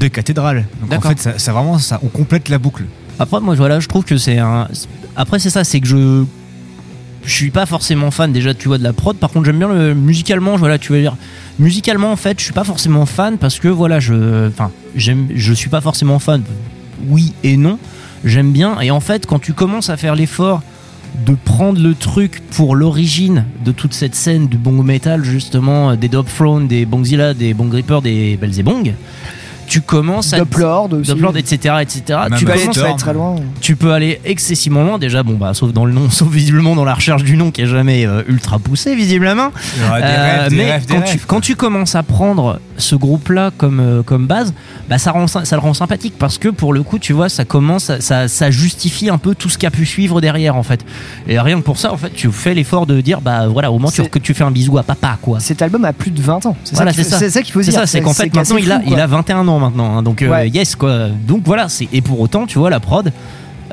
de 0.00 0.08
Cathédrale. 0.08 0.64
Donc 0.90 1.04
en 1.04 1.08
fait, 1.08 1.20
ça, 1.20 1.38
ça 1.38 1.52
vraiment, 1.52 1.78
ça, 1.78 2.00
on 2.02 2.08
complète 2.08 2.48
la 2.48 2.58
boucle. 2.58 2.84
Après, 3.20 3.38
moi, 3.40 3.54
voilà, 3.54 3.78
je 3.80 3.86
trouve 3.86 4.04
que 4.04 4.16
c'est 4.16 4.38
un. 4.38 4.66
Après, 5.16 5.38
c'est 5.38 5.50
ça, 5.50 5.64
c'est 5.64 5.80
que 5.80 5.86
je. 5.86 6.24
Suis 7.26 7.50
pas 7.50 7.66
forcément 7.66 8.10
fan 8.10 8.32
déjà, 8.32 8.54
tu 8.54 8.68
vois, 8.68 8.78
de 8.78 8.82
la 8.82 8.94
prod. 8.94 9.14
Par 9.14 9.30
contre, 9.30 9.44
j'aime 9.44 9.58
bien 9.58 9.68
le 9.68 9.94
musicalement. 9.94 10.56
Voilà, 10.56 10.78
tu 10.78 10.92
veux 10.92 11.00
dire. 11.00 11.16
Musicalement, 11.58 12.10
en 12.10 12.16
fait, 12.16 12.38
je 12.38 12.44
suis 12.44 12.54
pas 12.54 12.64
forcément 12.64 13.04
fan 13.04 13.36
parce 13.36 13.58
que 13.58 13.68
voilà, 13.68 14.00
je. 14.00 14.48
Enfin, 14.48 14.70
j'aime. 14.96 15.28
Je 15.34 15.52
suis 15.52 15.68
pas 15.68 15.82
forcément 15.82 16.18
fan. 16.18 16.42
Oui 17.08 17.34
et 17.44 17.58
non. 17.58 17.78
J'aime 18.24 18.52
bien. 18.52 18.80
Et 18.80 18.90
en 18.90 19.00
fait, 19.00 19.26
quand 19.26 19.38
tu 19.38 19.52
commences 19.52 19.90
à 19.90 19.98
faire 19.98 20.14
l'effort 20.14 20.62
de 21.26 21.34
prendre 21.34 21.80
le 21.80 21.94
truc 21.94 22.40
pour 22.50 22.74
l'origine 22.74 23.44
de 23.64 23.72
toute 23.72 23.92
cette 23.92 24.14
scène 24.14 24.48
du 24.48 24.56
bong 24.56 24.82
metal, 24.82 25.22
justement, 25.22 25.94
des 25.96 26.08
Dub 26.08 26.26
Throne, 26.26 26.68
des 26.68 26.86
Bongzilla, 26.86 27.34
des 27.34 27.52
Bong 27.52 27.72
Reaper, 27.72 28.00
des 28.00 28.36
Belzebong, 28.36 28.94
tu 29.70 29.80
commences 29.80 30.32
à. 30.32 30.38
Duplord 30.40 30.92
aussi. 30.92 31.12
Duplord, 31.14 31.36
etc. 31.36 31.76
etc. 31.80 32.02
Même 32.28 32.38
tu, 32.38 32.44
Storm. 32.44 32.58
commences 32.58 32.74
Ça 32.76 32.82
va 32.82 32.88
être 32.90 32.96
très 32.98 33.14
loin. 33.14 33.36
tu 33.60 33.76
peux 33.76 33.92
aller 33.92 34.20
excessivement 34.24 34.82
loin, 34.82 34.98
déjà, 34.98 35.22
bon, 35.22 35.34
bah, 35.34 35.54
sauf 35.54 35.72
dans 35.72 35.84
le 35.84 35.92
nom, 35.92 36.10
sauf 36.10 36.28
visiblement 36.28 36.74
dans 36.74 36.84
la 36.84 36.94
recherche 36.94 37.22
du 37.22 37.36
nom 37.36 37.50
qui 37.52 37.62
est 37.62 37.66
jamais 37.66 38.04
euh, 38.04 38.22
ultra 38.28 38.58
poussé, 38.58 38.94
visiblement. 38.96 39.50
Des 39.76 39.84
rêves, 40.04 40.50
des 40.50 40.56
mais 40.56 40.72
rêves, 40.72 40.86
des 40.86 40.94
quand, 40.94 41.00
rêves, 41.00 41.10
tu, 41.12 41.18
quand 41.26 41.40
tu 41.40 41.56
commences 41.56 41.94
à 41.94 42.02
prendre 42.02 42.58
ce 42.76 42.96
groupe-là 42.96 43.50
comme, 43.56 43.78
euh, 43.80 44.02
comme 44.02 44.26
base, 44.26 44.52
bah, 44.88 44.98
ça, 44.98 45.12
rend, 45.12 45.26
ça 45.28 45.42
le 45.52 45.58
rend 45.58 45.72
sympathique 45.74 46.14
parce 46.18 46.36
que 46.38 46.48
pour 46.48 46.72
le 46.72 46.82
coup, 46.82 46.98
tu 46.98 47.12
vois, 47.12 47.28
ça 47.28 47.44
commence, 47.44 47.92
ça, 48.00 48.26
ça 48.26 48.50
justifie 48.50 49.08
un 49.08 49.18
peu 49.18 49.34
tout 49.36 49.48
ce 49.48 49.56
qui 49.58 49.66
a 49.66 49.70
pu 49.70 49.86
suivre 49.86 50.20
derrière, 50.20 50.56
en 50.56 50.62
fait. 50.64 50.84
Et 51.28 51.38
rien 51.38 51.58
que 51.58 51.64
pour 51.64 51.78
ça, 51.78 51.92
en 51.92 51.96
fait, 51.96 52.10
tu 52.12 52.30
fais 52.32 52.54
l'effort 52.54 52.86
de 52.86 53.00
dire, 53.00 53.20
bah 53.20 53.46
voilà, 53.48 53.70
au 53.70 53.78
moins 53.78 53.90
tu, 53.90 54.02
C'est- 54.02 54.08
que 54.08 54.18
tu 54.18 54.34
fais 54.34 54.44
un 54.44 54.50
bisou 54.50 54.78
à 54.78 54.82
papa, 54.82 55.18
quoi. 55.22 55.38
Cet 55.38 55.62
album 55.62 55.84
a 55.84 55.92
plus 55.92 56.10
de 56.10 56.20
20 56.20 56.44
ans. 56.46 56.56
C'est 56.64 56.74
Voilà, 56.74 56.92
ça, 56.92 56.96
c'est 56.96 57.02
qu'il 57.04 57.10
ça. 57.10 57.16
faut- 57.18 57.24
c'est 57.24 57.30
ça 57.30 57.42
qu'il 57.42 57.52
faut 57.52 57.62
C'est 57.62 57.70
dire. 57.70 57.80
ça, 57.80 57.86
c'est 57.86 58.00
qu'en 58.00 58.14
fait 58.14 58.34
maintenant 58.34 58.56
il 58.56 58.72
a, 58.72 58.80
il 58.86 58.98
a 58.98 59.06
21 59.06 59.46
ans 59.46 59.59
maintenant, 59.60 59.96
hein, 59.96 60.02
donc 60.02 60.22
euh, 60.22 60.28
Ouais. 60.30 60.48
yes 60.48 60.74
quoi. 60.74 61.08
Donc 61.26 61.42
voilà, 61.44 61.68
et 61.92 62.00
pour 62.00 62.18
autant 62.20 62.46
tu 62.46 62.58
vois 62.58 62.70
la 62.70 62.80
prod. 62.80 63.12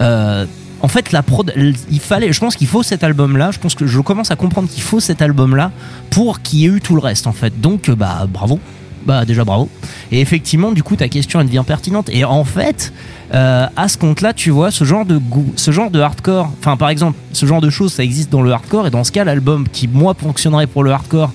euh, 0.01 0.45
en 0.79 0.87
fait 0.87 1.11
la 1.11 1.23
prod, 1.23 1.51
il 1.89 1.99
fallait, 1.99 2.31
je 2.31 2.39
pense 2.39 2.55
qu'il 2.55 2.67
faut 2.67 2.83
cet 2.83 3.03
album 3.03 3.35
là. 3.35 3.49
Je 3.51 3.57
pense 3.57 3.73
que 3.73 3.87
je 3.87 3.99
commence 3.99 4.29
à 4.29 4.35
comprendre 4.35 4.69
qu'il 4.69 4.83
faut 4.83 4.99
cet 4.99 5.23
album 5.23 5.55
là 5.55 5.71
pour 6.11 6.41
qu'il 6.43 6.59
y 6.59 6.65
ait 6.65 6.69
eu 6.69 6.81
tout 6.81 6.93
le 6.93 7.01
reste 7.01 7.25
en 7.25 7.31
fait. 7.33 7.59
Donc 7.59 7.89
euh, 7.89 7.95
bah 7.95 8.27
bravo. 8.31 8.59
Bah 9.07 9.23
déjà 9.25 9.43
bravo. 9.45 9.69
Et 10.11 10.19
effectivement, 10.21 10.71
du 10.73 10.83
coup, 10.83 10.95
ta 10.97 11.07
question 11.07 11.39
elle 11.39 11.47
devient 11.47 11.63
pertinente. 11.65 12.09
Et 12.11 12.25
en 12.25 12.43
fait, 12.43 12.91
euh, 13.33 13.65
à 13.75 13.87
ce 13.87 13.97
compte-là, 13.97 14.33
tu 14.33 14.49
vois, 14.51 14.69
ce 14.69 14.83
genre 14.83 15.05
de 15.05 15.17
goût, 15.17 15.51
ce 15.55 15.71
genre 15.71 15.89
de 15.89 15.99
hardcore, 16.01 16.51
enfin 16.59 16.75
par 16.77 16.89
exemple, 16.89 17.17
ce 17.31 17.45
genre 17.45 17.61
de 17.61 17.69
choses, 17.69 17.93
ça 17.93 18.03
existe 18.03 18.29
dans 18.31 18.41
le 18.41 18.51
hardcore. 18.51 18.85
Et 18.85 18.89
dans 18.91 19.03
ce 19.05 19.11
cas, 19.13 19.23
l'album 19.23 19.65
qui 19.71 19.87
moi 19.87 20.13
fonctionnerait 20.13 20.67
pour 20.67 20.83
le 20.83 20.91
hardcore, 20.91 21.31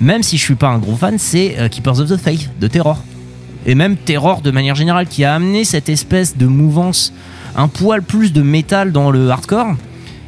même 0.00 0.22
si 0.24 0.36
je 0.38 0.42
suis 0.42 0.56
pas 0.56 0.68
un 0.68 0.78
gros 0.78 0.96
fan, 0.96 1.16
c'est 1.18 1.54
euh, 1.58 1.68
Keepers 1.68 2.00
of 2.00 2.08
the 2.10 2.16
Faith 2.16 2.50
de 2.60 2.66
Terror. 2.66 2.98
Et 3.66 3.74
même 3.74 3.96
Terror 3.96 4.40
de 4.40 4.50
manière 4.50 4.74
générale, 4.74 5.06
qui 5.06 5.24
a 5.24 5.34
amené 5.34 5.64
cette 5.64 5.88
espèce 5.88 6.36
de 6.36 6.46
mouvance, 6.46 7.12
un 7.56 7.68
poil 7.68 8.02
plus 8.02 8.32
de 8.32 8.42
métal 8.42 8.92
dans 8.92 9.10
le 9.10 9.30
hardcore. 9.30 9.74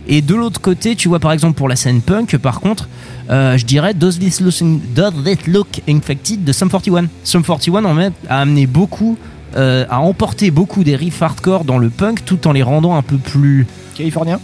Et 0.09 0.23
de 0.23 0.35
l'autre 0.35 0.61
côté, 0.61 0.95
tu 0.95 1.09
vois 1.09 1.19
par 1.19 1.33
exemple 1.33 1.55
pour 1.55 1.69
la 1.69 1.77
scène 1.77 2.01
punk, 2.01 2.37
par 2.37 2.61
contre, 2.61 2.89
euh, 3.31 3.57
je 3.57 3.65
dirais 3.65 3.93
Does 3.93 4.13
This 4.13 4.41
Look, 4.41 4.55
Does 4.95 5.23
This 5.25 5.47
Look 5.49 5.83
Infected 5.89 6.45
de 6.45 6.53
Sum 6.53 6.71
41. 6.71 7.07
Sum 7.25 7.43
41 7.43 7.85
en 7.85 7.97
fait 7.97 8.13
a 8.29 8.41
amené 8.41 8.67
beaucoup, 8.67 9.19
euh, 9.57 9.85
a 9.91 10.01
emporté 10.01 10.51
beaucoup 10.51 10.85
des 10.85 10.95
riffs 10.95 11.21
hardcore 11.21 11.65
dans 11.65 11.79
le 11.79 11.91
punk 11.91 12.25
tout 12.25 12.47
en 12.47 12.53
les 12.53 12.63
rendant 12.63 12.95
un 12.95 13.03
peu 13.03 13.17
plus 13.17 13.67
Californien 13.97 14.39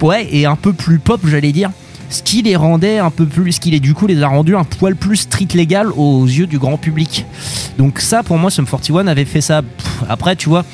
Ouais, 0.00 0.28
et 0.30 0.46
un 0.46 0.54
peu 0.54 0.72
plus 0.72 1.00
pop, 1.00 1.20
j'allais 1.24 1.50
dire. 1.50 1.70
Ce 2.10 2.22
qui 2.22 2.42
les 2.42 2.56
rendait 2.56 2.98
un 2.98 3.10
peu 3.10 3.26
plus, 3.26 3.52
ce 3.52 3.60
qui 3.60 3.70
les 3.70 3.80
du 3.80 3.94
coup 3.94 4.06
les 4.06 4.22
a 4.22 4.28
rendus 4.28 4.56
un 4.56 4.64
poil 4.64 4.96
plus 4.96 5.16
street 5.16 5.48
légal 5.54 5.92
aux 5.92 6.24
yeux 6.24 6.46
du 6.46 6.58
grand 6.58 6.78
public. 6.78 7.26
Donc 7.76 8.00
ça, 8.00 8.22
pour 8.22 8.38
moi, 8.38 8.50
Sum 8.50 8.66
41 8.66 9.06
avait 9.06 9.24
fait 9.24 9.40
ça. 9.40 9.62
Après, 10.08 10.34
tu 10.34 10.48
vois, 10.48 10.64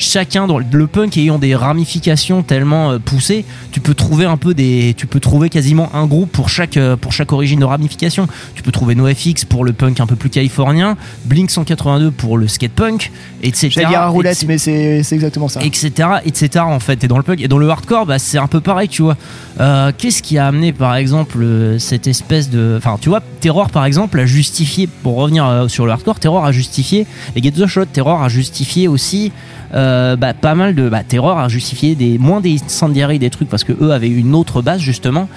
chacun 0.00 0.46
dans 0.46 0.58
le 0.58 0.86
punk 0.86 1.16
ayant 1.18 1.38
des 1.38 1.54
ramifications 1.54 2.42
tellement 2.42 2.90
euh, 2.92 2.98
poussées, 2.98 3.44
tu 3.70 3.80
peux 3.80 3.94
trouver 3.94 4.24
un 4.24 4.36
peu 4.36 4.54
des, 4.54 4.94
tu 4.96 5.06
peux 5.06 5.20
trouver 5.20 5.50
quasiment 5.50 5.94
un 5.94 6.06
groupe 6.06 6.32
pour 6.32 6.48
chaque 6.48 6.76
euh, 6.76 6.96
pour 6.96 7.12
chaque 7.12 7.32
origine 7.32 7.60
de 7.60 7.64
ramification. 7.64 8.26
Tu 8.54 8.62
peux 8.62 8.72
trouver 8.72 8.94
NoFX 8.94 9.44
pour 9.44 9.64
le 9.64 9.72
punk 9.72 10.00
un 10.00 10.06
peu 10.06 10.16
plus 10.16 10.30
californien, 10.30 10.96
Blink 11.26 11.50
182 11.50 12.10
pour 12.10 12.38
le 12.38 12.48
skate 12.48 12.72
punk, 12.72 13.12
etc. 13.42 13.68
J'allais 13.70 13.88
dire 13.88 14.00
à 14.00 14.08
roulette, 14.08 14.44
mais 14.48 14.58
c'est 14.58 15.02
c'est 15.02 15.14
exactement 15.14 15.48
ça. 15.48 15.60
etc 15.62 16.08
etc 16.24 16.64
en 16.66 16.80
fait 16.80 17.04
et 17.04 17.08
dans 17.08 17.18
le 17.18 17.22
punk 17.22 17.40
et 17.40 17.48
dans 17.48 17.58
le 17.58 17.68
hardcore 17.68 18.06
bah, 18.06 18.18
c'est 18.18 18.38
un 18.38 18.46
peu 18.46 18.60
pareil 18.60 18.88
tu 18.88 19.02
vois 19.02 19.16
Euh, 19.60 19.92
qu'est-ce 19.96 20.22
qui 20.22 20.38
a 20.38 20.46
amené 20.46 20.72
par 20.72 20.94
exemple 20.96 21.44
cette 21.78 22.06
espèce 22.06 22.48
de 22.48 22.76
enfin 22.78 22.96
tu 22.98 23.10
vois 23.10 23.20
Terror 23.40 23.68
par 23.68 23.84
exemple 23.84 24.18
a 24.18 24.24
justifié 24.24 24.86
pour 25.02 25.16
revenir 25.16 25.66
sur 25.68 25.84
le 25.84 25.92
hardcore 25.92 26.18
Terror 26.18 26.44
a 26.46 26.52
justifié 26.52 27.06
et 27.36 27.42
Get 27.42 27.50
the 27.52 27.66
Shot 27.66 27.86
Terror 27.92 28.22
a 28.22 28.28
justifié 28.30 28.88
aussi 28.88 29.32
euh, 29.74 29.89
bah, 30.16 30.34
pas 30.34 30.54
mal 30.54 30.74
de 30.74 30.88
bah, 30.88 31.02
Terror 31.02 31.38
a 31.38 31.48
justifié 31.48 31.94
des 31.94 32.18
moins 32.18 32.40
des 32.40 32.62
incendiaries 32.64 33.18
des 33.18 33.30
trucs 33.30 33.48
parce 33.48 33.64
que 33.64 33.72
eux 33.80 33.92
avaient 33.92 34.08
une 34.08 34.34
autre 34.34 34.62
base 34.62 34.80
justement 34.80 35.28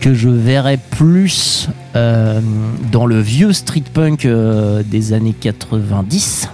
que 0.00 0.14
je 0.14 0.28
verrais 0.28 0.78
plus 0.78 1.68
euh, 1.94 2.40
dans 2.90 3.06
le 3.06 3.20
vieux 3.20 3.52
street 3.52 3.84
punk 3.92 4.24
euh, 4.24 4.82
des 4.82 5.12
années 5.12 5.34
90 5.38 6.48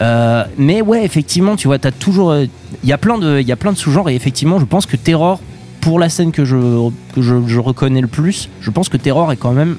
euh, 0.00 0.44
mais 0.58 0.82
ouais, 0.82 1.04
effectivement, 1.04 1.56
tu 1.56 1.68
vois, 1.68 1.78
t'as 1.78 1.92
toujours, 1.92 2.32
euh, 2.32 2.46
il 2.82 2.88
y 2.88 2.92
a 2.92 2.98
plein 2.98 3.18
de, 3.18 3.42
de 3.42 3.76
sous-genres 3.76 4.08
et 4.10 4.16
effectivement, 4.16 4.58
je 4.58 4.64
pense 4.64 4.86
que 4.86 4.96
Terror, 4.96 5.40
pour 5.80 5.98
la 5.98 6.08
scène 6.08 6.32
que 6.32 6.44
je, 6.44 6.56
que 7.14 7.22
je, 7.22 7.58
reconnais 7.58 8.00
le 8.00 8.08
plus, 8.08 8.48
je 8.60 8.70
pense 8.70 8.88
que 8.88 8.96
Terror 8.96 9.30
est 9.30 9.36
quand 9.36 9.52
même 9.52 9.76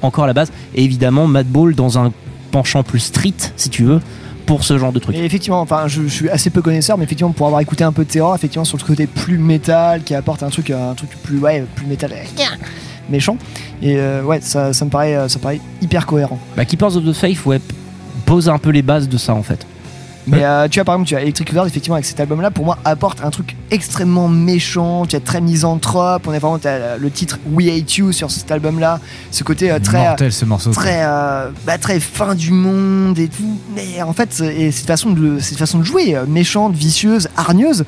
encore 0.00 0.24
à 0.24 0.26
la 0.26 0.32
base. 0.32 0.50
Et 0.74 0.84
évidemment, 0.84 1.26
Madball 1.26 1.74
dans 1.74 1.98
un 1.98 2.12
penchant 2.50 2.82
plus 2.82 3.00
street, 3.00 3.34
si 3.56 3.68
tu 3.68 3.84
veux, 3.84 4.00
pour 4.48 4.64
ce 4.64 4.78
genre 4.78 4.92
de 4.92 4.98
truc. 4.98 5.14
Et 5.14 5.24
effectivement, 5.24 5.60
enfin, 5.60 5.88
je, 5.88 6.02
je 6.04 6.08
suis 6.08 6.30
assez 6.30 6.48
peu 6.48 6.62
connaisseur, 6.62 6.96
mais 6.96 7.04
effectivement, 7.04 7.32
pour 7.32 7.46
avoir 7.46 7.60
écouté 7.60 7.84
un 7.84 7.92
peu 7.92 8.04
de 8.04 8.08
Terror, 8.08 8.34
effectivement, 8.34 8.64
sur 8.64 8.78
le 8.78 8.82
côté 8.82 9.06
plus 9.06 9.36
métal, 9.36 10.02
qui 10.02 10.14
apporte 10.14 10.42
un 10.42 10.48
truc, 10.48 10.70
un 10.70 10.94
truc 10.94 11.10
plus, 11.22 11.38
ouais, 11.38 11.64
plus 11.76 11.86
métal, 11.86 12.12
méchant. 13.10 13.36
Et 13.82 13.98
euh, 13.98 14.22
ouais, 14.22 14.40
ça, 14.40 14.72
ça 14.72 14.86
me 14.86 14.90
paraît, 14.90 15.14
euh, 15.14 15.28
ça 15.28 15.38
me 15.38 15.42
paraît 15.42 15.60
hyper 15.82 16.06
cohérent. 16.06 16.38
Bah, 16.56 16.64
Keepers 16.64 16.96
of 16.96 17.04
the 17.04 17.12
Faith, 17.12 17.44
ouais, 17.44 17.60
pose 18.24 18.48
un 18.48 18.56
peu 18.56 18.70
les 18.70 18.80
bases 18.80 19.06
de 19.08 19.18
ça 19.18 19.34
en 19.34 19.42
fait. 19.42 19.66
Mais 20.28 20.44
euh, 20.44 20.68
tu 20.68 20.78
vois, 20.78 20.84
par 20.84 20.94
exemple, 20.94 21.08
tu 21.08 21.16
as 21.16 21.22
Electric 21.22 21.48
Wizard, 21.48 21.66
effectivement, 21.66 21.94
avec 21.94 22.04
cet 22.04 22.20
album-là, 22.20 22.50
pour 22.50 22.64
moi, 22.64 22.78
apporte 22.84 23.22
un 23.24 23.30
truc 23.30 23.56
extrêmement 23.70 24.28
méchant. 24.28 25.06
Tu 25.06 25.16
as 25.16 25.20
très 25.20 25.40
misanthrope. 25.40 26.26
On 26.26 26.32
est 26.32 26.38
vraiment, 26.38 26.58
t'as 26.58 26.96
le 26.96 27.10
titre 27.10 27.38
We 27.50 27.68
Hate 27.68 27.96
You 27.96 28.12
sur 28.12 28.30
cet 28.30 28.50
album-là. 28.50 29.00
Ce 29.30 29.44
côté 29.44 29.70
euh, 29.70 29.78
très. 29.78 29.98
Mortel 29.98 30.32
ce 30.32 30.44
morceau. 30.44 30.70
Très, 30.70 31.02
euh, 31.04 31.50
bah, 31.66 31.78
très 31.78 32.00
fin 32.00 32.34
du 32.34 32.52
monde 32.52 33.18
et 33.18 33.28
tout. 33.28 33.58
Mais 33.74 34.02
en 34.02 34.12
fait, 34.12 34.40
et 34.40 34.70
cette 34.70 34.86
façon 34.86 35.10
de, 35.10 35.38
cette 35.38 35.58
façon 35.58 35.78
de 35.78 35.84
jouer, 35.84 36.14
euh, 36.14 36.26
méchante, 36.26 36.74
vicieuse, 36.74 37.28
hargneuse. 37.36 37.84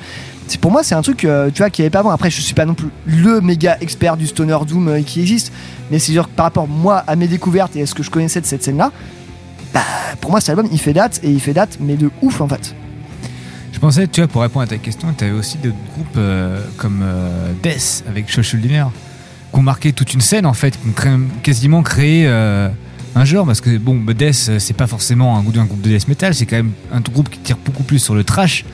Pour 0.58 0.70
moi, 0.70 0.82
c'est 0.82 0.94
un 0.94 1.02
truc, 1.02 1.24
euh, 1.24 1.50
tu 1.52 1.58
vois, 1.58 1.70
qui 1.70 1.82
avait 1.82 1.90
pas 1.90 2.00
avant. 2.00 2.10
Après, 2.10 2.30
je 2.30 2.40
suis 2.40 2.54
pas 2.54 2.64
non 2.64 2.74
plus 2.74 2.88
le 3.06 3.40
méga 3.40 3.76
expert 3.80 4.16
du 4.16 4.26
stoner 4.26 4.58
doom 4.66 4.88
euh, 4.88 5.02
qui 5.02 5.20
existe, 5.20 5.52
mais 5.90 5.98
c'est 5.98 6.12
sûr 6.12 6.28
que 6.28 6.34
par 6.34 6.44
rapport 6.46 6.66
moi 6.66 7.04
à 7.06 7.16
mes 7.16 7.28
découvertes 7.28 7.76
et 7.76 7.82
à 7.82 7.86
ce 7.86 7.94
que 7.94 8.02
je 8.02 8.10
connaissais 8.10 8.40
de 8.40 8.46
cette 8.46 8.62
scène-là, 8.62 8.90
bah, 9.72 9.82
pour 10.20 10.30
moi, 10.30 10.40
cet 10.40 10.50
album, 10.50 10.68
il 10.72 10.78
fait 10.80 10.92
date 10.92 11.20
et 11.22 11.30
il 11.30 11.40
fait 11.40 11.52
date, 11.52 11.78
mais 11.80 11.96
de 11.96 12.10
ouf 12.22 12.40
en 12.40 12.48
fait. 12.48 12.74
Je 13.72 13.78
pensais, 13.78 14.06
tu 14.08 14.20
vois, 14.20 14.28
pour 14.28 14.42
répondre 14.42 14.64
à 14.64 14.66
ta 14.66 14.76
question, 14.78 15.08
tu 15.16 15.24
avais 15.24 15.32
aussi 15.32 15.56
d'autres 15.58 15.76
groupes 15.94 16.16
euh, 16.16 16.60
comme 16.76 17.00
euh, 17.02 17.52
Death 17.62 18.04
avec 18.08 18.26
Dinner 18.26 18.84
qui 19.52 19.58
ont 19.58 19.62
marqué 19.62 19.92
toute 19.92 20.12
une 20.14 20.20
scène 20.20 20.46
en 20.46 20.52
fait, 20.52 20.72
qui 20.72 20.88
ont 20.88 20.92
créé- 20.92 21.18
quasiment 21.42 21.82
créé 21.82 22.24
euh, 22.26 22.68
un 23.14 23.24
genre 23.24 23.46
parce 23.46 23.60
que 23.60 23.78
bon, 23.78 23.96
bah, 23.96 24.12
Death 24.12 24.58
c'est 24.58 24.76
pas 24.76 24.86
forcément 24.86 25.38
un, 25.38 25.42
d'un 25.42 25.64
groupe 25.64 25.80
de 25.80 25.88
death 25.88 26.08
metal, 26.08 26.34
c'est 26.34 26.46
quand 26.46 26.56
même 26.56 26.72
un 26.92 27.00
groupe 27.00 27.30
qui 27.30 27.38
tire 27.38 27.56
beaucoup 27.64 27.82
plus 27.82 27.98
sur 27.98 28.14
le 28.14 28.22
trash 28.22 28.64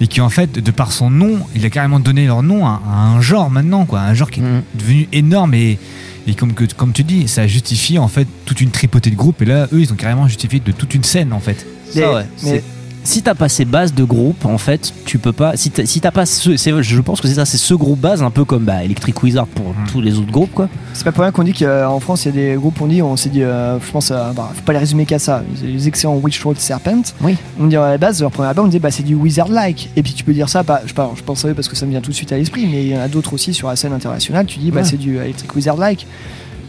et 0.00 0.06
qui 0.08 0.20
en 0.20 0.28
fait, 0.28 0.52
de 0.58 0.70
par 0.72 0.90
son 0.92 1.08
nom, 1.10 1.38
il 1.54 1.64
a 1.64 1.70
carrément 1.70 2.00
donné 2.00 2.26
leur 2.26 2.42
nom 2.42 2.66
à, 2.66 2.82
à 2.86 2.96
un 3.06 3.20
genre 3.20 3.48
maintenant, 3.50 3.84
quoi, 3.86 4.00
un 4.00 4.14
genre 4.14 4.30
qui 4.30 4.40
est 4.40 4.64
devenu 4.74 5.08
énorme 5.12 5.54
et, 5.54 5.78
et 6.26 6.34
comme, 6.34 6.54
que, 6.54 6.64
comme 6.76 6.92
tu 6.92 7.02
dis, 7.04 7.28
ça 7.28 7.42
a 7.42 7.46
justifié 7.46 7.98
en 7.98 8.08
fait 8.08 8.26
toute 8.44 8.60
une 8.60 8.70
tripotée 8.70 9.10
de 9.10 9.16
groupes 9.16 9.42
et 9.42 9.44
là, 9.44 9.66
eux, 9.72 9.80
ils 9.80 9.92
ont 9.92 9.96
carrément 9.96 10.26
justifié 10.28 10.60
de 10.60 10.72
toute 10.72 10.94
une 10.94 11.04
scène 11.04 11.32
en 11.32 11.40
fait. 11.40 11.66
Ça, 11.90 12.14
ouais. 12.14 12.26
C'est- 12.36 12.64
Si 13.04 13.22
t'as 13.22 13.34
pas 13.34 13.48
ces 13.48 13.64
bases 13.64 13.94
de 13.94 14.04
groupe, 14.04 14.44
en 14.44 14.58
fait, 14.58 14.92
tu 15.04 15.18
peux 15.18 15.32
pas. 15.32 15.56
Si 15.56 15.70
t'as 15.70 15.84
si 15.86 16.00
t'as 16.00 16.12
pas 16.12 16.24
ce, 16.24 16.56
je 16.56 17.00
pense 17.00 17.20
que 17.20 17.26
c'est 17.26 17.34
ça, 17.34 17.44
c'est 17.44 17.58
ce 17.58 17.74
groupe 17.74 17.98
base, 17.98 18.22
un 18.22 18.30
peu 18.30 18.44
comme 18.44 18.64
bah, 18.64 18.84
Electric 18.84 19.22
Wizard 19.22 19.46
pour 19.48 19.74
tous 19.90 20.00
les 20.00 20.18
autres 20.18 20.30
groupes, 20.30 20.52
quoi. 20.52 20.68
C'est 20.94 21.04
pas 21.04 21.10
pour 21.12 21.22
rien 21.22 21.32
qu'on 21.32 21.42
dit 21.42 21.52
qu'en 21.52 21.98
France, 22.00 22.24
il 22.24 22.28
y 22.28 22.30
a 22.30 22.50
des 22.50 22.54
groupes, 22.54 22.80
on 22.80 22.86
dit, 22.86 23.02
on 23.02 23.16
s'est 23.16 23.30
dit, 23.30 23.42
euh, 23.42 23.80
je 23.80 23.90
pense, 23.90 24.10
euh, 24.10 24.32
bah, 24.32 24.50
faut 24.54 24.62
pas 24.62 24.72
les 24.72 24.78
résumer 24.78 25.04
qu'à 25.04 25.18
ça. 25.18 25.42
Les 25.62 25.88
excellents 25.88 26.16
Witch 26.16 26.42
Road 26.44 26.58
Serpent. 26.58 27.02
Oui. 27.20 27.36
On 27.58 27.66
dit 27.66 27.76
à 27.76 27.90
la 27.90 27.98
base, 27.98 28.20
leur 28.20 28.30
premier 28.30 28.48
album, 28.48 28.66
on 28.66 28.68
dit, 28.68 28.78
bah, 28.78 28.90
c'est 28.90 29.02
du 29.02 29.14
Wizard-like. 29.14 29.90
Et 29.96 30.02
puis 30.02 30.12
tu 30.12 30.22
peux 30.22 30.32
dire 30.32 30.48
ça, 30.48 30.62
pas, 30.62 30.82
je, 30.86 30.92
pense 30.94 31.44
à 31.44 31.48
eux 31.48 31.54
parce 31.54 31.68
que 31.68 31.76
ça 31.76 31.86
me 31.86 31.90
vient 31.90 32.00
tout 32.00 32.10
de 32.10 32.16
suite 32.16 32.32
à 32.32 32.36
l'esprit, 32.36 32.66
mais 32.70 32.84
il 32.84 32.92
y 32.92 32.96
en 32.96 33.00
a 33.00 33.08
d'autres 33.08 33.34
aussi 33.34 33.52
sur 33.52 33.68
la 33.68 33.76
scène 33.76 33.92
internationale. 33.92 34.46
Tu 34.46 34.58
dis, 34.58 34.70
bah, 34.70 34.80
Ouais. 34.80 34.84
c'est 34.84 34.96
du 34.96 35.16
Electric 35.16 35.54
Wizard-like. 35.54 36.06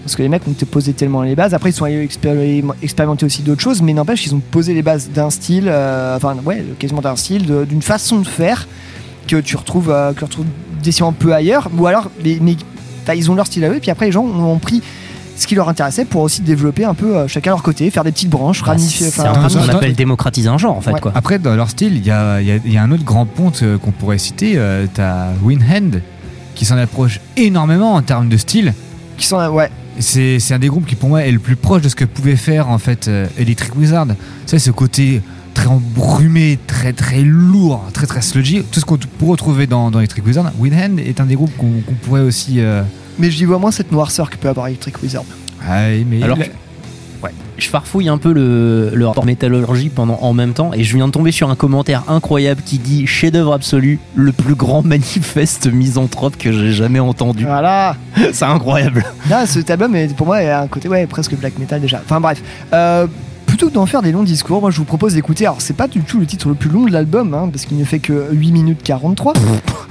Parce 0.03 0.15
que 0.17 0.21
les 0.21 0.29
mecs 0.29 0.45
ont 0.47 0.51
te 0.53 0.65
posé 0.65 0.91
tellement 0.93 1.21
les 1.21 1.35
bases. 1.35 1.53
Après, 1.53 1.69
ils 1.69 1.73
sont 1.73 1.85
allés 1.85 2.05
expéri- 2.05 2.63
expérimenter 2.81 3.25
aussi 3.25 3.41
d'autres 3.41 3.61
choses, 3.61 3.81
mais 3.81 3.93
n'empêche, 3.93 4.25
ils 4.25 4.35
ont 4.35 4.41
posé 4.51 4.73
les 4.73 4.81
bases 4.81 5.09
d'un 5.09 5.29
style, 5.29 5.65
euh, 5.67 6.17
enfin, 6.17 6.35
ouais, 6.45 6.63
quasiment 6.77 6.99
d'un 7.01 7.15
style, 7.15 7.45
d'une 7.67 7.81
façon 7.81 8.19
de 8.19 8.27
faire 8.27 8.67
que 9.27 9.37
tu 9.37 9.55
retrouves, 9.55 9.89
euh, 9.89 10.11
que 10.11 10.19
tu 10.19 10.25
retrouves 10.25 10.45
décidément 10.83 11.13
peu 11.13 11.33
ailleurs. 11.33 11.69
Ou 11.77 11.87
alors, 11.87 12.09
mais, 12.23 12.37
ils 13.15 13.31
ont 13.31 13.35
leur 13.35 13.47
style 13.47 13.63
à 13.63 13.69
eux, 13.69 13.79
puis 13.81 13.91
après, 13.91 14.07
les 14.07 14.11
gens 14.11 14.23
ont, 14.23 14.43
ont 14.53 14.59
pris 14.59 14.81
ce 15.37 15.47
qui 15.47 15.55
leur 15.55 15.67
intéressait 15.69 16.05
pour 16.05 16.21
aussi 16.21 16.41
développer 16.41 16.83
un 16.85 16.93
peu 16.93 17.15
euh, 17.15 17.27
chacun 17.27 17.51
leur 17.51 17.63
côté, 17.63 17.89
faire 17.89 18.03
des 18.03 18.11
petites 18.11 18.29
branches, 18.29 18.61
ramifier. 18.61 19.07
C'est 19.09 19.21
un 19.21 19.33
peu 19.33 19.47
ce 19.49 19.57
qu'on 19.57 19.69
appelle 19.69 19.95
démocratiser 19.95 20.49
un 20.49 20.57
genre, 20.57 20.75
en 20.77 20.81
fait, 20.81 20.91
Ouais. 20.91 20.99
quoi. 20.99 21.11
Après, 21.15 21.39
dans 21.39 21.55
leur 21.55 21.69
style, 21.69 21.95
il 21.95 22.05
y 22.05 22.11
a, 22.11 22.41
il 22.41 22.47
y 22.47 22.51
a- 22.51 22.59
il 22.63 22.73
y 22.73 22.77
a 22.77 22.83
un 22.83 22.91
autre 22.91 23.03
grand 23.05 23.25
ponte 23.25 23.61
euh, 23.63 23.77
qu'on 23.77 23.91
pourrait 23.91 24.17
citer. 24.19 24.53
euh, 24.57 24.85
T'as 24.93 25.29
Winhand 25.41 25.99
qui 26.55 26.65
s'en 26.65 26.77
approche 26.77 27.19
énormément 27.37 27.93
en 27.95 28.01
termes 28.03 28.27
de 28.29 28.37
style. 28.37 28.73
Qui 29.17 29.25
sont, 29.25 29.37
ouais. 29.47 29.69
C'est 29.99 30.39
c'est 30.39 30.53
un 30.53 30.59
des 30.59 30.67
groupes 30.67 30.85
qui, 30.85 30.95
pour 30.95 31.09
moi, 31.09 31.21
est 31.23 31.31
le 31.31 31.39
plus 31.39 31.55
proche 31.55 31.81
de 31.81 31.89
ce 31.89 31.95
que 31.95 32.05
pouvait 32.05 32.35
faire 32.35 32.69
en 32.69 32.77
fait 32.77 33.07
euh, 33.07 33.27
Electric 33.37 33.75
Wizard. 33.75 34.07
C'est 34.45 34.59
ce 34.59 34.71
côté 34.71 35.21
très 35.53 35.67
embrumé, 35.67 36.57
très 36.65 36.93
très 36.93 37.21
lourd, 37.21 37.83
très 37.93 38.07
très 38.07 38.21
sludgy. 38.21 38.63
Tout 38.71 38.79
ce 38.79 38.85
qu'on 38.85 38.97
peut 38.97 39.25
retrouver 39.25 39.67
dans, 39.67 39.91
dans 39.91 39.99
Electric 39.99 40.25
Wizard. 40.25 40.51
Winhand 40.59 40.97
est 40.97 41.21
un 41.21 41.25
des 41.25 41.35
groupes 41.35 41.55
qu'on 41.57 41.81
qu'on 41.85 41.93
pourrait 42.01 42.21
aussi. 42.21 42.59
euh, 42.59 42.81
Mais 43.19 43.29
je 43.29 43.37
dis 43.37 43.45
vois 43.45 43.59
moins 43.59 43.71
cette 43.71 43.91
noirceur 43.91 44.29
que 44.29 44.37
peut 44.37 44.49
avoir 44.49 44.67
Electric 44.67 45.01
Wizard. 45.03 45.25
ah, 45.67 45.89
mais 46.07 46.23
Alors 46.23 46.37
il 46.39 46.49
je 47.63 47.69
farfouille 47.69 48.09
un 48.09 48.17
peu 48.17 48.33
le, 48.33 48.91
le 48.93 49.07
rapport 49.07 49.25
métallurgie 49.25 49.89
pendant 49.89 50.19
en 50.21 50.33
même 50.33 50.53
temps 50.53 50.71
et 50.73 50.83
je 50.83 50.95
viens 50.95 51.07
de 51.07 51.11
tomber 51.11 51.31
sur 51.31 51.49
un 51.49 51.55
commentaire 51.55 52.03
incroyable 52.07 52.61
qui 52.63 52.77
dit 52.77 53.07
chef-d'œuvre 53.07 53.53
absolu, 53.53 53.99
le 54.15 54.31
plus 54.31 54.55
grand 54.55 54.81
manifeste 54.85 55.71
misanthrope 55.71 56.37
que 56.37 56.51
j'ai 56.51 56.73
jamais 56.73 56.99
entendu. 56.99 57.45
Voilà. 57.45 57.95
C'est 58.33 58.45
incroyable. 58.45 59.05
Là, 59.29 59.45
cet 59.45 59.69
album, 59.69 59.95
est, 59.95 60.15
pour 60.15 60.27
moi, 60.27 60.37
a 60.37 60.61
un 60.61 60.67
côté 60.67 60.89
ouais, 60.89 61.07
presque 61.07 61.35
black 61.35 61.57
metal 61.57 61.81
déjà. 61.81 62.01
Enfin 62.03 62.19
bref. 62.19 62.41
Euh, 62.73 63.07
plutôt 63.45 63.69
que 63.69 63.73
d'en 63.73 63.85
faire 63.85 64.01
des 64.01 64.11
longs 64.11 64.23
discours, 64.23 64.61
moi 64.61 64.71
je 64.71 64.77
vous 64.77 64.83
propose 64.83 65.13
d'écouter. 65.13 65.45
Alors, 65.45 65.61
c'est 65.61 65.75
pas 65.75 65.87
du 65.87 66.01
tout 66.01 66.19
le 66.19 66.25
titre 66.25 66.49
le 66.49 66.55
plus 66.55 66.69
long 66.69 66.85
de 66.85 66.91
l'album, 66.91 67.33
hein, 67.33 67.49
parce 67.51 67.65
qu'il 67.65 67.77
ne 67.77 67.85
fait 67.85 67.99
que 67.99 68.29
8 68.31 68.51
minutes 68.51 68.83
43. 68.83 69.33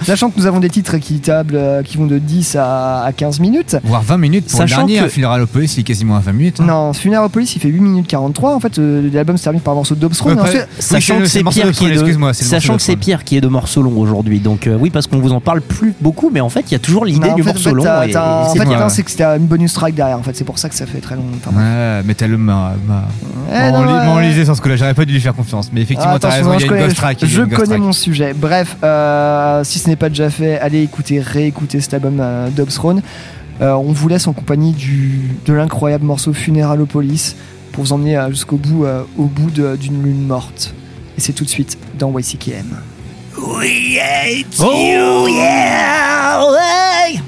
Sachant 0.05 0.31
que 0.31 0.39
nous 0.39 0.47
avons 0.47 0.61
des 0.61 0.71
titres 0.71 0.97
qui, 0.99 1.21
tablent, 1.21 1.57
euh, 1.57 1.83
qui 1.83 1.97
vont 1.97 2.07
de 2.07 2.19
10 2.19 2.57
à, 2.57 3.03
à 3.05 3.13
15 3.13 3.41
minutes. 3.41 3.77
Voire 3.85 4.03
20 4.03 4.17
minutes 4.19 4.47
pour 4.49 4.59
Sachant 4.59 4.83
le 4.83 4.87
dernier. 4.87 5.01
que- 5.01 5.05
hein, 5.07 5.09
Funeralopolis, 5.09 5.75
il 5.77 5.81
est 5.81 5.85
quasiment 5.85 6.17
à 6.17 6.21
20 6.21 6.33
minutes. 6.33 6.61
hein. 6.61 6.65
Non, 6.67 6.93
Funeropolis 6.93 7.55
il 7.57 7.61
fait 7.61 7.69
8 7.69 7.81
minutes 7.81 8.07
43. 8.07 8.55
En 8.55 8.61
fait, 8.61 8.79
euh, 8.79 9.09
l'album 9.13 9.37
se 9.37 9.45
termine 9.45 9.61
par 9.61 9.73
un 9.73 9.77
morceau 9.77 9.95
d'Obstrone. 9.95 10.39
Ouais, 10.41 10.67
Sachant 10.79 11.19
que 11.19 11.27
c'est 11.27 11.43
Pierre 11.45 11.67
de 11.69 11.73
qui 11.73 11.85
est 11.87 11.89
de, 11.89 11.93
excuse-moi, 11.95 12.35
c'est 12.35 12.45
le 12.45 12.51
sachant 12.51 12.73
morceau 12.75 12.77
que 12.79 12.83
c'est 12.83 12.93
de 12.93 12.97
Paul. 12.97 13.05
Pierre 13.05 13.25
qui 13.25 13.37
est 13.37 13.41
de 13.41 13.49
morceau 13.49 13.83
long 13.83 13.99
aujourd'hui. 13.99 14.41
Donc 14.41 14.67
euh, 14.67 14.77
oui, 14.81 14.91
parce 14.91 15.07
qu'on 15.07 15.19
vous 15.19 15.33
en 15.33 15.41
parle 15.41 15.61
plus 15.61 15.95
beaucoup, 16.01 16.31
mais 16.33 16.41
en 16.41 16.49
fait, 16.49 16.65
il 16.69 16.73
y 16.73 16.75
a 16.75 16.79
toujours 16.79 17.05
l'idée 17.05 17.31
en 17.31 17.35
du 17.35 17.43
morceau 17.43 17.75
long. 17.75 17.85
et- 17.85 18.11
et 18.11 18.17
en 18.17 18.49
c'est 18.53 18.59
fait, 18.59 18.65
bien. 18.67 18.89
c'est 18.89 19.03
que 19.03 19.11
c'était 19.11 19.25
une 19.25 19.47
bonus 19.47 19.73
track 19.75 19.95
derrière. 19.95 20.19
En 20.19 20.23
fait, 20.23 20.35
c'est 20.37 20.45
pour 20.45 20.59
ça 20.59 20.69
que 20.69 20.75
ça 20.75 20.87
fait 20.87 21.01
très 21.01 21.17
long. 21.17 21.25
Enfin, 21.37 21.51
bref. 21.53 21.65
Ouais, 21.65 22.03
mais 22.05 22.15
t'as 22.15 22.27
le 22.27 22.39
m'a 22.39 22.75
m'a- 22.87 23.05
Eh, 23.49 23.53
m'a 23.53 23.71
non, 23.71 23.79
enli- 23.83 23.87
ouais. 23.87 23.93
m'a 24.07 24.11
enlisé 24.11 24.45
sur 24.45 24.57
ce 24.57 24.61
coup-là. 24.61 24.77
J'aurais 24.77 24.95
pas 24.95 25.05
dû 25.05 25.13
lui 25.13 25.21
faire 25.21 25.35
confiance. 25.35 25.71
Mais 25.73 25.83
effectivement, 25.83 26.13
Ah, 26.15 26.19
t'as 26.19 26.29
attention, 26.29 26.51
raison. 26.51 26.51
non, 26.53 26.59
Il 26.59 26.59
y 26.59 26.61
je 26.61 26.65
a 26.65 26.67
une 26.67 26.73
connais, 26.75 26.85
ghost 26.89 26.97
track. 26.97 27.17
il 27.21 27.23
y 27.23 27.25
a 27.25 27.35
je 27.35 27.41
une 27.41 27.45
ghost 27.47 27.57
connais 27.57 27.69
track. 27.75 27.81
mon 27.81 27.93
sujet. 27.93 28.35
Bref, 28.37 28.77
euh, 28.83 29.65
si 29.65 29.79
ce 29.79 29.89
n'est 29.89 29.92
pas 29.97 30.09
déjà 30.09 30.31
fait, 30.31 30.59
allez 30.59 30.83
écouter, 30.83 31.21
réécouter 31.21 31.81
cet 31.81 31.95
album 31.95 32.19
euh, 32.21 32.49
d'Obstrone. 32.51 33.03
Euh, 33.61 33.73
on 33.75 33.93
vous 33.93 34.09
laisse 34.09 34.27
en 34.27 34.33
compagnie 34.33 34.73
du, 34.73 35.31
de 35.47 35.53
l'incroyable 35.53 36.05
morceau 36.05 36.33
Funeralopolis 36.33 37.37
pour 37.73 37.85
vous 37.85 37.93
emmener 37.93 38.17
euh, 38.17 38.31
jusqu'au 38.31 38.57
bout, 38.57 38.85
euh, 38.85 39.03
au 39.17 39.25
bout 39.25 39.51
d'une 39.51 40.03
lune 40.03 40.27
morte. 40.27 40.75
Et 41.17 41.21
c'est 41.21 41.33
tout 41.33 41.45
de 41.45 41.51
suite 41.51 41.79
dans 41.99 42.17
YCKM. 42.19 42.77
We 43.39 43.99
hate 43.99 44.47
Oh, 44.61 44.73
you, 44.73 45.29
yeah! 45.29 46.43
ouais. 46.51 47.21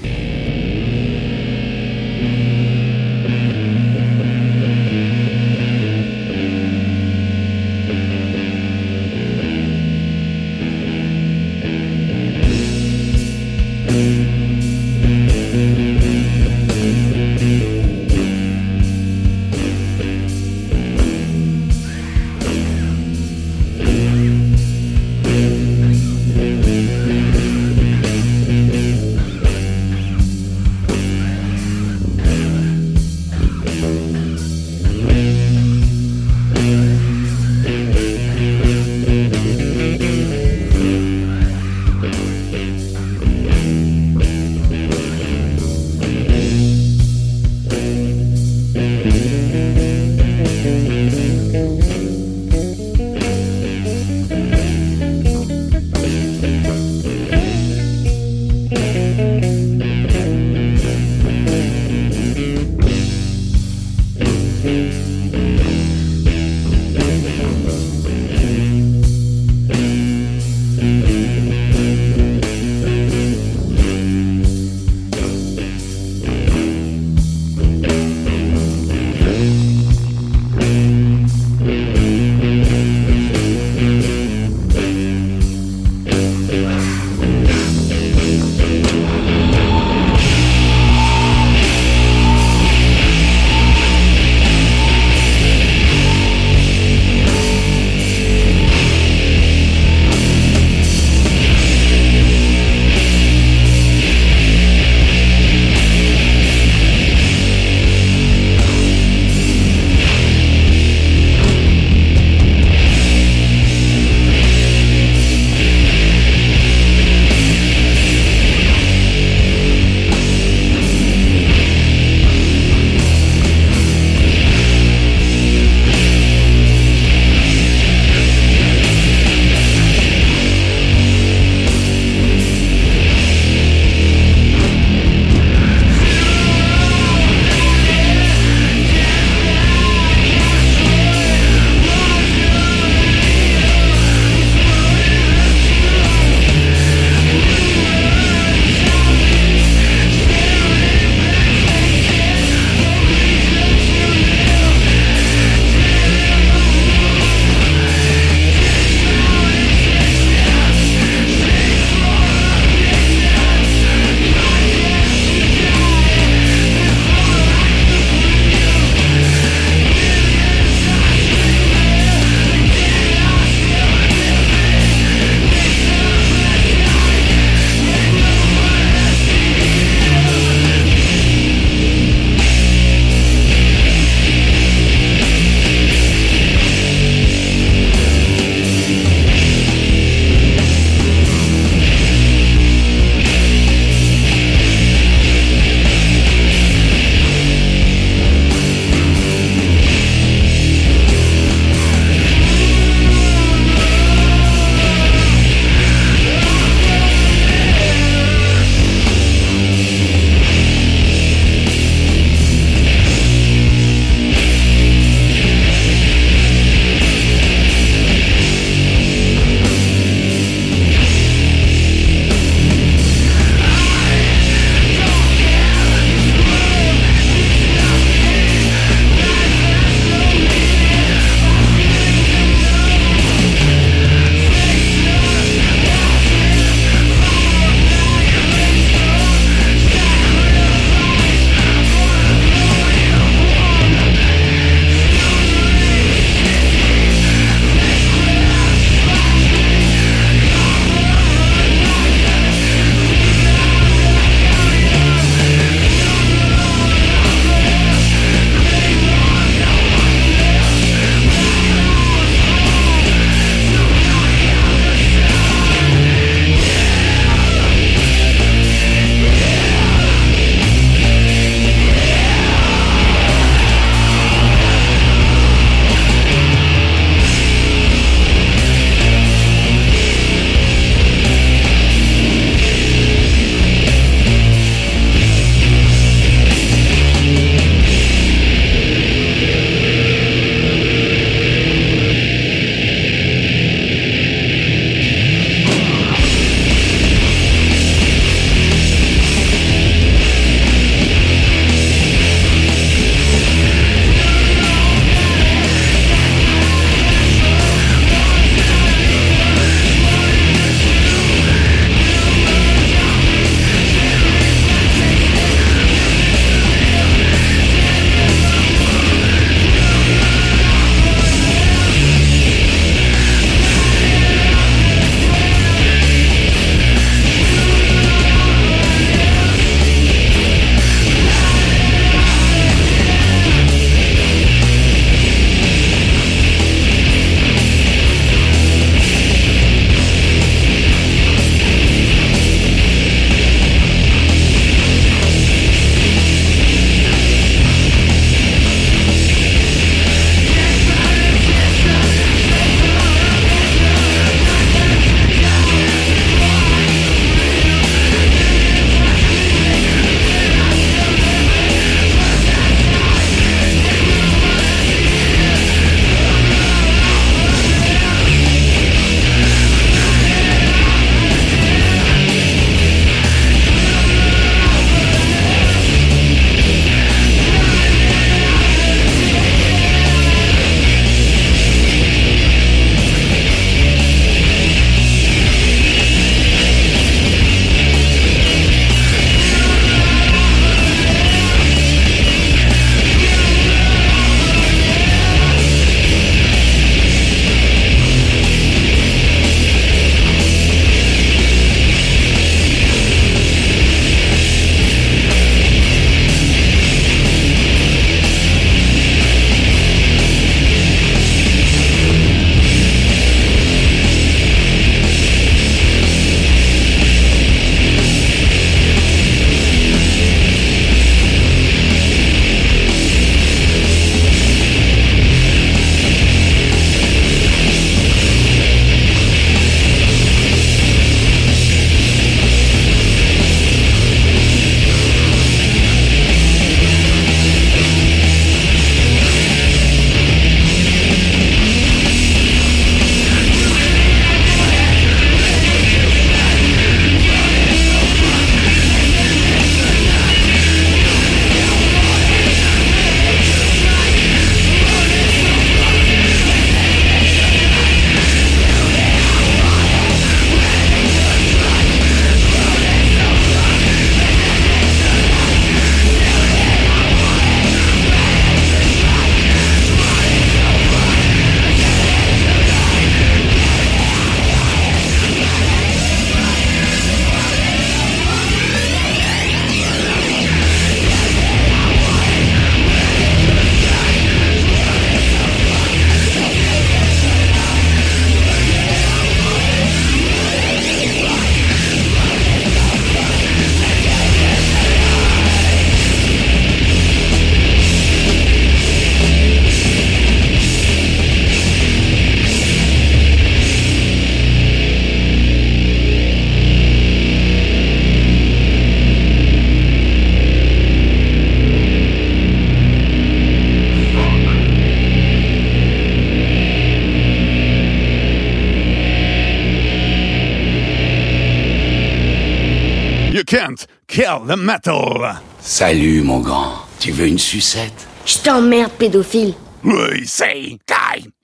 The 524.47 524.57
metal. 524.57 525.41
Salut, 525.61 526.23
mon 526.23 526.41
grand. 526.41 526.75
Tu 527.01 527.13
veux 527.13 527.27
une 527.27 527.39
sucette? 527.39 528.07
Je 528.27 528.39
t'emmerde, 528.39 528.91
pédophile. 528.93 529.55
We 529.85 530.27
say. 530.27 530.79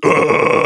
Euh, 0.04 0.59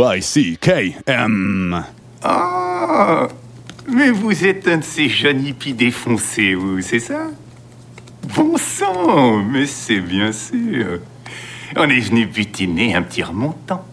Y-C-K-M. 0.00 1.84
Ah 2.22 3.28
Mais 3.86 4.10
vous 4.10 4.46
êtes 4.46 4.66
un 4.66 4.78
de 4.78 4.84
ces 4.84 5.10
jeunes 5.10 5.44
hippies 5.44 5.74
défoncés, 5.74 6.54
vous, 6.54 6.80
c'est 6.80 7.00
ça? 7.00 7.26
Bon 8.34 8.56
sang 8.56 9.42
Mais 9.42 9.66
c'est 9.66 10.00
bien 10.00 10.32
sûr 10.32 11.00
On 11.76 11.88
est 11.90 12.00
venu 12.00 12.24
butiner 12.24 12.94
un 12.94 13.02
petit 13.02 13.22
remontant. 13.22 13.84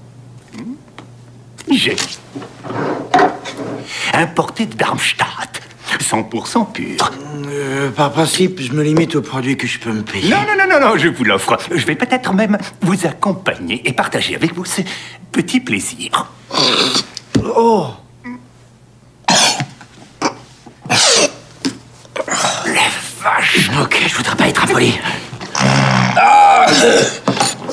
Hmm? 0.58 0.76
J'ai 1.70 1.98
importé 4.14 4.66
de 4.66 4.76
Darmstadt, 4.76 5.62
100% 6.00 6.72
pur. 6.72 7.12
Euh, 7.48 7.92
par 7.92 8.12
principe, 8.12 8.62
je 8.62 8.72
me 8.72 8.84
limite 8.84 9.16
aux 9.16 9.22
produits 9.22 9.58
que 9.58 9.68
je 9.68 9.80
peux 9.80 9.92
me 9.92 10.04
payer. 10.04 10.30
Non, 10.30 10.38
non, 10.38 10.56
non, 10.58 10.80
non, 10.80 10.90
non, 10.90 10.98
je 10.98 11.10
vous 11.10 11.24
l'offre. 11.24 11.58
Je 11.70 11.86
vais 11.86 11.96
peut-être 11.96 12.34
même 12.34 12.58
vous 12.82 13.06
accompagner 13.06 13.82
et 13.88 13.94
partager 13.94 14.36
avec 14.36 14.54
vous 14.54 14.66
ce 14.66 14.82
petit 15.32 15.60
plaisir. 15.60 16.28
Oh 17.56 17.88
Vache 23.22 23.70
Ok, 23.82 23.98
je 24.08 24.16
voudrais 24.16 24.36
pas 24.36 24.48
être 24.48 24.64
impoli. 24.64 24.94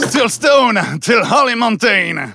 Still 0.09 0.31
stone 0.31 0.99
till 1.01 1.23
Holly 1.23 1.55
Mountain. 1.55 2.33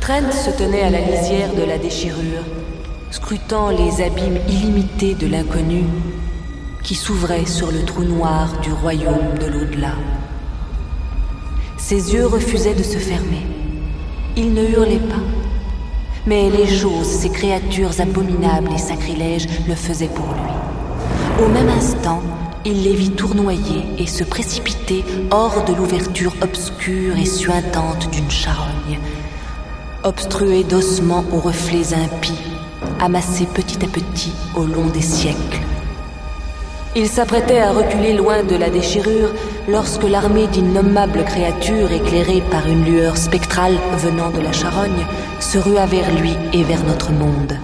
Trent 0.00 0.32
se 0.32 0.50
tenait 0.50 0.82
à 0.82 0.90
la 0.90 1.00
lisière 1.00 1.54
de 1.54 1.62
la 1.62 1.78
déchirure, 1.78 2.42
scrutant 3.10 3.70
les 3.70 4.02
abîmes 4.02 4.40
illimités 4.48 5.14
de 5.14 5.28
l'inconnu 5.28 5.84
qui 6.82 6.96
s'ouvraient 6.96 7.46
sur 7.46 7.70
le 7.70 7.84
trou 7.84 8.02
noir 8.02 8.60
du 8.62 8.72
royaume 8.72 9.38
de 9.40 9.46
l'au-delà. 9.46 9.94
Ses 11.76 12.14
yeux 12.14 12.26
refusaient 12.26 12.74
de 12.74 12.82
se 12.82 12.98
fermer. 12.98 13.46
Il 14.36 14.52
ne 14.54 14.68
hurlait 14.68 14.98
pas. 14.98 15.22
Mais 16.26 16.50
les 16.50 16.66
choses, 16.66 17.06
ces 17.06 17.30
créatures 17.30 18.00
abominables 18.00 18.72
et 18.72 18.78
sacrilèges, 18.78 19.46
le 19.68 19.74
faisaient 19.74 20.08
pour 20.08 20.26
lui. 20.26 21.44
Au 21.44 21.48
même 21.48 21.68
instant, 21.68 22.22
il 22.64 22.82
les 22.82 22.94
vit 22.94 23.10
tournoyer 23.10 23.84
et 23.98 24.06
se 24.06 24.24
précipiter 24.24 25.04
hors 25.30 25.64
de 25.64 25.74
l'ouverture 25.74 26.34
obscure 26.40 27.16
et 27.16 27.26
suintante 27.26 28.10
d'une 28.10 28.30
charogne, 28.30 28.98
obstruée 30.02 30.64
d'ossements 30.64 31.24
aux 31.32 31.40
reflets 31.40 31.92
impies, 31.94 32.40
amassés 33.00 33.46
petit 33.52 33.84
à 33.84 33.88
petit 33.88 34.32
au 34.56 34.64
long 34.64 34.86
des 34.86 35.02
siècles. 35.02 35.60
Il 36.96 37.08
s'apprêtait 37.08 37.58
à 37.58 37.72
reculer 37.72 38.14
loin 38.14 38.44
de 38.44 38.54
la 38.54 38.70
déchirure 38.70 39.34
lorsque 39.68 40.04
l'armée 40.04 40.46
d'innommables 40.46 41.24
créatures 41.24 41.90
éclairées 41.90 42.42
par 42.50 42.66
une 42.68 42.84
lueur 42.84 43.16
spectrale 43.16 43.76
venant 43.98 44.30
de 44.30 44.40
la 44.40 44.52
charogne 44.52 45.06
se 45.40 45.58
rua 45.58 45.86
vers 45.86 46.10
lui 46.14 46.32
et 46.52 46.62
vers 46.62 46.84
notre 46.84 47.10
monde. 47.10 47.58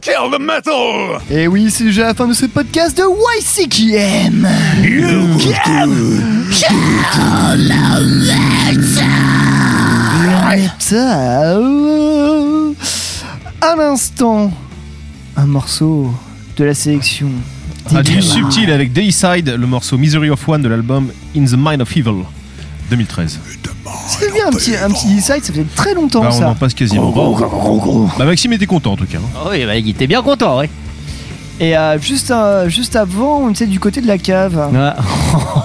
Kill 0.00 0.30
the 0.32 0.40
metal! 0.40 1.20
Et 1.30 1.46
oui, 1.46 1.70
c'est 1.70 1.84
déjà 1.84 2.04
la 2.04 2.14
fin 2.14 2.26
de 2.26 2.32
ce 2.32 2.46
podcast 2.46 2.96
de 2.96 3.02
YCKM. 3.36 4.48
You 4.82 5.38
can 5.62 5.90
kill 6.50 6.72
À 13.60 13.76
l'instant, 13.76 14.50
un 15.36 15.46
morceau 15.46 16.10
de 16.56 16.64
la 16.64 16.74
sélection. 16.74 17.28
Ah, 17.94 18.02
du 18.02 18.22
subtil 18.22 18.70
avec 18.70 18.92
Dayside, 18.94 19.48
le 19.58 19.66
morceau 19.66 19.98
Misery 19.98 20.30
of 20.30 20.48
One 20.48 20.62
de 20.62 20.68
l'album 20.68 21.10
In 21.36 21.44
the 21.44 21.56
Mind 21.58 21.82
of 21.82 21.94
Evil 21.94 22.24
2013. 22.90 23.38
C'est 24.08 24.32
bien 24.32 24.48
un 24.48 24.50
petit, 24.50 24.74
un 24.76 24.90
petit 24.90 25.20
ça 25.20 25.34
faisait 25.40 25.64
très 25.76 25.94
longtemps 25.94 26.22
Bah, 26.22 26.28
on 26.32 26.38
ça. 26.38 26.48
en 26.48 26.54
passe 26.54 26.74
quasiment. 26.74 27.10
Bah, 28.18 28.24
Maxime 28.24 28.52
était 28.54 28.66
content 28.66 28.92
en 28.92 28.96
tout 28.96 29.06
cas. 29.06 29.18
hein. 29.18 29.48
Oui, 29.50 29.64
bah, 29.66 29.76
il 29.76 29.88
était 29.88 30.06
bien 30.06 30.22
content, 30.22 30.58
ouais. 30.58 30.70
Et 31.60 31.76
euh, 31.76 31.98
juste, 32.00 32.30
euh, 32.30 32.68
juste 32.68 32.96
avant, 32.96 33.38
on 33.38 33.50
était 33.50 33.66
du 33.66 33.78
côté 33.78 34.00
de 34.00 34.06
la 34.08 34.18
cave. 34.18 34.70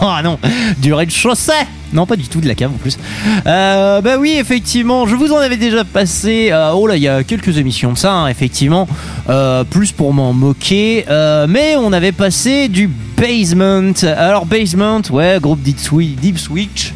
Ah 0.02 0.22
non, 0.24 0.38
du 0.78 0.94
rez-de-chaussée 0.94 1.52
Non, 1.94 2.06
pas 2.06 2.16
du 2.16 2.28
tout, 2.28 2.42
de 2.42 2.48
la 2.48 2.56
cave 2.56 2.72
en 2.74 2.78
plus. 2.78 2.98
Euh, 3.46 4.02
bah 4.02 4.18
oui, 4.20 4.36
effectivement, 4.40 5.08
je 5.08 5.16
vous 5.16 5.32
en 5.34 5.38
avais 5.38 5.58
déjà 5.58 5.84
passé, 5.84 6.50
euh, 6.52 6.72
oh 6.74 6.88
là, 6.88 6.96
il 6.96 7.04
y 7.04 7.08
a 7.08 7.24
quelques 7.24 7.58
émissions 7.58 7.94
de 7.94 7.98
ça, 7.98 8.14
hein, 8.14 8.28
effectivement, 8.28 8.88
euh, 9.30 9.64
plus 9.64 9.92
pour 9.92 10.14
m'en 10.14 10.34
moquer, 10.34 11.06
mais 11.48 11.76
on 11.78 11.92
avait 11.94 12.12
passé 12.12 12.68
du 12.68 12.90
Basement. 13.18 13.92
Alors 14.18 14.46
Basement, 14.46 15.02
ouais, 15.12 15.40
groupe 15.42 15.62
Deep 15.62 16.38
Switch, 16.38 16.94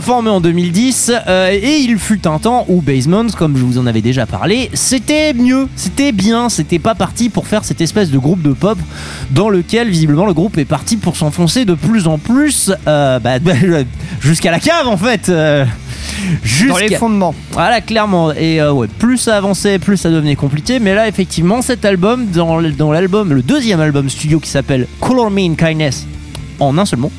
formé 0.00 0.30
en 0.30 0.40
2010, 0.40 1.12
euh, 1.26 1.50
et 1.50 1.78
il 1.78 1.98
fut 1.98 2.26
un 2.26 2.38
temps 2.38 2.64
où 2.68 2.80
Basement, 2.80 3.26
comme 3.36 3.56
je 3.56 3.64
vous 3.64 3.78
en 3.78 3.86
avais 3.86 4.00
déjà 4.00 4.26
parlé, 4.26 4.70
c'était 4.74 5.32
mieux, 5.34 5.68
c'était 5.76 6.12
bien, 6.12 6.48
c'était 6.48 6.78
pas 6.78 6.94
parti 6.94 7.28
pour 7.28 7.46
faire 7.46 7.64
cette 7.64 7.80
espèce 7.80 8.10
de 8.10 8.18
groupe 8.18 8.42
de 8.42 8.52
pop 8.52 8.78
dans 9.30 9.48
lequel 9.48 9.88
visiblement 9.88 10.26
le 10.26 10.32
groupe 10.32 10.58
est 10.58 10.64
parti 10.64 10.96
pour 10.96 11.16
s'enfoncer 11.16 11.64
de 11.64 11.74
plus 11.74 12.06
en 12.06 12.18
plus 12.18 12.72
euh, 12.86 13.18
bah, 13.18 13.38
jusqu'à 14.20 14.50
la 14.50 14.60
cave 14.60 14.86
en 14.88 14.96
fait. 14.96 15.28
euh, 15.28 15.64
Dans 16.68 16.76
les 16.76 16.88
fondements. 16.98 17.34
Voilà, 17.52 17.80
clairement. 17.80 18.32
Et 18.32 18.60
euh, 18.60 18.72
ouais, 18.72 18.88
plus 18.98 19.16
ça 19.18 19.36
avançait, 19.36 19.78
plus 19.78 19.96
ça 19.96 20.10
devenait 20.10 20.36
compliqué. 20.36 20.78
Mais 20.78 20.94
là, 20.94 21.08
effectivement, 21.08 21.62
cet 21.62 21.84
album, 21.84 22.26
dans 22.26 22.60
l'album, 22.92 23.32
le 23.32 23.42
deuxième 23.42 23.80
album 23.80 24.08
studio 24.10 24.38
qui 24.40 24.48
s'appelle 24.50 24.86
Color 25.00 25.30
Me 25.30 25.40
in 25.50 25.54
Kindness, 25.54 26.06
en 26.60 26.78
un 26.78 26.84
seul 26.84 27.00
mot, 27.00 27.10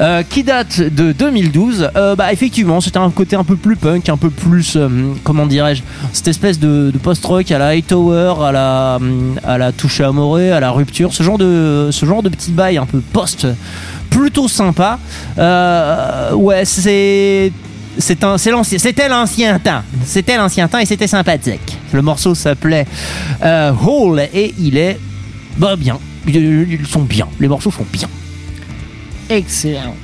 euh, 0.00 0.22
qui 0.28 0.42
date 0.42 0.80
de 0.80 1.12
2012, 1.12 1.90
euh, 1.96 2.16
bah 2.16 2.32
effectivement, 2.32 2.80
c'était 2.80 2.98
un 2.98 3.10
côté 3.10 3.36
un 3.36 3.44
peu 3.44 3.56
plus 3.56 3.76
punk, 3.76 4.08
un 4.08 4.16
peu 4.16 4.30
plus, 4.30 4.74
euh, 4.76 4.88
comment 5.22 5.46
dirais-je, 5.46 5.82
cette 6.12 6.28
espèce 6.28 6.58
de, 6.58 6.92
post-rock 7.02 7.50
à 7.52 7.58
la 7.58 7.68
Hightower, 7.68 8.34
à 8.42 8.52
la, 8.52 8.98
à 9.44 9.58
la 9.58 9.72
touche 9.72 10.00
amorée, 10.00 10.50
à 10.50 10.60
la 10.60 10.70
rupture, 10.70 11.12
ce 11.14 11.22
genre 11.22 11.38
de, 11.38 11.90
ce 11.92 12.06
genre 12.06 12.22
de 12.22 12.28
petit 12.28 12.50
bail 12.50 12.76
un 12.76 12.86
peu 12.86 13.00
post, 13.00 13.46
plutôt 14.10 14.48
sympa. 14.48 14.98
Ouais, 15.36 16.64
c'est 16.64 17.52
c'était 17.96 19.08
l'ancien 19.08 19.58
temps. 19.60 19.82
C'était 20.04 20.36
l'ancien 20.36 20.66
temps 20.66 20.78
et 20.78 20.86
c'était 20.86 21.06
sympathique. 21.06 21.78
Le 21.92 22.02
morceau 22.02 22.34
s'appelait 22.34 22.86
Hole 23.40 24.20
et 24.34 24.52
il 24.58 24.76
est 24.76 24.98
bah 25.58 25.76
bien. 25.76 25.98
Ils 26.26 26.86
sont 26.86 27.02
bien. 27.02 27.28
Les 27.38 27.48
morceaux 27.48 27.70
sont 27.70 27.86
bien. 27.92 28.08
Excellent. 29.30 29.94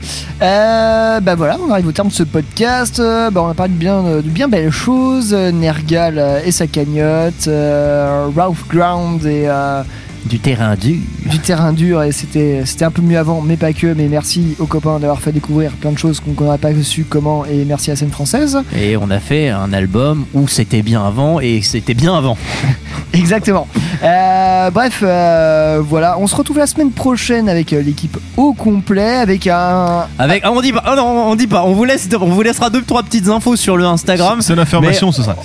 Euh, 0.40 1.20
bah 1.20 1.34
voilà, 1.34 1.58
on 1.66 1.70
arrive 1.70 1.86
au 1.88 1.92
terme 1.92 2.08
de 2.08 2.12
ce 2.12 2.22
podcast. 2.22 2.98
Euh, 2.98 3.30
bah 3.30 3.42
on 3.44 3.48
a 3.48 3.54
parlé 3.54 3.72
de 3.74 3.78
bien, 3.78 4.02
de 4.02 4.20
bien 4.22 4.48
belles 4.48 4.70
choses. 4.70 5.34
Euh, 5.34 5.52
Nergal 5.52 6.18
euh, 6.18 6.40
et 6.44 6.50
sa 6.50 6.66
cagnotte, 6.66 7.46
euh, 7.46 8.28
Ralph 8.34 8.66
Ground 8.68 9.24
et 9.26 9.44
euh, 9.46 9.82
du 10.26 10.38
terrain 10.38 10.76
dur. 10.76 10.98
Du 11.26 11.38
terrain 11.38 11.72
dur 11.72 12.02
et 12.02 12.12
c'était 12.12 12.62
c'était 12.64 12.84
un 12.84 12.90
peu 12.90 13.02
mieux 13.02 13.18
avant, 13.18 13.40
mais 13.40 13.56
pas 13.56 13.72
que. 13.72 13.92
Mais 13.94 14.08
merci 14.08 14.56
aux 14.58 14.66
copains 14.66 14.98
d'avoir 14.98 15.20
fait 15.20 15.32
découvrir 15.32 15.72
plein 15.72 15.92
de 15.92 15.98
choses 15.98 16.20
qu'on 16.20 16.44
n'aurait 16.44 16.58
pas 16.58 16.70
su 16.82 17.04
comment. 17.04 17.44
Et 17.44 17.64
merci 17.64 17.90
à 17.90 17.94
la 17.94 17.96
scène 17.96 18.10
française. 18.10 18.58
Et 18.76 18.96
on 18.96 19.10
a 19.10 19.20
fait 19.20 19.48
un 19.48 19.72
album 19.72 20.24
où 20.34 20.48
c'était 20.48 20.82
bien 20.82 21.04
avant 21.04 21.40
et 21.40 21.62
c'était 21.62 21.94
bien 21.94 22.14
avant. 22.14 22.36
Exactement. 23.12 23.66
Euh, 24.02 24.70
bref, 24.70 25.00
euh, 25.02 25.82
voilà, 25.84 26.18
on 26.18 26.26
se 26.26 26.34
retrouve 26.34 26.58
la 26.58 26.66
semaine 26.66 26.90
prochaine 26.90 27.48
avec 27.48 27.72
euh, 27.72 27.82
l'équipe 27.82 28.16
au 28.36 28.52
complet, 28.52 29.16
avec 29.16 29.46
un. 29.46 30.06
Avec, 30.18 30.42
ah, 30.44 30.52
on 30.52 30.60
dit 30.60 30.72
pas, 30.72 30.82
ah 30.86 30.94
non, 30.96 31.30
on 31.30 31.34
dit 31.34 31.46
pas. 31.46 31.64
On 31.64 31.72
vous 31.72 31.84
laisse, 31.84 32.08
on 32.18 32.26
vous 32.26 32.42
laissera 32.42 32.70
deux 32.70 32.82
trois 32.82 33.02
petites 33.02 33.28
infos 33.28 33.56
sur 33.56 33.76
le 33.76 33.84
Instagram. 33.84 34.40
C'est 34.42 34.54
l'information, 34.54 35.12
c'est 35.12 35.22
ça. 35.22 35.36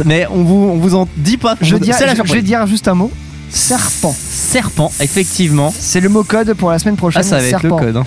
Oh, 0.00 0.02
mais 0.06 0.26
on 0.30 0.42
vous, 0.44 0.70
on 0.72 0.76
vous 0.78 0.94
en 0.94 1.08
dit 1.16 1.36
pas. 1.36 1.56
Je, 1.60 1.76
c'est 1.92 2.06
la 2.06 2.14
je- 2.14 2.32
vais 2.32 2.42
dire 2.42 2.66
juste 2.66 2.88
un 2.88 2.94
mot. 2.94 3.10
Serpent. 3.50 4.14
Serpent, 4.18 4.92
effectivement. 5.00 5.72
C'est 5.76 6.00
le 6.00 6.08
mot 6.08 6.22
code 6.22 6.52
pour 6.54 6.70
la 6.70 6.78
semaine 6.78 6.96
prochaine. 6.96 7.20
Ah, 7.24 7.28
ça 7.28 7.38
va 7.38 7.44
être 7.44 7.62
le 7.62 7.70
code. 7.70 7.96
hein. 7.96 8.04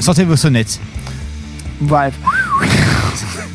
Sortez, 0.00 0.24
vos 0.24 0.36
sonnettes. 0.36 0.78
Bref. 1.80 2.14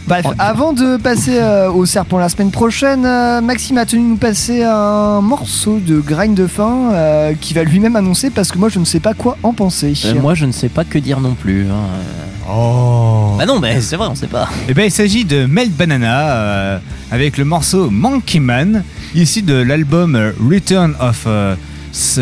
Bref, 0.05 0.25
avant 0.37 0.73
de 0.73 0.97
passer 0.97 1.37
euh, 1.39 1.71
au 1.71 1.85
serpent 1.85 2.17
la 2.17 2.27
semaine 2.27 2.51
prochaine, 2.51 3.05
euh, 3.05 3.39
Maxime 3.39 3.77
a 3.77 3.85
tenu 3.85 4.01
nous 4.01 4.17
passer 4.17 4.61
un 4.61 5.21
morceau 5.21 5.79
de 5.79 5.99
grind 6.01 6.35
de 6.35 6.45
fin 6.45 6.91
euh, 6.91 7.33
qui 7.39 7.53
va 7.53 7.63
lui-même 7.63 7.95
annoncer 7.95 8.29
parce 8.29 8.51
que 8.51 8.57
moi 8.57 8.67
je 8.67 8.79
ne 8.79 8.85
sais 8.85 8.99
pas 8.99 9.13
quoi 9.13 9.37
en 9.43 9.53
penser. 9.53 9.93
Euh, 10.05 10.15
moi, 10.21 10.33
je 10.35 10.45
ne 10.45 10.51
sais 10.51 10.67
pas 10.67 10.83
que 10.83 10.97
dire 10.99 11.21
non 11.21 11.35
plus. 11.35 11.67
hein. 11.71 11.87
Oh. 12.49 13.35
Bah 13.37 13.45
non, 13.45 13.59
mais 13.59 13.79
c'est 13.81 13.95
vrai, 13.95 14.07
on 14.09 14.15
sait 14.15 14.27
pas. 14.27 14.49
Eh 14.67 14.73
ben, 14.73 14.83
il 14.85 14.91
s'agit 14.91 15.25
de 15.25 15.45
Melt 15.45 15.71
Banana 15.71 16.29
euh, 16.35 16.79
avec 17.11 17.37
le 17.37 17.45
morceau 17.45 17.89
Monkey 17.89 18.39
Man, 18.39 18.83
issu 19.15 19.41
de 19.41 19.53
l'album 19.53 20.15
euh, 20.15 20.31
Return 20.39 20.93
of 20.99 21.23
euh, 21.27 21.55
S- 21.93 22.19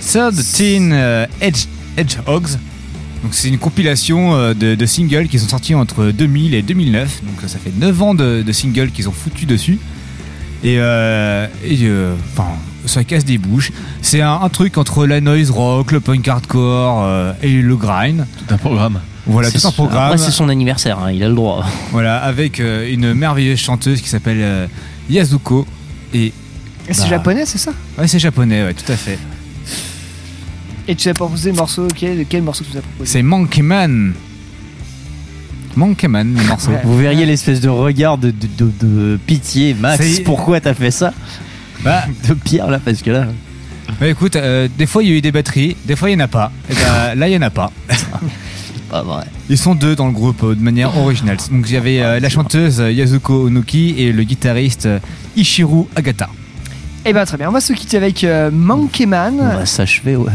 13 0.00 0.54
euh, 0.92 1.26
Edge, 1.40 1.64
Hedgehogs. 1.96 2.50
Donc 3.22 3.32
c'est 3.32 3.48
une 3.48 3.58
compilation 3.58 4.34
euh, 4.34 4.52
de, 4.54 4.74
de 4.74 4.86
singles 4.86 5.28
qui 5.28 5.38
sont 5.38 5.48
sortis 5.48 5.74
entre 5.74 6.06
2000 6.10 6.54
et 6.54 6.62
2009. 6.62 7.22
Donc 7.24 7.48
ça 7.48 7.58
fait 7.58 7.72
9 7.76 8.02
ans 8.02 8.14
de, 8.14 8.42
de 8.42 8.52
singles 8.52 8.90
qu'ils 8.90 9.08
ont 9.08 9.12
foutu 9.12 9.46
dessus. 9.46 9.78
Et, 10.62 10.76
euh, 10.78 11.46
et, 11.64 11.78
euh, 11.82 12.14
enfin, 12.32 12.48
ça 12.84 13.04
casse 13.04 13.24
des 13.24 13.38
bouches. 13.38 13.72
C'est 14.02 14.20
un, 14.20 14.32
un 14.42 14.48
truc 14.48 14.76
entre 14.78 15.06
la 15.06 15.20
noise 15.20 15.50
rock, 15.50 15.92
le 15.92 16.00
punk 16.00 16.26
hardcore 16.28 17.02
euh, 17.04 17.32
et 17.42 17.52
le 17.62 17.76
grind. 17.76 18.26
Tout 18.46 18.54
un 18.54 18.58
programme. 18.58 19.00
Voilà, 19.26 19.50
C'est 19.50 19.58
tout 19.60 19.66
un 19.66 19.70
son- 19.70 19.74
programme. 19.86 20.04
Après, 20.12 20.18
c'est 20.18 20.30
son 20.30 20.48
anniversaire, 20.48 20.98
hein, 21.00 21.10
il 21.12 21.22
a 21.22 21.28
le 21.28 21.34
droit. 21.34 21.64
Voilà, 21.90 22.18
avec 22.18 22.60
euh, 22.60 22.90
une 22.92 23.12
merveilleuse 23.14 23.58
chanteuse 23.58 24.00
qui 24.00 24.08
s'appelle 24.08 24.38
euh, 24.40 24.66
Yazuko. 25.10 25.66
Et, 26.14 26.32
c'est 26.90 27.02
bah, 27.02 27.08
japonais, 27.08 27.44
c'est 27.46 27.58
ça? 27.58 27.72
Ouais, 27.98 28.06
c'est 28.06 28.18
japonais, 28.20 28.62
ouais, 28.64 28.74
tout 28.74 28.90
à 28.92 28.96
fait. 28.96 29.18
Et 30.88 30.94
tu 30.94 31.08
as 31.08 31.14
proposé 31.14 31.50
le 31.50 31.56
morceau, 31.56 31.88
quel, 31.94 32.24
quel 32.28 32.42
morceau 32.42 32.64
tu 32.70 32.76
as 32.78 32.80
proposé? 32.80 33.10
C'est 33.10 33.22
Monkey 33.22 33.62
Man. 33.62 34.12
Monkey 35.74 36.06
Man, 36.08 36.34
le 36.38 36.44
morceau. 36.44 36.70
Vous 36.84 36.96
verriez 36.96 37.26
l'espèce 37.26 37.60
de 37.60 37.68
regard 37.68 38.18
de, 38.18 38.30
de- 38.30 38.46
de- 38.58 38.72
de 38.86 39.18
pitié, 39.26 39.74
Max. 39.74 40.20
Pourquoi 40.20 40.60
t'as 40.60 40.74
fait 40.74 40.90
ça? 40.92 41.12
Bah, 41.82 42.04
De 42.28 42.34
Pierre 42.34 42.70
là, 42.70 42.78
parce 42.82 43.02
que 43.02 43.10
là. 43.10 43.26
bah 44.00 44.06
écoute, 44.08 44.36
euh, 44.36 44.68
des 44.78 44.86
fois 44.86 45.02
il 45.02 45.10
y 45.10 45.12
a 45.12 45.16
eu 45.16 45.20
des 45.20 45.32
batteries, 45.32 45.76
des 45.84 45.96
fois 45.96 46.08
il 46.08 46.16
n'y 46.16 46.22
en 46.22 46.24
a 46.24 46.28
pas. 46.28 46.50
Et 46.70 46.74
bah, 46.74 47.14
là 47.16 47.26
il 47.28 47.32
n'y 47.32 47.36
en 47.36 47.42
a 47.42 47.50
pas. 47.50 47.70
Pas 48.90 49.02
vrai. 49.02 49.24
Ils 49.50 49.58
sont 49.58 49.74
deux 49.74 49.96
dans 49.96 50.06
le 50.06 50.12
groupe 50.12 50.42
euh, 50.44 50.54
de 50.54 50.62
manière 50.62 50.96
originale. 50.96 51.36
Donc 51.50 51.68
il 51.68 51.74
y 51.74 51.76
avait 51.76 52.00
euh, 52.02 52.20
la 52.20 52.28
chanteuse 52.28 52.80
euh, 52.80 52.92
Yazuko 52.92 53.46
Onuki 53.46 53.94
et 53.98 54.12
le 54.12 54.22
guitariste 54.22 54.86
euh, 54.86 54.98
Ishiru 55.36 55.84
Agata. 55.96 56.28
Eh 57.04 57.12
ben 57.12 57.24
très 57.24 57.36
bien, 57.36 57.48
on 57.48 57.52
va 57.52 57.60
se 57.60 57.72
quitter 57.72 57.96
avec 57.96 58.22
euh, 58.24 58.50
Monkey 58.52 59.06
Man. 59.06 59.34
On 59.40 59.56
va 59.58 59.66
s'achever, 59.66 60.16
ouais. 60.16 60.30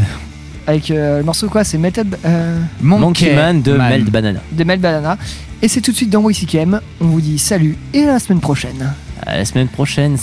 avec 0.66 0.90
euh, 0.90 1.18
le 1.18 1.24
morceau 1.24 1.48
quoi 1.48 1.64
C'est 1.64 1.78
Melted 1.78 2.16
euh, 2.24 2.60
Monkey 2.80 3.34
Man 3.34 3.62
de 3.62 3.72
Man. 3.72 3.90
Melt 3.90 4.10
Banana. 4.10 4.40
de 4.52 4.64
Mel 4.64 4.80
Banana. 4.80 5.18
Et 5.62 5.68
c'est 5.68 5.80
tout 5.80 5.92
de 5.92 5.96
suite 5.96 6.10
dans 6.10 6.28
YCKM. 6.28 6.80
On 7.00 7.06
vous 7.06 7.20
dit 7.20 7.38
salut 7.38 7.76
et 7.94 8.04
à 8.04 8.12
la 8.14 8.18
semaine 8.18 8.40
prochaine. 8.40 8.92
À 9.24 9.36
la 9.36 9.44
semaine 9.44 9.68
prochaine. 9.68 10.16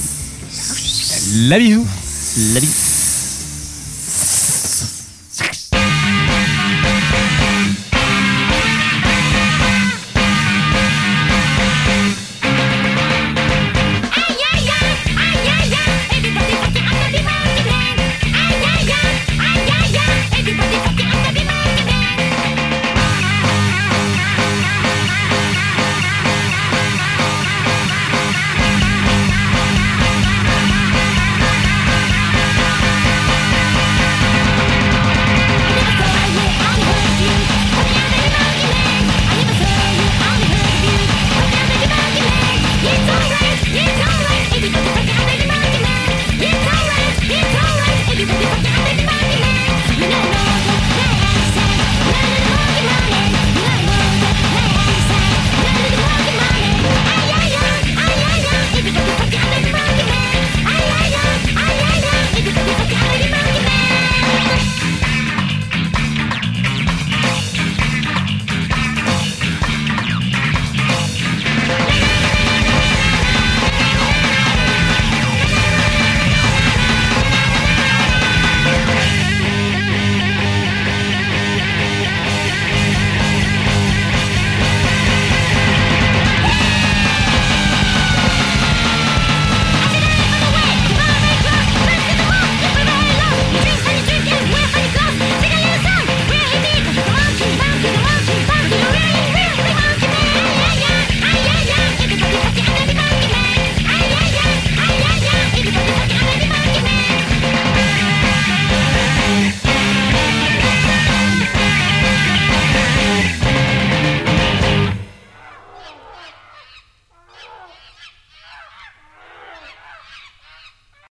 La 1.48 1.58
bisous 1.60 1.86
La 2.54 2.60
bise. 2.60 2.89